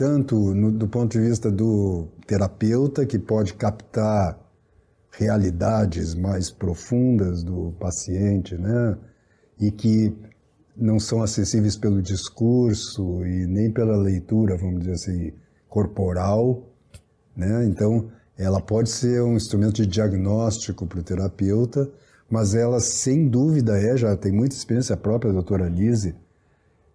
Tanto 0.00 0.54
no, 0.54 0.72
do 0.72 0.88
ponto 0.88 1.12
de 1.12 1.20
vista 1.20 1.50
do 1.50 2.08
terapeuta, 2.26 3.04
que 3.04 3.18
pode 3.18 3.52
captar 3.52 4.40
realidades 5.10 6.14
mais 6.14 6.50
profundas 6.50 7.42
do 7.42 7.74
paciente, 7.78 8.56
né? 8.56 8.96
E 9.60 9.70
que 9.70 10.16
não 10.74 10.98
são 10.98 11.22
acessíveis 11.22 11.76
pelo 11.76 12.00
discurso 12.00 13.26
e 13.26 13.46
nem 13.46 13.70
pela 13.70 13.94
leitura, 13.94 14.56
vamos 14.56 14.80
dizer 14.80 14.92
assim, 14.92 15.32
corporal, 15.68 16.64
né? 17.36 17.66
Então, 17.66 18.10
ela 18.38 18.58
pode 18.58 18.88
ser 18.88 19.22
um 19.22 19.36
instrumento 19.36 19.82
de 19.82 19.86
diagnóstico 19.86 20.86
para 20.86 21.00
o 21.00 21.02
terapeuta, 21.02 21.86
mas 22.30 22.54
ela, 22.54 22.80
sem 22.80 23.28
dúvida, 23.28 23.78
é, 23.78 23.98
já 23.98 24.16
tem 24.16 24.32
muita 24.32 24.54
experiência 24.54 24.96
própria, 24.96 25.30
a 25.30 25.34
doutora 25.34 25.68
Lise, 25.68 26.16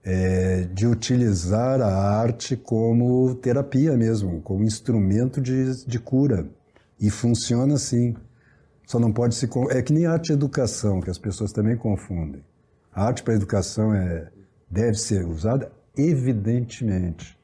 é, 0.06 0.68
de 0.72 0.86
utilizar 0.86 1.82
a 1.82 1.92
arte 2.20 2.56
como 2.56 3.34
terapia 3.36 3.98
mesmo, 3.98 4.40
como 4.42 4.64
instrumento 4.64 5.42
de, 5.42 5.84
de 5.84 6.00
cura. 6.00 6.48
E 7.00 7.10
funciona 7.10 7.74
assim. 7.74 8.16
Só 8.86 9.00
não 9.00 9.12
pode 9.12 9.34
se. 9.34 9.50
É 9.72 9.82
que 9.82 9.92
nem 9.92 10.06
arte 10.06 10.30
e 10.30 10.34
educação, 10.34 11.02
que 11.02 11.10
as 11.10 11.18
pessoas 11.18 11.52
também 11.52 11.76
confundem. 11.76 12.44
A 12.94 13.04
arte 13.04 13.24
para 13.24 13.34
a 13.34 13.36
educação 13.36 13.94
é, 13.94 14.30
deve 14.70 14.96
ser 14.96 15.26
usada, 15.26 15.72
evidentemente, 15.98 17.38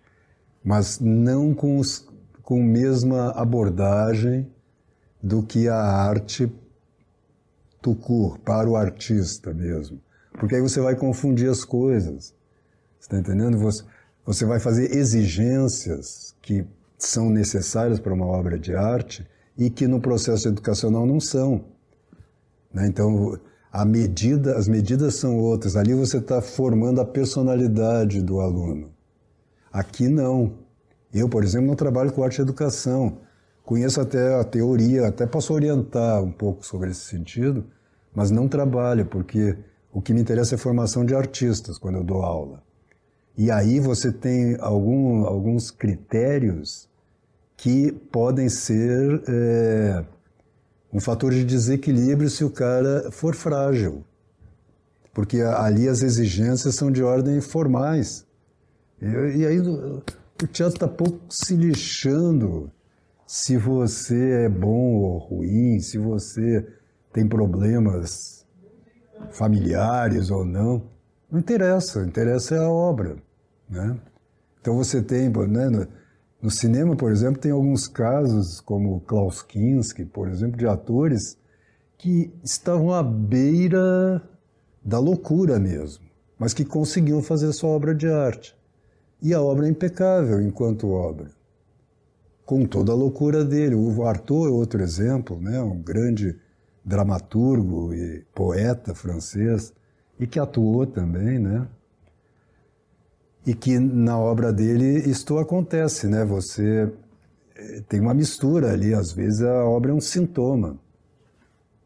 mas 0.63 0.99
não 0.99 1.53
com, 1.53 1.77
os, 1.77 2.07
com 2.43 2.61
a 2.61 2.65
mesma 2.65 3.31
abordagem 3.31 4.47
do 5.21 5.41
que 5.43 5.67
a 5.67 5.75
arte 5.75 6.49
tucur, 7.81 8.38
para 8.39 8.69
o 8.69 8.75
artista 8.75 9.51
mesmo. 9.51 9.99
Porque 10.33 10.55
aí 10.55 10.61
você 10.61 10.79
vai 10.79 10.95
confundir 10.95 11.49
as 11.49 11.65
coisas. 11.65 12.33
Está 13.02 13.18
entendendo? 13.18 13.57
Você, 13.57 13.84
você 14.23 14.45
vai 14.45 14.60
fazer 14.60 14.95
exigências 14.95 16.36
que 16.41 16.64
são 16.98 17.30
necessárias 17.30 17.99
para 17.99 18.14
uma 18.14 18.28
obra 18.28 18.60
de 18.60 18.76
arte 18.76 19.28
e 19.57 19.69
que 19.69 19.88
no 19.88 19.99
processo 19.99 20.48
educacional 20.48 21.06
não 21.06 21.19
são. 21.19 21.65
Né? 22.72 22.88
Então, 22.88 23.38
a 23.72 23.84
medida, 23.84 24.56
as 24.56 24.68
medidas 24.68 25.15
são 25.15 25.38
outras. 25.40 25.76
Ali 25.76 25.94
você 25.95 26.18
está 26.18 26.41
formando 26.41 27.02
a 27.02 27.06
personalidade 27.06 28.22
do 28.22 28.40
aluno. 28.40 28.91
Aqui 29.73 30.07
não. 30.07 30.53
Eu, 31.11 31.28
por 31.28 31.44
exemplo, 31.44 31.68
não 31.68 31.76
trabalho 31.76 32.14
com 32.14 32.23
arte 32.23 32.38
e 32.38 32.41
educação. 32.41 33.18
Conheço 33.65 33.99
até 33.99 34.40
a 34.40 34.44
teoria, 34.44 35.07
até 35.07 35.26
posso 35.26 35.53
orientar 35.53 36.23
um 36.23 36.32
pouco 36.32 36.65
sobre 36.65 36.91
esse 36.91 37.02
sentido, 37.02 37.65
mas 38.14 38.30
não 38.32 38.48
trabalho, 38.48 39.06
porque 39.06 39.57
o 39.91 40.02
que 40.02 40.14
me 40.14 40.22
interessa 40.22 40.56
é 40.56 40.57
formação 40.57 41.06
de 41.06 41.15
artistas 41.15 41.78
quando 41.78 41.95
eu 41.95 42.03
dou 42.03 42.22
aula. 42.22 42.61
E 43.41 43.49
aí 43.49 43.80
você 43.80 44.11
tem 44.11 44.55
algum, 44.59 45.26
alguns 45.26 45.72
critérios 45.72 46.88
que 47.57 47.91
podem 47.91 48.47
ser 48.47 49.23
é, 49.27 50.05
um 50.93 50.99
fator 50.99 51.31
de 51.31 51.43
desequilíbrio 51.43 52.30
se 52.30 52.43
o 52.43 52.51
cara 52.51 53.09
for 53.11 53.34
frágil. 53.34 54.05
Porque 55.11 55.41
ali 55.41 55.89
as 55.89 56.03
exigências 56.03 56.76
são 56.76 56.91
de 56.91 57.01
ordem 57.01 57.41
formais. 57.41 58.27
E, 59.01 59.07
e 59.07 59.47
aí 59.47 59.59
o 59.59 60.03
teatro 60.51 60.76
está 60.76 60.88
pouco 60.88 61.19
se 61.27 61.55
lixando 61.55 62.72
se 63.26 63.57
você 63.57 64.43
é 64.43 64.49
bom 64.49 64.97
ou 64.97 65.18
ruim, 65.18 65.80
se 65.80 65.97
você 65.97 66.63
tem 67.11 67.27
problemas 67.27 68.45
familiares 69.31 70.30
ou 70.30 70.45
não. 70.45 70.84
Não 71.31 71.39
interessa, 71.39 72.03
interessa 72.05 72.53
é 72.53 72.59
a 72.59 72.69
obra. 72.69 73.18
Né? 73.72 73.98
Então 74.60 74.76
você 74.76 75.02
tem, 75.02 75.30
né, 75.30 75.69
no, 75.69 75.88
no, 76.41 76.52
cinema, 76.52 76.93
por 76.95 77.10
exemplo, 77.10 77.41
tem 77.41 77.52
alguns 77.52 77.88
casos, 77.88 78.60
como 78.60 78.99
Klaus 79.02 79.41
Kinski, 79.41 80.03
por 80.03 80.27
exemplo, 80.27 80.57
de 80.57 80.68
atores 80.68 81.38
que 81.98 82.31
estavam 82.43 82.93
à 82.93 83.02
beira 83.02 84.22
da 84.84 84.99
loucura 84.99 85.57
mesmo, 85.57 86.03
mas 86.38 86.53
que 86.53 86.65
conseguiam 86.65 87.23
fazer 87.23 87.53
sua 87.53 87.69
obra 87.69 87.95
de 87.95 88.07
arte. 88.07 88.56
E 89.22 89.34
a 89.34 89.41
obra 89.41 89.68
é 89.68 89.69
impecável 89.69 90.41
enquanto 90.41 90.89
obra, 90.89 91.31
com 92.45 92.65
toda 92.65 92.91
a 92.91 92.95
loucura 92.95 93.45
dele. 93.45 93.76
O 93.76 94.03
Arthur 94.03 94.49
é 94.49 94.52
outro 94.52 94.81
exemplo, 94.81 95.39
né, 95.39 95.61
um 95.61 95.81
grande 95.81 96.35
dramaturgo 96.84 97.93
e 97.93 98.26
poeta 98.34 98.93
francês, 98.93 99.72
e 100.19 100.27
que 100.27 100.39
atuou 100.39 100.85
também, 100.85 101.39
né? 101.39 101.68
E 103.45 103.53
que 103.53 103.80
na 103.80 104.18
obra 104.18 104.53
dele 104.53 104.99
isto 105.09 105.38
acontece, 105.38 106.07
né? 106.07 106.23
Você 106.26 106.91
eh, 107.55 107.81
tem 107.88 107.99
uma 107.99 108.13
mistura 108.13 108.72
ali, 108.72 108.93
às 108.93 109.11
vezes 109.11 109.41
a 109.41 109.65
obra 109.65 109.91
é 109.91 109.93
um 109.93 110.01
sintoma, 110.01 110.77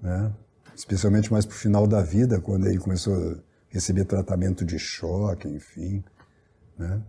né? 0.01 0.33
Especialmente 0.75 1.31
mais 1.31 1.45
para 1.45 1.55
o 1.55 1.57
final 1.57 1.87
da 1.87 2.01
vida, 2.01 2.41
quando 2.41 2.67
ele 2.67 2.77
começou 2.77 3.15
a 3.15 3.35
receber 3.69 4.03
tratamento 4.05 4.65
de 4.65 4.77
choque, 4.77 5.47
enfim, 5.47 6.03
né? 6.77 7.01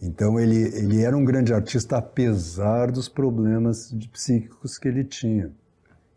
Então 0.00 0.38
ele, 0.38 0.56
ele 0.76 1.02
era 1.02 1.16
um 1.16 1.24
grande 1.24 1.52
artista 1.52 1.96
apesar 1.96 2.92
dos 2.92 3.08
problemas 3.08 3.92
psíquicos 4.12 4.78
que 4.78 4.86
ele 4.86 5.02
tinha. 5.02 5.50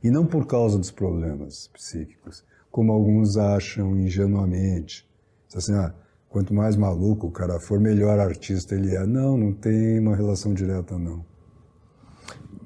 E 0.03 0.11
não 0.11 0.25
por 0.25 0.45
causa 0.45 0.77
dos 0.77 0.91
problemas 0.91 1.67
psíquicos 1.73 2.43
como 2.71 2.91
alguns 2.93 3.37
acham 3.37 3.97
ingenuamente. 3.97 5.07
Assim, 5.53 5.73
ah, 5.73 5.93
quanto 6.31 6.53
mais 6.53 6.77
maluco 6.77 7.27
o 7.27 7.31
cara 7.31 7.59
for, 7.59 7.79
melhor 7.79 8.17
artista 8.17 8.73
ele 8.73 8.95
é. 8.95 9.05
Não, 9.05 9.37
não 9.37 9.51
tem 9.51 9.99
uma 9.99 10.15
relação 10.15 10.53
direta, 10.53 10.97
não. 10.97 11.23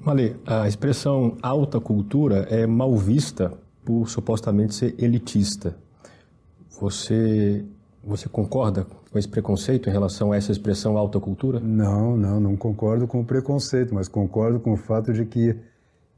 Malê, 0.00 0.36
a 0.46 0.68
expressão 0.68 1.36
alta 1.42 1.80
cultura 1.80 2.46
é 2.48 2.64
mal 2.64 2.96
vista 2.96 3.52
por 3.84 4.08
supostamente 4.08 4.72
ser 4.72 4.94
elitista. 4.98 5.76
Você, 6.80 7.64
você 8.04 8.28
concorda 8.28 8.86
com 9.10 9.18
esse 9.18 9.28
preconceito 9.28 9.88
em 9.88 9.92
relação 9.92 10.30
a 10.30 10.36
essa 10.36 10.52
expressão 10.52 10.96
alta 10.96 11.18
cultura? 11.18 11.58
Não, 11.58 12.16
não, 12.16 12.38
não 12.38 12.56
concordo 12.56 13.08
com 13.08 13.20
o 13.20 13.24
preconceito, 13.24 13.92
mas 13.92 14.06
concordo 14.06 14.60
com 14.60 14.74
o 14.74 14.76
fato 14.76 15.12
de 15.12 15.24
que 15.24 15.56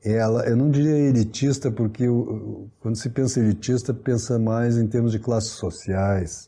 ela, 0.05 0.47
eu 0.47 0.57
não 0.57 0.71
diria 0.71 0.95
elitista, 0.95 1.71
porque 1.71 2.05
quando 2.81 2.97
se 2.97 3.09
pensa 3.09 3.41
elitista, 3.41 3.95
pensa 3.95 4.39
mais 4.39 4.77
em 4.77 4.87
termos 4.87 5.13
de 5.13 5.19
classes 5.19 5.53
sociais. 5.53 6.48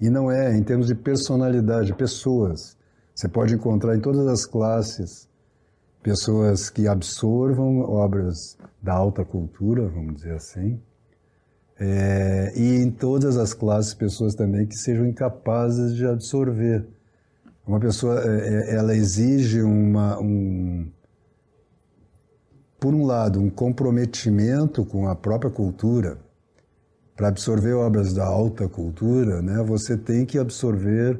E 0.00 0.10
não 0.10 0.30
é, 0.30 0.56
em 0.56 0.62
termos 0.62 0.86
de 0.86 0.94
personalidade, 0.94 1.94
pessoas. 1.94 2.76
Você 3.14 3.28
pode 3.28 3.54
encontrar 3.54 3.96
em 3.96 4.00
todas 4.00 4.26
as 4.26 4.44
classes 4.44 5.28
pessoas 6.02 6.70
que 6.70 6.86
absorvam 6.86 7.80
obras 7.80 8.56
da 8.80 8.94
alta 8.94 9.24
cultura, 9.24 9.88
vamos 9.88 10.16
dizer 10.16 10.34
assim, 10.34 10.80
é, 11.78 12.52
e 12.56 12.76
em 12.76 12.90
todas 12.90 13.36
as 13.36 13.52
classes 13.52 13.92
pessoas 13.92 14.34
também 14.34 14.66
que 14.66 14.76
sejam 14.76 15.06
incapazes 15.06 15.94
de 15.94 16.06
absorver. 16.06 16.86
Uma 17.66 17.80
pessoa, 17.80 18.20
é, 18.24 18.70
é 18.70 18.74
ela 18.76 18.94
exige 18.94 19.60
uma, 19.62 20.18
um, 20.20 20.88
por 22.78 22.94
um 22.94 23.04
lado, 23.04 23.40
um 23.40 23.50
comprometimento 23.50 24.84
com 24.84 25.08
a 25.08 25.14
própria 25.14 25.50
cultura. 25.50 26.18
Para 27.16 27.28
absorver 27.28 27.72
obras 27.72 28.12
da 28.12 28.26
alta 28.26 28.68
cultura, 28.68 29.40
né, 29.40 29.62
você 29.62 29.96
tem 29.96 30.26
que 30.26 30.38
absorver 30.38 31.18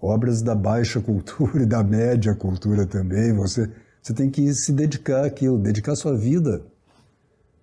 obras 0.00 0.40
da 0.40 0.54
baixa 0.54 0.98
cultura 1.02 1.62
e 1.62 1.66
da 1.66 1.84
média 1.84 2.34
cultura 2.34 2.86
também. 2.86 3.34
Você, 3.34 3.70
você 4.02 4.14
tem 4.14 4.30
que 4.30 4.52
se 4.54 4.72
dedicar 4.72 5.26
àquilo, 5.26 5.58
dedicar 5.58 5.94
sua 5.94 6.16
vida 6.16 6.62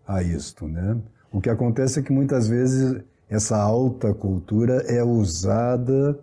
a 0.07 0.21
isto. 0.21 0.67
Né? 0.67 1.01
O 1.31 1.41
que 1.41 1.49
acontece 1.49 1.99
é 1.99 2.03
que 2.03 2.13
muitas 2.13 2.47
vezes 2.47 3.01
essa 3.27 3.57
alta 3.57 4.13
cultura 4.13 4.83
é 4.87 5.03
usada 5.03 6.19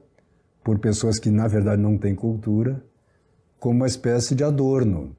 por 0.63 0.79
pessoas 0.79 1.19
que 1.19 1.31
na 1.31 1.49
verdade 1.49 1.83
não 1.83 1.99
têm 1.99 2.15
cultura 2.15 2.81
como 3.59 3.77
uma 3.77 3.87
espécie 3.89 4.37
de 4.37 4.45
adorno. 4.45 5.17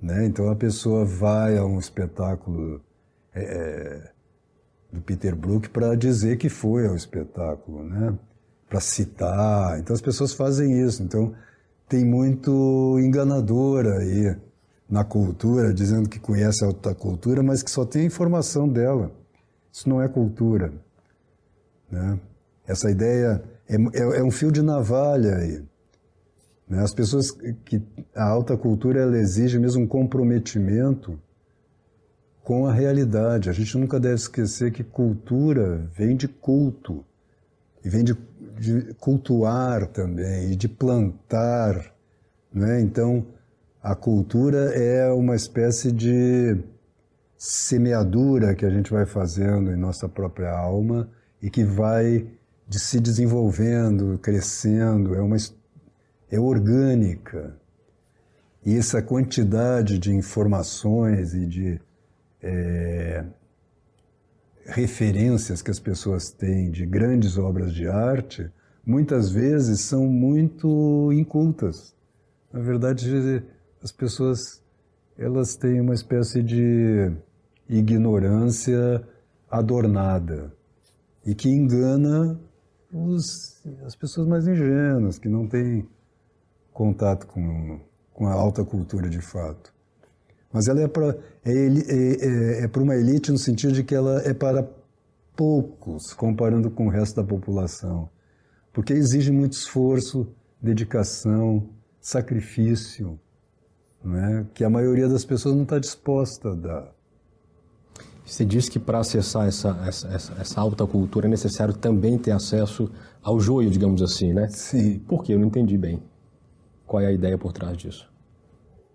Né? 0.00 0.26
Então 0.26 0.50
a 0.50 0.56
pessoa 0.56 1.04
vai 1.04 1.56
a 1.56 1.64
um 1.64 1.78
espetáculo 1.78 2.82
é, 3.34 3.42
é 3.42 4.15
do 4.92 5.00
Peter 5.00 5.34
Brook 5.34 5.70
para 5.70 5.94
dizer 5.94 6.38
que 6.38 6.48
foi 6.48 6.86
ao 6.86 6.96
espetáculo, 6.96 7.84
né? 7.84 8.16
para 8.68 8.80
citar. 8.80 9.78
Então 9.78 9.94
as 9.94 10.00
pessoas 10.00 10.32
fazem 10.32 10.80
isso. 10.80 11.02
Então 11.02 11.34
tem 11.88 12.04
muito 12.04 12.98
enganador 13.00 13.86
aí 13.86 14.36
na 14.88 15.04
cultura, 15.04 15.72
dizendo 15.72 16.08
que 16.08 16.18
conhece 16.18 16.64
a 16.64 16.68
outra 16.68 16.94
cultura, 16.94 17.42
mas 17.42 17.62
que 17.62 17.70
só 17.70 17.84
tem 17.84 18.02
a 18.02 18.06
informação 18.06 18.68
dela. 18.68 19.10
Isso 19.72 19.88
não 19.88 20.00
é 20.00 20.08
cultura. 20.08 20.72
Né? 21.90 22.18
Essa 22.66 22.90
ideia 22.90 23.42
é, 23.68 23.74
é, 23.74 24.18
é 24.18 24.22
um 24.22 24.30
fio 24.30 24.50
de 24.50 24.62
navalha 24.62 25.36
aí. 25.36 25.62
Né? 26.68 26.82
As 26.82 26.92
pessoas 26.92 27.30
que 27.30 27.82
a 28.14 28.24
alta 28.24 28.56
cultura 28.56 29.00
ela 29.00 29.18
exige 29.18 29.58
mesmo 29.58 29.82
um 29.82 29.86
comprometimento 29.86 31.18
com 32.46 32.64
a 32.64 32.72
realidade. 32.72 33.50
A 33.50 33.52
gente 33.52 33.76
nunca 33.76 33.98
deve 33.98 34.14
esquecer 34.14 34.70
que 34.70 34.84
cultura 34.84 35.90
vem 35.92 36.14
de 36.14 36.28
culto 36.28 37.04
e 37.84 37.88
vem 37.88 38.04
de, 38.04 38.16
de 38.56 38.94
cultuar 39.00 39.88
também 39.88 40.52
e 40.52 40.54
de 40.54 40.68
plantar, 40.68 41.92
né? 42.54 42.80
Então 42.80 43.26
a 43.82 43.96
cultura 43.96 44.72
é 44.76 45.10
uma 45.10 45.34
espécie 45.34 45.90
de 45.90 46.56
semeadura 47.36 48.54
que 48.54 48.64
a 48.64 48.70
gente 48.70 48.92
vai 48.92 49.06
fazendo 49.06 49.72
em 49.72 49.76
nossa 49.76 50.08
própria 50.08 50.56
alma 50.56 51.10
e 51.42 51.50
que 51.50 51.64
vai 51.64 52.28
de 52.68 52.78
se 52.78 53.00
desenvolvendo, 53.00 54.20
crescendo, 54.22 55.16
é 55.16 55.20
uma 55.20 55.36
é 56.30 56.38
orgânica. 56.38 57.56
E 58.64 58.76
essa 58.76 59.02
quantidade 59.02 59.98
de 59.98 60.14
informações 60.14 61.34
e 61.34 61.44
de 61.44 61.80
é, 62.42 63.24
referências 64.66 65.62
que 65.62 65.70
as 65.70 65.78
pessoas 65.78 66.30
têm 66.30 66.70
de 66.70 66.84
grandes 66.84 67.38
obras 67.38 67.72
de 67.72 67.88
arte 67.88 68.50
muitas 68.84 69.30
vezes 69.30 69.80
são 69.80 70.06
muito 70.06 71.12
incultas. 71.12 71.94
Na 72.52 72.60
verdade, 72.60 73.42
as 73.82 73.90
pessoas 73.90 74.62
elas 75.18 75.56
têm 75.56 75.80
uma 75.80 75.94
espécie 75.94 76.42
de 76.42 77.10
ignorância 77.68 79.02
adornada 79.50 80.52
e 81.24 81.34
que 81.34 81.48
engana 81.48 82.38
os, 82.92 83.64
as 83.84 83.96
pessoas 83.96 84.26
mais 84.28 84.46
ingênuas, 84.46 85.18
que 85.18 85.28
não 85.28 85.48
têm 85.48 85.88
contato 86.72 87.26
com, 87.26 87.80
com 88.12 88.26
a 88.26 88.32
alta 88.32 88.64
cultura 88.64 89.08
de 89.08 89.20
fato. 89.20 89.74
Mas 90.56 90.68
ela 90.68 90.80
é 90.80 90.88
para 90.88 91.14
é, 91.44 91.52
é, 91.52 92.62
é, 92.62 92.64
é 92.64 92.78
uma 92.78 92.96
elite 92.96 93.30
no 93.30 93.36
sentido 93.36 93.74
de 93.74 93.84
que 93.84 93.94
ela 93.94 94.22
é 94.24 94.32
para 94.32 94.66
poucos, 95.36 96.14
comparando 96.14 96.70
com 96.70 96.86
o 96.86 96.88
resto 96.88 97.16
da 97.16 97.22
população. 97.22 98.08
Porque 98.72 98.94
exige 98.94 99.30
muito 99.30 99.52
esforço, 99.52 100.26
dedicação, 100.58 101.68
sacrifício, 102.00 103.20
né, 104.02 104.46
que 104.54 104.64
a 104.64 104.70
maioria 104.70 105.06
das 105.10 105.26
pessoas 105.26 105.54
não 105.54 105.64
está 105.64 105.78
disposta 105.78 106.52
a 106.52 106.54
dar. 106.54 106.92
Você 108.24 108.42
disse 108.42 108.70
que 108.70 108.78
para 108.78 109.00
acessar 109.00 109.46
essa, 109.46 109.78
essa, 109.86 110.36
essa, 110.40 110.58
alta 110.58 110.86
cultura 110.86 111.26
é 111.26 111.28
necessário 111.28 111.74
também 111.74 112.16
ter 112.16 112.30
acesso 112.30 112.90
ao 113.22 113.38
joio, 113.38 113.70
digamos 113.70 114.00
assim, 114.00 114.32
né? 114.32 114.48
Sim. 114.48 115.00
Por 115.00 115.22
quê? 115.22 115.34
Eu 115.34 115.38
não 115.38 115.48
entendi 115.48 115.76
bem. 115.76 116.02
Qual 116.86 117.02
é 117.02 117.08
a 117.08 117.12
ideia 117.12 117.36
por 117.36 117.52
trás 117.52 117.76
disso? 117.76 118.15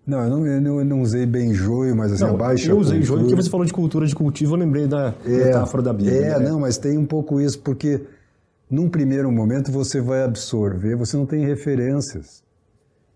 Não, 0.04 0.20
eu 0.20 0.30
não, 0.30 0.46
eu 0.46 0.60
não, 0.60 0.78
eu 0.80 0.84
não 0.84 1.00
usei 1.00 1.24
bem 1.24 1.54
joio, 1.54 1.94
mas 1.94 2.12
assim, 2.12 2.24
não, 2.24 2.36
baixa 2.36 2.70
Eu 2.70 2.78
usei 2.78 2.98
cultura... 2.98 3.06
joio 3.06 3.28
porque 3.28 3.42
você 3.42 3.50
falou 3.50 3.64
de 3.64 3.72
cultura 3.72 4.06
de 4.06 4.14
cultivo, 4.14 4.54
eu 4.54 4.58
lembrei 4.58 4.88
da 4.88 5.14
é, 5.24 5.28
metáfora 5.28 5.82
da 5.82 5.92
Bíblia. 5.92 6.16
É, 6.16 6.38
né? 6.38 6.48
não, 6.48 6.58
mas 6.58 6.76
tem 6.76 6.98
um 6.98 7.06
pouco 7.06 7.40
isso, 7.40 7.60
porque 7.60 8.00
num 8.68 8.88
primeiro 8.88 9.30
momento 9.30 9.70
você 9.70 10.00
vai 10.00 10.24
absorver, 10.24 10.96
você 10.96 11.16
não 11.16 11.24
tem 11.24 11.44
referências. 11.44 12.42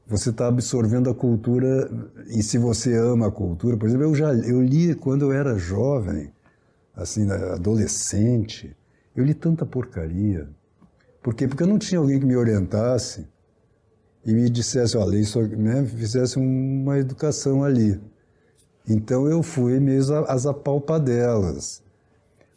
Você 0.06 0.30
está 0.30 0.46
absorvendo 0.46 1.10
a 1.10 1.14
cultura, 1.14 1.90
e 2.28 2.40
se 2.40 2.56
você 2.58 2.96
ama 2.96 3.26
a 3.26 3.30
cultura, 3.32 3.76
por 3.76 3.88
exemplo, 3.88 4.04
eu 4.04 4.14
já 4.14 4.32
eu 4.32 4.62
li 4.62 4.94
quando 4.94 5.22
eu 5.22 5.32
era 5.32 5.58
jovem, 5.58 6.30
assim, 6.94 7.28
adolescente, 7.28 8.76
eu 9.16 9.24
li 9.24 9.34
tanta 9.34 9.66
porcaria. 9.66 10.48
Por 11.20 11.34
quê? 11.34 11.48
Porque 11.48 11.64
eu 11.64 11.66
não 11.66 11.78
tinha 11.78 11.98
alguém 11.98 12.20
que 12.20 12.26
me 12.26 12.36
orientasse 12.36 13.26
e 14.26 14.34
me 14.34 14.50
dissesse, 14.50 14.96
olha, 14.96 15.16
isso, 15.16 15.40
né, 15.40 15.86
fizesse 15.86 16.36
uma 16.36 16.98
educação 16.98 17.62
ali. 17.62 18.00
Então 18.88 19.28
eu 19.28 19.40
fui 19.40 19.78
mesmo 19.78 20.16
às 20.26 20.46
apalpadelas. 20.46 21.80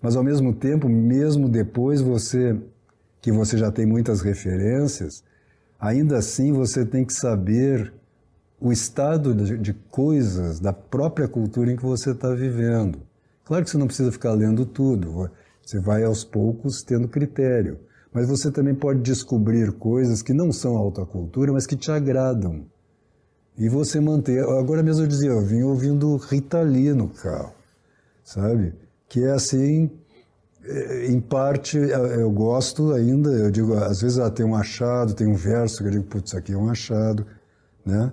Mas 0.01 0.15
ao 0.15 0.23
mesmo 0.23 0.51
tempo, 0.51 0.89
mesmo 0.89 1.47
depois 1.47 2.01
você 2.01 2.59
que 3.21 3.31
você 3.31 3.57
já 3.57 3.71
tem 3.71 3.85
muitas 3.85 4.21
referências, 4.21 5.23
ainda 5.79 6.17
assim 6.17 6.51
você 6.53 6.83
tem 6.83 7.05
que 7.05 7.13
saber 7.13 7.93
o 8.59 8.71
estado 8.71 9.35
de, 9.35 9.57
de 9.57 9.73
coisas 9.73 10.59
da 10.59 10.73
própria 10.73 11.27
cultura 11.27 11.71
em 11.71 11.75
que 11.75 11.85
você 11.85 12.11
está 12.11 12.33
vivendo. 12.33 12.99
Claro 13.45 13.63
que 13.63 13.69
você 13.69 13.77
não 13.77 13.87
precisa 13.87 14.11
ficar 14.11 14.31
lendo 14.31 14.65
tudo, 14.65 15.29
você 15.61 15.79
vai 15.79 16.03
aos 16.03 16.23
poucos 16.23 16.81
tendo 16.81 17.07
critério 17.07 17.77
mas 18.13 18.27
você 18.27 18.51
também 18.51 18.73
pode 18.73 19.01
descobrir 19.01 19.71
coisas 19.73 20.21
que 20.21 20.33
não 20.33 20.51
são 20.51 20.75
alta 20.75 21.05
cultura, 21.05 21.53
mas 21.53 21.67
que 21.67 21.75
te 21.75 21.91
agradam. 21.91 22.65
E 23.57 23.67
você 23.67 23.99
manter. 23.99 24.43
Agora 24.43 24.81
mesmo 24.81 25.03
eu 25.03 25.07
dizia, 25.07 25.29
eu 25.29 25.45
vim 25.45 25.63
ouvindo 25.63 26.15
Rita 26.15 26.61
Lee 26.61 26.93
no 26.93 27.09
carro, 27.09 27.53
sabe? 28.23 28.73
Que 29.07 29.23
é 29.25 29.31
assim, 29.31 29.91
é, 30.63 31.07
em 31.07 31.19
parte 31.19 31.77
eu 31.77 32.31
gosto 32.31 32.93
ainda, 32.93 33.29
eu 33.29 33.51
digo, 33.51 33.73
às 33.75 34.01
vezes 34.01 34.17
ela 34.17 34.31
tem 34.31 34.45
um 34.45 34.55
achado, 34.55 35.13
tem 35.13 35.27
um 35.27 35.35
verso 35.35 35.79
que 35.79 35.89
eu 35.89 35.91
digo, 35.91 36.03
putz, 36.05 36.33
aqui 36.33 36.53
é 36.53 36.57
um 36.57 36.69
achado, 36.69 37.25
né? 37.85 38.11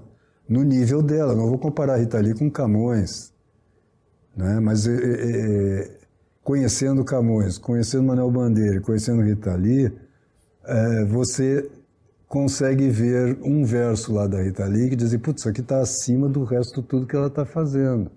No 0.48 0.62
nível 0.62 1.02
dela, 1.02 1.34
não 1.34 1.48
vou 1.48 1.58
comparar 1.58 1.96
Rita 1.96 2.18
Lee 2.18 2.34
com 2.34 2.50
Camões, 2.50 3.32
né? 4.36 4.60
Mas 4.60 4.86
é, 4.86 4.94
é, 4.94 5.98
conhecendo 6.46 7.04
Camões, 7.04 7.58
conhecendo 7.58 8.04
Manuel 8.04 8.30
Bandeira, 8.30 8.80
conhecendo 8.80 9.20
Rita 9.20 9.52
Lee, 9.56 9.92
é, 10.64 11.04
você 11.04 11.68
consegue 12.28 12.88
ver 12.88 13.36
um 13.42 13.64
verso 13.64 14.12
lá 14.12 14.28
da 14.28 14.40
Rita 14.40 14.64
Lee 14.64 14.88
que 14.88 14.94
diz, 14.94 15.12
putz, 15.16 15.40
isso 15.40 15.48
aqui 15.48 15.60
está 15.60 15.80
acima 15.80 16.28
do 16.28 16.44
resto 16.44 16.80
de 16.80 16.86
tudo 16.86 17.04
que 17.04 17.16
ela 17.16 17.26
está 17.26 17.44
fazendo. 17.44 18.12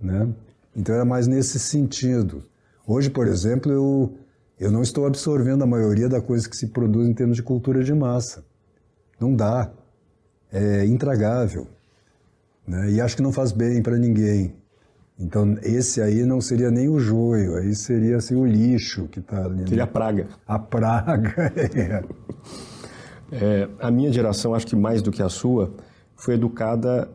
Né? 0.00 0.28
Então 0.74 0.92
era 0.92 1.04
mais 1.04 1.28
nesse 1.28 1.60
sentido. 1.60 2.42
Hoje, 2.84 3.10
por 3.10 3.28
exemplo, 3.28 3.70
eu, 3.70 4.18
eu 4.58 4.72
não 4.72 4.82
estou 4.82 5.06
absorvendo 5.06 5.62
a 5.62 5.68
maioria 5.68 6.08
da 6.08 6.20
coisa 6.20 6.50
que 6.50 6.56
se 6.56 6.66
produz 6.66 7.06
em 7.06 7.14
termos 7.14 7.36
de 7.36 7.44
cultura 7.44 7.84
de 7.84 7.94
massa. 7.94 8.44
Não 9.20 9.32
dá. 9.32 9.70
É 10.50 10.84
intragável. 10.84 11.68
Né? 12.66 12.90
E 12.90 13.00
acho 13.00 13.14
que 13.14 13.22
não 13.22 13.30
faz 13.30 13.52
bem 13.52 13.80
para 13.84 13.96
ninguém. 13.96 14.52
Então, 15.18 15.56
esse 15.62 16.02
aí 16.02 16.24
não 16.24 16.40
seria 16.42 16.70
nem 16.70 16.88
o 16.88 16.98
joio, 16.98 17.56
aí 17.56 17.74
seria 17.74 18.18
assim, 18.18 18.34
o 18.34 18.44
lixo 18.44 19.08
que 19.08 19.18
está 19.18 19.44
ali. 19.44 19.66
Seria 19.66 19.84
a 19.84 19.86
praga. 19.86 20.28
A 20.46 20.58
praga, 20.58 21.52
é. 21.56 22.04
é. 23.32 23.68
A 23.80 23.90
minha 23.90 24.12
geração, 24.12 24.54
acho 24.54 24.66
que 24.66 24.76
mais 24.76 25.00
do 25.00 25.10
que 25.10 25.22
a 25.22 25.28
sua, 25.28 25.72
foi 26.14 26.34
educada 26.34 27.08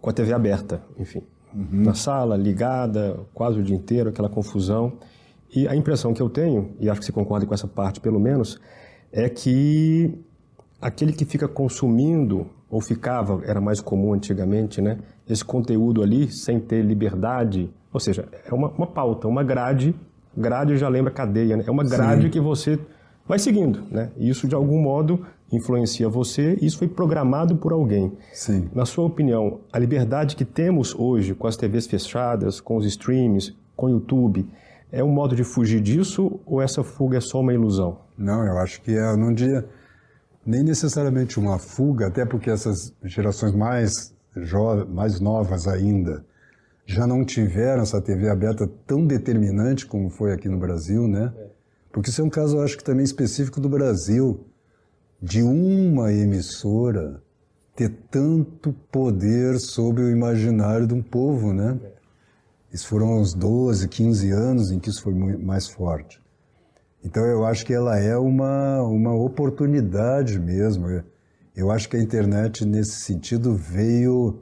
com 0.00 0.10
a 0.10 0.12
TV 0.12 0.32
aberta, 0.32 0.82
enfim. 0.98 1.22
Uhum. 1.54 1.68
Na 1.70 1.94
sala, 1.94 2.36
ligada, 2.36 3.20
quase 3.32 3.60
o 3.60 3.62
dia 3.62 3.76
inteiro, 3.76 4.10
aquela 4.10 4.28
confusão. 4.28 4.94
E 5.54 5.68
a 5.68 5.76
impressão 5.76 6.12
que 6.12 6.20
eu 6.20 6.28
tenho, 6.28 6.74
e 6.80 6.90
acho 6.90 6.98
que 6.98 7.06
você 7.06 7.12
concorda 7.12 7.46
com 7.46 7.54
essa 7.54 7.68
parte 7.68 8.00
pelo 8.00 8.18
menos, 8.18 8.60
é 9.12 9.28
que 9.28 10.12
aquele 10.80 11.12
que 11.12 11.24
fica 11.24 11.46
consumindo, 11.46 12.48
ou 12.68 12.80
ficava, 12.80 13.40
era 13.44 13.60
mais 13.60 13.80
comum 13.80 14.12
antigamente, 14.12 14.82
né? 14.82 14.98
Esse 15.28 15.44
conteúdo 15.44 16.02
ali 16.02 16.30
sem 16.30 16.60
ter 16.60 16.82
liberdade, 16.82 17.70
ou 17.92 18.00
seja, 18.00 18.28
é 18.44 18.52
uma, 18.52 18.68
uma 18.68 18.86
pauta, 18.86 19.26
uma 19.26 19.42
grade, 19.42 19.94
grade 20.36 20.76
já 20.76 20.88
lembra 20.88 21.10
cadeia, 21.10 21.56
né? 21.56 21.64
é 21.66 21.70
uma 21.70 21.84
grade 21.84 22.24
Sim. 22.24 22.30
que 22.30 22.40
você 22.40 22.78
vai 23.26 23.38
seguindo, 23.38 23.82
né? 23.90 24.10
Isso 24.18 24.46
de 24.46 24.54
algum 24.54 24.80
modo 24.80 25.24
influencia 25.50 26.08
você, 26.08 26.58
isso 26.60 26.78
foi 26.78 26.88
programado 26.88 27.56
por 27.56 27.72
alguém. 27.72 28.12
Sim. 28.32 28.68
Na 28.74 28.84
sua 28.84 29.04
opinião, 29.04 29.60
a 29.72 29.78
liberdade 29.78 30.36
que 30.36 30.44
temos 30.44 30.94
hoje 30.94 31.34
com 31.34 31.46
as 31.46 31.56
TVs 31.56 31.86
fechadas, 31.86 32.60
com 32.60 32.76
os 32.76 32.84
streams, 32.86 33.56
com 33.76 33.86
o 33.86 33.90
YouTube, 33.90 34.46
é 34.90 35.02
um 35.02 35.08
modo 35.08 35.34
de 35.34 35.44
fugir 35.44 35.80
disso 35.80 36.40
ou 36.46 36.60
essa 36.60 36.82
fuga 36.82 37.18
é 37.18 37.20
só 37.20 37.40
uma 37.40 37.52
ilusão? 37.52 37.98
Não, 38.16 38.44
eu 38.44 38.58
acho 38.58 38.80
que 38.82 38.92
é 38.92 39.16
num 39.16 39.32
dia 39.32 39.66
nem 40.46 40.62
necessariamente 40.62 41.38
uma 41.38 41.58
fuga, 41.58 42.06
até 42.06 42.24
porque 42.24 42.50
essas 42.50 42.94
gerações 43.02 43.54
mais 43.54 44.13
mais 44.88 45.20
novas 45.20 45.66
ainda, 45.66 46.24
já 46.86 47.06
não 47.06 47.24
tiveram 47.24 47.82
essa 47.82 48.00
TV 48.00 48.28
aberta 48.28 48.66
tão 48.86 49.06
determinante 49.06 49.86
como 49.86 50.10
foi 50.10 50.32
aqui 50.32 50.48
no 50.48 50.58
Brasil, 50.58 51.08
né? 51.08 51.32
Porque 51.92 52.10
isso 52.10 52.20
é 52.20 52.24
um 52.24 52.30
caso, 52.30 52.56
eu 52.56 52.62
acho 52.62 52.76
que 52.76 52.84
também 52.84 53.04
específico 53.04 53.60
do 53.60 53.68
Brasil, 53.68 54.44
de 55.22 55.42
uma 55.42 56.12
emissora 56.12 57.22
ter 57.74 57.90
tanto 58.10 58.72
poder 58.90 59.58
sobre 59.58 60.02
o 60.02 60.10
imaginário 60.10 60.86
de 60.86 60.94
um 60.94 61.02
povo, 61.02 61.52
né? 61.52 61.78
Isso 62.72 62.88
foram 62.88 63.20
uns 63.20 63.32
12, 63.32 63.88
15 63.88 64.30
anos 64.32 64.70
em 64.70 64.78
que 64.78 64.90
isso 64.90 65.02
foi 65.02 65.14
mais 65.14 65.68
forte. 65.68 66.20
Então 67.04 67.24
eu 67.24 67.44
acho 67.44 67.64
que 67.64 67.72
ela 67.72 67.98
é 67.98 68.16
uma, 68.16 68.82
uma 68.82 69.14
oportunidade 69.14 70.38
mesmo. 70.38 70.86
Eu 71.56 71.70
acho 71.70 71.88
que 71.88 71.96
a 71.96 72.02
internet, 72.02 72.64
nesse 72.64 73.00
sentido, 73.00 73.54
veio 73.54 74.40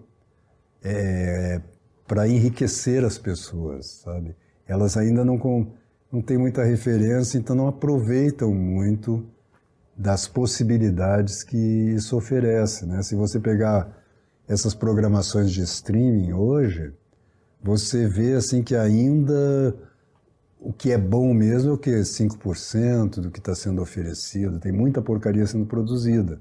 é, 0.82 1.60
para 2.06 2.26
enriquecer 2.26 3.04
as 3.04 3.18
pessoas, 3.18 4.00
sabe? 4.02 4.34
Elas 4.66 4.96
ainda 4.96 5.22
não, 5.22 5.36
com, 5.36 5.66
não 6.10 6.22
têm 6.22 6.38
muita 6.38 6.64
referência, 6.64 7.36
então 7.36 7.54
não 7.54 7.68
aproveitam 7.68 8.54
muito 8.54 9.26
das 9.94 10.26
possibilidades 10.26 11.42
que 11.42 11.56
isso 11.56 12.16
oferece, 12.16 12.86
né? 12.86 13.02
Se 13.02 13.14
você 13.14 13.38
pegar 13.38 13.94
essas 14.48 14.74
programações 14.74 15.52
de 15.52 15.62
streaming 15.62 16.32
hoje, 16.32 16.94
você 17.62 18.08
vê 18.08 18.32
assim 18.32 18.62
que 18.62 18.74
ainda 18.74 19.76
o 20.58 20.72
que 20.72 20.92
é 20.92 20.98
bom 20.98 21.34
mesmo 21.34 21.70
é 21.70 21.74
o 21.74 21.78
que 21.78 21.90
5% 21.90 23.20
do 23.20 23.30
que 23.30 23.38
está 23.38 23.54
sendo 23.54 23.82
oferecido, 23.82 24.58
tem 24.58 24.72
muita 24.72 25.02
porcaria 25.02 25.46
sendo 25.46 25.66
produzida 25.66 26.40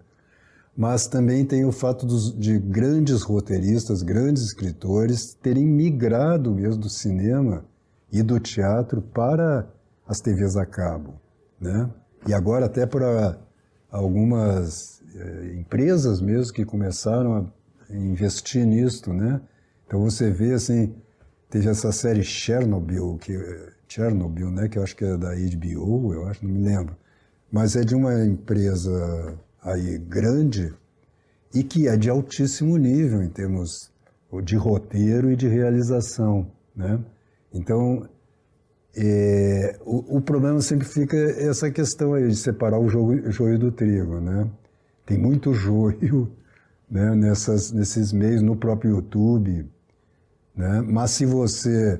mas 0.76 1.08
também 1.08 1.46
tem 1.46 1.66
o 1.66 1.72
fato 1.72 2.06
dos, 2.06 2.38
de 2.38 2.58
grandes 2.58 3.22
roteiristas, 3.22 4.02
grandes 4.02 4.44
escritores 4.44 5.34
terem 5.34 5.66
migrado 5.66 6.54
mesmo 6.54 6.82
do 6.82 6.90
cinema 6.90 7.66
e 8.12 8.24
do 8.24 8.40
teatro 8.40 9.02
para 9.02 9.68
as 10.08 10.20
TVs 10.20 10.56
a 10.56 10.66
cabo, 10.66 11.14
né? 11.60 11.90
E 12.28 12.34
agora 12.34 12.66
até 12.66 12.86
para 12.86 13.38
algumas 13.90 15.02
eh, 15.16 15.56
empresas 15.60 16.22
mesmo 16.22 16.54
que 16.54 16.66
começaram 16.66 17.52
a 17.90 17.96
investir 17.96 18.66
nisto, 18.66 19.14
né? 19.14 19.42
Então 19.88 20.02
você 20.02 20.32
vê 20.32 20.54
assim, 20.54 20.94
teve 21.50 21.70
essa 21.70 21.92
série 21.92 22.24
Chernobyl, 22.24 23.18
que 23.18 23.38
Chernobyl, 23.88 24.50
né, 24.50 24.70
que 24.70 24.78
eu 24.78 24.84
acho 24.84 24.96
que 24.96 25.04
é 25.04 25.18
da 25.18 25.32
HBO, 25.36 26.14
eu 26.14 26.28
acho, 26.28 26.46
não 26.46 26.54
me 26.54 26.64
lembro 26.64 26.96
mas 27.52 27.76
é 27.76 27.84
de 27.84 27.94
uma 27.94 28.24
empresa 28.24 29.38
aí 29.62 29.98
grande 29.98 30.74
e 31.54 31.64
que 31.64 31.88
é 31.88 31.96
de 31.96 32.10
altíssimo 32.10 32.78
nível 32.78 33.22
em 33.22 33.30
termos 33.30 33.92
de 34.44 34.56
roteiro 34.56 35.30
e 35.30 35.36
de 35.36 35.48
realização, 35.48 36.50
né? 36.76 37.00
Então, 37.54 38.08
é, 38.96 39.78
o, 39.86 40.18
o, 40.18 40.22
problema 40.22 40.62
sempre 40.62 40.88
fica 40.88 41.18
essa 41.18 41.70
questão 41.70 42.14
aí 42.14 42.28
de 42.28 42.36
separar 42.36 42.80
o 42.80 42.90
joio, 42.90 43.30
joio 43.32 43.60
do 43.60 43.72
trigo, 43.72 44.20
né? 44.20 44.50
Tem 45.06 45.18
muito 45.18 45.52
joio 45.54 46.32
né, 46.90 47.14
nessas, 47.16 47.72
nesses 47.72 48.14
meios, 48.14 48.42
no 48.42 48.56
próprio 48.56 48.92
YouTube, 48.92 49.70
né? 50.56 50.82
Mas 50.82 51.12
se 51.12 51.26
você 51.26 52.00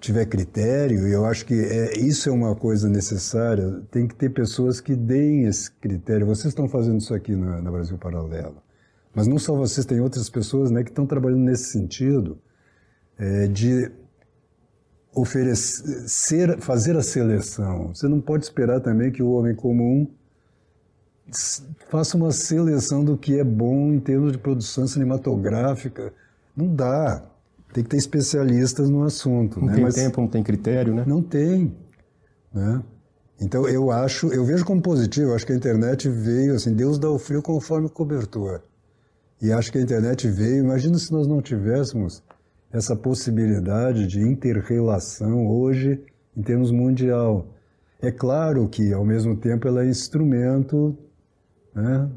tiver 0.00 0.24
critério, 0.26 1.06
e 1.06 1.12
eu 1.12 1.26
acho 1.26 1.44
que 1.44 1.54
é, 1.54 1.98
isso 1.98 2.28
é 2.28 2.32
uma 2.32 2.56
coisa 2.56 2.88
necessária, 2.88 3.82
tem 3.90 4.08
que 4.08 4.14
ter 4.14 4.30
pessoas 4.30 4.80
que 4.80 4.96
deem 4.96 5.44
esse 5.44 5.70
critério. 5.70 6.26
Vocês 6.26 6.46
estão 6.46 6.68
fazendo 6.68 6.98
isso 6.98 7.14
aqui 7.14 7.36
na, 7.36 7.60
na 7.60 7.70
Brasil 7.70 7.98
Paralelo, 7.98 8.56
mas 9.14 9.26
não 9.26 9.38
só 9.38 9.54
vocês, 9.54 9.84
tem 9.84 10.00
outras 10.00 10.30
pessoas 10.30 10.70
né, 10.70 10.82
que 10.82 10.90
estão 10.90 11.06
trabalhando 11.06 11.42
nesse 11.42 11.70
sentido 11.70 12.38
é, 13.18 13.46
de 13.46 13.92
oferecer, 15.14 16.58
fazer 16.60 16.96
a 16.96 17.02
seleção. 17.02 17.88
Você 17.94 18.08
não 18.08 18.20
pode 18.20 18.44
esperar 18.44 18.80
também 18.80 19.10
que 19.12 19.22
o 19.22 19.32
homem 19.32 19.54
comum 19.54 20.08
faça 21.88 22.16
uma 22.16 22.32
seleção 22.32 23.04
do 23.04 23.16
que 23.16 23.38
é 23.38 23.44
bom 23.44 23.92
em 23.92 24.00
termos 24.00 24.32
de 24.32 24.38
produção 24.38 24.86
cinematográfica. 24.86 26.12
Não 26.56 26.74
dá. 26.74 27.29
Tem 27.72 27.84
que 27.84 27.90
ter 27.90 27.96
especialistas 27.96 28.90
no 28.90 29.04
assunto. 29.04 29.60
Não 29.60 29.68
né? 29.68 29.74
tem 29.74 29.84
Mas 29.84 29.94
tempo, 29.94 30.20
não 30.20 30.28
tem 30.28 30.42
critério, 30.42 30.94
né? 30.94 31.04
Não 31.06 31.22
tem. 31.22 31.74
Né? 32.52 32.82
Então 33.40 33.66
eu 33.68 33.90
acho, 33.90 34.32
eu 34.32 34.44
vejo 34.44 34.64
como 34.64 34.82
positivo, 34.82 35.34
acho 35.34 35.46
que 35.46 35.52
a 35.52 35.56
internet 35.56 36.08
veio 36.08 36.54
assim, 36.54 36.74
Deus 36.74 36.98
dá 36.98 37.08
o 37.08 37.18
frio 37.18 37.40
conforme 37.40 37.86
o 37.86 37.90
cobertor. 37.90 38.62
E 39.40 39.50
acho 39.50 39.72
que 39.72 39.78
a 39.78 39.80
internet 39.80 40.28
veio, 40.28 40.64
imagina 40.64 40.98
se 40.98 41.10
nós 41.10 41.26
não 41.26 41.40
tivéssemos 41.40 42.22
essa 42.70 42.94
possibilidade 42.94 44.06
de 44.06 44.20
interrelação 44.20 45.46
hoje 45.46 46.02
em 46.36 46.42
termos 46.42 46.70
mundial. 46.70 47.46
É 48.02 48.10
claro 48.10 48.68
que, 48.68 48.92
ao 48.92 49.04
mesmo 49.04 49.36
tempo, 49.36 49.66
ela 49.66 49.84
é 49.84 49.88
instrumento 49.88 50.96
né, 51.74 52.10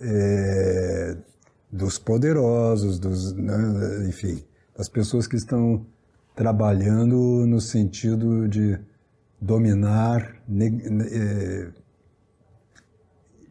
é, 0.00 1.16
dos 1.70 1.98
poderosos, 1.98 2.98
dos, 2.98 3.32
né, 3.34 4.06
enfim, 4.08 4.42
das 4.76 4.88
pessoas 4.88 5.26
que 5.26 5.36
estão 5.36 5.86
trabalhando 6.34 7.46
no 7.46 7.60
sentido 7.60 8.46
de 8.46 8.78
dominar, 9.40 10.36
é, 10.50 11.68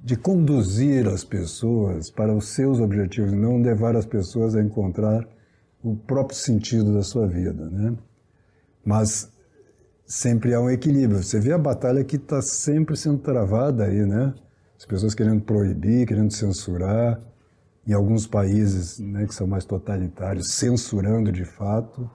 de 0.03 0.15
conduzir 0.15 1.07
as 1.07 1.23
pessoas 1.23 2.11
para 2.11 2.34
os 2.34 2.49
seus 2.49 2.80
objetivos, 2.80 3.34
não 3.34 3.60
levar 3.61 3.95
as 3.95 4.06
pessoas 4.06 4.56
a 4.56 4.61
encontrar 4.61 5.27
o 5.84 5.95
próprio 5.95 6.38
sentido 6.38 6.93
da 6.93 7.02
sua 7.02 7.27
vida, 7.27 7.69
né? 7.69 7.95
Mas 8.84 9.31
sempre 10.06 10.53
há 10.53 10.60
um 10.60 10.69
equilíbrio. 10.69 11.23
Você 11.23 11.39
vê 11.39 11.53
a 11.53 11.57
batalha 11.57 12.03
que 12.03 12.18
está 12.18 12.41
sempre 12.41 12.95
sendo 12.95 13.18
travada 13.18 13.85
aí, 13.85 14.06
né? 14.06 14.34
As 14.77 14.85
pessoas 14.85 15.15
querendo 15.15 15.41
proibir, 15.41 16.07
querendo 16.07 16.31
censurar, 16.31 17.19
em 17.87 17.93
alguns 17.93 18.25
países 18.25 18.99
né, 18.99 19.25
que 19.25 19.35
são 19.35 19.45
mais 19.45 19.65
totalitários, 19.65 20.53
censurando 20.53 21.31
de 21.31 21.45
fato. 21.45 22.09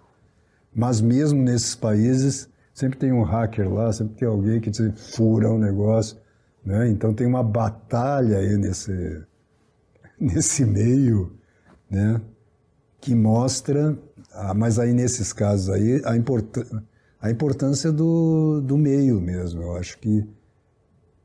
Mas 0.75 1.01
mesmo 1.01 1.43
nesses 1.43 1.75
países, 1.75 2.49
sempre 2.73 2.99
tem 2.99 3.13
um 3.13 3.23
hacker 3.23 3.73
lá, 3.73 3.93
sempre 3.93 4.17
tem 4.17 4.29
alguém 4.29 4.61
que 4.61 4.71
fura 4.93 5.51
um 5.51 5.59
negócio. 5.59 6.19
Né? 6.65 6.89
Então 6.89 7.15
tem 7.15 7.27
uma 7.27 7.43
batalha 7.43 8.39
aí 8.39 8.57
nesse, 8.57 9.23
nesse 10.19 10.65
meio, 10.65 11.33
né? 11.89 12.21
que 13.01 13.15
mostra, 13.15 13.99
ah, 14.33 14.53
mas 14.53 14.79
aí 14.79 14.93
nesses 14.93 15.33
casos 15.33 15.71
aí, 15.71 16.03
a, 16.05 16.17
importância 16.17 16.83
a 17.21 17.31
importância 17.31 17.93
do, 17.93 18.61
do 18.63 18.79
meio 18.79 19.21
mesmo. 19.21 19.63
Eu 19.63 19.77
acho 19.77 19.99
que 19.99 20.27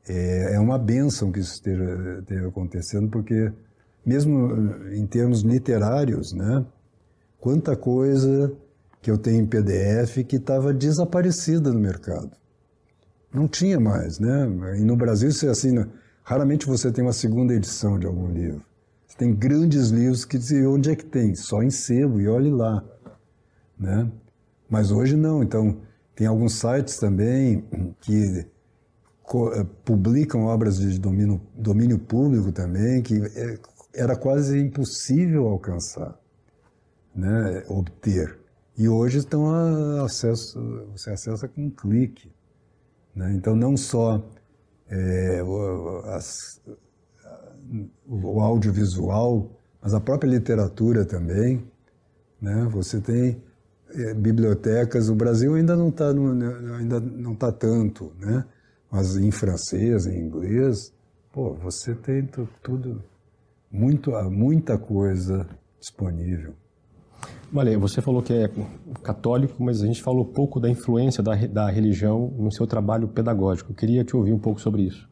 é, 0.08 0.54
é 0.54 0.60
uma 0.60 0.78
benção 0.78 1.32
que 1.32 1.40
isso 1.40 1.54
esteja, 1.54 2.18
esteja 2.20 2.48
acontecendo, 2.48 3.08
porque 3.08 3.50
mesmo 4.06 4.92
em 4.92 5.04
termos 5.04 5.42
literários, 5.42 6.32
né? 6.32 6.64
Quanta 7.40 7.76
coisa 7.76 8.52
que 9.02 9.10
eu 9.10 9.18
tenho 9.18 9.42
em 9.42 9.46
PDF 9.46 10.24
que 10.26 10.36
estava 10.36 10.72
desaparecida 10.72 11.72
no 11.72 11.80
mercado. 11.80 12.30
Não 13.34 13.46
tinha 13.46 13.78
mais, 13.78 14.18
né? 14.18 14.48
E 14.78 14.80
no 14.80 14.96
Brasil 14.96 15.28
isso 15.28 15.46
é 15.46 15.50
assim, 15.50 15.72
né? 15.72 15.86
raramente 16.26 16.66
você 16.66 16.90
tem 16.90 17.04
uma 17.04 17.12
segunda 17.12 17.54
edição 17.54 17.98
de 18.00 18.06
algum 18.06 18.28
livro. 18.32 18.60
Você 19.06 19.16
tem 19.16 19.32
grandes 19.32 19.90
livros 19.90 20.24
que 20.24 20.36
dizem 20.36 20.66
onde 20.66 20.90
é 20.90 20.96
que 20.96 21.04
tem? 21.04 21.36
Só 21.36 21.62
em 21.62 21.70
sebo 21.70 22.20
e 22.20 22.26
olhe 22.26 22.50
lá, 22.50 22.82
né? 23.78 24.10
Mas 24.68 24.90
hoje 24.90 25.16
não, 25.16 25.40
então 25.40 25.76
tem 26.16 26.26
alguns 26.26 26.54
sites 26.54 26.98
também 26.98 27.64
que 28.00 28.44
eh, 28.44 29.66
publicam 29.84 30.46
obras 30.46 30.78
de 30.78 30.98
domínio, 30.98 31.40
domínio 31.54 31.98
público 31.98 32.50
também, 32.50 33.00
que 33.02 33.14
é, 33.14 33.56
era 33.96 34.16
quase 34.16 34.58
impossível 34.58 35.48
alcançar, 35.48 36.18
né, 37.14 37.64
obter. 37.68 38.38
E 38.76 38.88
hoje 38.88 39.18
estão 39.18 39.50
a 39.50 40.04
acesso, 40.04 40.86
você 40.92 41.10
acessa 41.10 41.48
com 41.48 41.64
um 41.64 41.70
clique. 41.70 42.30
Né? 43.14 43.32
Então, 43.32 43.56
não 43.56 43.74
só 43.74 44.22
é, 44.88 45.42
o, 45.42 46.00
as, 46.04 46.60
o 48.06 48.40
audiovisual, 48.40 49.50
mas 49.80 49.94
a 49.94 50.00
própria 50.00 50.28
literatura 50.28 51.06
também. 51.06 51.66
Né? 52.38 52.68
Você 52.70 53.00
tem 53.00 53.42
é, 53.94 54.12
bibliotecas, 54.12 55.08
o 55.08 55.14
Brasil 55.14 55.54
ainda 55.54 55.74
não 55.74 55.88
está 55.88 56.10
ainda 56.10 57.00
não 57.00 57.34
tá 57.34 57.50
tanto, 57.50 58.12
né? 58.18 58.44
mas 58.90 59.16
em 59.16 59.30
francês, 59.30 60.06
em 60.06 60.18
inglês, 60.18 60.92
pô, 61.32 61.54
você 61.54 61.94
tem 61.94 62.28
tudo 62.62 63.02
muito, 63.70 64.12
muita 64.30 64.78
coisa 64.78 65.46
disponível. 65.80 66.54
Vale, 67.52 67.76
você 67.76 68.02
falou 68.02 68.22
que 68.22 68.32
é 68.32 68.50
católico, 69.02 69.62
mas 69.62 69.82
a 69.82 69.86
gente 69.86 70.02
falou 70.02 70.24
pouco 70.24 70.58
da 70.58 70.68
influência 70.68 71.22
da, 71.22 71.34
da 71.34 71.70
religião 71.70 72.32
no 72.36 72.50
seu 72.50 72.66
trabalho 72.66 73.08
pedagógico. 73.08 73.70
Eu 73.70 73.76
queria 73.76 74.04
te 74.04 74.16
ouvir 74.16 74.32
um 74.32 74.38
pouco 74.38 74.60
sobre 74.60 74.82
isso. 74.82 75.08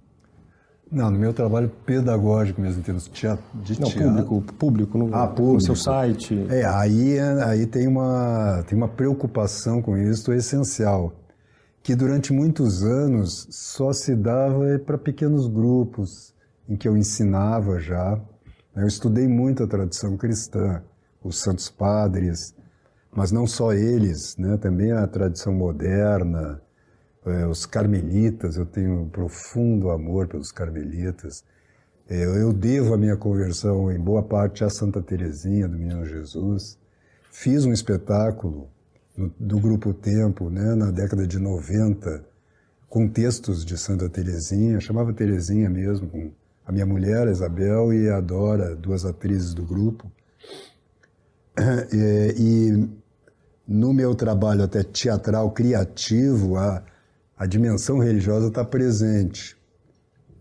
Não, 0.91 1.11
no 1.11 1.19
meu 1.19 1.33
trabalho 1.33 1.71
pedagógico 1.87 2.61
mesmo, 2.61 2.81
em 2.81 2.83
termos 2.83 3.05
de 3.05 3.11
teatro. 3.11 3.45
Não, 3.55 3.91
público, 3.91 4.55
público, 4.55 4.99
no, 4.99 5.15
ah, 5.15 5.27
público. 5.27 5.55
no 5.55 5.61
seu 5.61 5.75
site. 5.75 6.47
É, 6.51 6.65
aí, 6.65 7.19
aí 7.19 7.67
tem, 7.67 7.89
uma, 7.89 8.63
tem 8.69 8.77
uma 8.77 8.89
preocupação 8.89 9.81
com 9.81 9.97
isso 9.97 10.33
essencial, 10.33 11.13
que 11.83 11.95
durante 11.97 12.33
muitos 12.33 12.83
anos 12.83 13.47
só 13.51 13.93
se 13.93 14.15
dava 14.15 14.79
para 14.85 14.99
pequenos 14.99 15.49
grupos, 15.49 16.35
em 16.69 16.77
que 16.77 16.87
eu 16.87 16.97
ensinava 16.97 17.81
já, 17.81 18.21
eu 18.77 18.87
estudei 18.87 19.29
muito 19.29 19.63
a 19.63 19.67
tradição 19.67 20.17
cristã, 20.17 20.83
os 21.23 21.41
santos 21.41 21.71
padres, 21.71 22.55
mas 23.11 23.31
não 23.31 23.47
só 23.47 23.73
eles, 23.73 24.37
né? 24.37 24.57
também 24.57 24.93
a 24.93 25.07
tradição 25.07 25.53
moderna, 25.53 26.61
é, 27.25 27.47
os 27.47 27.65
carmelitas, 27.65 28.57
eu 28.57 28.67
tenho 28.67 29.03
um 29.03 29.09
profundo 29.09 29.91
amor 29.91 30.29
pelos 30.29 30.51
carmelitas. 30.51 31.45
É, 32.09 32.25
eu 32.25 32.53
devo 32.53 32.93
a 32.93 32.99
minha 32.99 33.17
conversão 33.17 33.91
em 33.91 33.99
boa 33.99 34.23
parte 34.23 34.63
a 34.63 34.69
Santa 34.69 35.01
Teresinha 35.01 35.67
do 35.67 35.79
Menino 35.79 36.05
Jesus. 36.05 36.79
Fiz 37.31 37.65
um 37.65 37.73
espetáculo 37.73 38.69
do 39.39 39.59
Grupo 39.59 39.95
Tempo, 39.95 40.51
né, 40.51 40.75
na 40.75 40.91
década 40.91 41.27
de 41.27 41.39
90, 41.39 42.25
com 42.89 43.09
textos 43.09 43.65
de 43.65 43.79
Santa 43.79 44.09
Teresinha, 44.09 44.81
chamava 44.81 45.13
Teresinha 45.13 45.71
mesmo, 45.71 46.33
a 46.67 46.73
minha 46.73 46.87
mulher, 46.87 47.29
a 47.29 47.31
Isabel, 47.31 47.93
e 47.93 48.09
a 48.09 48.21
Dora, 48.21 48.75
duas 48.75 49.05
atrizes 49.05 49.55
do 49.55 49.63
grupo. 49.63 50.11
E, 51.93 52.35
e 52.37 52.89
no 53.67 53.95
meu 53.95 54.15
trabalho 54.15 54.65
até 54.65 54.83
teatral 54.83 55.53
criativo, 55.53 56.57
a, 56.57 56.83
a 57.37 57.47
dimensão 57.47 57.99
religiosa 57.99 58.49
está 58.49 58.65
presente. 58.65 59.57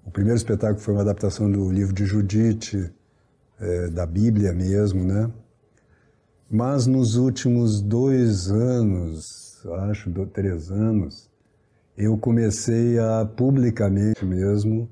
O 0.05 0.11
primeiro 0.11 0.37
espetáculo 0.37 0.79
foi 0.79 0.93
uma 0.93 1.01
adaptação 1.01 1.49
do 1.49 1.71
livro 1.71 1.93
de 1.93 2.05
Judite, 2.05 2.91
é, 3.59 3.87
da 3.89 4.05
Bíblia 4.05 4.53
mesmo, 4.53 5.03
né? 5.03 5.31
Mas 6.49 6.85
nos 6.85 7.15
últimos 7.15 7.81
dois 7.81 8.49
anos, 8.51 9.65
acho, 9.89 10.11
três 10.27 10.69
anos, 10.69 11.29
eu 11.97 12.17
comecei 12.17 12.99
a 12.99 13.25
publicamente 13.25 14.25
mesmo 14.25 14.89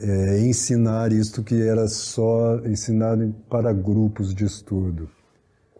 é, 0.00 0.40
ensinar 0.40 1.12
isto 1.12 1.44
que 1.44 1.60
era 1.60 1.86
só 1.86 2.58
ensinado 2.64 3.34
para 3.48 3.72
grupos 3.72 4.34
de 4.34 4.44
estudo. 4.44 5.10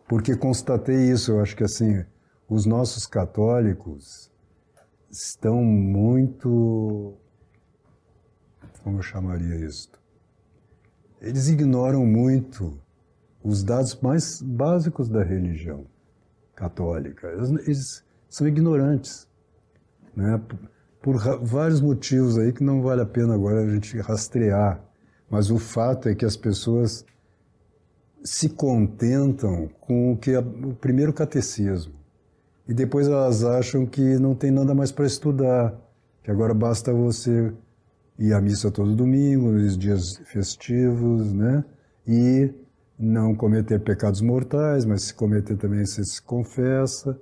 Porque 0.07 0.37
constatei 0.37 1.11
isso, 1.11 1.33
eu 1.33 1.41
acho 1.41 1.57
que 1.57 1.65
assim, 1.65 2.05
os 2.49 2.67
nossos 2.67 3.07
católicos 3.07 4.31
estão 5.11 5.63
muito. 5.63 7.15
Como 8.83 8.99
eu 8.99 9.03
chamaria 9.03 9.65
isso? 9.65 9.91
Eles 11.21 11.49
ignoram 11.49 12.05
muito 12.05 12.81
os 13.43 13.63
dados 13.63 13.99
mais 14.01 14.43
básicos 14.43 15.09
da 15.09 15.23
religião 15.23 15.87
católica. 16.55 17.29
Eles, 17.29 17.51
eles 17.67 18.05
são 18.29 18.47
ignorantes, 18.47 19.29
né? 20.15 20.41
Por 21.03 21.17
vários 21.43 21.81
motivos 21.81 22.39
aí 22.39 22.53
que 22.53 22.63
não 22.63 22.83
vale 22.83 23.01
a 23.01 23.07
pena 23.07 23.35
agora 23.35 23.61
a 23.61 23.69
gente 23.69 23.99
rastrear. 23.99 24.83
Mas 25.31 25.51
o 25.51 25.59
fato 25.59 26.09
é 26.09 26.15
que 26.15 26.25
as 26.25 26.37
pessoas 26.37 27.05
se 28.23 28.49
contentam 28.51 29.69
com 29.81 30.13
o 30.13 30.17
que 30.17 30.33
é 30.33 30.39
o 30.39 30.75
primeiro 30.75 31.13
catecismo. 31.13 31.95
E 32.69 32.75
depois 32.75 33.09
elas 33.09 33.45
acham 33.45 33.87
que 33.87 34.19
não 34.19 34.35
tem 34.35 34.51
nada 34.51 34.75
mais 34.75 34.93
para 34.93 35.07
estudar, 35.07 35.75
que 36.23 36.31
agora 36.31 36.53
basta 36.53 36.93
você 36.93 37.53
ir 38.19 38.35
à 38.35 38.41
missa 38.41 38.71
todo 38.71 38.95
domingo, 38.95 39.51
nos 39.51 39.79
dias 39.79 40.19
festivos, 40.27 41.33
né? 41.33 41.65
E 42.07 42.53
não 42.99 43.35
cometer 43.35 43.81
pecados 43.81 44.21
mortais, 44.21 44.85
mas 44.85 45.05
se 45.05 45.15
cometer 45.15 45.57
também 45.57 45.87
você 45.87 46.05
se 46.05 46.21
confessa. 46.21 47.19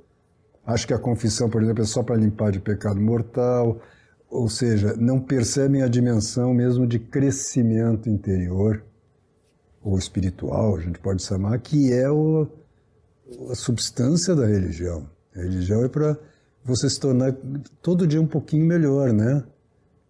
Acho 0.68 0.86
que 0.86 0.92
a 0.92 0.98
confissão, 0.98 1.48
por 1.48 1.62
exemplo, 1.62 1.82
é 1.82 1.86
só 1.86 2.02
para 2.02 2.14
limpar 2.14 2.52
de 2.52 2.60
pecado 2.60 3.00
mortal, 3.00 3.80
ou 4.28 4.50
seja, 4.50 4.94
não 4.98 5.18
percebem 5.18 5.80
a 5.82 5.88
dimensão 5.88 6.52
mesmo 6.52 6.86
de 6.86 6.98
crescimento 6.98 8.10
interior 8.10 8.84
ou 9.82 9.98
espiritual, 9.98 10.76
a 10.76 10.80
gente 10.82 10.98
pode 10.98 11.22
chamar, 11.22 11.58
que 11.60 11.90
é 11.90 12.10
o, 12.10 12.46
a 13.50 13.54
substância 13.54 14.34
da 14.34 14.44
religião. 14.44 15.08
A 15.34 15.38
religião 15.38 15.82
é 15.86 15.88
para 15.88 16.18
você 16.62 16.90
se 16.90 17.00
tornar 17.00 17.34
todo 17.80 18.06
dia 18.06 18.20
um 18.20 18.26
pouquinho 18.26 18.66
melhor, 18.66 19.10
né? 19.10 19.42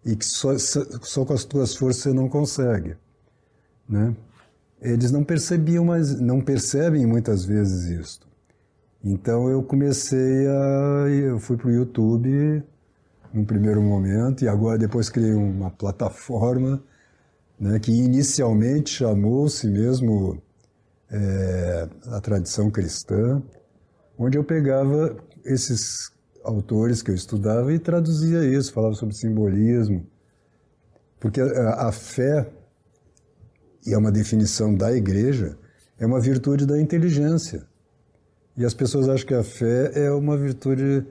E 0.03 0.13
que 0.13 0.25
só, 0.25 0.57
só 0.57 1.23
com 1.23 1.31
as 1.31 1.45
tuas 1.45 1.73
forças 1.73 2.03
você 2.03 2.11
não 2.11 2.27
consegue, 2.27 2.97
né? 3.87 4.13
Eles 4.81 5.09
não 5.09 5.23
percebiam, 5.23 5.85
mas 5.85 6.19
não 6.19 6.41
percebem 6.41 7.05
muitas 7.05 7.45
vezes 7.45 7.85
isso. 7.97 8.28
Então 9.03 9.49
eu 9.49 9.63
comecei 9.63 10.47
a. 10.47 11.09
Eu 11.09 11.39
fui 11.39 11.57
para 11.57 11.67
o 11.67 11.71
YouTube 11.71 12.63
num 13.33 13.45
primeiro 13.45 13.81
momento, 13.81 14.43
e 14.43 14.47
agora 14.47 14.77
depois 14.77 15.09
criei 15.09 15.33
uma 15.33 15.69
plataforma 15.69 16.83
né, 17.59 17.79
que 17.79 17.91
inicialmente 17.91 18.89
chamou-se 18.89 19.67
mesmo 19.67 20.41
é, 21.11 21.89
a 22.07 22.21
tradição 22.21 22.71
cristã, 22.71 23.41
onde 24.17 24.37
eu 24.37 24.43
pegava 24.43 25.15
esses 25.45 26.11
autores 26.43 27.01
que 27.01 27.11
eu 27.11 27.15
estudava 27.15 27.73
e 27.73 27.79
traduzia 27.79 28.43
isso, 28.45 28.73
falava 28.73 28.95
sobre 28.95 29.15
simbolismo, 29.15 30.05
porque 31.19 31.41
a, 31.41 31.87
a 31.87 31.91
fé, 31.91 32.49
e 33.85 33.93
é 33.93 33.97
uma 33.97 34.11
definição 34.11 34.73
da 34.73 34.91
igreja, 34.95 35.57
é 35.99 36.05
uma 36.05 36.19
virtude 36.19 36.65
da 36.65 36.79
inteligência. 36.79 37.67
E 38.59 38.65
as 38.65 38.73
pessoas 38.73 39.07
acham 39.07 39.25
que 39.25 39.33
a 39.33 39.41
fé 39.41 39.89
é 39.95 40.11
uma 40.11 40.35
virtude 40.35 41.07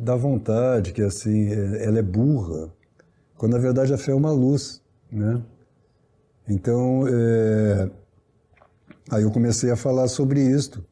da 0.00 0.16
vontade, 0.16 0.92
que 0.92 1.02
assim, 1.02 1.46
é, 1.52 1.84
ela 1.84 2.00
é 2.00 2.02
burra, 2.02 2.68
quando 3.36 3.52
na 3.52 3.60
verdade 3.60 3.94
a 3.94 3.96
fé 3.96 4.10
é 4.10 4.14
uma 4.14 4.32
luz, 4.32 4.82
né? 5.10 5.40
Então, 6.48 7.06
é, 7.06 7.88
aí 9.08 9.22
eu 9.22 9.30
comecei 9.30 9.70
a 9.70 9.76
falar 9.76 10.08
sobre 10.08 10.40
isto, 10.40 10.84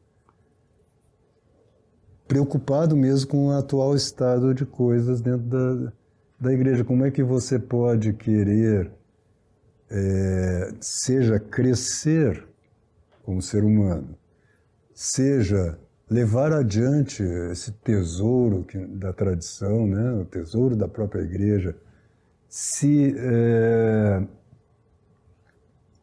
preocupado 2.29 2.95
mesmo 2.95 3.29
com 3.31 3.47
o 3.47 3.51
atual 3.51 3.93
estado 3.93 4.53
de 4.53 4.65
coisas 4.65 5.19
dentro 5.19 5.47
da, 5.47 5.91
da 6.39 6.53
igreja. 6.53 6.85
Como 6.85 7.03
é 7.03 7.11
que 7.11 7.21
você 7.21 7.59
pode 7.59 8.13
querer, 8.13 8.89
é, 9.91 10.73
seja 10.79 11.41
crescer 11.41 12.47
como 13.23 13.41
ser 13.41 13.65
humano, 13.65 14.17
seja 14.93 15.77
levar 16.09 16.53
adiante 16.53 17.23
esse 17.51 17.71
tesouro 17.71 18.63
que, 18.63 18.77
da 18.77 19.11
tradição, 19.11 19.87
né, 19.87 20.11
o 20.13 20.25
tesouro 20.25 20.75
da 20.75 20.87
própria 20.87 21.21
igreja, 21.21 21.75
se 22.47 23.15
é, 23.17 24.23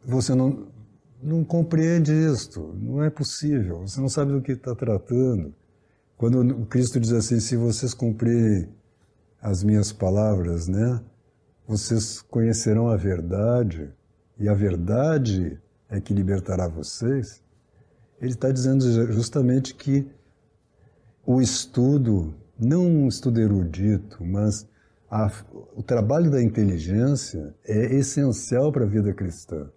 você 0.04 0.34
não, 0.34 0.66
não 1.22 1.44
compreende 1.44 2.12
isto, 2.12 2.74
não 2.80 3.04
é 3.04 3.10
possível, 3.10 3.80
você 3.80 4.00
não 4.00 4.08
sabe 4.08 4.32
do 4.32 4.42
que 4.42 4.52
está 4.52 4.74
tratando. 4.74 5.54
Quando 6.16 6.66
Cristo 6.66 6.98
diz 6.98 7.12
assim, 7.12 7.38
se 7.38 7.56
vocês 7.56 7.94
cumprirem 7.94 8.68
as 9.40 9.62
minhas 9.62 9.92
palavras, 9.92 10.66
né, 10.66 11.00
vocês 11.66 12.20
conhecerão 12.20 12.88
a 12.88 12.96
verdade, 12.96 13.90
e 14.38 14.48
a 14.48 14.54
verdade 14.54 15.60
é 15.88 16.00
que 16.00 16.12
libertará 16.12 16.66
vocês 16.66 17.42
ele 18.20 18.32
está 18.32 18.50
dizendo 18.50 18.84
justamente 19.12 19.74
que 19.74 20.06
o 21.24 21.40
estudo, 21.40 22.34
não 22.58 22.84
um 22.86 23.08
estudo 23.08 23.40
erudito, 23.40 24.24
mas 24.24 24.66
a, 25.10 25.30
o 25.74 25.82
trabalho 25.82 26.30
da 26.30 26.42
inteligência 26.42 27.54
é 27.64 27.94
essencial 27.94 28.70
para 28.70 28.84
a 28.84 28.88
vida 28.88 29.12
cristã. 29.12 29.70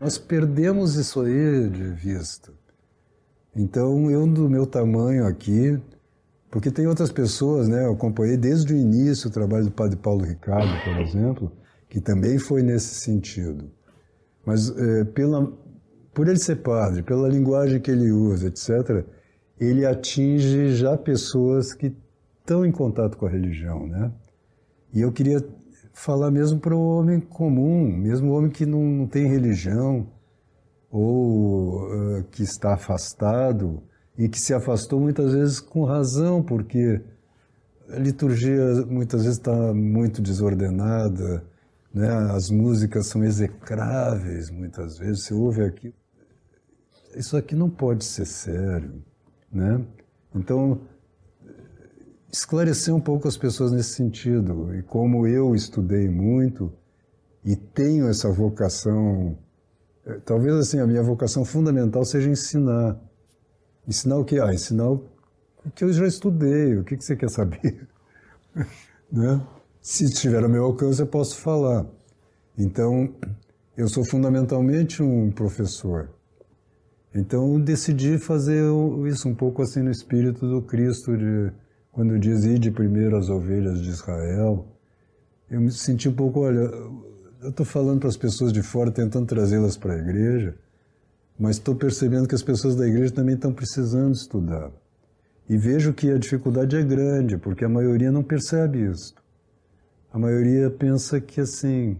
Nós 0.00 0.18
perdemos 0.18 0.96
isso 0.96 1.20
aí 1.20 1.68
de 1.70 1.90
vista. 1.90 2.52
Então, 3.56 4.10
eu 4.10 4.26
do 4.26 4.50
meu 4.50 4.66
tamanho 4.66 5.26
aqui, 5.26 5.80
porque 6.50 6.70
tem 6.70 6.86
outras 6.86 7.12
pessoas, 7.12 7.68
né? 7.68 7.86
Eu 7.86 7.92
acompanhei 7.92 8.36
desde 8.36 8.74
o 8.74 8.76
início 8.76 9.28
o 9.28 9.32
trabalho 9.32 9.66
do 9.66 9.70
padre 9.70 9.96
Paulo 9.96 10.24
Ricardo, 10.24 10.72
por 10.84 11.00
exemplo, 11.00 11.52
que 11.88 12.00
também 12.00 12.38
foi 12.38 12.62
nesse 12.62 12.96
sentido. 12.96 13.70
Mas 14.44 14.70
é, 14.76 15.04
pela 15.04 15.52
por 16.14 16.28
ele 16.28 16.38
ser 16.38 16.56
padre, 16.56 17.02
pela 17.02 17.28
linguagem 17.28 17.80
que 17.80 17.90
ele 17.90 18.12
usa, 18.12 18.46
etc., 18.46 19.04
ele 19.58 19.84
atinge 19.84 20.74
já 20.74 20.96
pessoas 20.96 21.72
que 21.72 21.94
estão 22.40 22.64
em 22.64 22.70
contato 22.70 23.16
com 23.16 23.26
a 23.26 23.30
religião, 23.30 23.86
né? 23.86 24.12
E 24.92 25.00
eu 25.00 25.10
queria 25.10 25.44
falar 25.92 26.30
mesmo 26.30 26.60
para 26.60 26.74
o 26.74 26.98
homem 26.98 27.20
comum, 27.20 27.86
mesmo 27.86 28.30
o 28.30 28.36
homem 28.36 28.50
que 28.50 28.64
não, 28.64 28.82
não 28.82 29.06
tem 29.06 29.26
religião 29.26 30.06
ou 30.90 31.82
uh, 31.82 32.24
que 32.30 32.42
está 32.42 32.74
afastado 32.74 33.82
e 34.16 34.28
que 34.28 34.38
se 34.38 34.54
afastou 34.54 35.00
muitas 35.00 35.32
vezes 35.32 35.60
com 35.60 35.84
razão, 35.84 36.42
porque 36.42 37.00
a 37.88 37.98
liturgia 37.98 38.84
muitas 38.86 39.22
vezes 39.22 39.38
está 39.38 39.74
muito 39.74 40.22
desordenada, 40.22 41.44
né? 41.92 42.08
as 42.32 42.50
músicas 42.50 43.06
são 43.06 43.24
execráveis 43.24 44.50
muitas 44.50 44.98
vezes, 44.98 45.24
você 45.24 45.34
ouve 45.34 45.62
aquilo 45.62 45.94
isso 47.16 47.36
aqui 47.36 47.54
não 47.54 47.70
pode 47.70 48.04
ser 48.04 48.26
sério, 48.26 49.02
né? 49.50 49.84
Então, 50.34 50.80
esclarecer 52.32 52.94
um 52.94 53.00
pouco 53.00 53.28
as 53.28 53.36
pessoas 53.36 53.72
nesse 53.72 53.94
sentido. 53.94 54.74
E 54.74 54.82
como 54.82 55.26
eu 55.26 55.54
estudei 55.54 56.08
muito 56.08 56.72
e 57.44 57.54
tenho 57.54 58.08
essa 58.08 58.30
vocação, 58.30 59.38
eh, 60.04 60.20
talvez 60.24 60.54
assim, 60.56 60.80
a 60.80 60.86
minha 60.86 61.02
vocação 61.02 61.44
fundamental 61.44 62.04
seja 62.04 62.28
ensinar. 62.28 62.98
Ensinar 63.86 64.16
o 64.18 64.24
que? 64.24 64.40
Ah, 64.40 64.52
ensinar 64.52 64.90
o 64.90 65.08
que 65.74 65.84
eu 65.84 65.92
já 65.92 66.06
estudei, 66.06 66.76
o 66.76 66.84
que, 66.84 66.96
você 66.96 67.14
quer 67.14 67.30
saber? 67.30 67.86
né? 69.12 69.46
Se 69.80 70.04
estiver 70.04 70.42
ao 70.42 70.48
meu 70.48 70.64
alcance, 70.64 71.00
eu 71.00 71.06
posso 71.06 71.36
falar. 71.36 71.86
Então, 72.56 73.14
eu 73.76 73.88
sou 73.88 74.04
fundamentalmente 74.04 75.02
um 75.02 75.30
professor. 75.30 76.13
Então 77.14 77.60
decidi 77.60 78.18
fazer 78.18 78.64
isso 79.06 79.28
um 79.28 79.34
pouco 79.34 79.62
assim 79.62 79.80
no 79.80 79.90
espírito 79.90 80.48
do 80.48 80.60
Cristo, 80.60 81.16
de, 81.16 81.52
quando 81.92 82.18
diz 82.18 82.42
de 82.58 82.70
primeiro 82.72 83.16
as 83.16 83.28
ovelhas 83.28 83.80
de 83.80 83.90
Israel. 83.90 84.66
Eu 85.48 85.60
me 85.60 85.70
senti 85.70 86.08
um 86.08 86.14
pouco, 86.14 86.40
olha, 86.40 86.58
eu 87.40 87.50
estou 87.50 87.64
falando 87.64 88.00
para 88.00 88.08
as 88.08 88.16
pessoas 88.16 88.52
de 88.52 88.62
fora, 88.62 88.90
tentando 88.90 89.26
trazê-las 89.26 89.76
para 89.76 89.94
a 89.94 89.98
igreja, 89.98 90.56
mas 91.38 91.56
estou 91.56 91.76
percebendo 91.76 92.26
que 92.26 92.34
as 92.34 92.42
pessoas 92.42 92.74
da 92.74 92.86
igreja 92.86 93.12
também 93.12 93.36
estão 93.36 93.52
precisando 93.52 94.14
estudar. 94.14 94.72
E 95.48 95.56
vejo 95.56 95.92
que 95.92 96.10
a 96.10 96.18
dificuldade 96.18 96.74
é 96.74 96.82
grande, 96.82 97.36
porque 97.36 97.64
a 97.64 97.68
maioria 97.68 98.10
não 98.10 98.24
percebe 98.24 98.90
isso. 98.90 99.14
A 100.12 100.18
maioria 100.18 100.68
pensa 100.70 101.20
que 101.20 101.40
assim 101.40 101.96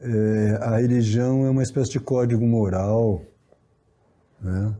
é, 0.00 0.58
a 0.60 0.76
religião 0.76 1.44
é 1.44 1.50
uma 1.50 1.62
espécie 1.62 1.92
de 1.92 2.00
código 2.00 2.46
moral 2.46 3.22
né? 4.40 4.74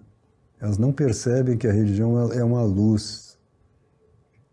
Elas 0.61 0.79
não 0.79 0.93
percebem 0.93 1.57
que 1.59 1.69
a 1.69 1.73
religião 1.73 2.33
é 2.33 2.43
uma 2.43 2.63
luz, 2.63 3.39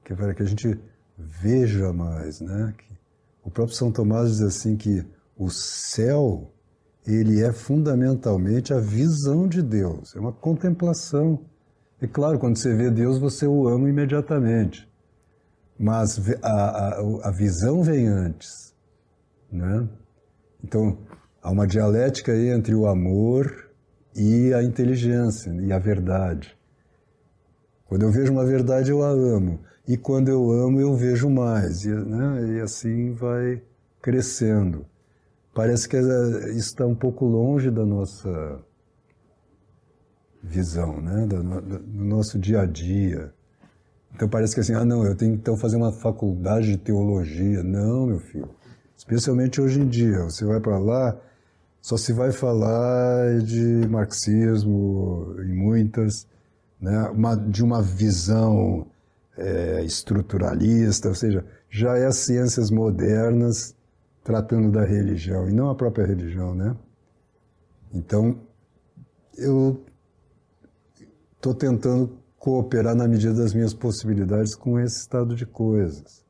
que 0.04 0.14
é 0.14 0.16
para 0.16 0.34
que 0.34 0.44
a 0.44 0.46
gente 0.46 0.78
veja 1.18 1.94
mais. 1.94 2.42
Né? 2.42 2.74
Que 2.78 2.94
o 3.44 3.50
próprio 3.50 3.76
São 3.76 3.92
Tomás 3.92 4.32
diz 4.32 4.42
assim 4.42 4.76
que 4.76 5.06
o 5.38 5.50
céu 5.50 6.52
ele 7.06 7.42
é 7.42 7.52
fundamentalmente 7.52 8.74
a 8.74 8.80
visão 8.80 9.48
de 9.48 9.62
Deus, 9.62 10.16
é 10.16 10.20
uma 10.20 10.32
contemplação. 10.32 11.40
É 12.02 12.08
claro, 12.08 12.40
quando 12.40 12.58
você 12.58 12.74
vê 12.74 12.90
Deus, 12.90 13.18
você 13.18 13.46
o 13.46 13.68
ama 13.68 13.90
imediatamente. 13.90 14.90
mas 15.78 16.20
a, 16.42 16.50
a, 16.50 17.28
a 17.28 17.32
visão 17.32 17.84
vem 17.84 18.08
antes. 18.08 18.74
Né? 19.52 19.88
Então, 20.64 20.98
há 21.42 21.52
uma 21.52 21.68
dialética 21.68 22.36
entre 22.36 22.74
o 22.74 22.88
amor 22.88 23.63
e 24.16 24.54
a 24.54 24.64
inteligência 24.64 25.52
e 25.52 25.72
a 25.72 25.80
verdade. 25.80 26.58
Quando 27.86 28.04
eu 28.04 28.12
vejo 28.12 28.32
uma 28.32 28.46
verdade, 28.46 28.92
eu 28.92 29.04
a 29.04 29.10
amo. 29.10 29.60
E 29.88 29.98
quando 29.98 30.30
eu 30.30 30.52
amo, 30.52 30.80
eu 30.80 30.96
vejo 30.96 31.30
mais. 31.30 31.84
E, 31.84 31.90
né? 31.90 32.58
e 32.58 32.62
assim 32.62 33.12
vai 33.12 33.62
crescendo. 34.02 34.86
Parece 35.54 35.88
que 35.88 35.98
isso 35.98 36.56
está 36.56 36.86
um 36.86 36.96
pouco 36.96 37.26
longe 37.26 37.70
da 37.70 37.86
nossa 37.86 38.60
visão, 40.42 41.00
né? 41.00 41.28
do, 41.28 41.62
do 41.62 42.04
nosso 42.04 42.40
dia 42.40 42.62
a 42.62 42.66
dia. 42.66 43.32
Então 44.16 44.28
parece 44.30 44.54
que 44.54 44.62
assim, 44.62 44.74
ah 44.74 44.86
não, 44.86 45.06
eu 45.06 45.16
tenho 45.16 45.34
que 45.34 45.40
então 45.40 45.58
fazer 45.58 45.76
uma 45.76 45.92
faculdade 45.92 46.72
de 46.72 46.78
teologia. 46.78 47.64
Não, 47.64 48.08
meu 48.08 48.20
filho. 48.20 48.50
Especialmente 48.96 49.60
hoje 49.60 49.82
em 49.82 49.88
dia, 49.88 50.24
você 50.24 50.46
vai 50.46 50.60
para 50.60 50.78
lá, 50.78 51.20
só 51.84 51.98
se 51.98 52.14
vai 52.14 52.32
falar 52.32 53.40
de 53.42 53.86
marxismo 53.90 55.36
em 55.40 55.54
muitas, 55.54 56.26
né? 56.80 57.10
uma, 57.10 57.36
de 57.36 57.62
uma 57.62 57.82
visão 57.82 58.88
é, 59.38 59.84
estruturalista, 59.84 61.10
ou 61.10 61.16
seja, 61.16 61.46
já 61.70 61.98
é 61.98 62.06
as 62.06 62.16
ciências 62.16 62.72
modernas 62.72 63.76
tratando 64.24 64.72
da 64.72 64.86
religião 64.86 65.50
e 65.50 65.52
não 65.52 65.70
a 65.70 65.76
própria 65.76 66.06
religião, 66.06 66.56
né? 66.56 66.74
Então, 67.94 68.40
eu 69.38 69.84
estou 71.36 71.54
tentando 71.54 72.18
cooperar 72.40 72.96
na 72.96 73.10
medida 73.10 73.34
das 73.34 73.54
minhas 73.54 73.74
possibilidades 73.74 74.56
com 74.56 74.80
esse 74.80 75.00
estado 75.00 75.36
de 75.36 75.46
coisas. 75.46 76.24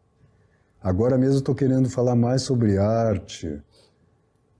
Agora 0.81 1.15
mesmo 1.15 1.37
estou 1.37 1.53
querendo 1.53 1.91
falar 1.91 2.15
mais 2.15 2.41
sobre 2.41 2.79
arte, 2.79 3.61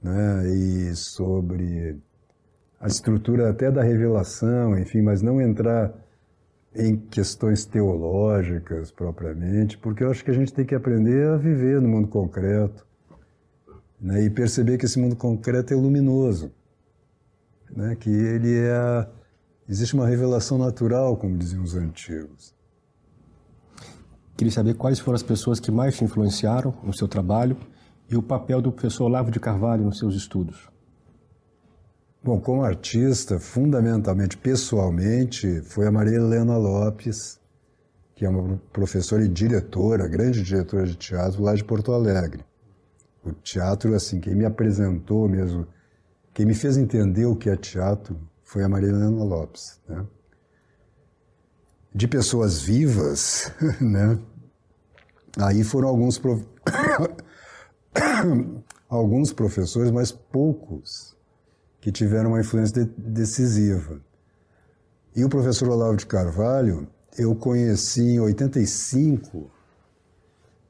né, 0.03 0.49
e 0.49 0.95
sobre 0.95 1.97
a 2.79 2.87
estrutura 2.87 3.49
até 3.49 3.71
da 3.71 3.81
revelação, 3.81 4.77
enfim, 4.77 5.01
mas 5.01 5.21
não 5.21 5.39
entrar 5.39 5.93
em 6.75 6.97
questões 6.97 7.65
teológicas 7.65 8.91
propriamente, 8.91 9.77
porque 9.77 10.03
eu 10.03 10.11
acho 10.11 10.25
que 10.25 10.31
a 10.31 10.33
gente 10.33 10.51
tem 10.51 10.65
que 10.65 10.75
aprender 10.75 11.27
a 11.29 11.37
viver 11.37 11.79
no 11.79 11.87
mundo 11.87 12.09
concreto 12.09 12.85
né, 14.01 14.25
e 14.25 14.29
perceber 14.29 14.77
que 14.77 14.85
esse 14.85 14.99
mundo 14.99 15.15
concreto 15.15 15.73
é 15.73 15.77
luminoso, 15.77 16.51
né, 17.73 17.95
que 17.95 18.09
ele 18.09 18.57
é 18.57 19.07
existe 19.69 19.93
uma 19.93 20.05
revelação 20.05 20.57
natural, 20.57 21.15
como 21.15 21.37
diziam 21.37 21.63
os 21.63 21.73
antigos. 21.73 22.53
Queria 24.35 24.51
saber 24.51 24.73
quais 24.73 24.99
foram 24.99 25.15
as 25.15 25.23
pessoas 25.23 25.57
que 25.59 25.71
mais 25.71 25.95
te 25.95 26.03
influenciaram 26.03 26.75
no 26.83 26.93
seu 26.93 27.07
trabalho 27.07 27.55
e 28.13 28.15
o 28.15 28.21
papel 28.21 28.61
do 28.61 28.71
professor 28.71 29.05
Olavo 29.05 29.31
de 29.31 29.39
Carvalho 29.39 29.83
nos 29.83 29.97
seus 29.97 30.13
estudos. 30.13 30.69
Bom, 32.23 32.39
como 32.39 32.63
artista, 32.63 33.39
fundamentalmente, 33.39 34.37
pessoalmente, 34.37 35.61
foi 35.61 35.87
a 35.87 35.91
Maria 35.91 36.17
Helena 36.17 36.55
Lopes, 36.55 37.39
que 38.15 38.23
é 38.23 38.29
uma 38.29 38.61
professora 38.71 39.25
e 39.25 39.27
diretora, 39.27 40.07
grande 40.07 40.43
diretora 40.43 40.85
de 40.85 40.95
teatro 40.95 41.41
lá 41.41 41.55
de 41.55 41.63
Porto 41.63 41.91
Alegre. 41.91 42.45
O 43.25 43.31
teatro, 43.31 43.95
assim, 43.95 44.19
quem 44.19 44.35
me 44.35 44.45
apresentou 44.45 45.27
mesmo, 45.27 45.67
quem 46.33 46.45
me 46.45 46.53
fez 46.53 46.77
entender 46.77 47.25
o 47.25 47.35
que 47.35 47.49
é 47.49 47.55
teatro 47.55 48.15
foi 48.43 48.63
a 48.63 48.69
Maria 48.69 48.89
Helena 48.89 49.23
Lopes. 49.23 49.81
Né? 49.89 50.05
De 51.93 52.07
pessoas 52.07 52.61
vivas, 52.61 53.51
né? 53.81 54.19
aí 55.39 55.63
foram 55.63 55.87
alguns, 55.87 56.19
prof... 56.19 56.45
alguns 58.89 59.31
professores, 59.31 59.91
mas 59.91 60.11
poucos, 60.11 61.15
que 61.81 61.91
tiveram 61.91 62.31
uma 62.31 62.39
influência 62.39 62.85
de 62.85 62.91
decisiva. 62.97 63.99
E 65.15 65.23
o 65.23 65.29
professor 65.29 65.69
Olavo 65.69 65.97
de 65.97 66.05
Carvalho, 66.05 66.87
eu 67.17 67.35
conheci 67.35 68.01
em 68.01 68.19
85, 68.19 69.51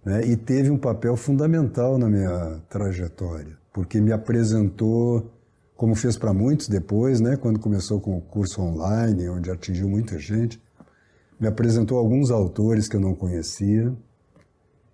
né, 0.03 0.25
e 0.25 0.35
teve 0.35 0.69
um 0.69 0.77
papel 0.77 1.15
fundamental 1.15 1.97
na 1.97 2.09
minha 2.09 2.61
trajetória, 2.69 3.57
porque 3.71 4.01
me 4.01 4.11
apresentou, 4.11 5.31
como 5.75 5.95
fez 5.95 6.17
para 6.17 6.33
muitos 6.33 6.67
depois, 6.67 7.21
né, 7.21 7.37
quando 7.37 7.59
começou 7.59 8.01
com 8.01 8.17
o 8.17 8.21
curso 8.21 8.61
online, 8.61 9.29
onde 9.29 9.49
atingiu 9.49 9.87
muita 9.87 10.19
gente, 10.19 10.61
me 11.39 11.47
apresentou 11.47 11.97
alguns 11.97 12.31
autores 12.31 12.87
que 12.87 12.95
eu 12.95 13.01
não 13.01 13.15
conhecia 13.15 13.95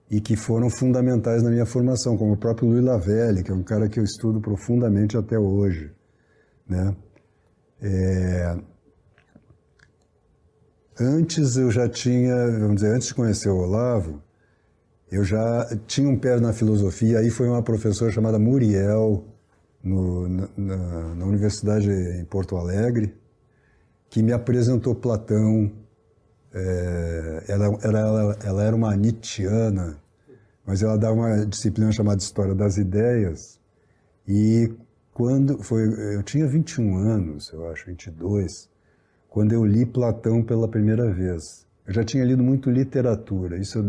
e 0.10 0.20
que 0.20 0.36
foram 0.36 0.70
fundamentais 0.70 1.44
na 1.44 1.50
minha 1.50 1.66
formação, 1.66 2.18
como 2.18 2.34
o 2.34 2.38
próprio 2.38 2.68
Louis 2.68 2.84
Lavelle, 2.84 3.44
que 3.44 3.52
é 3.52 3.54
um 3.54 3.64
cara 3.64 3.88
que 3.88 4.00
eu 4.00 4.04
estudo 4.04 4.42
profundamente 4.42 5.18
até 5.18 5.38
hoje, 5.38 5.92
né? 6.68 6.96
É... 7.82 8.58
Antes 11.00 11.56
eu 11.56 11.72
já 11.72 11.88
tinha, 11.88 12.36
vamos 12.52 12.76
dizer, 12.76 12.94
antes 12.94 13.08
de 13.08 13.14
conhecer 13.14 13.50
o 13.50 13.58
Olavo, 13.58 14.22
eu 15.12 15.24
já 15.24 15.66
tinha 15.88 16.10
um 16.10 16.18
pé 16.18 16.40
na 16.40 16.54
filosofia, 16.54 17.20
aí 17.20 17.30
foi 17.30 17.48
uma 17.48 17.64
professora 17.64 18.12
chamada 18.12 18.38
Muriel, 18.38 19.24
no, 19.84 20.28
na, 20.28 21.16
na, 21.16 21.26
Universidade 21.26 21.90
em 21.90 22.26
Porto 22.26 22.58
Alegre, 22.58 23.16
que 24.10 24.22
me 24.22 24.34
apresentou 24.34 24.94
Platão. 24.94 25.72
É, 26.54 27.44
ela, 27.48 27.66
ela, 27.84 28.38
ela 28.44 28.64
era 28.64 28.76
uma 28.76 28.96
Nietzscheana, 28.96 29.98
mas 30.66 30.82
ela 30.82 30.98
dava 30.98 31.14
uma 31.14 31.46
disciplina 31.46 31.92
chamada 31.92 32.22
História 32.22 32.56
das 32.56 32.78
Ideias. 32.78 33.60
E 34.28 34.72
quando 35.14 35.62
foi, 35.64 35.84
eu 36.16 36.24
tinha 36.24 36.48
21 36.48 36.98
anos, 36.98 37.52
eu 37.52 37.70
acho, 37.70 37.86
22, 37.88 38.70
quando 39.30 39.54
eu 39.54 39.66
li 39.66 39.86
Platão 39.86 40.44
pela 40.44 40.68
primeira 40.68 41.12
vez. 41.14 41.68
Eu 41.86 41.94
já 41.94 42.04
tinha 42.04 42.24
lido 42.24 42.44
muito 42.44 42.70
literatura. 42.70 43.58
Isso 43.58 43.84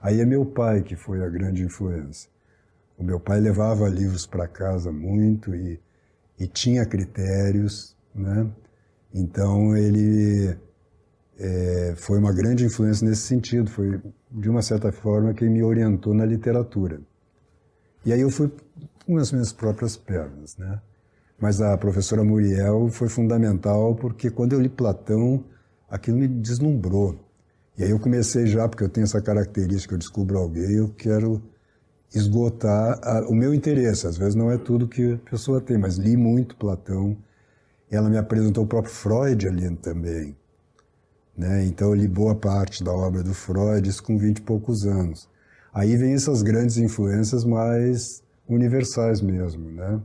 aí 0.00 0.20
é 0.20 0.24
meu 0.24 0.46
pai 0.46 0.82
que 0.82 0.94
foi 0.94 1.20
a 1.20 1.28
grande 1.28 1.64
influência. 1.64 2.30
O 2.96 3.02
meu 3.02 3.18
pai 3.18 3.40
levava 3.40 3.88
livros 3.88 4.26
para 4.26 4.46
casa 4.46 4.92
muito 4.92 5.54
e, 5.54 5.80
e 6.38 6.46
tinha 6.46 6.86
critérios, 6.86 7.96
né? 8.14 8.48
Então 9.12 9.76
ele 9.76 10.56
é, 11.40 11.94
foi 11.96 12.18
uma 12.18 12.32
grande 12.32 12.66
influência 12.66 13.08
nesse 13.08 13.22
sentido. 13.22 13.70
Foi 13.70 13.98
de 14.30 14.50
uma 14.50 14.60
certa 14.60 14.92
forma 14.92 15.32
quem 15.32 15.48
me 15.48 15.62
orientou 15.62 16.12
na 16.12 16.26
literatura. 16.26 17.00
E 18.04 18.12
aí 18.12 18.20
eu 18.20 18.30
fui 18.30 18.52
com 19.06 19.16
as 19.16 19.32
minhas 19.32 19.52
próprias 19.52 19.96
pernas, 19.96 20.56
né? 20.58 20.80
Mas 21.40 21.62
a 21.62 21.76
professora 21.78 22.22
Muriel 22.22 22.88
foi 22.90 23.08
fundamental 23.08 23.94
porque 23.94 24.30
quando 24.30 24.52
eu 24.52 24.60
li 24.60 24.68
Platão, 24.68 25.42
aquilo 25.88 26.18
me 26.18 26.28
deslumbrou. 26.28 27.18
E 27.78 27.82
aí 27.82 27.90
eu 27.90 27.98
comecei 27.98 28.46
já, 28.46 28.68
porque 28.68 28.84
eu 28.84 28.90
tenho 28.90 29.04
essa 29.04 29.22
característica, 29.22 29.94
eu 29.94 29.98
descubro 29.98 30.36
alguém, 30.36 30.72
eu 30.72 30.90
quero 30.90 31.42
esgotar 32.14 33.00
a, 33.02 33.26
o 33.26 33.34
meu 33.34 33.54
interesse. 33.54 34.06
Às 34.06 34.18
vezes 34.18 34.34
não 34.34 34.50
é 34.50 34.58
tudo 34.58 34.86
que 34.86 35.14
a 35.14 35.30
pessoa 35.30 35.62
tem, 35.62 35.78
mas 35.78 35.96
li 35.96 36.16
muito 36.16 36.56
Platão. 36.56 37.16
Ela 37.90 38.10
me 38.10 38.18
apresentou 38.18 38.64
o 38.64 38.66
próprio 38.66 38.92
Freud 38.92 39.48
ali 39.48 39.74
também. 39.76 40.36
Né? 41.40 41.64
Então 41.64 41.88
eu 41.88 41.94
li 41.94 42.06
boa 42.06 42.34
parte 42.34 42.84
da 42.84 42.92
obra 42.92 43.22
do 43.22 43.32
Freud, 43.32 43.88
isso 43.88 44.02
com 44.02 44.18
vinte 44.18 44.38
e 44.38 44.42
poucos 44.42 44.84
anos. 44.84 45.26
Aí 45.72 45.96
vem 45.96 46.12
essas 46.12 46.42
grandes 46.42 46.76
influências 46.76 47.46
mais 47.46 48.22
universais 48.46 49.22
mesmo, 49.22 49.70
né? 49.70 50.02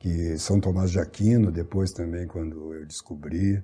que 0.00 0.36
São 0.40 0.58
Tomás 0.58 0.90
de 0.90 0.98
Aquino, 0.98 1.52
depois 1.52 1.92
também 1.92 2.26
quando 2.26 2.74
eu 2.74 2.84
descobri. 2.84 3.62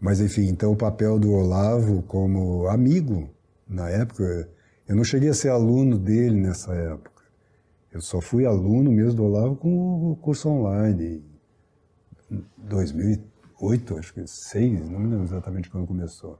Mas, 0.00 0.20
enfim, 0.20 0.46
então 0.46 0.70
o 0.70 0.76
papel 0.76 1.18
do 1.18 1.32
Olavo 1.32 2.00
como 2.02 2.68
amigo, 2.68 3.28
na 3.68 3.90
época, 3.90 4.48
eu 4.86 4.94
não 4.94 5.02
cheguei 5.02 5.30
a 5.30 5.34
ser 5.34 5.48
aluno 5.48 5.98
dele 5.98 6.40
nessa 6.40 6.72
época. 6.74 7.22
Eu 7.92 8.00
só 8.00 8.20
fui 8.20 8.46
aluno 8.46 8.92
mesmo 8.92 9.14
do 9.14 9.24
Olavo 9.24 9.56
com 9.56 10.12
o 10.12 10.14
curso 10.14 10.48
online, 10.48 11.24
em 12.30 13.20
2008, 13.60 13.98
acho 13.98 14.14
que 14.14 14.26
6, 14.26 14.90
não 14.90 14.98
me 14.98 15.08
lembro 15.08 15.24
exatamente 15.24 15.70
quando 15.70 15.86
começou. 15.86 16.38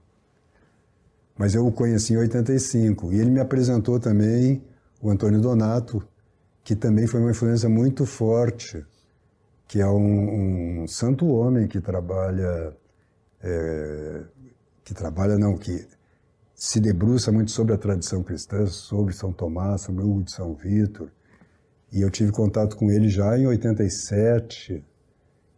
Mas 1.37 1.53
eu 1.55 1.65
o 1.65 1.71
conheci 1.71 2.13
em 2.13 2.17
85 2.17 3.13
e 3.13 3.19
ele 3.19 3.29
me 3.29 3.39
apresentou 3.39 3.99
também 3.99 4.63
o 5.01 5.09
Antônio 5.09 5.39
Donato, 5.39 6.05
que 6.63 6.75
também 6.75 7.07
foi 7.07 7.19
uma 7.19 7.31
influência 7.31 7.69
muito 7.69 8.05
forte, 8.05 8.83
que 9.67 9.79
é 9.79 9.87
um, 9.87 10.83
um 10.83 10.87
santo 10.87 11.27
homem 11.27 11.67
que 11.67 11.79
trabalha 11.79 12.75
é, 13.41 14.23
que 14.83 14.93
trabalha, 14.93 15.37
não, 15.37 15.57
que 15.57 15.85
se 16.55 16.79
debruça 16.79 17.31
muito 17.31 17.51
sobre 17.51 17.73
a 17.73 17.77
tradição 17.77 18.23
cristã, 18.23 18.65
sobre 18.65 19.13
São 19.13 19.31
Tomás, 19.31 19.81
sobre 19.81 20.03
Hugo 20.03 20.23
de 20.23 20.31
São 20.31 20.55
Vítor. 20.55 21.11
E 21.91 22.01
eu 22.01 22.09
tive 22.09 22.31
contato 22.31 22.75
com 22.75 22.89
ele 22.89 23.09
já 23.09 23.37
em 23.37 23.45
87. 23.45 24.83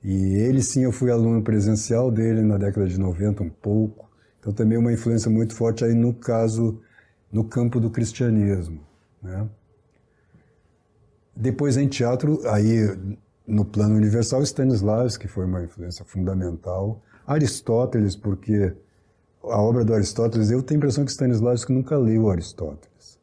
E 0.04 0.36
ele 0.36 0.62
sim, 0.62 0.84
eu 0.84 0.92
fui 0.92 1.12
aluno 1.12 1.42
presencial 1.42 2.10
dele 2.10 2.42
na 2.42 2.58
década 2.58 2.88
de 2.88 2.98
90 2.98 3.44
um 3.44 3.50
pouco. 3.50 4.10
Então 4.40 4.54
também 4.54 4.78
uma 4.78 4.94
influência 4.94 5.30
muito 5.30 5.54
forte 5.54 5.84
aí 5.84 5.94
no 5.94 6.14
caso 6.14 6.80
no 7.32 7.44
campo 7.44 7.80
do 7.80 7.90
cristianismo. 7.90 8.80
Né? 9.22 9.48
Depois, 11.36 11.78
em 11.78 11.88
teatro, 11.88 12.42
aí 12.48 12.98
no 13.46 13.66
plano 13.66 13.96
universal, 13.96 14.42
Stanislavski 14.44 15.28
foi 15.28 15.46
uma 15.46 15.64
influência 15.64 16.06
fundamental. 16.06 17.02
Aristóteles, 17.26 18.16
porque 18.16 18.74
a 19.44 19.62
obra 19.62 19.86
do 19.86 19.94
Aristóteles, 19.94 20.52
eu 20.52 20.62
tenho 20.62 20.78
a 20.78 20.82
impressão 20.82 21.06
que 21.06 21.12
Stanislavski 21.12 21.72
nunca 21.72 21.98
leu 21.98 22.30
Aristóteles. 22.30 23.20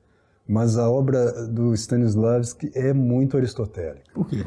Mas 0.48 0.78
a 0.78 0.89
obra 0.89 1.47
do 1.47 1.74
Stanislavski 1.74 2.70
é 2.74 2.93
muito 2.93 3.36
aristotélica. 3.36 4.12
Por 4.15 4.28
quê? 4.28 4.47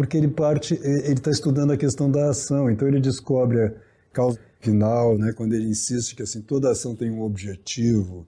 Porque 0.00 0.16
ele 0.16 0.28
parte, 0.28 0.80
ele 0.82 1.12
está 1.12 1.30
estudando 1.30 1.74
a 1.74 1.76
questão 1.76 2.10
da 2.10 2.30
ação, 2.30 2.70
então 2.70 2.88
ele 2.88 3.02
descobre 3.02 3.62
a 3.62 3.72
causa 4.14 4.40
final, 4.58 5.18
né, 5.18 5.30
quando 5.34 5.52
ele 5.52 5.68
insiste 5.68 6.16
que 6.16 6.22
assim 6.22 6.40
toda 6.40 6.70
ação 6.70 6.96
tem 6.96 7.10
um 7.10 7.20
objetivo, 7.20 8.26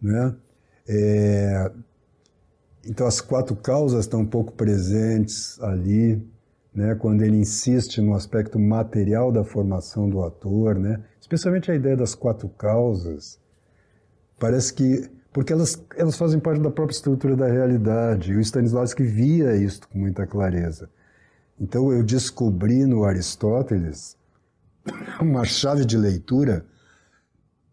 né? 0.00 0.32
É, 0.86 1.72
então 2.86 3.04
as 3.04 3.20
quatro 3.20 3.56
causas 3.56 4.04
estão 4.04 4.20
um 4.20 4.26
pouco 4.26 4.52
presentes 4.52 5.60
ali, 5.60 6.22
né, 6.72 6.94
quando 6.94 7.22
ele 7.22 7.36
insiste 7.36 8.00
no 8.00 8.14
aspecto 8.14 8.56
material 8.56 9.32
da 9.32 9.42
formação 9.42 10.08
do 10.08 10.22
ator, 10.22 10.78
né, 10.78 11.02
especialmente 11.20 11.68
a 11.68 11.74
ideia 11.74 11.96
das 11.96 12.14
quatro 12.14 12.48
causas, 12.48 13.40
parece 14.38 14.72
que 14.72 15.10
porque 15.32 15.52
elas, 15.52 15.84
elas 15.96 16.16
fazem 16.16 16.38
parte 16.38 16.62
da 16.62 16.70
própria 16.70 16.94
estrutura 16.94 17.34
da 17.34 17.48
realidade. 17.48 18.32
E 18.32 18.36
o 18.36 18.40
Stanislavski 18.40 19.02
via 19.02 19.56
isso 19.56 19.80
com 19.88 19.98
muita 19.98 20.26
clareza. 20.26 20.88
Então 21.60 21.92
eu 21.92 22.02
descobri 22.02 22.84
no 22.86 23.04
Aristóteles 23.04 24.16
uma 25.20 25.44
chave 25.44 25.84
de 25.84 25.96
leitura 25.96 26.64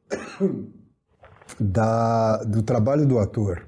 da, 1.60 2.44
do 2.44 2.64
trabalho 2.64 3.06
do 3.06 3.20
ator 3.20 3.68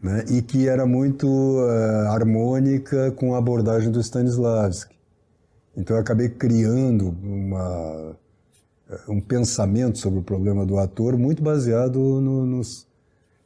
né? 0.00 0.24
e 0.30 0.40
que 0.40 0.68
era 0.68 0.86
muito 0.86 1.26
uh, 1.26 2.08
harmônica 2.08 3.12
com 3.12 3.34
a 3.34 3.38
abordagem 3.38 3.90
do 3.90 4.00
Stanislavski. 4.00 4.98
Então 5.76 5.96
eu 5.96 6.02
acabei 6.02 6.28
criando 6.28 7.10
uma, 7.22 8.16
eh, 8.90 9.00
um 9.08 9.20
pensamento 9.20 9.98
sobre 9.98 10.18
o 10.18 10.22
problema 10.22 10.66
do 10.66 10.78
ator 10.78 11.16
muito 11.16 11.42
baseado 11.42 11.98
no, 12.20 12.44
nos, 12.44 12.88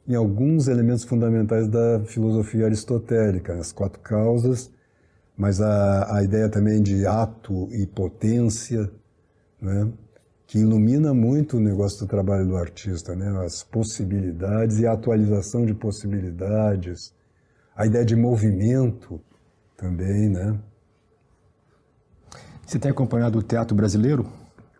em 0.07 0.15
alguns 0.15 0.67
elementos 0.67 1.03
fundamentais 1.03 1.67
da 1.67 2.01
filosofia 2.05 2.65
aristotélica, 2.65 3.53
as 3.53 3.71
quatro 3.71 3.99
causas, 3.99 4.71
mas 5.37 5.61
a, 5.61 6.17
a 6.17 6.23
ideia 6.23 6.49
também 6.49 6.81
de 6.81 7.05
ato 7.05 7.67
e 7.71 7.85
potência, 7.85 8.89
né? 9.61 9.91
que 10.47 10.59
ilumina 10.59 11.13
muito 11.13 11.57
o 11.57 11.59
negócio 11.59 12.05
do 12.05 12.07
trabalho 12.07 12.45
do 12.47 12.55
artista, 12.55 13.15
né? 13.15 13.43
As 13.43 13.63
possibilidades 13.63 14.79
e 14.79 14.85
a 14.85 14.93
atualização 14.93 15.65
de 15.65 15.73
possibilidades, 15.73 17.13
a 17.75 17.85
ideia 17.85 18.05
de 18.05 18.15
movimento 18.15 19.19
também, 19.75 20.29
né? 20.29 20.57
Você 22.65 22.79
tem 22.79 22.91
acompanhado 22.91 23.39
o 23.39 23.43
teatro 23.43 23.75
brasileiro? 23.75 24.25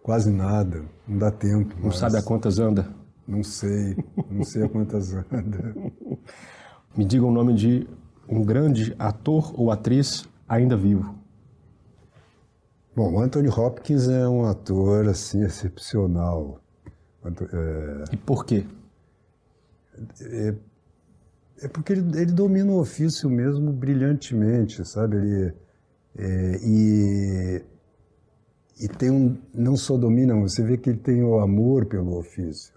Quase 0.02 0.32
nada, 0.32 0.84
não 1.07 1.18
dá 1.18 1.32
tempo. 1.32 1.76
Não 1.82 1.91
sabe 1.91 2.18
a 2.18 2.22
quantas 2.22 2.60
anda? 2.60 2.88
Não 3.27 3.44
sei, 3.44 3.98
não 4.30 4.44
sei 4.44 4.64
a 4.64 4.69
quantas 4.69 5.14
anda. 5.14 5.76
Me 6.95 7.03
diga 7.03 7.26
o 7.26 7.32
nome 7.32 7.53
de 7.53 7.88
um 8.30 8.44
grande 8.44 8.95
ator 8.98 9.52
ou 9.60 9.72
atriz 9.72 10.27
ainda 10.48 10.78
vivo. 10.78 11.16
Bom, 12.96 13.20
Anthony 13.20 13.50
Hopkins 13.50 14.08
é 14.08 14.28
um 14.28 14.46
ator 14.46 15.08
assim 15.10 15.44
excepcional. 15.44 16.62
É, 17.26 18.14
e 18.14 18.18
por 18.18 18.46
quê? 18.46 18.66
É, 20.22 20.56
é 21.64 21.68
porque 21.68 21.94
ele, 21.94 22.22
ele, 22.22 22.32
domina 22.32 22.72
o 22.72 22.80
ofício 22.80 23.30
mesmo 23.30 23.74
brilhantemente, 23.74 24.86
sabe? 24.86 25.18
Ele 25.18 25.54
é, 26.18 26.60
e 26.64 27.64
e 28.80 28.88
tem 28.90 29.10
um 29.10 29.38
não 29.54 29.78
só 29.78 29.98
domina, 29.98 30.36
você 30.36 30.62
vê 30.62 30.78
que 30.78 30.90
ele 30.90 31.00
tem 31.00 31.24
o 31.24 31.40
amor 31.40 31.86
pelo 31.86 32.18
ofício. 32.18 32.74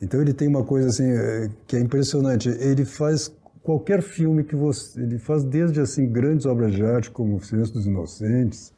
Então 0.00 0.20
ele 0.20 0.32
tem 0.32 0.46
uma 0.46 0.64
coisa 0.64 0.88
assim 0.88 1.10
é, 1.10 1.50
que 1.66 1.76
é 1.76 1.80
impressionante. 1.80 2.48
Ele 2.48 2.84
faz 2.84 3.32
qualquer 3.62 4.02
filme 4.02 4.44
que 4.44 4.56
você, 4.56 5.00
ele 5.00 5.18
faz 5.18 5.44
desde 5.44 5.80
assim 5.80 6.08
grandes 6.08 6.46
obras 6.46 6.72
de 6.72 6.84
arte 6.84 7.10
como 7.10 7.36
O 7.36 7.40
Silêncio 7.40 7.74
dos 7.74 7.86
Inocentes 7.86 8.72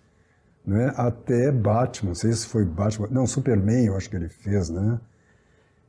né? 0.65 0.93
até 0.97 1.51
Batman, 1.51 2.11
não 2.11 2.15
sei 2.15 2.32
se 2.32 2.47
foi 2.47 2.65
Batman, 2.65 3.09
não, 3.11 3.27
Superman 3.27 3.86
eu 3.86 3.97
acho 3.97 4.09
que 4.09 4.16
ele 4.16 4.28
fez, 4.28 4.69
né? 4.70 5.01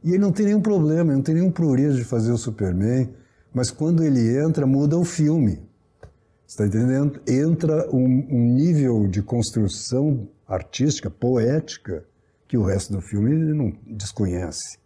E 0.03 0.09
ele 0.09 0.19
não 0.19 0.31
tem 0.31 0.47
nenhum 0.47 0.61
problema, 0.61 1.13
não 1.13 1.21
tem 1.21 1.35
nenhum 1.35 1.51
prurido 1.51 1.95
de 1.95 2.03
fazer 2.03 2.31
o 2.31 2.37
Superman, 2.37 3.13
mas 3.53 3.69
quando 3.69 4.03
ele 4.03 4.39
entra, 4.39 4.65
muda 4.65 4.97
o 4.97 5.05
filme. 5.05 5.61
Está 6.47 6.65
entendendo? 6.65 7.21
Entra 7.27 7.87
um, 7.93 8.03
um, 8.03 8.53
nível 8.55 9.07
de 9.07 9.21
construção 9.21 10.27
artística, 10.47 11.09
poética, 11.09 12.03
que 12.47 12.57
o 12.57 12.63
resto 12.63 12.93
do 12.93 13.01
filme 13.01 13.31
ele 13.31 13.53
não 13.53 13.71
desconhece. 13.85 14.79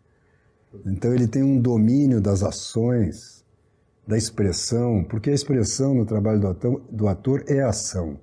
Então 0.85 1.13
ele 1.13 1.27
tem 1.27 1.41
um 1.41 1.59
domínio 1.59 2.19
das 2.19 2.43
ações, 2.43 3.34
da 4.07 4.17
expressão, 4.17 5.03
porque 5.03 5.29
a 5.29 5.33
expressão 5.33 5.93
no 5.93 6.05
trabalho 6.05 6.39
do 6.39 6.47
ator, 6.47 6.81
do 6.91 7.07
ator 7.07 7.43
é 7.47 7.61
ação. 7.61 8.19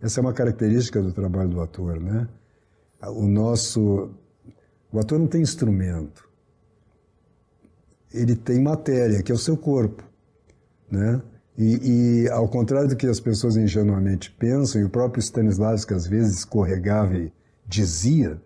Essa 0.00 0.20
é 0.20 0.22
uma 0.22 0.32
característica 0.32 1.02
do 1.02 1.12
trabalho 1.12 1.48
do 1.48 1.60
ator, 1.60 2.00
né? 2.00 2.28
O 3.02 3.26
nosso 3.26 4.10
o 4.94 5.00
ator 5.00 5.18
não 5.18 5.26
tem 5.26 5.42
instrumento. 5.42 6.28
Ele 8.12 8.36
tem 8.36 8.62
matéria, 8.62 9.24
que 9.24 9.32
é 9.32 9.34
o 9.34 9.38
seu 9.38 9.56
corpo, 9.56 10.04
né? 10.88 11.20
E, 11.58 12.22
e, 12.22 12.28
ao 12.30 12.48
contrário 12.48 12.88
do 12.88 12.96
que 12.96 13.06
as 13.08 13.18
pessoas 13.18 13.56
ingenuamente 13.56 14.30
pensam, 14.30 14.80
e 14.80 14.84
o 14.84 14.88
próprio 14.88 15.20
Stanislavski 15.20 15.94
às 15.94 16.06
vezes 16.06 16.38
escorregava 16.38 17.16
e 17.16 17.32
dizia, 17.66 18.40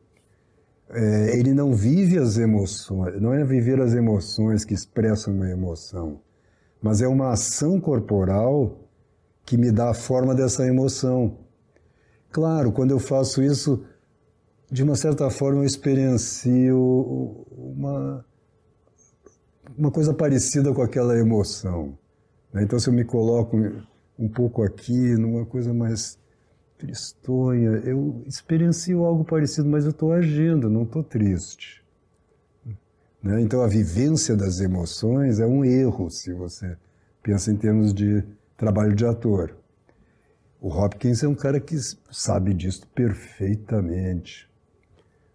é, 0.88 1.38
ele 1.38 1.52
não 1.52 1.74
vive 1.74 2.18
as 2.18 2.38
emoções, 2.38 3.20
não 3.20 3.34
é 3.34 3.44
viver 3.44 3.78
as 3.78 3.92
emoções 3.92 4.64
que 4.64 4.72
expressam 4.72 5.34
uma 5.34 5.50
emoção, 5.50 6.18
mas 6.82 7.02
é 7.02 7.08
uma 7.08 7.32
ação 7.32 7.80
corporal 7.80 8.78
que 9.44 9.56
me 9.56 9.72
dá 9.72 9.90
a 9.90 9.94
forma 9.94 10.34
dessa 10.34 10.66
emoção. 10.66 11.38
Claro, 12.30 12.72
quando 12.72 12.90
eu 12.90 12.98
faço 12.98 13.42
isso, 13.42 13.82
de 14.70 14.82
uma 14.82 14.94
certa 14.94 15.30
forma 15.30 15.60
eu 15.60 15.64
experiencio 15.64 17.46
uma, 17.50 18.24
uma 19.76 19.90
coisa 19.90 20.12
parecida 20.12 20.72
com 20.72 20.82
aquela 20.82 21.18
emoção. 21.18 21.98
Né? 22.52 22.62
Então, 22.62 22.78
se 22.78 22.88
eu 22.88 22.92
me 22.92 23.04
coloco 23.04 23.56
um 24.18 24.28
pouco 24.28 24.62
aqui, 24.62 25.16
numa 25.16 25.46
coisa 25.46 25.72
mais 25.72 26.18
tristonha, 26.76 27.70
eu 27.84 28.22
experiencio 28.26 29.04
algo 29.04 29.24
parecido, 29.24 29.68
mas 29.68 29.84
eu 29.84 29.90
estou 29.90 30.12
agindo, 30.12 30.70
não 30.70 30.82
estou 30.82 31.02
triste. 31.02 31.82
Né? 33.22 33.40
Então, 33.40 33.62
a 33.62 33.66
vivência 33.66 34.36
das 34.36 34.60
emoções 34.60 35.40
é 35.40 35.46
um 35.46 35.64
erro 35.64 36.10
se 36.10 36.32
você 36.32 36.76
pensa 37.22 37.50
em 37.50 37.56
termos 37.56 37.92
de 37.92 38.24
trabalho 38.56 38.94
de 38.94 39.04
ator. 39.04 39.56
O 40.60 40.68
Hopkins 40.68 41.22
é 41.22 41.28
um 41.28 41.34
cara 41.34 41.60
que 41.60 41.76
sabe 42.10 42.52
disso 42.52 42.86
perfeitamente. 42.94 44.48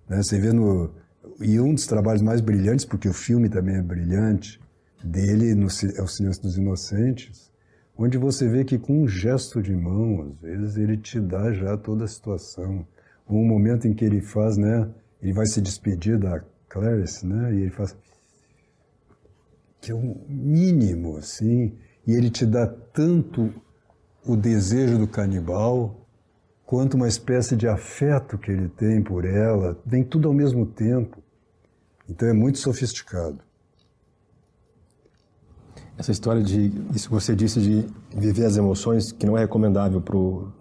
Né? 0.08 0.22
Você 0.22 0.40
vê 0.40 0.52
no. 0.52 0.92
E 1.40 1.60
um 1.60 1.74
dos 1.74 1.88
trabalhos 1.88 2.22
mais 2.22 2.42
brilhantes, 2.42 2.86
porque 2.86 3.08
o 3.08 3.14
filme 3.14 3.48
também 3.50 3.78
é 3.78 3.82
brilhante, 3.82 4.60
dele 5.04 5.56
no, 5.56 5.68
é 5.96 6.02
O 6.02 6.08
Silêncio 6.08 6.42
dos 6.44 6.58
Inocentes, 6.58 7.52
onde 7.98 8.18
você 8.18 8.48
vê 8.48 8.64
que 8.66 8.78
com 8.78 9.04
um 9.04 9.08
gesto 9.08 9.62
de 9.62 9.74
mão, 9.74 10.22
às 10.22 10.42
vezes, 10.42 10.78
ele 10.78 10.98
te 10.98 11.20
dá 11.20 11.54
já 11.54 11.78
toda 11.78 12.04
a 12.04 12.08
situação. 12.08 12.86
Um 13.30 13.46
momento 13.46 13.88
em 13.88 13.94
que 13.94 14.04
ele 14.04 14.22
faz, 14.22 14.58
né? 14.58 14.90
Ele 15.22 15.32
vai 15.32 15.46
se 15.46 15.62
despedir 15.62 16.20
da 16.20 16.44
Clarice, 16.74 17.26
né? 17.26 17.54
E 17.54 17.62
ele 17.62 17.70
faz. 17.70 17.96
Que 19.80 19.92
é 19.92 19.96
um 19.96 20.26
mínimo, 20.28 21.18
assim. 21.18 21.78
E 22.08 22.14
ele 22.14 22.32
te 22.32 22.46
dá 22.48 22.66
tanto 22.66 23.54
o 24.26 24.36
desejo 24.36 24.98
do 24.98 25.08
canibal, 25.08 26.08
quanto 26.66 26.96
uma 26.96 27.08
espécie 27.08 27.56
de 27.56 27.68
afeto 27.68 28.38
que 28.38 28.50
ele 28.50 28.70
tem 28.70 29.04
por 29.04 29.24
ela, 29.24 29.80
vem 29.86 30.04
tudo 30.04 30.28
ao 30.28 30.34
mesmo 30.34 30.66
tempo. 30.66 31.22
Então 32.10 32.28
é 32.28 32.34
muito 32.34 32.58
sofisticado. 32.58 33.40
Essa 35.98 36.12
história 36.12 36.42
de, 36.42 36.74
isso 36.94 37.08
que 37.08 37.14
você 37.14 37.36
disse, 37.36 37.62
de 37.62 37.86
viver 38.16 38.46
as 38.46 38.58
emoções, 38.58 39.12
que 39.12 39.26
não 39.26 39.38
é 39.38 39.42
recomendável 39.42 40.02
para 40.02 40.18
o 40.18 40.52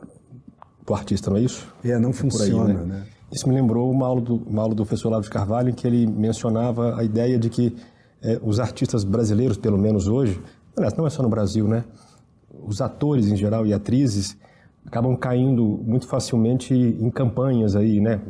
artista, 0.90 1.30
não 1.30 1.39
é 1.39 1.40
isso? 1.40 1.72
É, 1.82 1.98
não 1.98 2.12
funciona, 2.12 2.80
aí, 2.80 2.86
né? 2.86 2.98
né? 2.98 3.06
Isso 3.32 3.48
me 3.48 3.54
lembrou 3.54 3.90
uma 3.90 4.06
aula 4.06 4.20
do, 4.20 4.36
uma 4.46 4.62
aula 4.62 4.74
do 4.74 4.84
professor 4.84 5.09
Lavo 5.09 5.24
de 5.24 5.30
Carvalho, 5.30 5.70
em 5.70 5.72
que 5.72 5.86
ele 5.86 6.06
mencionava 6.06 6.96
a 6.96 7.02
ideia 7.02 7.38
de 7.38 7.48
que 7.48 7.74
é, 8.22 8.38
os 8.42 8.60
artistas 8.60 9.02
brasileiros, 9.02 9.56
pelo 9.56 9.78
menos 9.78 10.06
hoje, 10.06 10.40
aliás, 10.76 10.94
não 10.94 11.06
é 11.06 11.10
só 11.10 11.22
no 11.22 11.28
Brasil, 11.28 11.66
né? 11.66 11.84
os 12.64 12.80
atores 12.80 13.28
em 13.28 13.36
geral 13.36 13.66
e 13.66 13.72
atrizes 13.72 14.36
acabam 14.86 15.16
caindo 15.16 15.64
muito 15.64 16.06
facilmente 16.06 16.74
em 16.74 17.10
campanhas 17.10 17.76
aí, 17.76 18.00
né? 18.00 18.20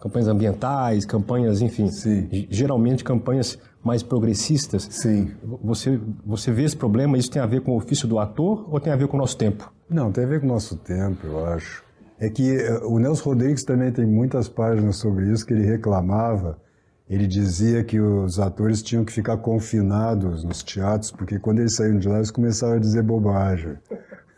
campanhas 0.00 0.28
ambientais, 0.28 1.06
campanhas, 1.06 1.62
enfim, 1.62 1.88
Sim. 1.88 2.28
geralmente 2.50 3.02
campanhas 3.02 3.58
mais 3.82 4.02
progressistas. 4.02 4.86
Sim. 4.90 5.30
Você, 5.62 5.98
você 6.24 6.52
vê 6.52 6.64
esse 6.64 6.76
problema? 6.76 7.16
Isso 7.16 7.30
tem 7.30 7.40
a 7.40 7.46
ver 7.46 7.62
com 7.62 7.72
o 7.72 7.76
ofício 7.76 8.06
do 8.06 8.18
ator 8.18 8.66
ou 8.70 8.78
tem 8.80 8.92
a 8.92 8.96
ver 8.96 9.08
com 9.08 9.16
o 9.16 9.20
nosso 9.20 9.36
tempo? 9.36 9.72
Não, 9.88 10.12
tem 10.12 10.24
a 10.24 10.26
ver 10.26 10.40
com 10.40 10.46
o 10.46 10.48
nosso 10.48 10.76
tempo, 10.76 11.26
eu 11.26 11.46
acho. 11.46 11.83
É 12.24 12.30
que 12.30 12.56
eh, 12.56 12.80
o 12.84 12.98
Nelson 12.98 13.30
Rodrigues 13.30 13.64
também 13.64 13.92
tem 13.92 14.06
muitas 14.06 14.48
páginas 14.48 14.96
sobre 14.96 15.30
isso 15.30 15.44
que 15.44 15.52
ele 15.52 15.66
reclamava. 15.66 16.58
Ele 17.08 17.26
dizia 17.26 17.84
que 17.84 18.00
os 18.00 18.40
atores 18.40 18.82
tinham 18.82 19.04
que 19.04 19.12
ficar 19.12 19.36
confinados 19.36 20.42
nos 20.42 20.62
teatros, 20.62 21.10
porque 21.10 21.38
quando 21.38 21.58
eles 21.58 21.74
saíam 21.74 21.98
de 21.98 22.08
lá, 22.08 22.16
eles 22.16 22.30
começavam 22.30 22.76
a 22.76 22.78
dizer 22.78 23.02
bobagem. 23.02 23.76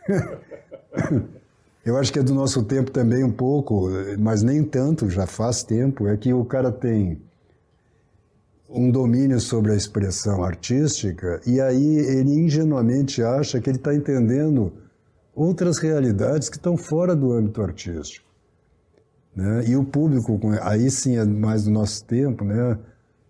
Eu 1.85 1.95
acho 1.95 2.11
que 2.11 2.19
é 2.19 2.23
do 2.23 2.33
nosso 2.33 2.61
tempo 2.63 2.91
também 2.91 3.23
um 3.23 3.31
pouco, 3.31 3.87
mas 4.19 4.43
nem 4.43 4.61
tanto, 4.61 5.09
já 5.09 5.25
faz 5.25 5.63
tempo, 5.63 6.09
é 6.09 6.17
que 6.17 6.33
o 6.33 6.43
cara 6.43 6.69
tem 6.69 7.21
um 8.69 8.91
domínio 8.91 9.39
sobre 9.39 9.71
a 9.71 9.75
expressão 9.75 10.43
artística 10.43 11.39
e 11.47 11.61
aí 11.61 11.99
ele 11.99 12.31
ingenuamente 12.31 13.23
acha 13.23 13.61
que 13.61 13.69
ele 13.69 13.77
está 13.77 13.95
entendendo 13.95 14.73
outras 15.37 15.77
realidades 15.77 16.49
que 16.49 16.57
estão 16.57 16.75
fora 16.75 17.15
do 17.15 17.31
âmbito 17.31 17.61
artístico. 17.61 18.25
Né? 19.35 19.65
E 19.67 19.75
o 19.75 19.85
público, 19.85 20.39
aí 20.63 20.89
sim 20.89 21.15
é 21.15 21.23
mais 21.23 21.65
do 21.65 21.69
nosso 21.69 22.03
tempo, 22.05 22.43
né? 22.43 22.79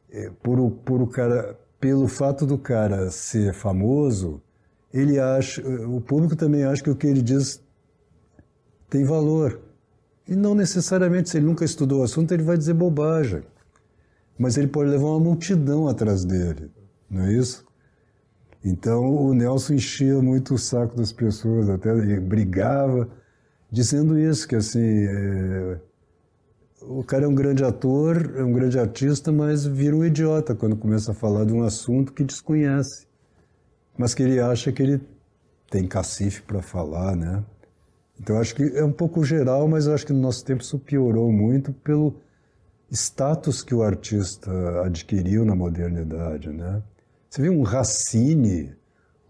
É, 0.09 0.31
por, 0.41 0.57
o, 0.57 0.71
por 0.71 1.01
o 1.01 1.07
cara, 1.07 1.59
pelo 1.81 2.07
fato 2.07 2.45
do 2.45 2.57
cara 2.57 3.11
ser 3.11 3.53
famoso, 3.53 4.41
ele 4.93 5.19
acha, 5.19 5.61
o 5.85 5.99
público 5.99 6.33
também 6.33 6.63
acha 6.63 6.81
que 6.81 6.89
o 6.89 6.95
que 6.95 7.07
ele 7.07 7.21
diz 7.21 7.61
tem 8.89 9.03
valor. 9.03 9.59
E 10.25 10.33
não 10.33 10.55
necessariamente, 10.55 11.29
se 11.29 11.37
ele 11.37 11.45
nunca 11.45 11.65
estudou 11.65 11.99
o 11.99 12.03
assunto, 12.03 12.33
ele 12.33 12.43
vai 12.43 12.57
dizer 12.57 12.73
bobagem. 12.73 13.43
Mas 14.39 14.55
ele 14.55 14.67
pode 14.67 14.89
levar 14.89 15.07
uma 15.07 15.19
multidão 15.19 15.89
atrás 15.89 16.23
dele, 16.23 16.71
não 17.09 17.25
é 17.25 17.33
isso? 17.33 17.66
Então 18.63 19.03
o 19.15 19.33
Nelson 19.33 19.73
enchia 19.73 20.21
muito 20.21 20.55
o 20.55 20.57
saco 20.57 20.95
das 20.95 21.11
pessoas, 21.11 21.69
até 21.69 22.19
brigava, 22.19 23.07
dizendo 23.71 24.17
isso, 24.19 24.47
que 24.47 24.55
assim, 24.55 25.05
é, 25.05 25.79
o 26.81 27.03
cara 27.03 27.25
é 27.25 27.27
um 27.27 27.35
grande 27.35 27.63
ator, 27.63 28.33
é 28.35 28.43
um 28.43 28.53
grande 28.53 28.79
artista, 28.79 29.31
mas 29.31 29.65
vira 29.65 29.95
um 29.95 30.05
idiota 30.05 30.55
quando 30.55 30.75
começa 30.75 31.11
a 31.11 31.15
falar 31.15 31.45
de 31.45 31.53
um 31.53 31.63
assunto 31.63 32.13
que 32.13 32.23
desconhece, 32.23 33.07
mas 33.97 34.13
que 34.13 34.23
ele 34.23 34.39
acha 34.39 34.71
que 34.71 34.81
ele 34.83 35.01
tem 35.69 35.87
cacife 35.87 36.41
para 36.41 36.61
falar, 36.61 37.15
né? 37.15 37.43
Então 38.19 38.39
acho 38.39 38.55
que 38.55 38.63
é 38.63 38.83
um 38.83 38.91
pouco 38.91 39.23
geral, 39.23 39.67
mas 39.67 39.87
acho 39.87 40.05
que 40.05 40.13
no 40.13 40.21
nosso 40.21 40.43
tempo 40.43 40.63
isso 40.63 40.79
piorou 40.79 41.31
muito 41.31 41.71
pelo 41.71 42.15
status 42.89 43.61
que 43.61 43.75
o 43.75 43.83
artista 43.83 44.51
adquiriu 44.83 45.45
na 45.45 45.55
modernidade, 45.55 46.49
né? 46.49 46.81
Você 47.29 47.41
viu 47.41 47.53
um 47.53 47.63
Racine, 47.63 48.75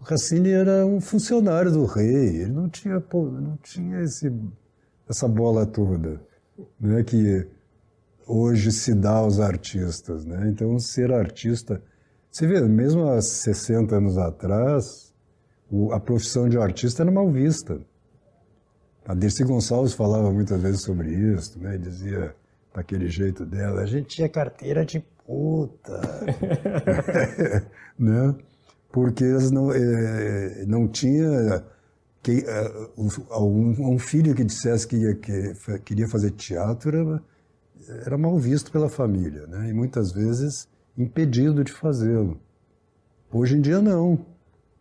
o 0.00 0.04
Racine 0.04 0.50
era 0.50 0.86
um 0.86 1.00
funcionário 1.00 1.72
do 1.72 1.84
rei, 1.84 2.42
ele 2.42 2.52
não 2.52 2.68
tinha, 2.68 3.02
não 3.12 3.56
tinha 3.62 4.00
esse, 4.00 4.32
essa 5.08 5.26
bola 5.26 5.66
toda, 5.66 6.20
né? 6.80 7.02
Que 7.02 7.46
hoje 8.26 8.70
se 8.70 8.94
dá 8.94 9.12
aos 9.12 9.40
artistas, 9.40 10.24
né? 10.24 10.48
Então 10.48 10.78
ser 10.78 11.12
artista, 11.12 11.82
você 12.30 12.46
vê, 12.46 12.60
mesmo 12.60 13.08
há 13.08 13.20
60 13.20 13.96
anos 13.96 14.16
atrás, 14.16 15.12
a 15.92 15.98
profissão 15.98 16.48
de 16.48 16.56
artista 16.56 17.02
era 17.02 17.10
mal 17.10 17.30
vista. 17.30 17.80
A 19.04 19.14
Dirce 19.14 19.42
Gonçalves 19.42 19.94
falava 19.94 20.30
muitas 20.30 20.60
vezes 20.60 20.82
sobre 20.82 21.10
isso, 21.10 21.58
né? 21.58 21.76
Dizia 21.78 22.34
daquele 22.72 23.08
jeito 23.08 23.44
dela, 23.44 23.80
a 23.80 23.86
gente 23.86 24.08
tinha 24.08 24.28
carteira 24.28 24.84
de 24.84 25.04
puta, 25.28 26.00
né? 28.00 28.34
Porque 28.90 29.24
não, 29.52 29.70
é, 29.70 30.64
não 30.66 30.88
tinha 30.88 31.62
que, 32.22 32.44
é, 32.46 32.88
um, 32.96 33.92
um, 33.94 33.98
filho 33.98 34.34
que 34.34 34.42
dissesse 34.42 34.88
que, 34.88 34.96
ia, 34.96 35.14
que 35.14 35.52
queria 35.84 36.08
fazer 36.08 36.30
teatro 36.30 36.96
era, 36.96 37.22
era 38.06 38.16
mal 38.16 38.38
visto 38.38 38.72
pela 38.72 38.88
família, 38.88 39.46
né? 39.46 39.68
E 39.68 39.74
muitas 39.74 40.10
vezes 40.12 40.66
impedido 40.96 41.62
de 41.62 41.72
fazê-lo. 41.72 42.40
Hoje 43.30 43.58
em 43.58 43.60
dia 43.60 43.82
não 43.82 44.24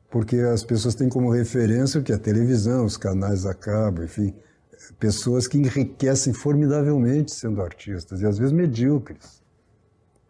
porque 0.10 0.38
as 0.38 0.64
pessoas 0.64 0.96
têm 0.96 1.10
como 1.10 1.30
referência 1.30 2.00
o 2.00 2.04
que 2.04 2.14
a 2.14 2.18
televisão, 2.18 2.86
os 2.86 2.96
canais 2.96 3.46
a 3.46 3.54
cabo, 3.54 4.02
enfim, 4.04 4.34
pessoas 4.98 5.48
que 5.48 5.58
enriquecem 5.58 6.32
formidavelmente 6.32 7.34
sendo 7.34 7.62
artistas 7.62 8.22
e 8.22 8.26
às 8.26 8.38
vezes 8.38 8.54
medíocres. 8.54 9.46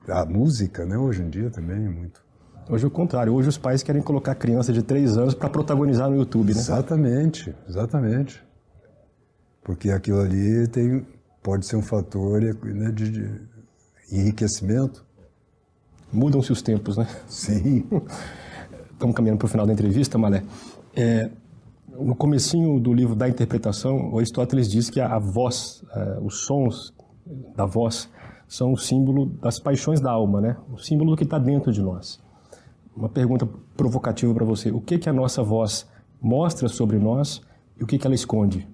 A 0.09 0.25
música, 0.25 0.85
né, 0.85 0.97
hoje 0.97 1.21
em 1.21 1.29
dia 1.29 1.49
também 1.49 1.85
é 1.85 1.89
muito. 1.89 2.25
Hoje 2.69 2.83
é 2.83 2.87
o 2.87 2.91
contrário, 2.91 3.33
hoje 3.33 3.47
os 3.47 3.57
pais 3.57 3.81
querem 3.81 4.01
colocar 4.01 4.35
criança 4.35 4.73
de 4.73 4.83
três 4.83 5.17
anos 5.17 5.33
para 5.33 5.49
protagonizar 5.49 6.09
no 6.09 6.17
YouTube, 6.17 6.53
né? 6.53 6.59
Exatamente, 6.59 7.55
exatamente. 7.67 8.43
Porque 9.63 9.89
aquilo 9.89 10.19
ali 10.19 10.67
tem, 10.67 11.05
pode 11.41 11.65
ser 11.65 11.77
um 11.77 11.81
fator 11.81 12.41
né, 12.41 12.91
de, 12.91 13.09
de 13.09 13.41
enriquecimento. 14.11 15.05
Mudam-se 16.11 16.51
os 16.51 16.61
tempos, 16.61 16.97
né? 16.97 17.07
Sim. 17.27 17.85
estamos 18.91 19.15
caminhando 19.15 19.37
para 19.37 19.45
o 19.45 19.49
final 19.49 19.65
da 19.65 19.73
entrevista, 19.73 20.17
Malé. 20.17 20.43
É, 20.95 21.29
no 21.87 22.15
comecinho 22.15 22.79
do 22.79 22.93
livro 22.93 23.15
da 23.15 23.29
interpretação, 23.29 24.11
o 24.11 24.17
Aristóteles 24.17 24.69
diz 24.69 24.89
que 24.89 24.99
a, 24.99 25.17
voz, 25.19 25.83
é, 25.93 26.19
os 26.21 26.45
sons 26.45 26.93
da 27.55 27.65
voz, 27.65 28.09
são 28.47 28.71
o 28.71 28.77
símbolo 28.77 29.25
das 29.25 29.59
paixões 29.59 29.99
da 29.99 30.11
alma, 30.11 30.39
né? 30.39 30.57
O 30.71 30.77
símbolo 30.77 31.11
do 31.11 31.17
que 31.17 31.23
está 31.23 31.37
dentro 31.37 31.71
de 31.71 31.81
nós. 31.81 32.19
Uma 32.95 33.09
pergunta 33.09 33.47
provocativa 33.75 34.33
para 34.33 34.45
você: 34.45 34.71
o 34.71 34.81
que 34.81 34.97
que 34.97 35.09
a 35.09 35.13
nossa 35.13 35.43
voz 35.43 35.87
mostra 36.21 36.67
sobre 36.67 36.97
nós 36.97 37.41
e 37.77 37.83
o 37.83 37.87
que 37.87 37.97
que 37.97 38.07
ela 38.07 38.15
esconde? 38.15 38.67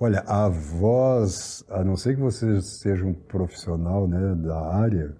Olha, 0.00 0.20
a 0.20 0.48
voz, 0.48 1.64
a 1.68 1.82
não 1.82 1.96
ser 1.96 2.14
que 2.14 2.22
você 2.22 2.60
seja 2.60 3.04
um 3.04 3.12
profissional 3.12 4.06
né, 4.06 4.34
da 4.36 4.60
área, 4.76 5.16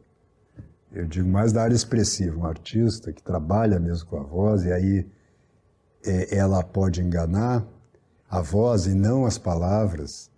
eu 0.93 1.05
digo 1.05 1.29
mais 1.29 1.53
da 1.53 1.65
área 1.65 1.75
expressiva, 1.75 2.39
um 2.39 2.47
artista 2.47 3.13
que 3.13 3.21
trabalha 3.21 3.81
mesmo 3.81 4.09
com 4.09 4.21
a 4.21 4.23
voz, 4.23 4.65
e 4.65 4.73
aí 4.73 5.07
é, 6.07 6.37
ela 6.39 6.63
pode 6.63 7.03
enganar 7.03 7.67
a 8.31 8.41
voz 8.41 8.87
e 8.87 8.95
não 8.95 9.27
as 9.27 9.37
palavras, 9.37 10.31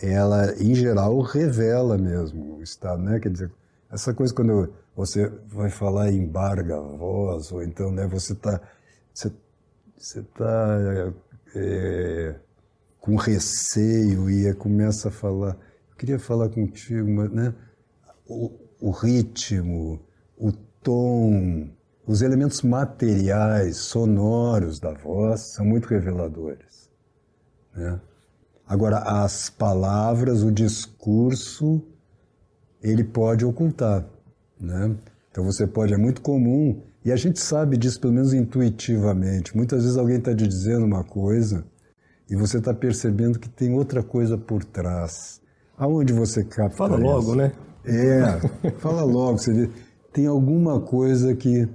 ela, 0.00 0.54
em 0.62 0.74
geral, 0.74 1.20
revela 1.20 1.98
mesmo 1.98 2.56
o 2.56 2.62
estado, 2.62 3.02
né? 3.02 3.20
Quer 3.20 3.30
dizer, 3.30 3.52
essa 3.90 4.14
coisa 4.14 4.34
quando 4.34 4.72
você 4.96 5.28
vai 5.46 5.70
falar 5.70 6.10
embarga 6.12 6.76
a 6.76 6.80
voz, 6.80 7.52
ou 7.52 7.62
então, 7.62 7.90
né, 7.90 8.06
você 8.06 8.32
está 8.32 8.60
você, 9.12 9.32
você 9.96 10.22
tá, 10.22 11.12
é, 11.54 12.34
com 13.00 13.16
receio 13.16 14.30
e 14.30 14.52
começa 14.54 15.08
a 15.08 15.10
falar, 15.10 15.56
eu 15.90 15.96
queria 15.96 16.18
falar 16.18 16.48
contigo, 16.48 17.10
mas, 17.10 17.30
né? 17.30 17.54
O, 18.26 18.52
o 18.80 18.90
ritmo, 18.90 20.00
o 20.38 20.52
tom, 20.82 21.68
os 22.06 22.22
elementos 22.22 22.62
materiais, 22.62 23.76
sonoros 23.76 24.78
da 24.78 24.92
voz 24.92 25.52
são 25.54 25.64
muito 25.64 25.88
reveladores. 25.88 26.88
Né? 27.74 28.00
Agora, 28.70 28.98
as 28.98 29.50
palavras, 29.50 30.44
o 30.44 30.52
discurso, 30.52 31.82
ele 32.80 33.02
pode 33.02 33.44
ocultar. 33.44 34.06
Né? 34.60 34.94
Então, 35.28 35.42
você 35.42 35.66
pode, 35.66 35.92
é 35.92 35.96
muito 35.96 36.20
comum, 36.20 36.80
e 37.04 37.10
a 37.10 37.16
gente 37.16 37.40
sabe 37.40 37.76
disso 37.76 38.00
pelo 38.00 38.12
menos 38.12 38.32
intuitivamente. 38.32 39.56
Muitas 39.56 39.82
vezes 39.82 39.98
alguém 39.98 40.18
está 40.18 40.32
te 40.32 40.46
dizendo 40.46 40.86
uma 40.86 41.02
coisa 41.02 41.64
e 42.30 42.36
você 42.36 42.58
está 42.58 42.72
percebendo 42.72 43.40
que 43.40 43.48
tem 43.48 43.74
outra 43.74 44.04
coisa 44.04 44.38
por 44.38 44.62
trás. 44.62 45.40
Aonde 45.76 46.12
você 46.12 46.44
capta 46.44 46.76
Fala 46.76 46.94
isso? 46.94 47.04
logo, 47.04 47.34
né? 47.34 47.52
É, 47.84 48.70
fala 48.78 49.02
logo, 49.02 49.38
você 49.38 49.52
vê, 49.52 49.70
tem 50.12 50.28
alguma 50.28 50.80
coisa 50.80 51.34
que. 51.34 51.68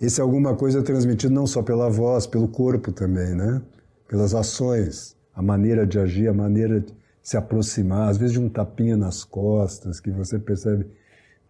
Esse 0.00 0.20
alguma 0.20 0.56
coisa 0.56 0.80
é 0.80 0.82
transmitido 0.82 1.32
não 1.32 1.46
só 1.46 1.62
pela 1.62 1.88
voz, 1.88 2.26
pelo 2.26 2.48
corpo 2.48 2.90
também, 2.90 3.36
né? 3.36 3.62
Pelas 4.08 4.34
ações, 4.34 5.14
a 5.34 5.42
maneira 5.42 5.86
de 5.86 5.98
agir, 5.98 6.28
a 6.28 6.34
maneira 6.34 6.80
de 6.80 6.94
se 7.22 7.36
aproximar, 7.36 8.10
às 8.10 8.18
vezes 8.18 8.34
de 8.34 8.40
um 8.40 8.48
tapinha 8.48 8.96
nas 8.96 9.24
costas, 9.24 9.98
que 10.00 10.10
você 10.10 10.38
percebe 10.38 10.86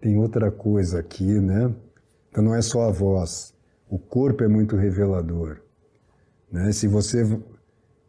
tem 0.01 0.19
outra 0.19 0.51
coisa 0.51 1.01
aqui, 1.01 1.41
né? 1.41 1.75
Então 2.31 2.45
não 2.45 2.55
é 2.55 2.61
só 2.61 2.89
a 2.89 2.91
voz, 2.91 3.55
o 3.89 3.99
corpo 3.99 4.45
é 4.45 4.49
muito 4.49 4.77
revelador. 4.77 5.61
Né? 6.51 6.73
Se 6.73 6.87
você 6.87 7.25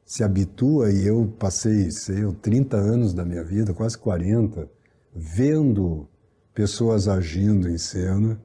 se 0.05 0.23
habitua, 0.23 0.91
e 0.91 1.07
eu 1.07 1.33
passei, 1.39 1.89
sei, 1.91 2.31
30 2.41 2.77
anos 2.77 3.13
da 3.13 3.25
minha 3.25 3.43
vida, 3.43 3.73
quase 3.73 3.97
40, 3.97 4.69
vendo 5.15 6.07
pessoas 6.53 7.07
agindo 7.07 7.69
em 7.69 7.77
cena 7.77 8.39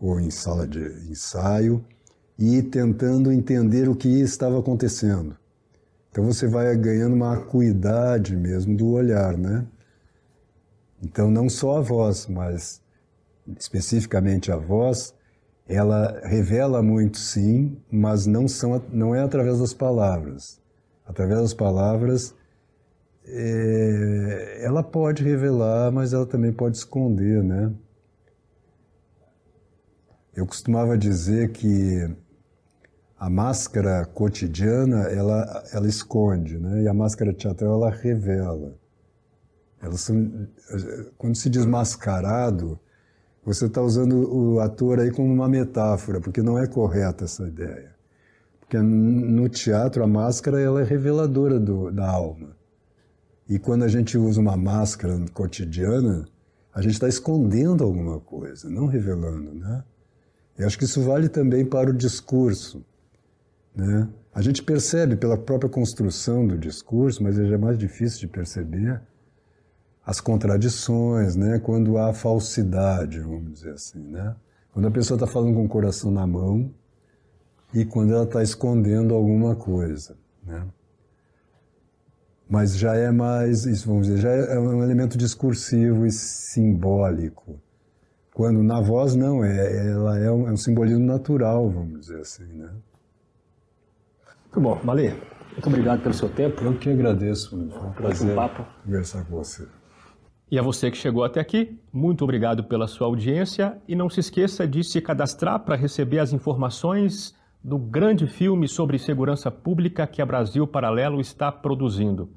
ou 0.00 0.18
em 0.18 0.30
sala 0.30 0.66
de 0.66 0.80
ensaio 1.10 1.84
e 2.38 2.62
tentando 2.62 3.32
entender 3.32 3.88
o 3.88 3.94
que 3.94 4.08
estava 4.08 4.58
acontecendo. 4.58 5.36
Então 6.16 6.24
você 6.24 6.46
vai 6.46 6.74
ganhando 6.76 7.14
uma 7.14 7.34
acuidade 7.34 8.34
mesmo 8.34 8.74
do 8.74 8.88
olhar, 8.88 9.36
né? 9.36 9.66
Então 11.02 11.30
não 11.30 11.46
só 11.46 11.76
a 11.76 11.82
voz, 11.82 12.26
mas 12.26 12.80
especificamente 13.58 14.50
a 14.50 14.56
voz, 14.56 15.14
ela 15.68 16.18
revela 16.24 16.82
muito 16.82 17.18
sim, 17.18 17.76
mas 17.90 18.24
não, 18.24 18.48
são, 18.48 18.82
não 18.90 19.14
é 19.14 19.20
através 19.20 19.58
das 19.58 19.74
palavras. 19.74 20.58
Através 21.04 21.42
das 21.42 21.52
palavras, 21.52 22.34
é, 23.26 24.60
ela 24.64 24.82
pode 24.82 25.22
revelar, 25.22 25.92
mas 25.92 26.14
ela 26.14 26.24
também 26.24 26.50
pode 26.50 26.78
esconder, 26.78 27.44
né? 27.44 27.74
Eu 30.34 30.46
costumava 30.46 30.96
dizer 30.96 31.52
que 31.52 32.08
a 33.18 33.30
máscara 33.30 34.04
cotidiana 34.04 35.04
ela, 35.04 35.64
ela 35.72 35.88
esconde, 35.88 36.58
né? 36.58 36.82
E 36.82 36.88
a 36.88 36.94
máscara 36.94 37.32
teatral 37.32 37.74
ela 37.74 37.90
revela. 37.90 38.74
Elas 39.80 40.00
são, 40.00 40.48
quando 41.16 41.36
se 41.36 41.48
diz 41.48 41.64
mascarado, 41.64 42.78
você 43.44 43.66
está 43.66 43.80
usando 43.80 44.28
o 44.34 44.60
ator 44.60 45.00
aí 45.00 45.10
como 45.10 45.32
uma 45.32 45.48
metáfora, 45.48 46.20
porque 46.20 46.42
não 46.42 46.58
é 46.58 46.66
correta 46.66 47.24
essa 47.24 47.46
ideia. 47.46 47.94
Porque 48.60 48.78
no 48.78 49.48
teatro 49.48 50.02
a 50.02 50.06
máscara 50.06 50.60
ela 50.60 50.80
é 50.80 50.84
reveladora 50.84 51.58
do, 51.58 51.90
da 51.90 52.10
alma. 52.10 52.56
E 53.48 53.58
quando 53.58 53.84
a 53.84 53.88
gente 53.88 54.18
usa 54.18 54.40
uma 54.40 54.56
máscara 54.56 55.16
cotidiana, 55.32 56.26
a 56.74 56.82
gente 56.82 56.94
está 56.94 57.08
escondendo 57.08 57.84
alguma 57.84 58.18
coisa, 58.18 58.68
não 58.68 58.86
revelando, 58.86 59.54
né? 59.54 59.84
Eu 60.58 60.66
acho 60.66 60.76
que 60.76 60.84
isso 60.84 61.02
vale 61.02 61.28
também 61.28 61.64
para 61.64 61.90
o 61.90 61.94
discurso, 61.94 62.84
né? 63.76 64.08
A 64.34 64.42
gente 64.42 64.62
percebe 64.62 65.16
pela 65.16 65.36
própria 65.36 65.70
construção 65.70 66.46
do 66.46 66.58
discurso, 66.58 67.22
mas 67.22 67.38
é 67.38 67.56
mais 67.56 67.78
difícil 67.78 68.20
de 68.20 68.28
perceber 68.28 69.00
as 70.04 70.20
contradições, 70.20 71.34
né? 71.34 71.58
quando 71.58 71.98
há 71.98 72.12
falsidade, 72.12 73.18
vamos 73.18 73.52
dizer 73.54 73.72
assim. 73.72 73.98
Né? 73.98 74.36
Quando 74.72 74.88
a 74.88 74.90
pessoa 74.90 75.16
está 75.16 75.26
falando 75.26 75.54
com 75.54 75.64
o 75.64 75.68
coração 75.68 76.10
na 76.10 76.26
mão 76.26 76.70
e 77.74 77.84
quando 77.84 78.12
ela 78.12 78.24
está 78.24 78.42
escondendo 78.42 79.14
alguma 79.14 79.56
coisa. 79.56 80.16
Né? 80.44 80.64
Mas 82.48 82.76
já 82.76 82.94
é 82.94 83.10
mais, 83.10 83.64
isso 83.66 83.88
vamos 83.88 84.06
dizer, 84.06 84.20
já 84.20 84.30
é 84.30 84.58
um 84.58 84.82
elemento 84.82 85.18
discursivo 85.18 86.06
e 86.06 86.12
simbólico. 86.12 87.58
Quando 88.32 88.62
na 88.62 88.80
voz 88.80 89.16
não, 89.16 89.42
é, 89.42 89.88
ela 89.88 90.18
é 90.18 90.30
um, 90.30 90.46
é 90.46 90.52
um 90.52 90.56
simbolismo 90.56 91.04
natural, 91.04 91.70
vamos 91.70 92.00
dizer 92.00 92.20
assim. 92.20 92.44
Né? 92.44 92.70
Muito 94.56 94.70
bom, 94.70 94.80
Malê. 94.82 95.10
Muito 95.52 95.66
obrigado 95.66 96.00
pelo 96.00 96.14
seu 96.14 96.30
tempo. 96.30 96.64
Eu 96.64 96.72
que 96.78 96.88
agradeço, 96.88 97.50
foi 97.50 97.58
um 97.58 97.92
prazer 97.92 98.32
um 98.32 98.34
papo. 98.34 98.64
conversar 98.82 99.22
com 99.26 99.36
você. 99.36 99.68
E 100.50 100.58
a 100.58 100.62
você 100.62 100.90
que 100.90 100.96
chegou 100.96 101.24
até 101.24 101.40
aqui, 101.40 101.78
muito 101.92 102.24
obrigado 102.24 102.64
pela 102.64 102.86
sua 102.86 103.06
audiência 103.06 103.76
e 103.86 103.94
não 103.94 104.08
se 104.08 104.20
esqueça 104.20 104.66
de 104.66 104.82
se 104.82 105.02
cadastrar 105.02 105.60
para 105.60 105.76
receber 105.76 106.20
as 106.20 106.32
informações 106.32 107.36
do 107.62 107.76
grande 107.76 108.26
filme 108.26 108.66
sobre 108.66 108.98
segurança 108.98 109.50
pública 109.50 110.06
que 110.06 110.22
a 110.22 110.26
Brasil 110.26 110.66
Paralelo 110.66 111.20
está 111.20 111.52
produzindo. 111.52 112.30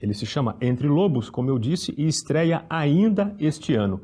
Ele 0.00 0.14
se 0.14 0.26
chama 0.26 0.56
Entre 0.60 0.86
Lobos, 0.86 1.28
como 1.28 1.50
eu 1.50 1.58
disse, 1.58 1.92
e 1.98 2.06
estreia 2.06 2.64
ainda 2.70 3.34
este 3.40 3.74
ano. 3.74 4.00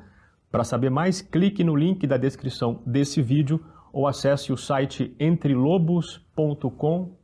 Para 0.50 0.64
saber 0.64 0.90
mais, 0.90 1.22
clique 1.22 1.62
no 1.62 1.76
link 1.76 2.04
da 2.04 2.16
descrição 2.16 2.82
desse 2.84 3.22
vídeo 3.22 3.64
ou 3.92 4.08
acesse 4.08 4.52
o 4.52 4.56
site 4.56 5.14
entrelobos.com.br. 5.20 7.17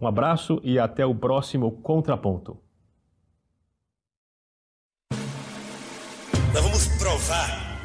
Um 0.00 0.06
abraço 0.06 0.60
e 0.64 0.78
até 0.78 1.04
o 1.04 1.14
próximo 1.14 1.70
Contraponto. 1.82 2.58
Nós 6.52 6.62
vamos 6.62 6.86
provar 6.98 7.80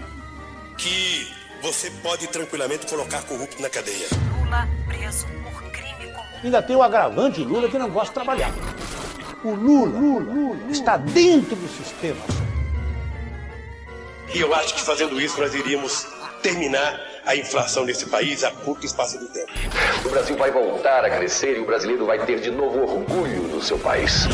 que 0.77 1.27
você 1.61 1.91
pode 2.01 2.27
tranquilamente 2.27 2.88
colocar 2.88 3.23
corrupto 3.23 3.61
na 3.61 3.69
cadeia. 3.69 4.07
Lula 4.39 4.68
preso 4.88 5.26
por 5.43 5.72
crime 5.72 6.14
comum. 6.14 6.39
Ainda 6.43 6.61
tem 6.61 6.76
o 6.76 6.81
agravante 6.81 7.43
Lula 7.43 7.69
que 7.69 7.77
não 7.77 7.89
gosta 7.89 8.07
de 8.07 8.14
trabalhar. 8.14 8.51
O 9.43 9.51
Lula, 9.51 9.99
Lula, 9.99 10.34
Lula 10.34 10.72
está 10.72 10.97
dentro 10.97 11.55
do 11.55 11.68
sistema. 11.68 12.22
E 14.34 14.39
eu 14.39 14.53
acho 14.55 14.73
que 14.73 14.81
fazendo 14.81 15.19
isso 15.22 15.39
nós 15.39 15.53
iríamos 15.53 16.07
terminar 16.41 17.06
a 17.27 17.35
inflação 17.35 17.83
nesse 17.83 18.05
país 18.05 18.43
a 18.45 18.51
curto 18.51 18.85
espaço 18.85 19.19
de 19.19 19.27
tempo. 19.27 19.51
O 20.05 20.09
Brasil 20.09 20.37
vai 20.37 20.49
voltar 20.49 21.03
a 21.03 21.09
crescer 21.09 21.57
e 21.57 21.59
o 21.59 21.65
brasileiro 21.65 22.05
vai 22.05 22.25
ter 22.25 22.39
de 22.39 22.49
novo 22.49 22.79
orgulho 22.79 23.49
do 23.49 23.61
seu 23.61 23.77
país. 23.77 24.25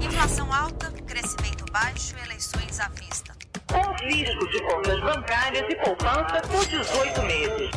Inflação 0.00 0.50
alta, 0.52 0.90
crescimento 1.06 1.70
baixo, 1.70 2.14
eleições 2.24 2.80
à 2.80 2.88
vista. 2.88 3.36
Confisco 3.70 4.48
de 4.48 4.62
contas 4.62 5.00
bancárias 5.00 5.66
e 5.68 5.76
poupança 5.76 6.40
por 6.50 6.64
18 6.66 7.22
meses. 7.22 7.70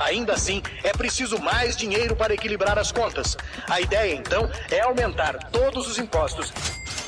Ainda 0.00 0.32
assim, 0.32 0.60
é 0.82 0.92
preciso 0.92 1.38
mais 1.40 1.76
dinheiro 1.76 2.16
para 2.16 2.34
equilibrar 2.34 2.76
as 2.76 2.90
contas. 2.90 3.36
A 3.68 3.80
ideia, 3.80 4.14
então, 4.14 4.50
é 4.70 4.80
aumentar 4.80 5.34
todos 5.50 5.86
os 5.86 5.98
impostos. 5.98 6.52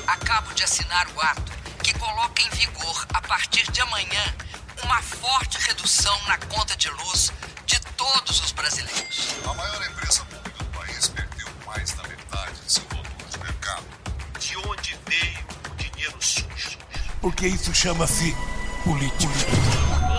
Acabo 0.07 0.53
de 0.53 0.63
assinar 0.63 1.07
o 1.13 1.21
ato 1.21 1.51
que 1.83 1.97
coloca 1.97 2.41
em 2.41 2.49
vigor, 2.49 3.05
a 3.13 3.21
partir 3.21 3.69
de 3.71 3.81
amanhã, 3.81 4.35
uma 4.83 5.01
forte 5.01 5.57
redução 5.67 6.17
na 6.27 6.37
conta 6.37 6.75
de 6.75 6.89
luz 6.89 7.31
de 7.65 7.79
todos 7.97 8.39
os 8.41 8.51
brasileiros. 8.51 9.27
A 9.45 9.53
maior 9.53 9.81
empresa 9.83 10.23
pública 10.25 10.63
do 10.63 10.65
país 10.77 11.07
perdeu 11.09 11.47
mais 11.65 11.91
da 11.91 12.03
metade 12.07 12.59
de 12.65 12.71
seu 12.71 12.83
valor 12.89 13.05
de 13.29 13.37
mercado. 13.39 13.85
De 14.39 14.57
onde 14.57 14.99
veio 15.07 15.45
o 15.71 15.75
dinheiro 15.75 16.17
sujo? 16.19 16.77
Porque 17.21 17.47
isso 17.47 17.73
chama-se 17.73 18.35
política. 18.83 20.10